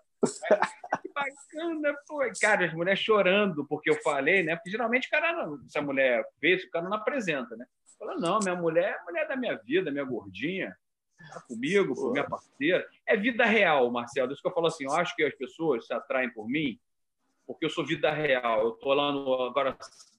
Que 1.02 1.08
bacana, 1.12 1.94
pô. 2.06 2.20
Cara, 2.40 2.66
as 2.66 2.72
mulheres 2.72 3.00
chorando 3.00 3.66
porque 3.66 3.90
eu 3.90 4.00
falei, 4.02 4.42
né? 4.42 4.56
Porque 4.56 4.70
geralmente 4.70 5.08
o 5.08 5.10
cara, 5.10 5.32
não, 5.32 5.68
se 5.68 5.78
a 5.78 5.82
mulher 5.82 6.24
vê, 6.40 6.54
o 6.54 6.70
cara 6.70 6.88
não 6.88 6.96
apresenta, 6.96 7.56
né? 7.56 7.66
Fala, 7.98 8.16
não, 8.16 8.38
minha 8.40 8.54
mulher 8.54 8.98
é 9.00 9.04
mulher 9.04 9.26
da 9.26 9.36
minha 9.36 9.56
vida, 9.56 9.90
minha 9.90 10.04
gordinha 10.04 10.76
tá 11.32 11.40
comigo, 11.40 11.94
por 11.94 12.12
minha 12.12 12.28
parceira. 12.28 12.86
É 13.06 13.16
vida 13.16 13.44
real, 13.44 13.90
Marcelo. 13.90 14.32
Isso 14.32 14.42
que 14.42 14.48
eu 14.48 14.52
falo 14.52 14.66
assim, 14.66 14.84
eu 14.84 14.92
acho 14.92 15.16
que 15.16 15.24
as 15.24 15.34
pessoas 15.34 15.86
se 15.86 15.94
atraem 15.94 16.30
por 16.30 16.46
mim 16.46 16.78
porque 17.46 17.64
eu 17.64 17.70
sou 17.70 17.86
vida 17.86 18.10
real. 18.10 18.62
Eu 18.62 18.74
estou 18.74 18.92
lá 18.92 19.12
no 19.12 19.44
agora 19.44 19.76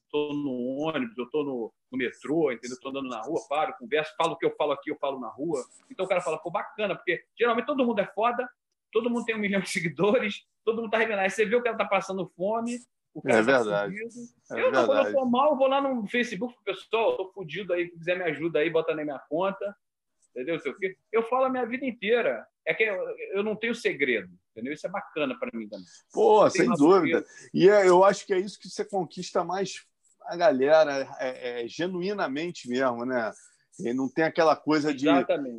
estou 0.08 0.32
no 0.32 0.78
ônibus, 0.78 1.16
eu 1.18 1.24
estou 1.24 1.44
no, 1.44 1.72
no, 1.92 1.98
metrô, 1.98 2.50
entendeu? 2.50 2.74
Estou 2.74 2.90
andando 2.90 3.08
na 3.08 3.20
rua, 3.20 3.40
paro, 3.46 3.76
converso, 3.78 4.14
falo 4.16 4.32
o 4.32 4.36
que 4.36 4.46
eu 4.46 4.54
falo 4.56 4.72
aqui, 4.72 4.90
eu 4.90 4.96
falo 4.96 5.20
na 5.20 5.28
rua. 5.28 5.62
Então 5.90 6.06
o 6.06 6.08
cara 6.08 6.22
fala, 6.22 6.38
pô, 6.38 6.50
bacana, 6.50 6.96
porque 6.96 7.24
geralmente 7.38 7.66
todo 7.66 7.84
mundo 7.84 8.00
é 8.00 8.06
foda, 8.06 8.48
todo 8.92 9.10
mundo 9.10 9.24
tem 9.24 9.34
um 9.34 9.40
milhão 9.40 9.60
de 9.60 9.70
seguidores, 9.70 10.44
todo 10.64 10.82
mundo 10.82 10.90
tá 10.90 10.98
revelando. 10.98 11.22
Aí 11.22 11.30
você 11.30 11.44
vê 11.44 11.56
o 11.56 11.62
cara 11.62 11.76
tá 11.76 11.84
passando 11.84 12.30
fome, 12.36 12.78
o 13.14 13.22
cara 13.22 13.38
é 13.38 13.44
tá 13.44 13.52
verdade. 13.58 13.94
É 13.94 14.02
eu, 14.52 14.62
verdade. 14.62 14.86
quando 14.86 15.06
eu 15.06 15.12
tô 15.12 15.24
mal, 15.24 15.50
eu 15.52 15.56
vou 15.56 15.68
lá 15.68 15.80
no 15.80 16.06
Facebook, 16.06 16.54
pessoal, 16.64 17.16
tô 17.16 17.32
fudido 17.32 17.72
aí, 17.72 17.86
se 17.86 17.98
quiser 17.98 18.18
me 18.18 18.24
ajuda 18.24 18.60
aí, 18.60 18.70
bota 18.70 18.94
na 18.94 19.04
minha 19.04 19.18
conta 19.18 19.74
entendeu? 20.40 20.58
Eu 21.12 21.22
falo 21.24 21.44
a 21.44 21.50
minha 21.50 21.66
vida 21.66 21.84
inteira. 21.84 22.46
É 22.66 22.74
que 22.74 22.84
eu, 22.84 22.96
eu 23.32 23.42
não 23.42 23.56
tenho 23.56 23.74
segredo, 23.74 24.30
entendeu? 24.50 24.72
Isso 24.72 24.86
é 24.86 24.90
bacana 24.90 25.36
para 25.38 25.50
mim 25.56 25.66
também. 25.68 25.86
Pô, 26.12 26.48
sem 26.50 26.68
dúvida. 26.74 27.24
E 27.52 27.68
é, 27.68 27.88
eu 27.88 28.04
acho 28.04 28.26
que 28.26 28.34
é 28.34 28.38
isso 28.38 28.58
que 28.58 28.68
você 28.68 28.84
conquista 28.84 29.42
mais 29.42 29.86
a 30.26 30.36
galera, 30.36 31.08
é, 31.18 31.64
é, 31.64 31.68
genuinamente 31.68 32.68
mesmo, 32.68 33.06
né? 33.06 33.32
E 33.80 33.94
não 33.94 34.08
tem 34.08 34.24
aquela 34.24 34.54
coisa 34.54 34.92
de, 34.92 35.06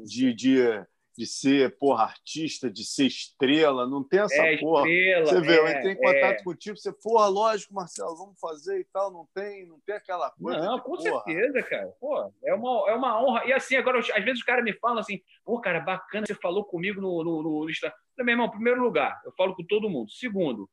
de, 0.05 0.33
de 0.33 0.85
de 1.19 1.25
ser, 1.25 1.77
porra, 1.77 2.05
artista, 2.05 2.71
de 2.71 2.85
ser 2.85 3.07
estrela, 3.07 3.85
não 3.85 4.01
tem 4.01 4.21
essa 4.21 4.41
é, 4.41 4.55
porra. 4.55 4.87
Estrela, 4.87 5.25
você 5.25 5.41
vê, 5.41 5.53
é, 5.53 5.59
eu 5.59 5.67
entrei 5.67 5.91
em 5.91 5.97
contato 5.97 6.39
é. 6.39 6.43
contigo, 6.45 6.77
você, 6.77 6.93
porra, 6.93 7.27
lógico, 7.27 7.73
Marcelo, 7.73 8.15
vamos 8.15 8.39
fazer 8.39 8.79
e 8.79 8.85
tal, 8.85 9.11
não 9.11 9.27
tem, 9.33 9.67
não 9.67 9.81
tem 9.81 9.95
aquela 9.95 10.31
coisa. 10.31 10.61
Não, 10.61 10.79
com 10.79 10.95
porra. 10.95 11.21
certeza, 11.25 11.61
cara. 11.63 11.93
Pô, 11.99 12.33
é 12.41 12.53
uma, 12.53 12.89
é 12.89 12.95
uma 12.95 13.21
honra. 13.21 13.45
E 13.45 13.51
assim, 13.51 13.75
agora, 13.75 13.99
às 13.99 14.23
vezes 14.23 14.39
os 14.39 14.45
caras 14.45 14.63
me 14.63 14.71
falam 14.71 14.99
assim, 14.99 15.21
pô, 15.43 15.59
cara, 15.59 15.81
bacana, 15.81 16.25
você 16.25 16.35
falou 16.35 16.63
comigo 16.63 17.01
no, 17.01 17.21
no, 17.21 17.43
no 17.43 17.69
Instagram. 17.69 17.97
Meu 18.19 18.29
irmão, 18.29 18.49
primeiro 18.49 18.81
lugar, 18.81 19.21
eu 19.25 19.33
falo 19.33 19.53
com 19.57 19.65
todo 19.65 19.89
mundo. 19.89 20.09
Segundo, 20.11 20.69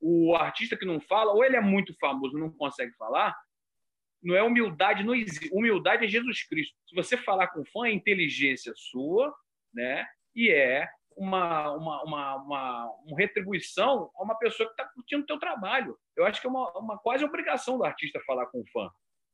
o 0.00 0.34
artista 0.34 0.78
que 0.78 0.86
não 0.86 0.98
fala, 0.98 1.34
ou 1.34 1.44
ele 1.44 1.56
é 1.56 1.60
muito 1.60 1.94
famoso 2.00 2.38
não 2.38 2.50
consegue 2.50 2.94
falar, 2.96 3.36
não 4.22 4.34
é 4.34 4.42
humildade, 4.42 5.04
não 5.04 5.14
existe. 5.14 5.50
Humildade 5.52 6.06
é 6.06 6.08
Jesus 6.08 6.42
Cristo. 6.48 6.74
Se 6.86 6.94
você 6.94 7.18
falar 7.18 7.48
com 7.48 7.66
fã, 7.66 7.86
é 7.86 7.92
inteligência 7.92 8.72
sua 8.74 9.30
né? 9.74 10.06
E 10.34 10.50
é 10.50 10.88
uma, 11.16 11.72
uma, 11.72 12.02
uma, 12.02 12.36
uma, 12.36 12.92
uma 13.06 13.18
retribuição 13.18 14.10
a 14.16 14.22
uma 14.22 14.34
pessoa 14.38 14.66
que 14.66 14.72
está 14.72 14.84
curtindo 14.92 15.22
o 15.22 15.26
teu 15.26 15.38
trabalho. 15.38 15.96
Eu 16.16 16.24
acho 16.24 16.40
que 16.40 16.46
é 16.46 16.50
uma, 16.50 16.70
uma 16.78 16.98
quase 16.98 17.24
obrigação 17.24 17.76
do 17.76 17.84
artista 17.84 18.20
falar 18.26 18.46
com 18.46 18.60
o 18.60 18.66
fã. 18.72 18.88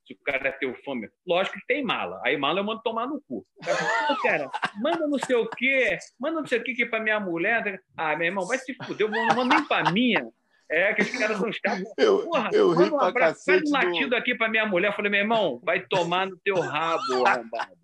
Se 0.04 0.14
o 0.14 0.18
cara 0.24 0.48
é 0.48 0.52
teu 0.52 0.74
fã 0.84 0.94
mesmo. 0.94 1.14
Lógico 1.26 1.58
que 1.58 1.66
tem 1.66 1.84
mala. 1.84 2.20
Aí 2.24 2.36
mala 2.36 2.60
eu 2.60 2.64
mando 2.64 2.82
tomar 2.82 3.06
no 3.06 3.20
cu. 3.22 3.44
Cara, 4.22 4.50
manda 4.80 5.06
não 5.06 5.18
sei 5.18 5.36
o 5.36 5.48
quê, 5.48 5.98
manda 6.18 6.40
não 6.40 6.46
sei 6.46 6.58
o 6.58 6.64
quê 6.64 6.72
aqui 6.72 6.86
para 6.86 7.02
minha 7.02 7.18
mulher. 7.18 7.80
Ah, 7.96 8.16
meu 8.16 8.26
irmão, 8.26 8.46
vai 8.46 8.58
se 8.58 8.74
fuder, 8.84 9.06
eu 9.06 9.10
não 9.10 9.26
mando 9.34 9.54
nem 9.54 9.64
para 9.66 9.90
minha. 9.90 10.28
É, 10.68 10.92
que 10.94 11.02
esses 11.02 11.16
caras 11.16 11.38
são 11.38 11.52
chatos. 11.52 11.84
Eu, 11.96 12.24
Porra, 12.24 12.50
eu 12.52 12.72
ri 12.72 12.90
um 12.90 13.00
abraço, 13.00 13.44
faz 13.44 13.62
um 13.64 13.72
latido 13.72 14.10
do... 14.10 14.16
aqui 14.16 14.34
para 14.34 14.48
minha 14.48 14.66
mulher. 14.66 14.88
Eu 14.88 14.92
falei, 14.94 15.10
meu 15.10 15.20
irmão, 15.20 15.60
vai 15.64 15.80
tomar 15.86 16.26
no 16.26 16.36
teu 16.38 16.58
rabo, 16.58 17.24
arrombado. 17.24 17.76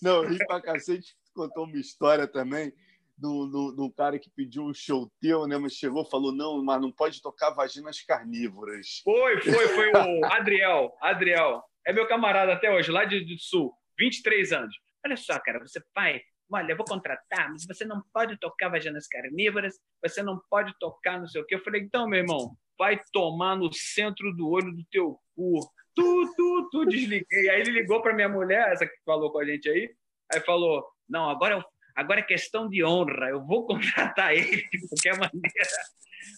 Não, 0.00 0.22
eu 0.22 0.28
ri 0.28 0.38
pra 0.46 0.60
cacete 0.60 1.16
contou 1.36 1.64
uma 1.64 1.76
história 1.76 2.26
também 2.26 2.72
do, 3.16 3.46
do, 3.46 3.72
do, 3.72 3.92
cara 3.92 4.18
que 4.18 4.30
pediu 4.30 4.64
um 4.64 4.74
show 4.74 5.10
teu, 5.20 5.46
né? 5.46 5.56
Mas 5.56 5.74
chegou 5.74 6.04
falou: 6.04 6.32
não, 6.32 6.62
mas 6.64 6.80
não 6.80 6.90
pode 6.90 7.22
tocar 7.22 7.50
vaginas 7.50 8.00
carnívoras. 8.02 9.00
Foi, 9.04 9.40
foi, 9.40 9.68
foi 9.68 9.92
o 9.92 10.24
Adriel. 10.24 10.96
Adriel. 11.00 11.62
É 11.86 11.92
meu 11.92 12.08
camarada 12.08 12.52
até 12.52 12.72
hoje, 12.74 12.90
lá 12.90 13.04
de, 13.04 13.24
de 13.24 13.38
Sul, 13.38 13.72
23 13.98 14.52
anos. 14.52 14.74
Olha 15.04 15.16
só, 15.16 15.38
cara, 15.38 15.60
você 15.60 15.80
pai, 15.94 16.20
olha, 16.50 16.72
eu 16.72 16.76
vou 16.76 16.84
contratar, 16.84 17.50
mas 17.50 17.64
você 17.64 17.84
não 17.84 18.02
pode 18.12 18.36
tocar 18.38 18.68
vaginas 18.68 19.06
carnívoras, 19.06 19.78
você 20.02 20.20
não 20.20 20.40
pode 20.50 20.76
tocar 20.80 21.20
não 21.20 21.28
sei 21.28 21.40
o 21.40 21.46
quê. 21.46 21.54
Eu 21.54 21.62
falei, 21.62 21.82
então, 21.82 22.08
meu 22.08 22.20
irmão, 22.20 22.56
vai 22.76 23.00
tomar 23.12 23.56
no 23.56 23.72
centro 23.72 24.34
do 24.34 24.48
olho 24.48 24.74
do 24.74 24.84
teu 24.90 25.18
cu. 25.36 25.60
Tu, 25.94 26.34
tu, 26.36 26.68
tu, 26.70 26.84
desliguei. 26.86 27.48
Aí 27.48 27.60
ele 27.60 27.70
ligou 27.70 28.02
para 28.02 28.14
minha 28.14 28.28
mulher, 28.28 28.72
essa 28.72 28.84
que 28.84 28.96
falou 29.04 29.30
com 29.30 29.38
a 29.38 29.44
gente 29.44 29.68
aí, 29.68 29.94
aí 30.32 30.40
falou, 30.40 30.84
não, 31.08 31.30
agora, 31.30 31.64
agora 31.94 32.20
é 32.20 32.22
questão 32.22 32.68
de 32.68 32.84
honra, 32.84 33.28
eu 33.30 33.44
vou 33.44 33.66
contratar 33.66 34.34
ele 34.34 34.68
de 34.68 34.88
qualquer 34.88 35.18
maneira. 35.18 35.68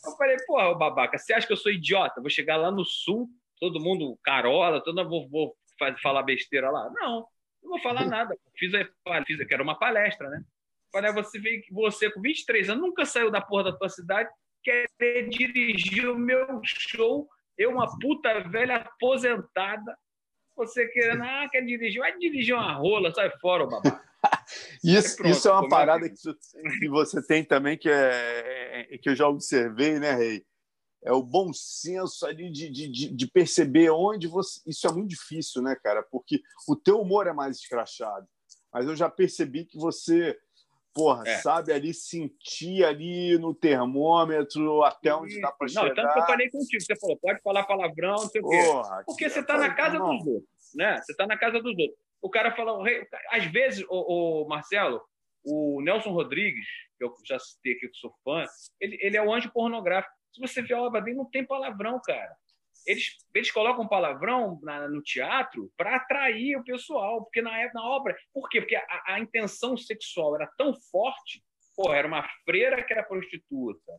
Eu 0.05 0.13
falei, 0.17 0.37
porra, 0.47 0.75
babaca, 0.75 1.19
você 1.19 1.33
acha 1.33 1.47
que 1.47 1.53
eu 1.53 1.57
sou 1.57 1.73
idiota? 1.73 2.21
Vou 2.21 2.31
chegar 2.31 2.57
lá 2.57 2.71
no 2.71 2.85
sul, 2.85 3.29
todo 3.59 3.81
mundo 3.81 4.19
carola, 4.23 4.83
todo 4.83 4.97
mundo 4.97 5.11
vou, 5.11 5.29
vou 5.29 5.57
falar 6.03 6.23
besteira 6.23 6.71
lá? 6.71 6.91
Não, 6.95 7.27
não 7.63 7.71
vou 7.71 7.81
falar 7.81 8.05
nada. 8.07 8.37
Fiz, 8.57 8.73
fiz 9.27 9.47
que 9.47 9.55
era 9.55 9.63
uma 9.63 9.79
palestra, 9.79 10.29
né? 10.29 10.43
Falei, 10.93 11.13
você 11.13 11.39
vem 11.39 11.63
você 11.71 12.11
com 12.11 12.21
23 12.21 12.71
anos 12.71 12.83
nunca 12.83 13.05
saiu 13.05 13.31
da 13.31 13.41
porra 13.41 13.65
da 13.65 13.77
tua 13.77 13.89
cidade, 13.89 14.31
querer 14.63 15.29
dirigir 15.29 16.09
o 16.09 16.19
meu 16.19 16.61
show, 16.65 17.29
eu 17.57 17.71
uma 17.71 17.99
puta 17.99 18.41
velha 18.49 18.77
aposentada, 18.77 19.97
você 20.57 20.89
querendo, 20.89 21.23
ah, 21.23 21.47
quer 21.51 21.61
dirigir, 21.61 22.01
vai 22.01 22.17
dirigir 22.19 22.55
uma 22.55 22.73
rola, 22.73 23.13
sai 23.13 23.31
fora, 23.39 23.67
babaca. 23.67 24.08
isso, 24.83 25.27
isso 25.27 25.49
é 25.49 25.53
uma 25.53 25.69
parada 25.69 26.09
que, 26.09 26.17
que, 26.81 26.89
você 26.89 27.25
tem 27.27 27.45
também 27.45 27.77
que 27.77 27.89
é, 27.89 28.99
que 29.01 29.11
eu 29.11 29.17
já 29.17 29.29
observei, 29.29 29.99
né, 29.99 30.13
Rei? 30.15 30.45
É 31.05 31.13
o 31.13 31.23
bom 31.23 31.53
senso 31.53 32.27
ali 32.27 32.51
de, 32.51 32.69
de, 32.69 33.15
de 33.15 33.27
perceber 33.31 33.91
onde 33.91 34.27
você. 34.27 34.61
Isso 34.67 34.87
é 34.87 34.93
muito 34.93 35.11
difícil, 35.11 35.63
né, 35.63 35.77
cara? 35.77 36.03
Porque 36.03 36.41
o 36.69 36.75
teu 36.75 37.01
humor 37.01 37.29
é 37.29 37.33
mais 37.33 37.59
escrachado. 37.59 38.27
Mas 38.73 38.87
eu 38.87 38.97
já 38.97 39.09
percebi 39.09 39.65
que 39.65 39.79
você 39.79 40.37
porra, 40.99 41.23
é. 41.29 41.37
sabe 41.39 41.73
ali 41.73 41.95
sentir 41.95 42.85
ali 42.85 43.39
no 43.39 43.55
termômetro 43.55 44.83
até 44.83 45.15
onde 45.15 45.35
está 45.35 45.53
para 45.53 45.69
chegar. 45.69 45.85
Não, 45.85 45.95
tanto 45.95 46.13
que 46.13 46.19
eu 46.19 46.27
falei 46.27 46.51
contigo, 46.51 46.83
você 46.83 46.97
falou, 46.97 47.17
pode 47.19 47.41
falar 47.41 47.63
palavrão, 47.65 48.17
não 48.17 48.29
sei 48.29 48.41
o 48.41 48.49
quê. 48.49 48.59
Porque 49.07 49.31
você 49.31 49.39
está 49.39 49.57
na 49.57 49.73
casa 49.73 49.97
não. 49.97 50.17
dos 50.17 50.27
outros, 50.27 50.75
né? 50.75 51.01
Você 51.01 51.13
está 51.13 51.27
na 51.27 51.39
casa 51.39 51.63
dos 51.63 51.71
outros. 51.71 52.08
O 52.21 52.31
cara 52.31 52.55
fala, 52.55 52.83
às 53.31 53.45
vezes, 53.47 53.85
o, 53.89 54.43
o, 54.43 54.49
Marcelo, 54.49 55.01
o 55.45 55.81
Nelson 55.83 56.11
Rodrigues, 56.11 56.67
que 56.99 57.05
eu 57.05 57.15
já 57.25 57.39
citei 57.39 57.73
aqui 57.75 57.89
que 57.89 57.97
sou 57.99 58.13
fã, 58.25 58.45
ele, 58.81 58.99
ele 59.01 59.17
é 59.17 59.23
o 59.23 59.33
anjo 59.33 59.53
pornográfico. 59.53 60.15
Se 60.33 60.41
você 60.41 60.63
vê 60.63 60.75
a 60.75 60.83
obra 60.83 61.01
dele, 61.01 61.17
não 61.17 61.31
tem 61.31 61.47
palavrão, 61.47 62.01
cara 62.05 62.37
eles, 62.89 63.17
eles 63.35 63.51
colocam 63.51 63.87
palavrão 63.87 64.59
na, 64.63 64.89
no 64.89 65.03
teatro 65.03 65.71
para 65.77 65.97
atrair 65.97 66.57
o 66.57 66.65
pessoal, 66.65 67.23
porque 67.23 67.43
na, 67.43 67.53
na 67.75 67.85
obra. 67.85 68.17
Por 68.33 68.49
quê? 68.49 68.63
Porque 68.63 68.77
a, 68.77 69.03
a, 69.07 69.21
intenção 69.21 69.77
sexual 69.77 70.37
era 70.37 70.47
tão 70.57 70.75
forte. 70.91 71.45
Pô, 71.77 71.93
era 71.93 72.09
uma 72.09 72.27
freira 72.45 72.83
que 72.83 72.93
era 72.93 73.05
prostituta, 73.05 73.93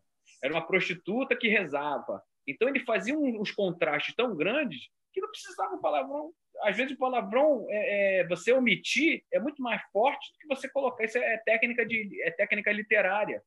era 0.43 0.53
uma 0.53 0.65
prostituta 0.65 1.35
que 1.35 1.47
rezava. 1.47 2.21
Então 2.47 2.67
ele 2.67 2.79
fazia 2.79 3.17
uns 3.17 3.51
contrastes 3.51 4.15
tão 4.15 4.35
grandes 4.35 4.89
que 5.13 5.21
não 5.21 5.29
precisava 5.29 5.77
palavrão. 5.77 6.33
Às 6.63 6.75
vezes 6.75 6.93
o 6.93 6.97
palavrão, 6.97 7.65
é, 7.69 8.19
é, 8.21 8.27
você 8.27 8.51
omitir, 8.51 9.23
é 9.31 9.39
muito 9.39 9.61
mais 9.61 9.81
forte 9.91 10.31
do 10.33 10.39
que 10.39 10.47
você 10.47 10.69
colocar. 10.69 11.03
Isso 11.03 11.17
é, 11.17 11.37
técnica, 11.37 11.85
de, 11.85 12.21
é 12.23 12.31
técnica 12.31 12.71
literária. 12.71 13.41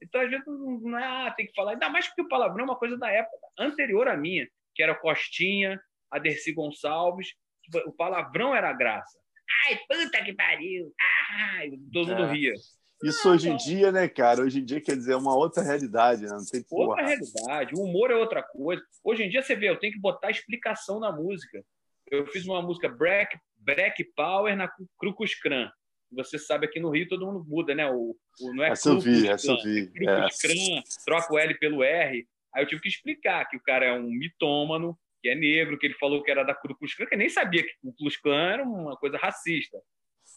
Então, 0.00 0.20
às 0.20 0.30
vezes, 0.30 0.46
não 0.46 0.98
é, 0.98 1.04
ah, 1.04 1.34
tem 1.36 1.46
que 1.46 1.54
falar. 1.54 1.72
Ainda 1.72 1.88
mais 1.88 2.06
porque 2.06 2.22
o 2.22 2.28
palavrão 2.28 2.60
é 2.60 2.68
uma 2.68 2.78
coisa 2.78 2.96
da 2.96 3.10
época 3.10 3.36
anterior 3.58 4.06
à 4.06 4.16
minha 4.16 4.48
que 4.78 4.82
era 4.84 4.94
Costinha, 4.94 5.78
a 6.08 6.20
Dercy 6.20 6.52
Gonçalves. 6.52 7.34
O 7.84 7.92
palavrão 7.92 8.54
era 8.54 8.72
graça. 8.72 9.18
Ai, 9.66 9.76
puta 9.88 10.22
que 10.22 10.32
pariu! 10.32 10.94
Ai, 11.30 11.72
todo 11.92 12.06
mundo 12.06 12.24
é. 12.26 12.32
ria. 12.32 12.54
Isso 13.02 13.28
hoje 13.28 13.50
em 13.50 13.56
dia, 13.56 13.90
né, 13.90 14.08
cara? 14.08 14.42
Hoje 14.42 14.60
em 14.60 14.64
dia 14.64 14.80
quer 14.80 14.96
dizer 14.96 15.12
é 15.12 15.16
uma 15.16 15.36
outra 15.36 15.62
realidade, 15.62 16.22
né? 16.22 16.30
Não 16.30 16.44
tem 16.44 16.62
porra. 16.62 16.90
Outra 16.90 17.06
realidade. 17.06 17.74
O 17.74 17.82
humor 17.82 18.10
é 18.10 18.14
outra 18.14 18.42
coisa. 18.42 18.82
Hoje 19.02 19.24
em 19.24 19.28
dia 19.28 19.42
você 19.42 19.56
vê, 19.56 19.68
eu 19.68 19.78
tenho 19.78 19.92
que 19.92 20.00
botar 20.00 20.30
explicação 20.30 21.00
na 21.00 21.10
música. 21.10 21.64
Eu 22.10 22.26
fiz 22.26 22.46
uma 22.46 22.62
música 22.62 22.88
Black, 22.88 23.38
Black 23.56 24.04
Power 24.16 24.56
na 24.56 24.70
Crucus 24.98 25.34
Cran. 25.34 25.70
Você 26.12 26.38
sabe 26.38 26.66
aqui 26.66 26.80
no 26.80 26.90
Rio 26.90 27.08
todo 27.08 27.26
mundo 27.26 27.44
muda, 27.46 27.74
né? 27.74 27.90
O, 27.90 28.16
o 28.40 28.54
não 28.54 28.64
é 28.64 28.70
essa 28.70 28.88
eu 28.88 29.00
vi, 29.00 29.28
essa 29.28 29.50
eu 29.50 29.62
vi. 29.62 29.80
É 29.80 29.90
Crucus 29.90 30.38
Cran, 30.38 30.82
troca 31.04 31.32
o 31.32 31.38
L 31.38 31.58
pelo 31.58 31.82
R. 31.82 32.26
Aí 32.54 32.62
eu 32.62 32.66
tive 32.66 32.80
que 32.80 32.88
explicar 32.88 33.46
que 33.48 33.56
o 33.56 33.62
cara 33.62 33.86
é 33.86 33.92
um 33.92 34.10
mitômano, 34.10 34.98
que 35.22 35.28
é 35.28 35.34
negro, 35.34 35.78
que 35.78 35.86
ele 35.86 35.94
falou 35.94 36.22
que 36.22 36.30
era 36.30 36.44
da 36.44 36.54
Klan, 36.54 36.74
que 37.08 37.16
nem 37.16 37.28
sabia 37.28 37.62
que 37.62 37.72
o 37.82 37.94
Klan 38.22 38.52
era 38.52 38.62
uma 38.62 38.96
coisa 38.96 39.18
racista. 39.18 39.78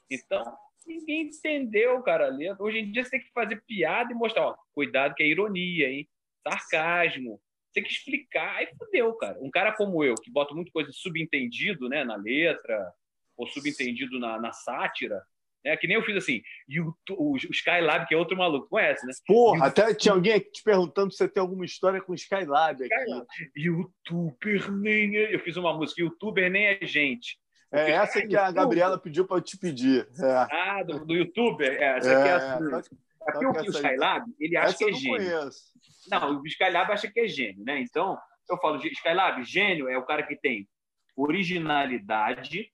Então, 0.10 0.44
ninguém 0.86 1.28
entendeu, 1.28 2.02
cara. 2.02 2.30
Hoje 2.60 2.80
em 2.80 2.92
dia 2.92 3.04
você 3.04 3.12
tem 3.12 3.22
que 3.22 3.32
fazer 3.32 3.64
piada 3.66 4.12
e 4.12 4.16
mostrar, 4.16 4.48
ó, 4.48 4.58
cuidado 4.74 5.16
que 5.16 5.24
é 5.24 5.28
ironia, 5.28 5.90
hein? 5.90 6.10
Sarcasmo. 6.44 7.40
Tem 7.74 7.84
que 7.84 7.92
explicar. 7.92 8.56
Aí 8.58 8.68
fodeu, 8.78 9.14
cara. 9.14 9.38
Um 9.42 9.50
cara 9.50 9.72
como 9.72 10.04
eu, 10.04 10.16
que 10.16 10.32
bota 10.32 10.54
muita 10.54 10.72
coisa 10.72 10.92
subentendido 10.92 11.88
né, 11.88 12.04
na 12.04 12.16
letra, 12.16 12.92
ou 13.38 13.48
subentendido 13.48 14.20
na, 14.20 14.40
na 14.40 14.52
sátira, 14.52 15.22
é 15.64 15.78
que 15.78 15.88
nem 15.88 15.96
eu 15.96 16.04
fiz 16.04 16.16
assim, 16.18 16.42
YouTube, 16.68 17.20
o 17.20 17.36
Skylab, 17.52 18.08
que 18.08 18.16
é 18.16 18.18
outro 18.18 18.36
maluco, 18.36 18.68
conhece, 18.68 19.06
né? 19.06 19.14
Porra, 19.28 19.68
até 19.68 19.94
tinha 19.94 20.14
alguém 20.14 20.34
aqui 20.34 20.52
te 20.52 20.64
perguntando 20.64 21.12
se 21.12 21.18
você 21.18 21.28
tem 21.28 21.42
alguma 21.42 21.66
história 21.66 22.02
com 22.02 22.14
Skylab 22.14 22.84
aqui. 22.84 22.94
Skylab. 22.94 23.28
Youtuber 23.56 24.72
nem 24.72 25.18
é... 25.18 25.36
Eu 25.36 25.40
fiz 25.40 25.58
uma 25.58 25.74
música, 25.74 26.02
Youtuber 26.02 26.50
nem 26.50 26.66
é 26.66 26.80
gente. 26.82 27.40
É 27.72 27.92
essa 27.92 28.26
que 28.26 28.36
a 28.36 28.52
Gabriela 28.52 28.98
pediu 28.98 29.26
para 29.26 29.38
eu 29.38 29.42
te 29.42 29.58
pedir. 29.58 30.08
É. 30.20 30.48
Ah, 30.52 30.84
do, 30.84 31.06
do 31.06 31.14
Youtuber? 31.14 31.72
É, 31.72 31.98
essa 31.98 32.20
aqui 32.20 32.28
é, 32.28 32.32
é 32.32 32.34
a 32.34 32.58
sua. 32.58 32.84
Aqui 33.28 33.46
o, 33.46 33.52
o 33.52 33.70
Skylab, 33.70 34.26
ele 34.40 34.58
acha 34.58 34.78
que 34.78 34.84
é 34.84 34.94
gênio. 34.94 35.18
Conheço. 35.18 35.72
Não, 36.10 36.42
o 36.42 36.48
Skylab 36.48 36.92
acha 36.92 37.12
que 37.12 37.20
é 37.20 37.28
gênio, 37.28 37.64
né? 37.64 37.80
Então, 37.80 38.18
eu 38.50 38.58
falo, 38.58 38.78
Skylab, 38.78 39.44
gênio 39.44 39.88
é 39.88 39.98
o 39.98 40.06
cara 40.06 40.24
que 40.24 40.36
tem 40.36 40.68
originalidade, 41.16 42.72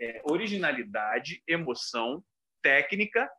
é, 0.00 0.20
originalidade, 0.24 1.42
emoção, 1.46 2.24
técnica 2.60 3.30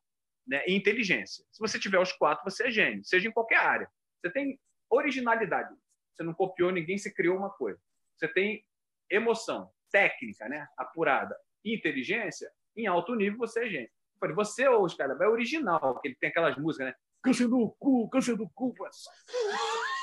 né, 0.48 0.64
e 0.68 0.76
inteligência. 0.76 1.46
Se 1.52 1.60
você 1.60 1.80
tiver 1.80 2.00
os 2.00 2.12
quatro, 2.12 2.44
você 2.44 2.68
é 2.68 2.72
gênio, 2.72 3.04
seja 3.04 3.28
em 3.28 3.32
qualquer 3.32 3.58
área. 3.58 3.90
Você 4.22 4.32
tem 4.32 4.60
originalidade, 4.90 5.76
você 6.14 6.24
não 6.24 6.34
copiou 6.34 6.72
ninguém, 6.72 6.98
você 6.98 7.12
criou 7.12 7.38
uma 7.38 7.50
coisa. 7.50 7.80
Você 8.16 8.28
tem 8.28 8.66
emoção, 9.10 9.72
técnica, 9.92 10.48
né, 10.48 10.68
apurada, 10.78 11.36
e 11.64 11.76
inteligência, 11.76 12.52
em 12.76 12.88
alto 12.88 13.16
nível 13.16 13.40
você 13.40 13.66
é 13.66 13.70
gênio. 13.70 13.90
Eu 14.16 14.20
falei, 14.20 14.36
você 14.36 14.68
ou 14.68 14.84
os 14.84 14.94
caras, 14.94 15.20
é 15.20 15.28
original, 15.28 16.00
que 16.00 16.08
ele 16.10 16.16
tem 16.16 16.30
aquelas 16.30 16.58
músicas, 16.58 16.88
né? 16.88 16.96
Câncer 17.24 17.48
do 17.48 17.70
cu, 17.80 18.10
câncer 18.10 18.36
do 18.36 18.50
cu. 18.50 18.76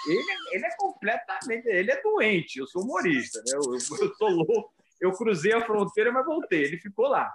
Ele, 0.09 0.25
ele 0.53 0.67
é 0.67 0.77
completamente, 0.77 1.69
ele 1.69 1.93
é 1.93 2.03
doente. 2.03 2.59
Eu 2.59 2.67
sou 2.67 2.83
humorista, 2.83 3.39
né? 3.41 3.53
eu, 3.55 3.63
eu, 3.63 3.75
eu 3.75 4.15
sou 4.17 4.31
louco 4.31 4.75
eu 5.01 5.13
cruzei 5.13 5.53
a 5.55 5.65
fronteira, 5.65 6.13
mas 6.13 6.27
voltei. 6.27 6.63
Ele 6.63 6.79
ficou 6.79 7.09
lá. 7.09 7.33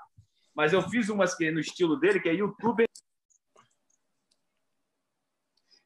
Mas 0.53 0.72
eu 0.72 0.82
fiz 0.84 1.10
umas 1.10 1.36
que 1.36 1.49
no 1.52 1.60
estilo 1.60 1.99
dele, 1.99 2.20
que 2.20 2.30
é 2.30 2.34
youtuber. 2.34 2.88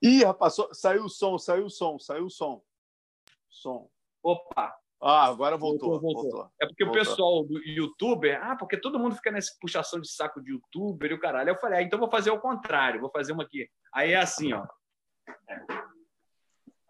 Ih, 0.01 0.23
rapaz, 0.23 0.55
saiu 0.73 1.05
o 1.05 1.09
som, 1.09 1.37
saiu 1.37 1.65
o 1.65 1.69
som, 1.69 1.97
saiu 1.97 2.25
o 2.25 2.29
som. 2.29 2.63
Som. 3.49 3.89
Opa! 4.21 4.77
Ah, 5.01 5.27
agora 5.27 5.55
voltou. 5.55 5.91
voltou, 5.91 6.13
voltou. 6.13 6.31
voltou. 6.31 6.51
É 6.61 6.67
porque 6.67 6.83
voltou. 6.83 7.01
o 7.01 7.05
pessoal 7.05 7.43
do 7.45 7.57
youtuber, 7.63 8.39
ah, 8.43 8.55
porque 8.55 8.77
todo 8.77 8.99
mundo 8.99 9.15
fica 9.15 9.31
nessa 9.31 9.55
puxação 9.59 10.01
de 10.01 10.11
saco 10.11 10.41
de 10.41 10.51
youtuber 10.51 11.11
e 11.11 11.13
o 11.13 11.19
caralho. 11.19 11.49
Eu 11.49 11.59
falei, 11.59 11.79
ah, 11.79 11.81
então 11.81 11.97
vou 11.97 12.09
fazer 12.09 12.31
o 12.31 12.39
contrário, 12.39 12.99
vou 12.99 13.09
fazer 13.09 13.31
uma 13.31 13.43
aqui. 13.43 13.69
Aí 13.93 14.11
é 14.11 14.17
assim, 14.17 14.51
ó. 14.53 14.67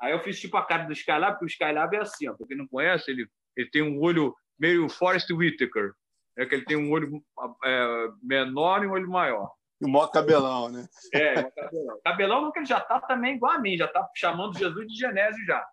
Aí 0.01 0.11
eu 0.11 0.19
fiz 0.23 0.39
tipo 0.39 0.57
a 0.57 0.65
cara 0.65 0.85
do 0.85 0.93
Skylab, 0.93 1.33
porque 1.33 1.45
o 1.45 1.47
Skylab 1.47 1.95
é 1.95 1.99
assim, 1.99 2.27
ó. 2.27 2.33
Pra 2.33 2.47
quem 2.47 2.57
não 2.57 2.67
conhece, 2.67 3.11
ele, 3.11 3.27
ele 3.55 3.69
tem 3.69 3.83
um 3.83 4.01
olho 4.01 4.35
meio 4.57 4.89
Forrest 4.89 5.29
Whitaker. 5.29 5.93
É 6.37 6.45
que 6.45 6.55
ele 6.55 6.65
tem 6.65 6.77
um 6.77 6.91
olho 6.91 7.21
é, 7.63 8.07
menor 8.23 8.83
e 8.83 8.87
um 8.87 8.91
olho 8.91 9.09
maior. 9.09 9.51
E 9.81 9.85
o 9.85 9.89
maior 9.89 10.07
cabelão, 10.07 10.69
né? 10.69 10.87
É, 11.13 11.39
o 11.41 11.51
cabelão. 11.51 11.99
Cabelão 12.03 12.43
porque 12.43 12.59
ele 12.59 12.65
já 12.65 12.79
tá 12.79 12.99
também 13.01 13.35
igual 13.35 13.53
a 13.53 13.59
mim, 13.59 13.77
já 13.77 13.87
tá 13.87 14.07
chamando 14.15 14.57
Jesus 14.57 14.87
de 14.87 14.95
Genésio 14.97 15.45
já. 15.45 15.65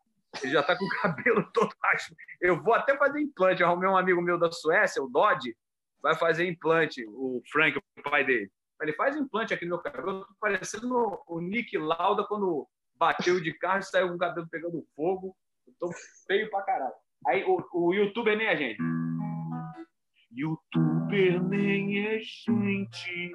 Ele 0.43 0.53
já 0.53 0.63
tá 0.63 0.77
com 0.77 0.85
o 0.85 1.01
cabelo 1.01 1.45
todo 1.53 1.75
baixo. 1.81 2.15
Eu 2.41 2.63
vou 2.63 2.75
até 2.75 2.97
fazer 2.97 3.21
implante. 3.21 3.63
Eu 3.63 3.69
arrumei 3.69 3.89
um 3.89 3.97
amigo 3.97 4.23
meu 4.23 4.39
da 4.39 4.51
Suécia, 4.51 5.03
o 5.03 5.09
Dodge, 5.09 5.57
vai 6.03 6.15
fazer 6.15 6.47
implante, 6.47 7.05
o 7.09 7.41
Frank, 7.51 7.79
o 7.79 8.03
pai 8.03 8.25
dele. 8.25 8.51
Ele 8.81 8.93
faz 8.93 9.17
implante 9.17 9.55
aqui 9.55 9.65
no 9.65 9.71
meu 9.71 9.79
cabelo, 9.79 10.27
parecendo 10.41 11.19
o 11.27 11.41
Nick 11.41 11.77
Lauda 11.79 12.25
quando 12.25 12.69
bateu 12.97 13.41
de 13.41 13.53
carro 13.55 13.81
e 13.81 13.83
saiu 13.85 14.09
com 14.09 14.15
o 14.15 14.19
cabelo 14.19 14.47
pegando 14.51 14.87
fogo. 14.95 15.35
Eu 15.67 15.75
tô 15.79 15.91
feio 16.27 16.51
pra 16.51 16.63
caralho. 16.63 16.95
Aí 17.27 17.45
o, 17.45 17.65
o 17.73 17.95
youtuber 17.95 18.37
nem 18.37 18.49
a 18.49 18.55
gente. 18.55 18.79
Youtuber 20.31 21.43
nem 21.43 22.07
é 22.07 22.19
gente. 22.21 23.33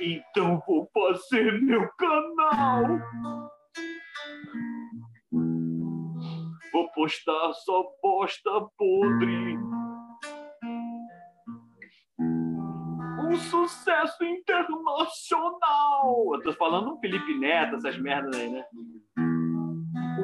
Então 0.00 0.62
vou 0.66 0.90
fazer 0.92 1.60
meu 1.62 1.88
canal. 1.98 2.98
Vou 6.72 6.90
postar 6.92 7.52
só 7.52 7.84
bosta 8.02 8.50
podre. 8.78 9.58
Um 13.28 13.36
sucesso 13.36 14.24
internacional. 14.24 16.34
Eu 16.34 16.42
tô 16.42 16.52
falando 16.54 16.94
um 16.94 17.00
Felipe 17.00 17.38
Neto, 17.38 17.76
essas 17.76 17.98
merdas 17.98 18.36
aí, 18.36 18.50
né? 18.50 18.64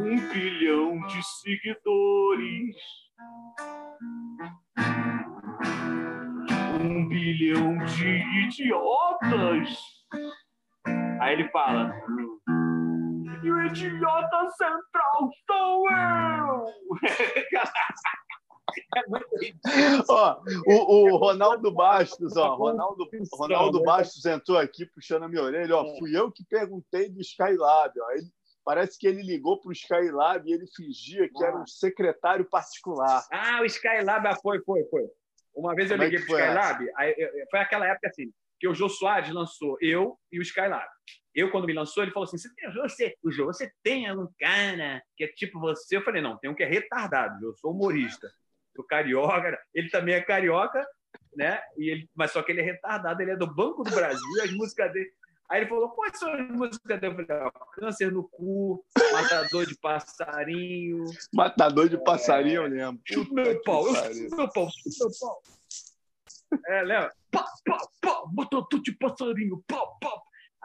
um 0.07 0.33
bilhão 0.33 0.99
de 1.07 1.23
seguidores. 1.43 2.77
Um 6.87 7.09
bilhão 7.09 7.79
de 7.85 8.23
idiotas. 8.45 9.77
Aí 11.21 11.33
ele 11.33 11.49
fala: 11.49 11.93
E 13.43 13.51
o 13.51 13.67
idiota 13.67 14.49
central 14.51 15.31
sou 15.47 15.91
eu! 15.91 16.65
ó, 20.09 20.41
o, 20.67 21.11
o 21.11 21.17
Ronaldo 21.17 21.73
Bastos, 21.73 22.37
ó, 22.37 22.55
Ronaldo, 22.55 23.09
Ronaldo 23.33 23.83
Bastos 23.83 24.25
entrou 24.25 24.57
aqui 24.57 24.87
puxando 24.87 25.25
a 25.25 25.29
minha 25.29 25.43
orelha, 25.43 25.77
ó, 25.77 25.99
fui 25.99 26.17
eu 26.17 26.31
que 26.31 26.45
perguntei 26.45 27.09
do 27.09 27.21
Skylab, 27.21 27.93
ó, 28.01 28.11
ele 28.13 28.31
Parece 28.65 28.97
que 28.99 29.07
ele 29.07 29.23
ligou 29.23 29.61
para 29.61 29.69
o 29.69 29.73
Skylab 29.73 30.45
e 30.45 30.53
ele 30.53 30.67
fingia 30.67 31.29
que 31.33 31.45
era 31.45 31.57
um 31.57 31.67
secretário 31.69 32.45
particular. 32.51 33.25
Ah, 33.31 33.61
o 33.63 33.65
Skylab, 33.65 34.27
ah, 34.27 34.35
foi, 34.43 34.61
foi, 34.65 34.83
foi. 34.91 35.09
Uma 35.57 35.75
vez 35.75 35.91
eu 35.91 35.97
Como 35.97 36.07
é 36.07 36.11
liguei 36.11 36.27
para 36.27 36.35
o 36.35 36.39
Skylab, 36.39 36.93
aí, 36.97 37.47
foi 37.51 37.61
aquela 37.61 37.89
época 37.89 38.09
assim, 38.09 38.31
que 38.61 38.69
o 38.69 38.75
Jô 38.75 38.89
Soares 38.89 39.33
lançou 39.33 39.79
eu 39.81 40.19
e 40.31 40.39
o 40.39 40.43
Skylab. 40.43 40.87
Eu, 41.35 41.51
quando 41.51 41.67
me 41.67 41.73
lançou, 41.73 42.03
ele 42.03 42.13
falou 42.13 42.25
assim: 42.25 42.39
você 42.39 42.55
tem, 42.55 42.73
você, 42.73 43.15
o 43.23 43.31
Jô, 43.31 43.47
você 43.47 43.71
tem 43.83 44.11
um 44.11 44.29
cara 44.39 45.03
que 45.17 45.25
é 45.25 45.29
tipo 45.29 45.59
você? 45.59 45.97
Eu 45.97 46.03
falei: 46.03 46.21
não, 46.21 46.39
tem 46.39 46.51
um 46.51 46.55
que 46.55 46.63
é 46.63 46.67
retardado, 46.67 47.45
eu 47.45 47.55
sou 47.55 47.73
humorista, 47.73 48.29
sou 48.75 48.85
carioca. 48.85 49.59
Ele 49.75 49.91
também 49.91 50.15
é 50.15 50.21
carioca, 50.21 50.87
né? 51.35 51.61
E 51.77 51.91
ele, 51.91 52.11
mas 52.15 52.31
só 52.33 52.43
que 52.43 52.53
ele 52.53 52.61
é 52.61 52.65
retardado, 52.65 53.21
ele 53.21 53.33
é 53.33 53.37
do 53.37 53.53
Banco 53.53 53.83
do 53.83 53.91
Brasil, 53.91 54.43
as 54.43 54.51
músicas 54.53 54.93
dele. 54.93 55.11
Aí 55.49 55.61
ele 55.61 55.69
falou: 55.69 55.91
quais 55.91 56.19
são 56.19 56.33
as 56.33 56.49
músicas 56.49 57.01
dele? 57.01 57.19
Eu 57.21 57.27
falei: 57.27 57.51
câncer 57.75 58.13
no 58.13 58.29
cu, 58.29 58.85
matador 59.13 59.67
de 59.67 59.77
passarinho. 59.79 61.05
Matador 61.33 61.89
de 61.89 62.03
passarinho, 62.03 62.63
é, 62.63 62.65
eu 62.65 62.69
lembro. 62.69 63.03
Chupa 63.05 63.35
meu 63.35 63.63
pau, 63.63 63.87
eu 63.87 63.95
chupo 63.95 64.37
meu 64.37 64.53
pau, 64.53 64.69
chupa 64.71 65.09
meu 65.09 65.11
pau. 65.21 65.43
É, 66.67 66.83
lembra? 66.83 67.15
Pá, 67.31 67.45
pá, 67.65 67.89
pá, 68.01 68.25
matador 68.33 68.81
de 68.83 68.93
passarinho, 68.93 69.63
pá, 69.67 69.87
pá. 70.01 70.23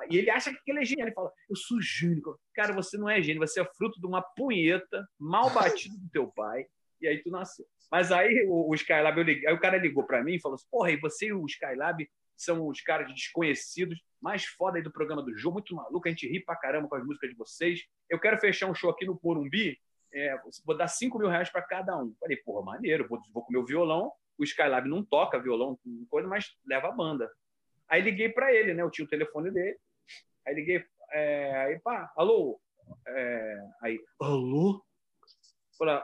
E 0.09 0.17
ele 0.17 0.31
acha 0.31 0.51
que 0.51 0.71
ele 0.71 0.79
é 0.79 0.85
gênio. 0.85 1.05
Ele 1.05 1.13
fala, 1.13 1.31
eu 1.47 1.55
sou 1.55 1.79
gênio. 1.79 2.39
Cara, 2.55 2.73
você 2.73 2.97
não 2.97 3.07
é 3.07 3.21
gênio, 3.21 3.39
você 3.39 3.61
é 3.61 3.65
fruto 3.77 3.99
de 3.99 4.07
uma 4.07 4.21
punheta 4.21 5.07
mal 5.19 5.49
batida 5.51 5.95
do 5.95 6.09
teu 6.09 6.27
pai, 6.27 6.65
e 6.99 7.07
aí 7.07 7.21
tu 7.21 7.29
nasceu. 7.29 7.65
Mas 7.91 8.11
aí 8.11 8.45
o, 8.47 8.69
o 8.69 8.73
Skylab, 8.73 9.17
eu 9.17 9.23
liguei, 9.23 9.47
aí 9.47 9.53
o 9.53 9.59
cara 9.59 9.77
ligou 9.77 10.05
para 10.05 10.23
mim 10.23 10.35
e 10.35 10.39
falou 10.39 10.55
assim, 10.55 10.67
porra, 10.71 10.91
e 10.91 10.97
você 10.97 11.27
e 11.27 11.33
o 11.33 11.45
Skylab 11.45 12.09
são 12.43 12.67
os 12.67 12.81
caras 12.81 13.07
desconhecidos, 13.13 13.99
mais 14.19 14.45
foda 14.45 14.77
aí 14.77 14.83
do 14.83 14.91
programa 14.91 15.21
do 15.21 15.35
jogo, 15.37 15.55
muito 15.55 15.75
maluco, 15.75 16.07
a 16.07 16.11
gente 16.11 16.27
ri 16.27 16.39
pra 16.43 16.55
caramba 16.55 16.87
com 16.87 16.95
as 16.95 17.05
músicas 17.05 17.29
de 17.29 17.35
vocês. 17.35 17.81
Eu 18.09 18.19
quero 18.19 18.39
fechar 18.39 18.67
um 18.67 18.75
show 18.75 18.89
aqui 18.89 19.05
no 19.05 19.17
Porumbi, 19.17 19.79
é, 20.13 20.37
vou 20.65 20.75
dar 20.75 20.87
5 20.87 21.17
mil 21.17 21.29
reais 21.29 21.49
para 21.49 21.61
cada 21.61 21.97
um. 21.97 22.13
Falei, 22.19 22.37
porra, 22.37 22.65
maneiro, 22.65 23.07
vou, 23.07 23.19
vou 23.33 23.43
com 23.43 23.51
meu 23.51 23.65
violão, 23.65 24.11
o 24.37 24.43
Skylab 24.43 24.87
não 24.87 25.03
toca 25.03 25.39
violão, 25.39 25.79
coisa, 26.09 26.27
mas 26.27 26.55
leva 26.65 26.87
a 26.87 26.91
banda. 26.91 27.31
Aí 27.87 28.01
liguei 28.01 28.29
para 28.29 28.53
ele, 28.53 28.73
né? 28.73 28.81
Eu 28.81 28.89
tinha 28.89 29.05
o 29.05 29.09
telefone 29.09 29.51
dele. 29.51 29.77
Aí 30.45 30.55
liguei, 30.55 30.83
é, 31.11 31.55
aí 31.57 31.79
pá, 31.79 32.11
alô? 32.15 32.59
É, 33.07 33.69
aí, 33.81 33.99
alô? 34.19 34.83
Falei, 35.77 36.01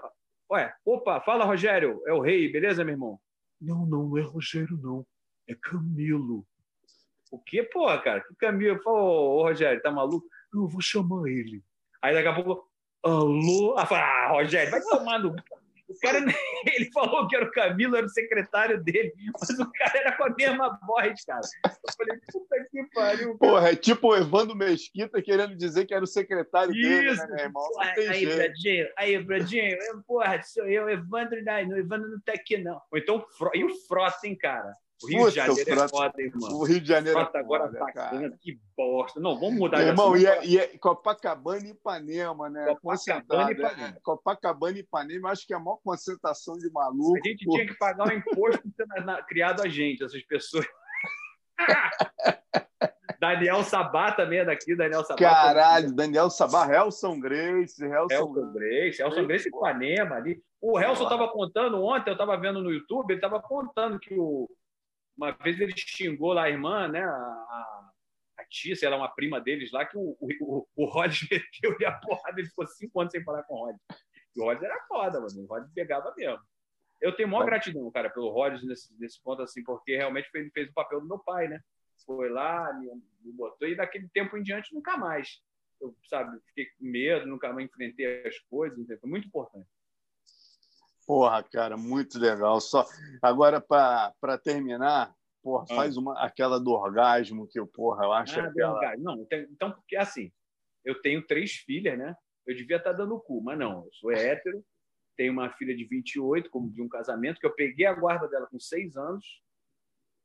ué, 0.52 0.76
opa, 0.86 1.20
fala 1.22 1.46
Rogério, 1.46 2.02
é 2.06 2.14
o 2.14 2.22
rei, 2.22 2.52
beleza, 2.52 2.84
meu 2.84 2.94
irmão? 2.94 3.20
Não, 3.60 3.86
não, 3.86 4.10
não 4.10 4.18
é 4.18 4.22
Rogério, 4.22 4.78
não. 4.78 5.06
É 5.48 5.56
Camilo. 5.56 6.46
O 7.32 7.40
que, 7.40 7.64
porra, 7.64 8.00
cara? 8.02 8.22
Que 8.22 8.36
Camilo? 8.36 8.82
Falou, 8.82 9.38
ô 9.38 9.44
Rogério, 9.44 9.82
tá 9.82 9.92
maluco? 9.92 10.28
Eu 10.54 10.68
vou 10.68 10.82
chamar 10.82 11.28
ele. 11.28 11.64
Aí 12.02 12.14
daqui 12.14 12.28
a 12.28 12.34
pouco, 12.34 12.70
alô? 13.04 13.76
Ah, 13.78 14.28
Rogério, 14.32 14.72
vai 14.72 14.82
tomando 14.82 15.36
o 15.88 15.98
cara, 16.00 16.20
ele 16.76 16.92
falou 16.92 17.28
que 17.28 17.36
era 17.36 17.46
o 17.46 17.52
Camilo, 17.52 17.96
era 17.96 18.06
o 18.06 18.10
secretário 18.10 18.84
dele, 18.84 19.14
mas 19.40 19.58
o 19.58 19.72
cara 19.72 19.98
era 19.98 20.12
com 20.18 20.26
a 20.26 20.30
mesma 20.36 20.78
voz, 20.86 21.24
cara. 21.24 21.42
Eu 21.66 21.94
falei, 21.98 22.20
puta 22.32 22.68
que 22.70 22.84
pariu. 22.94 23.38
Cara. 23.38 23.52
Porra, 23.52 23.70
é 23.72 23.76
tipo 23.76 24.10
o 24.10 24.16
Evandro 24.16 24.56
Mesquita 24.56 25.22
querendo 25.22 25.56
dizer 25.56 25.86
que 25.86 25.94
era 25.94 26.04
o 26.04 26.08
secretário 26.08 26.76
Isso. 26.76 26.90
dele, 26.90 27.16
né, 27.16 27.28
meu 27.28 27.40
irmão? 27.40 27.70
aí, 27.80 28.26
Bradinho, 28.26 28.88
aí, 28.98 29.24
Bradinho, 29.24 29.78
eu, 29.82 30.04
porra, 30.04 30.42
sou 30.44 30.66
eu, 30.66 30.90
Evandro, 30.90 31.42
não, 31.44 31.70
o 31.70 31.78
Evandro 31.78 32.10
não 32.10 32.20
tá 32.20 32.34
aqui, 32.34 32.58
não. 32.58 32.82
Ou 32.92 32.98
então, 32.98 33.26
e 33.54 33.64
o 33.64 33.74
Frota, 33.88 34.28
hein, 34.28 34.36
cara? 34.36 34.74
O 35.04 35.08
Rio 35.08 35.20
Puta, 35.20 35.30
de 35.30 35.36
Janeiro 35.36 35.82
é 35.82 35.88
foda, 35.88 36.22
irmão. 36.22 36.54
O 36.54 36.64
Rio 36.64 36.82
de 36.82 36.88
Janeiro 36.88 37.20
é 37.20 37.26
foda, 37.26 37.40
agora 37.40 37.72
tá 37.72 37.92
cara. 37.92 38.38
que 38.42 38.60
bosta. 38.76 39.20
Não, 39.20 39.40
vamos 39.40 39.60
mudar 39.60 39.84
de 39.84 39.90
Irmão, 39.90 40.18
e 40.18 40.26
é, 40.26 40.44
e 40.44 40.58
é 40.58 40.68
Copacabana 40.80 41.68
e 41.68 41.70
Ipanema, 41.70 42.50
né? 42.50 42.66
Copacabana 42.82 43.52
e 43.52 43.54
Ipanema. 43.54 43.88
É, 43.88 44.00
Copacabana 44.02 44.78
e 44.78 44.80
Ipanema, 44.82 45.30
acho 45.30 45.46
que 45.46 45.54
é 45.54 45.58
a 45.58 45.60
maior 45.60 45.78
concentração 45.84 46.58
de 46.58 46.72
maluco. 46.72 47.16
A 47.16 47.28
gente 47.28 47.46
tinha 47.46 47.68
que 47.68 47.76
pagar 47.76 48.08
um 48.08 48.12
imposto 48.12 48.64
criado 49.28 49.62
a 49.62 49.70
gente, 49.70 50.04
essas 50.04 50.24
pessoas. 50.24 50.66
Daniel 53.20 53.64
Sabá 53.64 54.12
também 54.12 54.40
é 54.40 54.46
daqui, 54.46 54.76
Daniel 54.76 55.04
Sabá. 55.04 55.20
Caralho, 55.20 55.94
Daniel 55.94 56.30
Sabá, 56.30 56.72
Helson 56.72 57.20
Grace, 57.20 57.84
Helson, 57.84 58.14
Helson 58.14 58.52
Grace, 58.54 59.02
Helson 59.02 59.26
Grace 59.26 59.48
Ipanema 59.48 60.16
ali. 60.16 60.42
O 60.60 60.80
Helson 60.80 61.04
estava 61.04 61.28
contando 61.28 61.84
ontem, 61.84 62.10
eu 62.10 62.14
estava 62.14 62.36
vendo 62.38 62.62
no 62.62 62.72
YouTube, 62.72 63.12
ele 63.12 63.18
estava 63.18 63.40
contando 63.40 64.00
que 64.00 64.16
o, 64.18 64.50
uma 65.18 65.32
vez 65.32 65.60
ele 65.60 65.74
xingou 65.76 66.34
lá 66.34 66.44
a 66.44 66.50
irmã, 66.50 66.88
né? 66.88 67.04
A, 67.04 67.92
a 68.38 68.46
tia, 68.48 68.76
sei 68.76 68.88
lá, 68.88 68.98
uma 68.98 69.10
prima 69.10 69.42
deles 69.42 69.72
lá, 69.72 69.86
que 69.86 69.98
o, 69.98 70.16
o, 70.20 70.68
o 70.76 70.86
Rods 70.86 71.22
meteu-lhe 71.30 71.86
a 71.86 71.94
porrada, 71.94 72.40
ele 72.40 72.48
ficou 72.48 72.68
cinco 72.68 73.02
anos 73.02 73.12
sem 73.12 73.24
falar 73.24 73.44
com 73.44 73.56
o 73.56 73.66
Rods. 73.66 73.82
E 74.36 74.40
o 74.40 74.44
Rods 74.44 74.64
era 74.64 74.80
foda, 74.88 75.20
mano. 75.20 75.42
O 75.42 75.48
Rods 75.48 75.72
pegava 75.74 76.14
mesmo. 76.16 76.40
Eu 77.02 77.16
tenho 77.16 77.30
maior 77.30 77.46
gratidão, 77.46 77.92
cara, 77.92 78.10
pelo 78.10 78.30
Rods 78.30 78.64
nesse, 78.64 78.94
nesse 79.00 79.22
ponto, 79.22 79.42
assim, 79.42 79.64
porque 79.64 79.96
realmente 79.96 80.30
ele 80.34 80.50
fez 80.52 80.70
o 80.70 80.74
papel 80.74 81.02
do 81.02 81.08
meu 81.08 81.20
pai, 81.20 81.48
né? 81.48 81.60
Foi 82.06 82.30
lá, 82.30 82.74
me, 82.74 82.88
me 83.22 83.32
botou, 83.34 83.68
e 83.68 83.76
daquele 83.76 84.08
tempo 84.10 84.38
em 84.38 84.44
diante 84.44 84.74
nunca 84.74 84.98
mais. 84.98 85.42
Eu, 85.80 85.96
sabe, 86.10 86.40
fiquei 86.48 86.66
com 86.66 86.86
medo, 86.86 87.28
nunca 87.28 87.52
mais 87.54 87.68
enfrentei 87.68 88.28
as 88.28 88.38
coisas, 88.40 88.84
foi 89.00 89.10
muito 89.10 89.28
importante. 89.28 89.68
Porra, 91.08 91.42
cara, 91.42 91.78
muito 91.78 92.20
legal. 92.20 92.60
Só 92.60 92.86
agora 93.22 93.62
para 93.62 94.38
terminar, 94.44 95.16
porra, 95.42 95.66
ah. 95.72 95.76
faz 95.76 95.96
uma 95.96 96.22
aquela 96.22 96.60
do 96.60 96.72
orgasmo 96.72 97.48
que 97.48 97.58
eu, 97.58 97.66
porra, 97.66 98.04
eu 98.04 98.12
acho 98.12 98.38
ah, 98.38 98.44
aquela... 98.44 98.98
Não, 98.98 99.26
então 99.50 99.72
porque 99.72 99.96
assim, 99.96 100.30
eu 100.84 101.02
tenho 101.02 101.26
três 101.26 101.54
filhas, 101.54 101.98
né? 101.98 102.14
Eu 102.46 102.56
devia 102.56 102.76
estar 102.76 102.92
tá 102.92 102.98
dando 102.98 103.20
cu, 103.22 103.42
mas 103.42 103.58
não, 103.58 103.86
eu 103.86 103.90
sou 103.94 104.12
hétero, 104.12 104.62
tenho 105.16 105.32
uma 105.32 105.50
filha 105.54 105.76
de 105.76 105.86
28, 105.86 106.50
como 106.50 106.72
de 106.72 106.82
um 106.82 106.90
casamento, 106.90 107.40
que 107.40 107.46
eu 107.46 107.56
peguei 107.56 107.86
a 107.86 107.94
guarda 107.94 108.28
dela 108.28 108.48
com 108.48 108.60
seis 108.60 108.98
anos, 108.98 109.26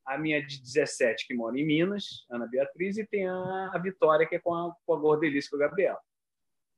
a 0.04 0.18
minha 0.18 0.44
de 0.44 0.60
17, 0.60 1.26
que 1.28 1.34
mora 1.34 1.58
em 1.58 1.64
Minas, 1.64 2.26
Ana 2.28 2.46
Beatriz, 2.46 2.98
e 2.98 3.06
tem 3.06 3.28
a, 3.28 3.70
a 3.72 3.78
Vitória, 3.78 4.26
que 4.26 4.34
é 4.34 4.40
com 4.40 4.52
a, 4.52 4.74
com 4.84 4.94
a 4.94 4.98
Gordelice, 4.98 5.48
com 5.48 5.56
a 5.56 5.60
Gabriela. 5.60 6.00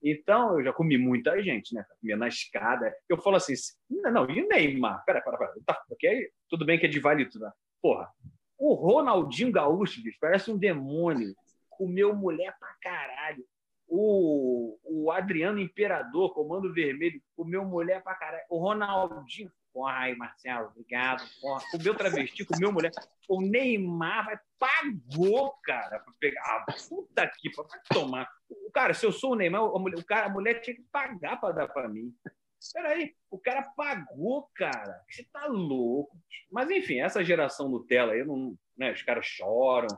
Então, 0.05 0.59
eu 0.59 0.65
já 0.65 0.73
comi 0.73 0.99
muita 0.99 1.43
gente, 1.43 1.75
né? 1.75 1.83
Comia 1.99 2.15
na 2.15 2.29
escada. 2.29 2.95
Eu 3.09 3.17
falo 3.17 3.37
assim, 3.37 3.55
não, 3.89 4.29
e 4.29 4.43
o 4.43 4.49
Neymar? 4.49 5.03
Pera, 5.07 5.23
pera, 5.23 5.39
pera. 5.39 5.55
Tá? 5.65 5.83
Tudo 6.51 6.67
bem 6.67 6.79
que 6.79 6.85
é 6.85 6.89
de 6.89 7.01
vale 7.01 7.25
tudo. 7.25 7.47
Né? 7.47 7.53
Porra, 7.81 8.13
o 8.59 8.75
Ronaldinho 8.75 9.51
Gaúcho, 9.51 10.03
bicho, 10.03 10.19
parece 10.21 10.51
um 10.51 10.59
demônio. 10.59 11.35
Comeu 11.71 12.15
mulher 12.15 12.55
pra 12.61 12.69
caralho. 12.83 13.43
O, 13.89 14.79
o 14.85 15.11
Adriano 15.11 15.59
Imperador, 15.59 16.35
Comando 16.35 16.73
Vermelho, 16.73 17.21
comeu 17.35 17.65
mulher 17.65 18.03
pra 18.03 18.15
caralho. 18.15 18.45
O 18.51 18.59
Ronaldinho, 18.59 19.51
porra 19.75 19.99
aí, 19.99 20.17
Marcelo, 20.17 20.69
obrigado. 20.69 21.23
Porra, 21.41 21.63
comeu 21.73 21.95
travesti, 21.97 22.45
comeu 22.45 22.73
mulher. 22.73 22.93
O 23.29 23.43
Neymar 23.43 24.25
vai, 24.25 24.39
pagou, 24.57 25.53
cara, 25.65 25.99
pra 25.99 26.15
pegar. 26.21 26.43
Ah, 26.45 26.73
puta 26.89 27.31
que 27.37 27.51
vai 27.55 27.67
tomar. 27.93 28.31
O 28.49 28.71
cara, 28.71 28.95
se 28.95 29.05
eu 29.05 29.11
sou 29.13 29.33
o 29.33 29.35
Neymar, 29.35 29.63
a 29.63 29.79
mulher, 29.79 29.99
o 29.99 30.05
cara, 30.05 30.27
a 30.27 30.31
mulher 30.31 30.61
tinha 30.61 30.77
que 30.77 30.85
pagar 30.93 31.41
para 31.41 31.55
dar 31.55 31.69
para 31.69 31.89
mim. 31.89 32.15
Peraí, 32.73 33.15
o 33.31 33.39
cara 33.39 33.63
pagou, 33.77 34.49
cara. 34.55 35.03
Você 35.11 35.25
tá 35.31 35.47
louco. 35.47 36.17
Mas 36.51 36.71
enfim, 36.71 37.01
essa 37.01 37.23
geração 37.25 37.69
Nutella 37.69 38.13
aí, 38.13 38.25
não, 38.25 38.57
né, 38.79 38.93
os 38.93 39.03
caras 39.03 39.27
choram. 39.27 39.89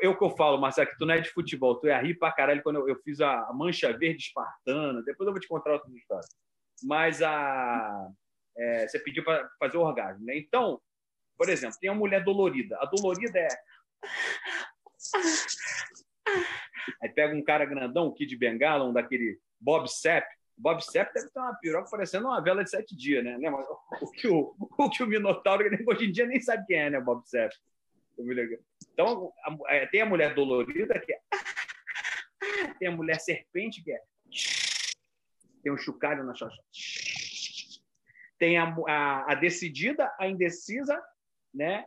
Eu 0.00 0.16
que 0.16 0.24
eu 0.24 0.30
falo, 0.30 0.58
Marcelo, 0.58 0.88
que 0.88 0.96
tu 0.96 1.04
não 1.04 1.14
é 1.14 1.20
de 1.20 1.28
futebol, 1.28 1.78
tu 1.78 1.86
é 1.86 2.00
rir 2.00 2.14
pra 2.14 2.32
caralho 2.32 2.62
quando 2.62 2.76
eu, 2.76 2.88
eu 2.88 2.96
fiz 3.02 3.20
a 3.20 3.52
Mancha 3.52 3.92
Verde 3.96 4.22
Espartana. 4.22 5.02
Depois 5.02 5.26
eu 5.26 5.32
vou 5.32 5.40
te 5.40 5.46
contar 5.46 5.74
outra 5.74 5.90
história. 5.92 6.26
Mas 6.82 7.22
a 7.22 8.08
é, 8.56 8.86
você 8.86 8.98
pediu 8.98 9.24
para 9.24 9.48
fazer 9.58 9.76
o 9.76 9.82
orgasmo, 9.82 10.24
né? 10.24 10.36
Então, 10.36 10.80
por 11.36 11.48
exemplo, 11.48 11.78
tem 11.80 11.90
a 11.90 11.94
mulher 11.94 12.22
dolorida. 12.24 12.76
A 12.80 12.86
dolorida 12.86 13.38
é. 13.38 13.48
Aí 17.02 17.08
pega 17.08 17.34
um 17.34 17.42
cara 17.42 17.64
grandão, 17.64 18.08
um 18.08 18.14
Kid 18.14 18.36
Bengala, 18.36 18.84
um 18.84 18.92
daquele 18.92 19.38
Bob 19.60 19.88
Sepp. 19.88 20.26
Bob 20.56 20.80
Sepp 20.82 21.12
deve 21.14 21.30
ter 21.30 21.40
uma 21.40 21.54
piroca 21.54 21.90
parecendo 21.90 22.26
uma 22.26 22.40
vela 22.40 22.62
de 22.62 22.70
sete 22.70 22.96
dias, 22.96 23.24
né? 23.24 23.36
O 24.00 24.10
que 24.10 24.28
o, 24.28 24.54
o, 24.58 24.90
que 24.90 25.02
o 25.02 25.06
Minotauro 25.06 25.64
hoje 25.86 26.06
em 26.06 26.12
dia 26.12 26.26
nem 26.26 26.40
sabe 26.40 26.66
quem 26.66 26.78
é, 26.78 26.90
né, 26.90 27.00
Bob 27.00 27.26
Sepp? 27.26 27.52
Então, 28.92 29.32
a, 29.44 29.74
é, 29.74 29.86
tem 29.86 30.02
a 30.02 30.06
mulher 30.06 30.34
dolorida 30.34 30.98
que 31.00 31.12
é. 31.12 31.20
Tem 32.78 32.88
a 32.88 32.92
mulher 32.92 33.18
serpente 33.18 33.82
que 33.82 33.92
é. 33.92 34.00
Tem 35.62 35.72
um 35.72 35.78
chocalho 35.78 36.24
na 36.24 36.34
xoxa 36.34 36.62
tem 38.42 38.58
a, 38.58 38.74
a, 38.88 39.32
a, 39.32 39.36
decidida, 39.36 40.12
a 40.18 40.26
indecisa, 40.26 41.00
né? 41.54 41.84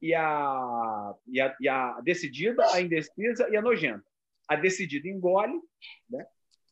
E 0.00 0.14
a, 0.14 1.12
e, 1.26 1.40
a, 1.40 1.56
e 1.60 1.68
a 1.68 2.00
decidida, 2.00 2.64
a 2.72 2.80
indecisa 2.80 3.48
e 3.50 3.56
a 3.56 3.62
nojenta. 3.62 4.04
A 4.48 4.54
decidida 4.54 5.08
engole, 5.08 5.60
né? 6.08 6.24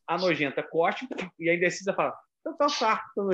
A 0.07 0.17
nojenta 0.17 0.63
corte 0.63 1.05
e 1.37 1.49
a 1.49 1.55
indecisa 1.55 1.93
fala: 1.93 2.17
Eu 2.45 2.53
tô 2.53 2.69
farto. 2.69 3.29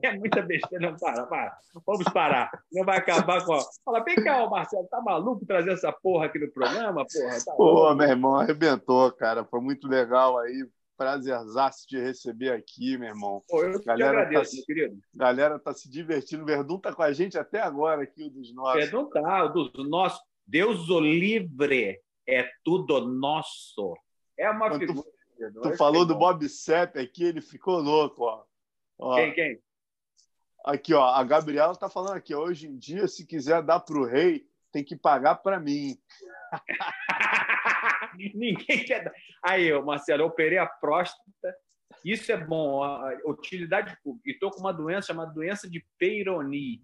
é 0.00 0.16
muita 0.16 0.40
besteira. 0.40 0.88
Não, 0.88 0.96
para, 0.96 1.26
para. 1.26 1.58
Vamos 1.84 2.04
parar. 2.12 2.48
Não 2.72 2.84
vai 2.84 2.98
acabar 2.98 3.44
com. 3.44 3.58
Fala, 3.84 4.04
vem 4.04 4.22
cá, 4.22 4.48
Marcelo, 4.48 4.86
tá 4.86 5.00
maluco 5.00 5.44
trazer 5.44 5.72
essa 5.72 5.90
porra 5.90 6.26
aqui 6.26 6.38
no 6.38 6.52
programa? 6.52 7.04
Porra, 7.04 7.44
tá 7.44 7.54
Pô, 7.56 7.92
meu 7.92 8.08
irmão, 8.08 8.36
arrebentou, 8.36 9.10
cara. 9.10 9.44
Foi 9.44 9.60
muito 9.60 9.88
legal 9.88 10.38
aí 10.38 10.64
Prazerzaço 10.96 11.86
de 11.88 11.98
receber 12.00 12.52
aqui, 12.52 12.96
meu 12.96 13.08
irmão. 13.08 13.42
Pô, 13.48 13.62
eu 13.62 13.82
galera 13.82 13.84
te 13.84 13.90
agradeço, 13.90 14.50
tá, 14.50 14.56
meu 14.56 14.66
querido. 14.66 15.00
Galera 15.14 15.58
tá 15.58 15.72
se 15.72 15.90
divertindo. 15.90 16.44
Verdun 16.44 16.78
tá 16.78 16.94
com 16.94 17.02
a 17.02 17.12
gente 17.12 17.38
até 17.38 17.60
agora 17.60 18.02
aqui, 18.02 18.24
o 18.24 18.30
dos 18.30 18.54
nossos. 18.54 18.80
Verdun 18.80 19.08
tá, 19.08 19.44
o 19.44 19.48
dos 19.48 19.88
nossos. 19.88 20.20
Deus 20.46 20.88
o 20.88 21.00
livre 21.00 22.00
é 22.28 22.48
tudo 22.62 23.00
nosso. 23.00 23.94
É 24.38 24.48
uma 24.50 24.68
Quando 24.68 24.86
figura. 24.86 25.08
Tu, 25.36 25.60
tu 25.62 25.76
falou 25.76 26.06
do 26.06 26.14
Bob 26.14 26.48
Sepp 26.48 26.96
aqui, 26.98 27.24
ele 27.24 27.40
ficou 27.40 27.80
louco, 27.80 28.24
ó. 28.24 28.44
ó. 28.98 29.16
Quem, 29.16 29.32
quem? 29.32 29.60
Aqui, 30.64 30.94
ó, 30.94 31.04
a 31.04 31.22
Gabriela 31.22 31.76
tá 31.76 31.90
falando 31.90 32.16
aqui, 32.16 32.34
hoje 32.34 32.66
em 32.66 32.78
dia, 32.78 33.06
se 33.06 33.26
quiser 33.26 33.62
dar 33.62 33.80
pro 33.80 34.06
rei, 34.06 34.46
tem 34.72 34.82
que 34.82 34.96
pagar 34.96 35.36
para 35.36 35.60
mim. 35.60 35.98
Ninguém 38.34 38.84
quer 38.84 39.04
dar. 39.04 39.12
Aí, 39.42 39.72
Marcelo, 39.82 40.22
eu 40.22 40.26
operei 40.26 40.58
a 40.58 40.66
próstata. 40.66 41.56
Isso 42.04 42.30
é 42.32 42.36
bom. 42.36 42.82
Utilidade 43.24 43.96
pública. 44.02 44.28
E 44.28 44.32
estou 44.32 44.50
com 44.50 44.60
uma 44.60 44.72
doença 44.72 45.08
chamada 45.08 45.32
doença 45.32 45.68
de 45.68 45.84
Peyronie. 45.98 46.82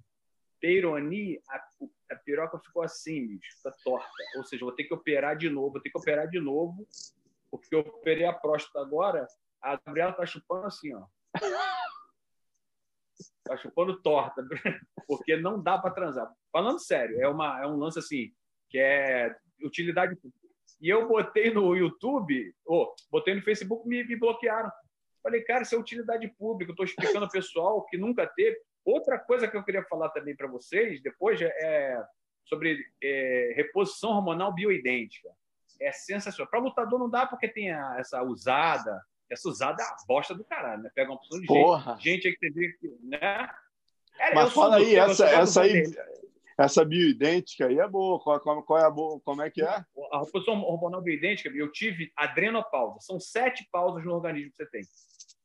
Peyronie, 0.60 1.40
a, 1.48 1.56
a 2.12 2.16
piroca 2.16 2.58
ficou 2.58 2.82
assim, 2.82 3.26
bicho, 3.26 3.56
torta. 3.82 4.08
Ou 4.36 4.44
seja, 4.44 4.64
vou 4.64 4.74
ter 4.74 4.84
que 4.84 4.94
operar 4.94 5.36
de 5.36 5.48
novo, 5.48 5.72
vou 5.72 5.80
ter 5.80 5.90
que 5.90 5.98
operar 5.98 6.28
de 6.28 6.38
novo, 6.38 6.86
porque 7.50 7.74
eu 7.74 7.80
operei 7.80 8.26
a 8.26 8.32
próstata 8.32 8.80
agora. 8.80 9.26
A 9.62 9.76
Gabriela 9.76 10.12
está 10.12 10.26
chupando 10.26 10.66
assim, 10.66 10.94
ó. 10.94 11.06
Está 13.18 13.56
chupando 13.58 14.00
torta, 14.02 14.46
porque 15.08 15.36
não 15.36 15.62
dá 15.62 15.78
para 15.78 15.94
transar. 15.94 16.30
Falando 16.52 16.78
sério, 16.78 17.20
é, 17.20 17.28
uma, 17.28 17.62
é 17.62 17.66
um 17.66 17.76
lance 17.76 17.98
assim, 17.98 18.32
que 18.68 18.78
é 18.78 19.34
utilidade 19.62 20.14
pública. 20.16 20.38
E 20.80 20.88
eu 20.88 21.06
botei 21.06 21.52
no 21.52 21.76
YouTube, 21.76 22.54
botei 23.10 23.34
no 23.34 23.42
Facebook, 23.42 23.86
me, 23.86 24.02
me 24.04 24.16
bloquearam. 24.16 24.70
Falei, 25.22 25.42
cara, 25.42 25.62
isso 25.62 25.74
é 25.74 25.78
utilidade 25.78 26.26
pública. 26.38 26.72
Estou 26.72 26.84
explicando 26.84 27.26
ao 27.26 27.30
pessoal 27.30 27.84
que 27.84 27.98
nunca 27.98 28.26
teve. 28.26 28.56
Outra 28.84 29.18
coisa 29.18 29.46
que 29.46 29.56
eu 29.56 29.62
queria 29.62 29.84
falar 29.84 30.08
também 30.08 30.34
para 30.34 30.48
vocês 30.48 31.02
depois 31.02 31.38
é 31.40 32.02
sobre 32.46 32.82
é, 33.02 33.52
reposição 33.54 34.10
hormonal 34.10 34.54
bioidêntica. 34.54 35.28
É 35.80 35.92
sensacional. 35.92 36.50
Para 36.50 36.60
lutador 36.60 36.98
não 36.98 37.10
dá 37.10 37.26
porque 37.26 37.48
tem 37.48 37.70
a, 37.70 37.96
essa 37.98 38.22
usada. 38.22 39.00
Essa 39.30 39.48
usada 39.48 39.82
é 39.82 39.86
a 39.86 39.96
bosta 40.08 40.34
do 40.34 40.44
caralho, 40.44 40.82
né? 40.82 40.90
Pega 40.94 41.10
uma 41.10 41.16
opção 41.16 41.38
de 41.40 41.46
Porra. 41.46 41.96
gente, 42.00 42.22
gente 42.22 42.28
aí 42.28 42.34
que 42.34 42.78
tem 42.78 43.08
né? 43.08 43.50
É, 44.18 44.34
Mas 44.34 44.52
fala 44.52 44.76
aí, 44.76 44.96
essa, 44.96 45.26
essa 45.26 45.62
aí, 45.62 45.84
essa 46.62 46.84
bioidêntica 46.84 47.66
aí 47.66 47.78
é 47.78 47.88
boa. 47.88 48.20
Qual, 48.20 48.38
qual, 48.40 48.62
qual, 48.62 48.78
é 48.78 48.84
a 48.84 48.90
boa? 48.90 49.20
Como 49.20 49.40
é 49.40 49.50
que 49.50 49.62
é? 49.62 49.84
A 50.12 50.20
reposição 50.24 50.60
hormonal 50.62 51.00
bioidêntica, 51.00 51.48
eu 51.48 51.72
tive 51.72 52.12
adrenopausa. 52.16 52.98
São 53.00 53.18
sete 53.18 53.66
pausas 53.72 54.04
no 54.04 54.12
organismo 54.12 54.50
que 54.50 54.56
você 54.56 54.66
tem. 54.70 54.82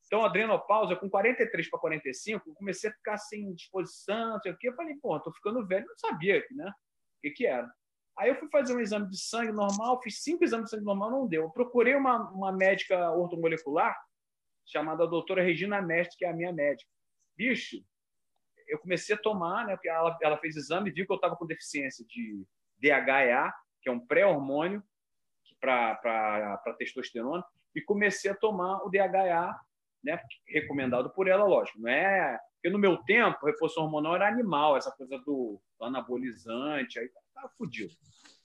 Então, 0.05 0.23
adrenopausa, 0.23 0.95
com 0.95 1.09
43 1.09 1.69
para 1.69 1.79
45, 1.79 2.49
eu 2.49 2.53
comecei 2.53 2.89
a 2.89 2.93
ficar 2.93 3.17
sem 3.17 3.53
disposição, 3.53 4.33
não 4.33 4.39
sei 4.41 4.51
o 4.51 4.57
quê. 4.57 4.69
Eu 4.69 4.75
falei, 4.75 4.95
pô, 5.01 5.19
tô 5.19 5.31
ficando 5.31 5.65
velho, 5.65 5.85
não 5.87 5.97
sabia 5.97 6.45
né, 6.51 6.69
o 6.69 7.21
que, 7.21 7.31
que 7.31 7.45
era. 7.45 7.69
Aí 8.17 8.29
eu 8.29 8.35
fui 8.35 8.47
fazer 8.49 8.75
um 8.75 8.79
exame 8.79 9.09
de 9.09 9.19
sangue 9.19 9.51
normal, 9.51 10.01
fiz 10.01 10.21
cinco 10.21 10.43
exames 10.43 10.65
de 10.65 10.71
sangue 10.71 10.85
normal, 10.85 11.11
não 11.11 11.27
deu. 11.27 11.43
Eu 11.43 11.49
procurei 11.49 11.95
uma, 11.95 12.29
uma 12.31 12.51
médica 12.51 13.11
ortomolecular 13.11 13.95
chamada 14.65 15.07
doutora 15.07 15.43
Regina 15.43 15.81
Mestre, 15.81 16.17
que 16.17 16.25
é 16.25 16.29
a 16.29 16.33
minha 16.33 16.53
médica. 16.53 16.89
Bicho, 17.35 17.77
eu 18.67 18.79
comecei 18.79 19.15
a 19.15 19.19
tomar, 19.19 19.65
né? 19.65 19.75
Porque 19.75 19.89
ela, 19.89 20.17
ela 20.21 20.37
fez 20.37 20.55
exame 20.55 20.89
e 20.89 20.93
viu 20.93 21.05
que 21.05 21.11
eu 21.11 21.17
estava 21.17 21.35
com 21.35 21.45
deficiência 21.45 22.05
de 22.05 22.45
DHEA, 22.77 23.53
que 23.81 23.89
é 23.89 23.91
um 23.91 23.99
pré-hormônio 23.99 24.83
para 25.59 26.75
testosterona, 26.77 27.43
e 27.75 27.81
comecei 27.81 28.29
a 28.31 28.35
tomar 28.35 28.83
o 28.83 28.89
DHEA, 28.89 29.55
né? 30.03 30.21
Recomendado 30.47 31.09
por 31.09 31.27
ela, 31.27 31.45
lógico. 31.45 31.79
Não 31.79 31.89
é. 31.89 32.39
Porque 32.55 32.69
no 32.69 32.79
meu 32.79 32.97
tempo, 32.97 33.37
a 33.43 33.49
reposição 33.49 33.83
hormonal 33.83 34.15
era 34.15 34.27
animal, 34.27 34.77
essa 34.77 34.91
coisa 34.91 35.17
do, 35.19 35.61
do 35.79 35.85
anabolizante, 35.85 36.99
aí 36.99 37.09
tá 37.33 37.49
fudido. 37.57 37.93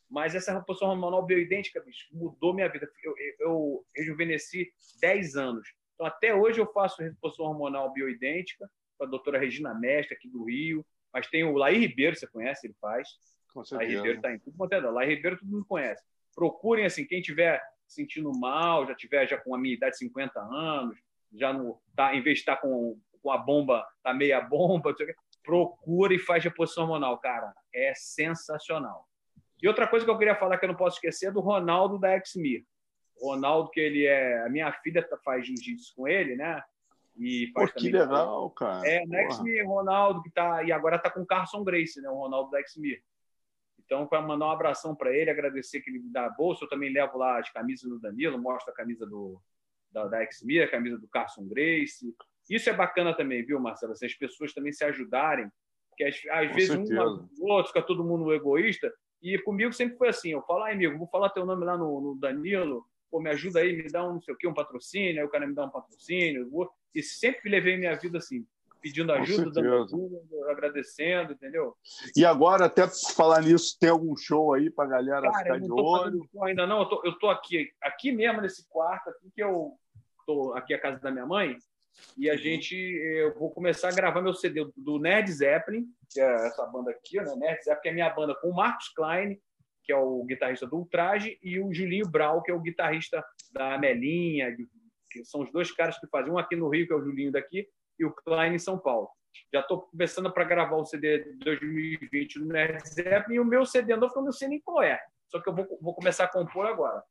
Mas 0.08 0.34
essa 0.34 0.52
reposição 0.52 0.88
hormonal 0.88 1.24
bioidêntica, 1.24 1.80
bicho, 1.80 2.08
mudou 2.12 2.52
minha 2.52 2.68
vida. 2.68 2.90
Eu, 3.02 3.14
eu 3.38 3.86
rejuvenesci 3.94 4.72
10 5.00 5.36
anos. 5.36 5.68
Então, 5.94 6.06
até 6.06 6.34
hoje 6.34 6.60
eu 6.60 6.66
faço 6.72 7.02
reposição 7.02 7.46
hormonal 7.46 7.92
bioidêntica 7.92 8.68
com 9.00 9.04
a 9.04 9.08
doutora 9.08 9.38
Regina 9.38 9.74
Mestre, 9.74 10.14
aqui 10.14 10.28
do 10.28 10.44
Rio. 10.44 10.84
Mas 11.12 11.26
tem 11.26 11.42
o 11.42 11.56
Laí 11.56 11.78
Ribeiro, 11.78 12.14
você 12.14 12.26
conhece, 12.26 12.66
ele 12.66 12.76
faz. 12.78 13.08
Com 13.52 13.64
certeza. 13.64 13.88
Laí 13.88 13.96
Ribeiro 13.96 14.18
está 14.18 14.32
em 14.32 14.38
tudo 14.38 14.56
quanto 14.56 14.74
é 14.74 14.80
Laí 14.80 15.08
Ribeiro 15.08 15.38
todo 15.38 15.48
mundo 15.48 15.64
conhece. 15.66 16.04
Procurem, 16.34 16.84
assim, 16.84 17.06
quem 17.06 17.22
tiver 17.22 17.60
sentindo 17.88 18.30
mal, 18.38 18.86
já 18.86 18.94
tiver 18.94 19.26
já 19.26 19.36
com 19.38 19.54
a 19.54 19.58
minha 19.58 19.74
idade, 19.74 19.98
50 19.98 20.38
anos, 20.38 20.96
já 21.32 21.52
no, 21.52 21.80
tá, 21.96 22.14
em 22.14 22.22
vez 22.22 22.36
de 22.36 22.42
estar 22.42 22.56
tá 22.56 22.62
com, 22.62 23.00
com 23.20 23.30
a 23.32 23.38
bomba, 23.38 23.84
tá 24.02 24.14
meia 24.14 24.40
bomba, 24.40 24.94
procura 25.42 26.14
e 26.14 26.18
faz 26.18 26.44
reposição 26.44 26.84
hormonal, 26.84 27.18
cara. 27.18 27.52
É 27.74 27.92
sensacional. 27.96 29.08
E 29.62 29.66
outra 29.66 29.88
coisa 29.88 30.04
que 30.04 30.10
eu 30.10 30.18
queria 30.18 30.36
falar 30.36 30.58
que 30.58 30.64
eu 30.66 30.68
não 30.68 30.76
posso 30.76 30.96
esquecer 30.96 31.26
é 31.26 31.32
do 31.32 31.40
Ronaldo 31.40 31.98
da 31.98 32.16
Exmir. 32.16 32.64
Ronaldo, 33.20 33.70
que 33.70 33.80
ele 33.80 34.06
é. 34.06 34.42
A 34.44 34.48
minha 34.48 34.72
filha 34.72 35.06
faz 35.24 35.46
jiu-jitsu 35.46 35.94
com 35.96 36.06
ele, 36.06 36.36
né? 36.36 36.62
E 37.16 37.50
Pô, 37.52 37.66
que 37.66 37.90
legal, 37.90 38.50
cara. 38.50 38.86
É, 38.86 39.04
no 39.04 39.14
Exmir, 39.20 39.66
Ronaldo, 39.66 40.22
que 40.22 40.30
tá. 40.30 40.62
E 40.62 40.72
agora 40.72 40.98
tá 40.98 41.10
com 41.10 41.20
o 41.20 41.26
Carson 41.26 41.62
Grace, 41.62 42.00
né? 42.00 42.08
O 42.08 42.14
Ronaldo 42.14 42.50
da 42.50 42.60
Exmir. 42.60 43.02
Então, 43.84 44.06
para 44.06 44.22
mandar 44.22 44.46
um 44.46 44.50
abração 44.50 44.94
para 44.94 45.12
ele, 45.12 45.30
agradecer 45.30 45.80
que 45.80 45.90
ele 45.90 45.98
me 45.98 46.10
dá 46.10 46.26
a 46.26 46.30
bolsa. 46.30 46.64
Eu 46.64 46.68
também 46.68 46.92
levo 46.92 47.18
lá 47.18 47.38
as 47.38 47.50
camisas 47.50 47.88
do 47.88 47.98
Danilo, 47.98 48.38
mostro 48.38 48.72
a 48.72 48.76
camisa 48.76 49.04
do, 49.04 49.40
da, 49.90 50.06
da 50.06 50.22
Exmir, 50.22 50.62
a 50.62 50.70
camisa 50.70 50.96
do 50.96 51.08
Carson 51.08 51.46
Grace. 51.48 52.14
Isso 52.48 52.70
é 52.70 52.72
bacana 52.72 53.14
também, 53.14 53.44
viu, 53.44 53.60
Marcelo? 53.60 53.94
Se 53.96 54.06
as 54.06 54.14
pessoas 54.14 54.52
também 54.52 54.72
se 54.72 54.84
ajudarem, 54.84 55.50
porque 55.88 56.04
às, 56.04 56.16
às 56.30 56.54
vezes 56.54 56.70
certeza. 56.70 57.28
um 57.38 57.50
outro 57.50 57.72
fica 57.72 57.82
todo 57.82 58.04
mundo 58.04 58.32
egoísta. 58.32 58.92
E 59.22 59.38
comigo 59.38 59.72
sempre 59.72 59.98
foi 59.98 60.08
assim: 60.08 60.30
eu 60.30 60.42
falo, 60.42 60.64
ah, 60.64 60.70
amigo, 60.70 60.96
vou 60.96 61.08
falar 61.08 61.30
teu 61.30 61.44
nome 61.44 61.64
lá 61.64 61.76
no, 61.76 62.00
no 62.00 62.14
Danilo, 62.16 62.86
pô, 63.10 63.20
me 63.20 63.30
ajuda 63.30 63.60
aí, 63.60 63.76
me 63.76 63.88
dá 63.90 64.06
um 64.06 64.14
não 64.14 64.22
sei 64.22 64.34
o 64.34 64.36
quê, 64.36 64.46
um 64.46 64.54
patrocínio, 64.54 65.20
aí 65.20 65.26
o 65.26 65.30
cara 65.30 65.46
me 65.46 65.54
dá 65.54 65.64
um 65.64 65.70
patrocínio. 65.70 66.48
Vou... 66.50 66.70
E 66.94 67.02
sempre 67.02 67.50
levei 67.50 67.76
minha 67.76 67.96
vida 67.96 68.18
assim, 68.18 68.46
pedindo 68.80 69.12
ajuda, 69.12 69.50
dando 69.50 69.84
ajuda, 69.84 70.50
agradecendo, 70.50 71.32
entendeu? 71.32 71.76
E 72.16 72.24
agora, 72.24 72.66
até 72.66 72.86
falar 73.14 73.42
nisso, 73.42 73.76
tem 73.78 73.90
algum 73.90 74.16
show 74.16 74.54
aí 74.54 74.70
para 74.70 74.88
galera 74.88 75.30
cara, 75.30 75.38
ficar 75.38 75.60
de 75.60 75.70
olho? 75.70 76.28
Ainda 76.42 76.66
não, 76.66 76.80
eu 76.80 76.86
tô, 76.86 77.02
eu 77.04 77.18
tô 77.18 77.28
aqui, 77.28 77.70
aqui 77.82 78.10
mesmo 78.12 78.40
nesse 78.40 78.66
quarto, 78.68 79.10
aqui 79.10 79.30
que 79.34 79.42
eu 79.42 79.72
tô 80.26 80.52
aqui 80.54 80.74
a 80.74 80.80
casa 80.80 81.00
da 81.00 81.10
minha 81.10 81.26
mãe, 81.26 81.56
e 82.16 82.30
a 82.30 82.36
gente, 82.36 82.74
eu 82.74 83.34
vou 83.38 83.50
começar 83.50 83.88
a 83.88 83.94
gravar 83.94 84.22
meu 84.22 84.32
CD 84.32 84.66
do 84.76 84.98
Nerd 84.98 85.30
Zeppelin, 85.30 85.86
que 86.08 86.20
é 86.20 86.46
essa 86.46 86.64
banda 86.66 86.90
aqui, 86.90 87.16
né? 87.16 87.34
Nerd 87.36 87.62
Zeppelin, 87.62 87.80
que 87.82 87.88
é 87.88 87.90
a 87.90 87.94
minha 87.94 88.10
banda 88.10 88.34
com 88.40 88.48
o 88.48 88.54
Marcos 88.54 88.88
Klein, 88.90 89.38
que 89.90 89.92
é 89.92 89.96
o 89.96 90.22
guitarrista 90.22 90.68
do 90.68 90.76
Ultraje, 90.76 91.36
e 91.42 91.58
o 91.58 91.74
Julinho 91.74 92.08
Brau, 92.08 92.40
que 92.44 92.52
é 92.52 92.54
o 92.54 92.60
guitarrista 92.60 93.24
da 93.50 93.76
Melinha, 93.76 94.56
que 95.10 95.24
são 95.24 95.40
os 95.40 95.50
dois 95.50 95.72
caras 95.72 95.98
que 95.98 96.06
fazem 96.06 96.32
um 96.32 96.38
aqui 96.38 96.54
no 96.54 96.68
Rio, 96.68 96.86
que 96.86 96.92
é 96.92 96.96
o 96.96 97.02
Julinho 97.02 97.32
daqui, 97.32 97.66
e 97.98 98.04
o 98.04 98.12
Klein 98.12 98.54
em 98.54 98.58
São 98.58 98.78
Paulo. 98.78 99.08
Já 99.52 99.62
estou 99.62 99.80
começando 99.82 100.32
para 100.32 100.44
gravar 100.44 100.76
o 100.76 100.84
CD 100.84 101.24
de 101.24 101.38
2020 101.38 102.38
no 102.38 102.46
Nerd 102.46 102.88
Zeppelin, 102.88 103.34
e 103.34 103.40
o 103.40 103.44
meu 103.44 103.66
CD 103.66 103.96
novo, 103.96 104.12
que 104.12 104.20
eu 104.20 104.24
não 104.24 104.30
sei 104.30 104.46
nem 104.46 104.60
qual 104.60 104.80
é. 104.80 105.00
Só 105.26 105.40
que 105.42 105.48
eu 105.48 105.54
vou, 105.56 105.66
vou 105.82 105.92
começar 105.92 106.24
a 106.24 106.28
compor 106.28 106.66
agora. 106.66 107.02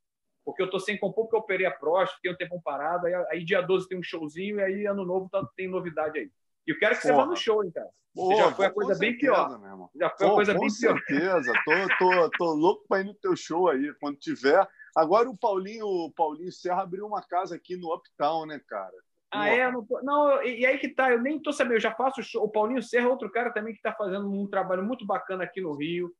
Porque 0.45 0.61
eu 0.61 0.65
estou 0.65 0.80
sem 0.80 0.97
compor, 0.97 1.26
porque 1.26 1.35
eu 1.35 1.41
operei 1.41 1.65
a 1.65 1.72
próstata, 1.72 2.15
fiquei 2.15 2.31
um 2.31 2.38
tempo 2.38 2.61
parado, 2.64 3.07
aí, 3.07 3.14
aí 3.30 3.43
dia 3.43 3.60
12 3.61 3.89
tem 3.89 3.99
um 3.99 4.03
showzinho, 4.03 4.57
e 4.57 4.64
aí 4.64 4.85
ano 4.85 5.03
novo 5.03 5.27
tá, 5.30 5.45
tem 5.57 5.68
novidade 5.68 6.18
aí. 6.18 6.31
E 6.70 6.72
eu 6.72 6.78
quero 6.78 6.96
que 6.96 7.02
Porra. 7.02 7.14
você 7.16 7.22
vá 7.22 7.26
no 7.26 7.36
show, 7.36 7.64
hein, 7.64 7.72
cara. 7.72 7.90
Porra, 8.14 8.36
já 8.36 8.52
foi 8.52 8.66
a 8.68 8.70
coisa 8.72 8.96
bem 8.96 9.12
certeza, 9.12 9.34
pior. 9.34 9.90
Já 9.96 10.10
foi 10.12 10.28
a 10.28 10.32
coisa 10.32 10.54
bem 10.54 10.68
pior. 10.68 10.94
Com 10.94 11.06
certeza. 11.06 11.54
Tô, 11.66 11.98
tô, 11.98 12.30
tô 12.38 12.54
louco 12.54 12.86
para 12.88 13.02
ir 13.02 13.06
no 13.06 13.16
teu 13.16 13.36
show 13.36 13.70
aí, 13.70 13.91
quando 14.00 14.20
tiver. 14.20 14.68
Agora 14.96 15.28
o 15.28 15.36
Paulinho, 15.36 15.88
o 15.88 16.12
Paulinho 16.12 16.52
Serra 16.52 16.84
abriu 16.84 17.08
uma 17.08 17.24
casa 17.24 17.56
aqui 17.56 17.76
no 17.76 17.91
Uptown, 17.91 18.46
né, 18.46 18.62
cara? 18.68 18.94
Ah, 19.32 19.50
é? 19.50 19.72
Não, 19.72 19.88
não, 20.04 20.44
e 20.44 20.64
aí 20.64 20.78
que 20.78 20.90
tá, 20.90 21.12
eu 21.12 21.22
nem 21.22 21.41
tô 21.41 21.52
sabendo, 21.52 21.76
eu 21.76 21.80
já 21.80 21.91
faço 21.94 22.22
show. 22.22 22.44
O 22.44 22.52
Paulinho 22.52 22.84
Serra 22.84 23.08
é 23.08 23.10
outro 23.10 23.32
cara 23.32 23.52
também 23.52 23.74
que 23.74 23.80
está 23.80 23.91
fazendo 23.91 24.32
um 24.32 24.48
trabalho 24.48 24.84
muito 24.84 25.08
bacana 25.08 25.44
aqui 25.44 25.62
no 25.62 25.76
Rio, 25.76 26.14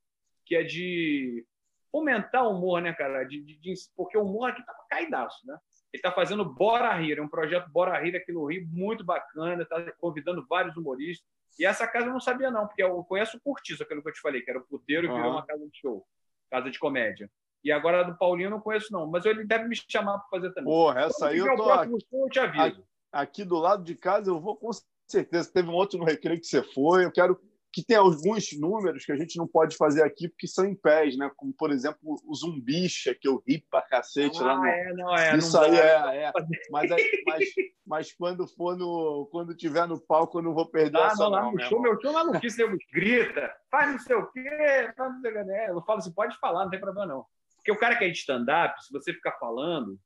que 0.48 0.56
é 0.56 0.64
de 0.64 1.46
fomentar 1.92 2.44
o 2.44 2.56
humor, 2.56 2.82
né, 2.82 2.92
cara? 2.94 3.24
De, 3.24 3.40
de, 3.44 3.60
de 3.60 3.74
porque 3.96 4.18
o 4.18 4.24
humor 4.24 4.50
aqui 4.50 4.66
tá 4.66 4.74
caidaço, 4.90 5.46
né? 5.46 5.58
Ele 5.91 5.99
está 5.99 6.11
fazendo 6.11 6.45
Bora 6.45 6.94
Rir, 6.94 7.18
é 7.18 7.22
um 7.22 7.28
projeto 7.28 7.70
Bora 7.70 7.99
Rir 7.99 8.16
aqui 8.16 8.32
no 8.32 8.45
Rio, 8.45 8.68
muito 8.68 9.03
bacana, 9.03 9.64
está 9.64 9.91
convidando 9.94 10.45
vários 10.48 10.78
humoristas. 10.78 11.28
E 11.57 11.66
essa 11.66 11.88
casa 11.88 12.06
eu 12.06 12.14
não 12.14 12.20
sabia, 12.20 12.52
não, 12.52 12.68
porque 12.68 12.84
eu 12.84 13.03
conheço 13.03 13.38
o 13.38 13.40
Curtiço, 13.40 13.84
aquilo 13.84 14.02
que 14.02 14.10
eu 14.10 14.14
te 14.14 14.22
falei, 14.22 14.41
que 14.41 14.49
era 14.49 14.60
o 14.60 14.66
puteiro 14.66 15.07
e 15.07 15.10
virou 15.11 15.32
uma 15.32 15.45
casa 15.45 15.66
de 15.66 15.78
show, 15.78 16.06
casa 16.49 16.70
de 16.70 16.80
comédia. 16.80 17.30
E 17.64 17.72
agora 17.72 18.02
a 18.02 18.03
do 18.03 18.18
Paulinho 18.18 18.48
eu 18.48 18.52
não 18.52 18.61
conheço, 18.61 18.94
não, 18.94 19.07
mas 19.07 19.26
ele 19.26 19.44
deve 19.44 19.68
me 19.68 19.76
chamar 19.76 20.20
para 20.20 20.30
fazer 20.30 20.53
também. 20.53 20.72
Porra, 20.72 21.02
essa 21.02 21.28
aí 21.28 21.40
eu 21.40 21.56
tô. 21.56 21.70
Aqui, 21.70 21.90
show, 21.90 22.26
eu 22.26 22.30
te 22.30 22.40
aviso. 22.40 22.84
Aqui 23.11 23.44
do 23.44 23.57
lado 23.57 23.84
de 23.84 23.95
casa 23.95 24.30
eu 24.30 24.40
vou 24.40 24.56
com 24.56 24.70
certeza. 25.07 25.52
Teve 25.52 25.68
um 25.68 25.74
outro 25.74 25.99
no 25.99 26.06
recreio 26.06 26.40
que 26.40 26.45
você 26.45 26.64
foi, 26.64 27.03
eu 27.03 27.11
quero 27.11 27.38
que 27.72 27.84
tem 27.84 27.98
alguns 27.98 28.52
números 28.58 29.06
que 29.06 29.12
a 29.12 29.16
gente 29.16 29.38
não 29.38 29.48
pode 29.48 29.78
fazer 29.78 30.04
aqui 30.04 30.28
porque 30.28 30.48
são 30.48 30.66
em 30.66 30.76
pés, 30.76 31.16
né? 31.18 31.30
Como, 31.36 31.54
por 31.54 31.72
exemplo, 31.72 32.00
o 32.26 32.36
Zumbicha, 32.36 33.14
que 33.14 33.28
eu 33.28 33.44
ri 33.48 33.64
pra 33.70 33.82
cacete 33.82 34.40
ah, 34.41 34.46
lá 34.46 34.58
no... 34.58 34.66
é, 34.66 34.94
não 34.94 35.16
é. 35.16 35.38
Isso 35.38 35.56
não 35.56 35.64
aí 35.64 35.72
dá, 35.72 36.16
é, 36.16 36.24
é. 36.24 36.32
Mas, 36.72 36.91
aí, 36.91 37.24
mas, 37.26 37.44
mas 37.86 38.14
quando 38.14 38.48
for 38.48 38.76
no. 38.76 39.28
Quando 39.32 39.56
tiver 39.56 39.88
no 39.88 40.00
palco, 40.00 40.40
eu 40.40 40.41
não 40.41 40.54
vou 40.54 40.66
perder 40.66 40.98
ah, 40.98 41.08
essa 41.08 41.24
não, 41.24 41.30
lá 41.30 41.41
não, 41.44 41.52
no 41.52 41.62
show, 41.62 41.82
meu 41.82 42.00
show 42.02 42.12
maluquice, 42.12 42.58
nego 42.58 42.78
grita, 42.91 43.54
faz 43.70 43.91
não 43.91 44.00
sei 44.00 44.16
o 44.16 44.26
quê, 44.32 44.94
faz 44.98 45.14
não 45.14 45.22
sei 45.22 45.32
o 45.32 45.46
quê. 45.46 45.52
É, 45.52 45.70
eu 45.70 45.82
falo 45.84 46.00
assim, 46.00 46.14
pode 46.14 46.38
falar, 46.40 46.64
não 46.64 46.72
tem 46.72 46.80
problema 46.80 47.06
não. 47.06 47.26
Porque 47.58 47.72
o 47.72 47.78
cara 47.78 47.96
que 47.96 48.06
é 48.06 48.10
de 48.10 48.18
stand-up, 48.18 48.84
se 48.84 48.91
você 48.91 49.14
ficar 49.14 49.34
falando, 49.34 50.00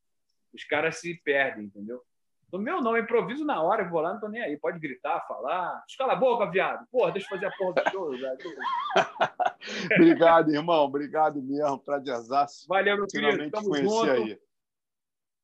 os 0.54 0.64
caras 0.66 0.98
se 0.98 1.16
perdem, 1.24 1.66
entendeu? 1.66 2.02
No 2.54 2.60
meu 2.60 2.82
não, 2.82 2.96
eu 2.96 3.02
improviso 3.02 3.44
na 3.44 3.64
hora, 3.64 3.82
eu 3.82 3.90
vou 3.90 4.00
lá, 4.00 4.14
não 4.14 4.20
tô 4.20 4.30
nem 4.30 4.40
aí. 4.40 4.56
Pode 4.60 4.78
gritar, 4.78 5.26
falar. 5.28 5.84
Escala 5.90 6.14
a 6.14 6.16
boca, 6.16 6.46
viado. 6.46 6.86
Porra, 6.92 7.12
deixa 7.12 7.26
eu 7.26 7.30
fazer 7.32 7.48
a 7.48 7.52
porra 7.58 7.74
do 7.74 7.90
show, 7.90 8.12
velho. 8.12 8.38
Obrigado, 9.98 10.54
irmão. 10.54 10.84
Obrigado 10.84 11.42
mesmo. 11.42 11.80
Prazerzaço. 11.80 12.68
Valeu, 12.68 12.96
meu 12.96 13.08
querido. 13.08 13.50
Tamo 13.50 13.76
junto. 13.76 14.12
Aí. 14.12 14.40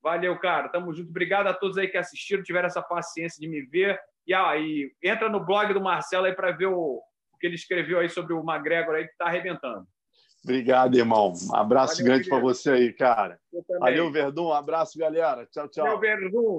Valeu, 0.04 0.38
cara. 0.38 0.70
Tamo 0.70 0.94
junto. 0.94 1.10
Obrigado 1.10 1.48
a 1.48 1.54
todos 1.56 1.80
aí 1.80 1.88
que 1.88 1.98
assistiram, 1.98 2.44
tiveram 2.44 2.68
essa 2.68 2.82
paciência 2.84 3.42
de 3.42 3.48
me 3.48 3.64
ver. 3.64 4.00
E 4.28 4.34
aí, 4.36 4.94
entra 5.02 5.28
no 5.30 5.44
blog 5.44 5.74
do 5.74 5.82
Marcelo 5.82 6.28
aí 6.28 6.36
para 6.36 6.52
ver 6.52 6.68
o, 6.68 7.02
o, 7.34 7.38
que 7.40 7.48
ele 7.48 7.56
escreveu 7.56 7.98
aí 7.98 8.10
sobre 8.10 8.34
o 8.34 8.48
McGregor 8.48 8.94
aí 8.94 9.08
que 9.08 9.18
tá 9.18 9.26
arrebentando. 9.26 9.88
Obrigado, 10.44 10.96
irmão. 10.96 11.34
Um 11.52 11.56
abraço 11.56 11.98
Valeu, 11.98 12.06
grande 12.06 12.30
para 12.30 12.40
você 12.40 12.70
aí, 12.70 12.94
cara. 12.94 13.40
Valeu, 13.80 14.12
Verdun. 14.12 14.50
Um 14.50 14.54
abraço, 14.54 14.98
galera. 14.98 15.48
Tchau, 15.48 15.68
tchau. 15.68 15.86
Valeu, 15.86 16.00
Verdun. 16.00 16.58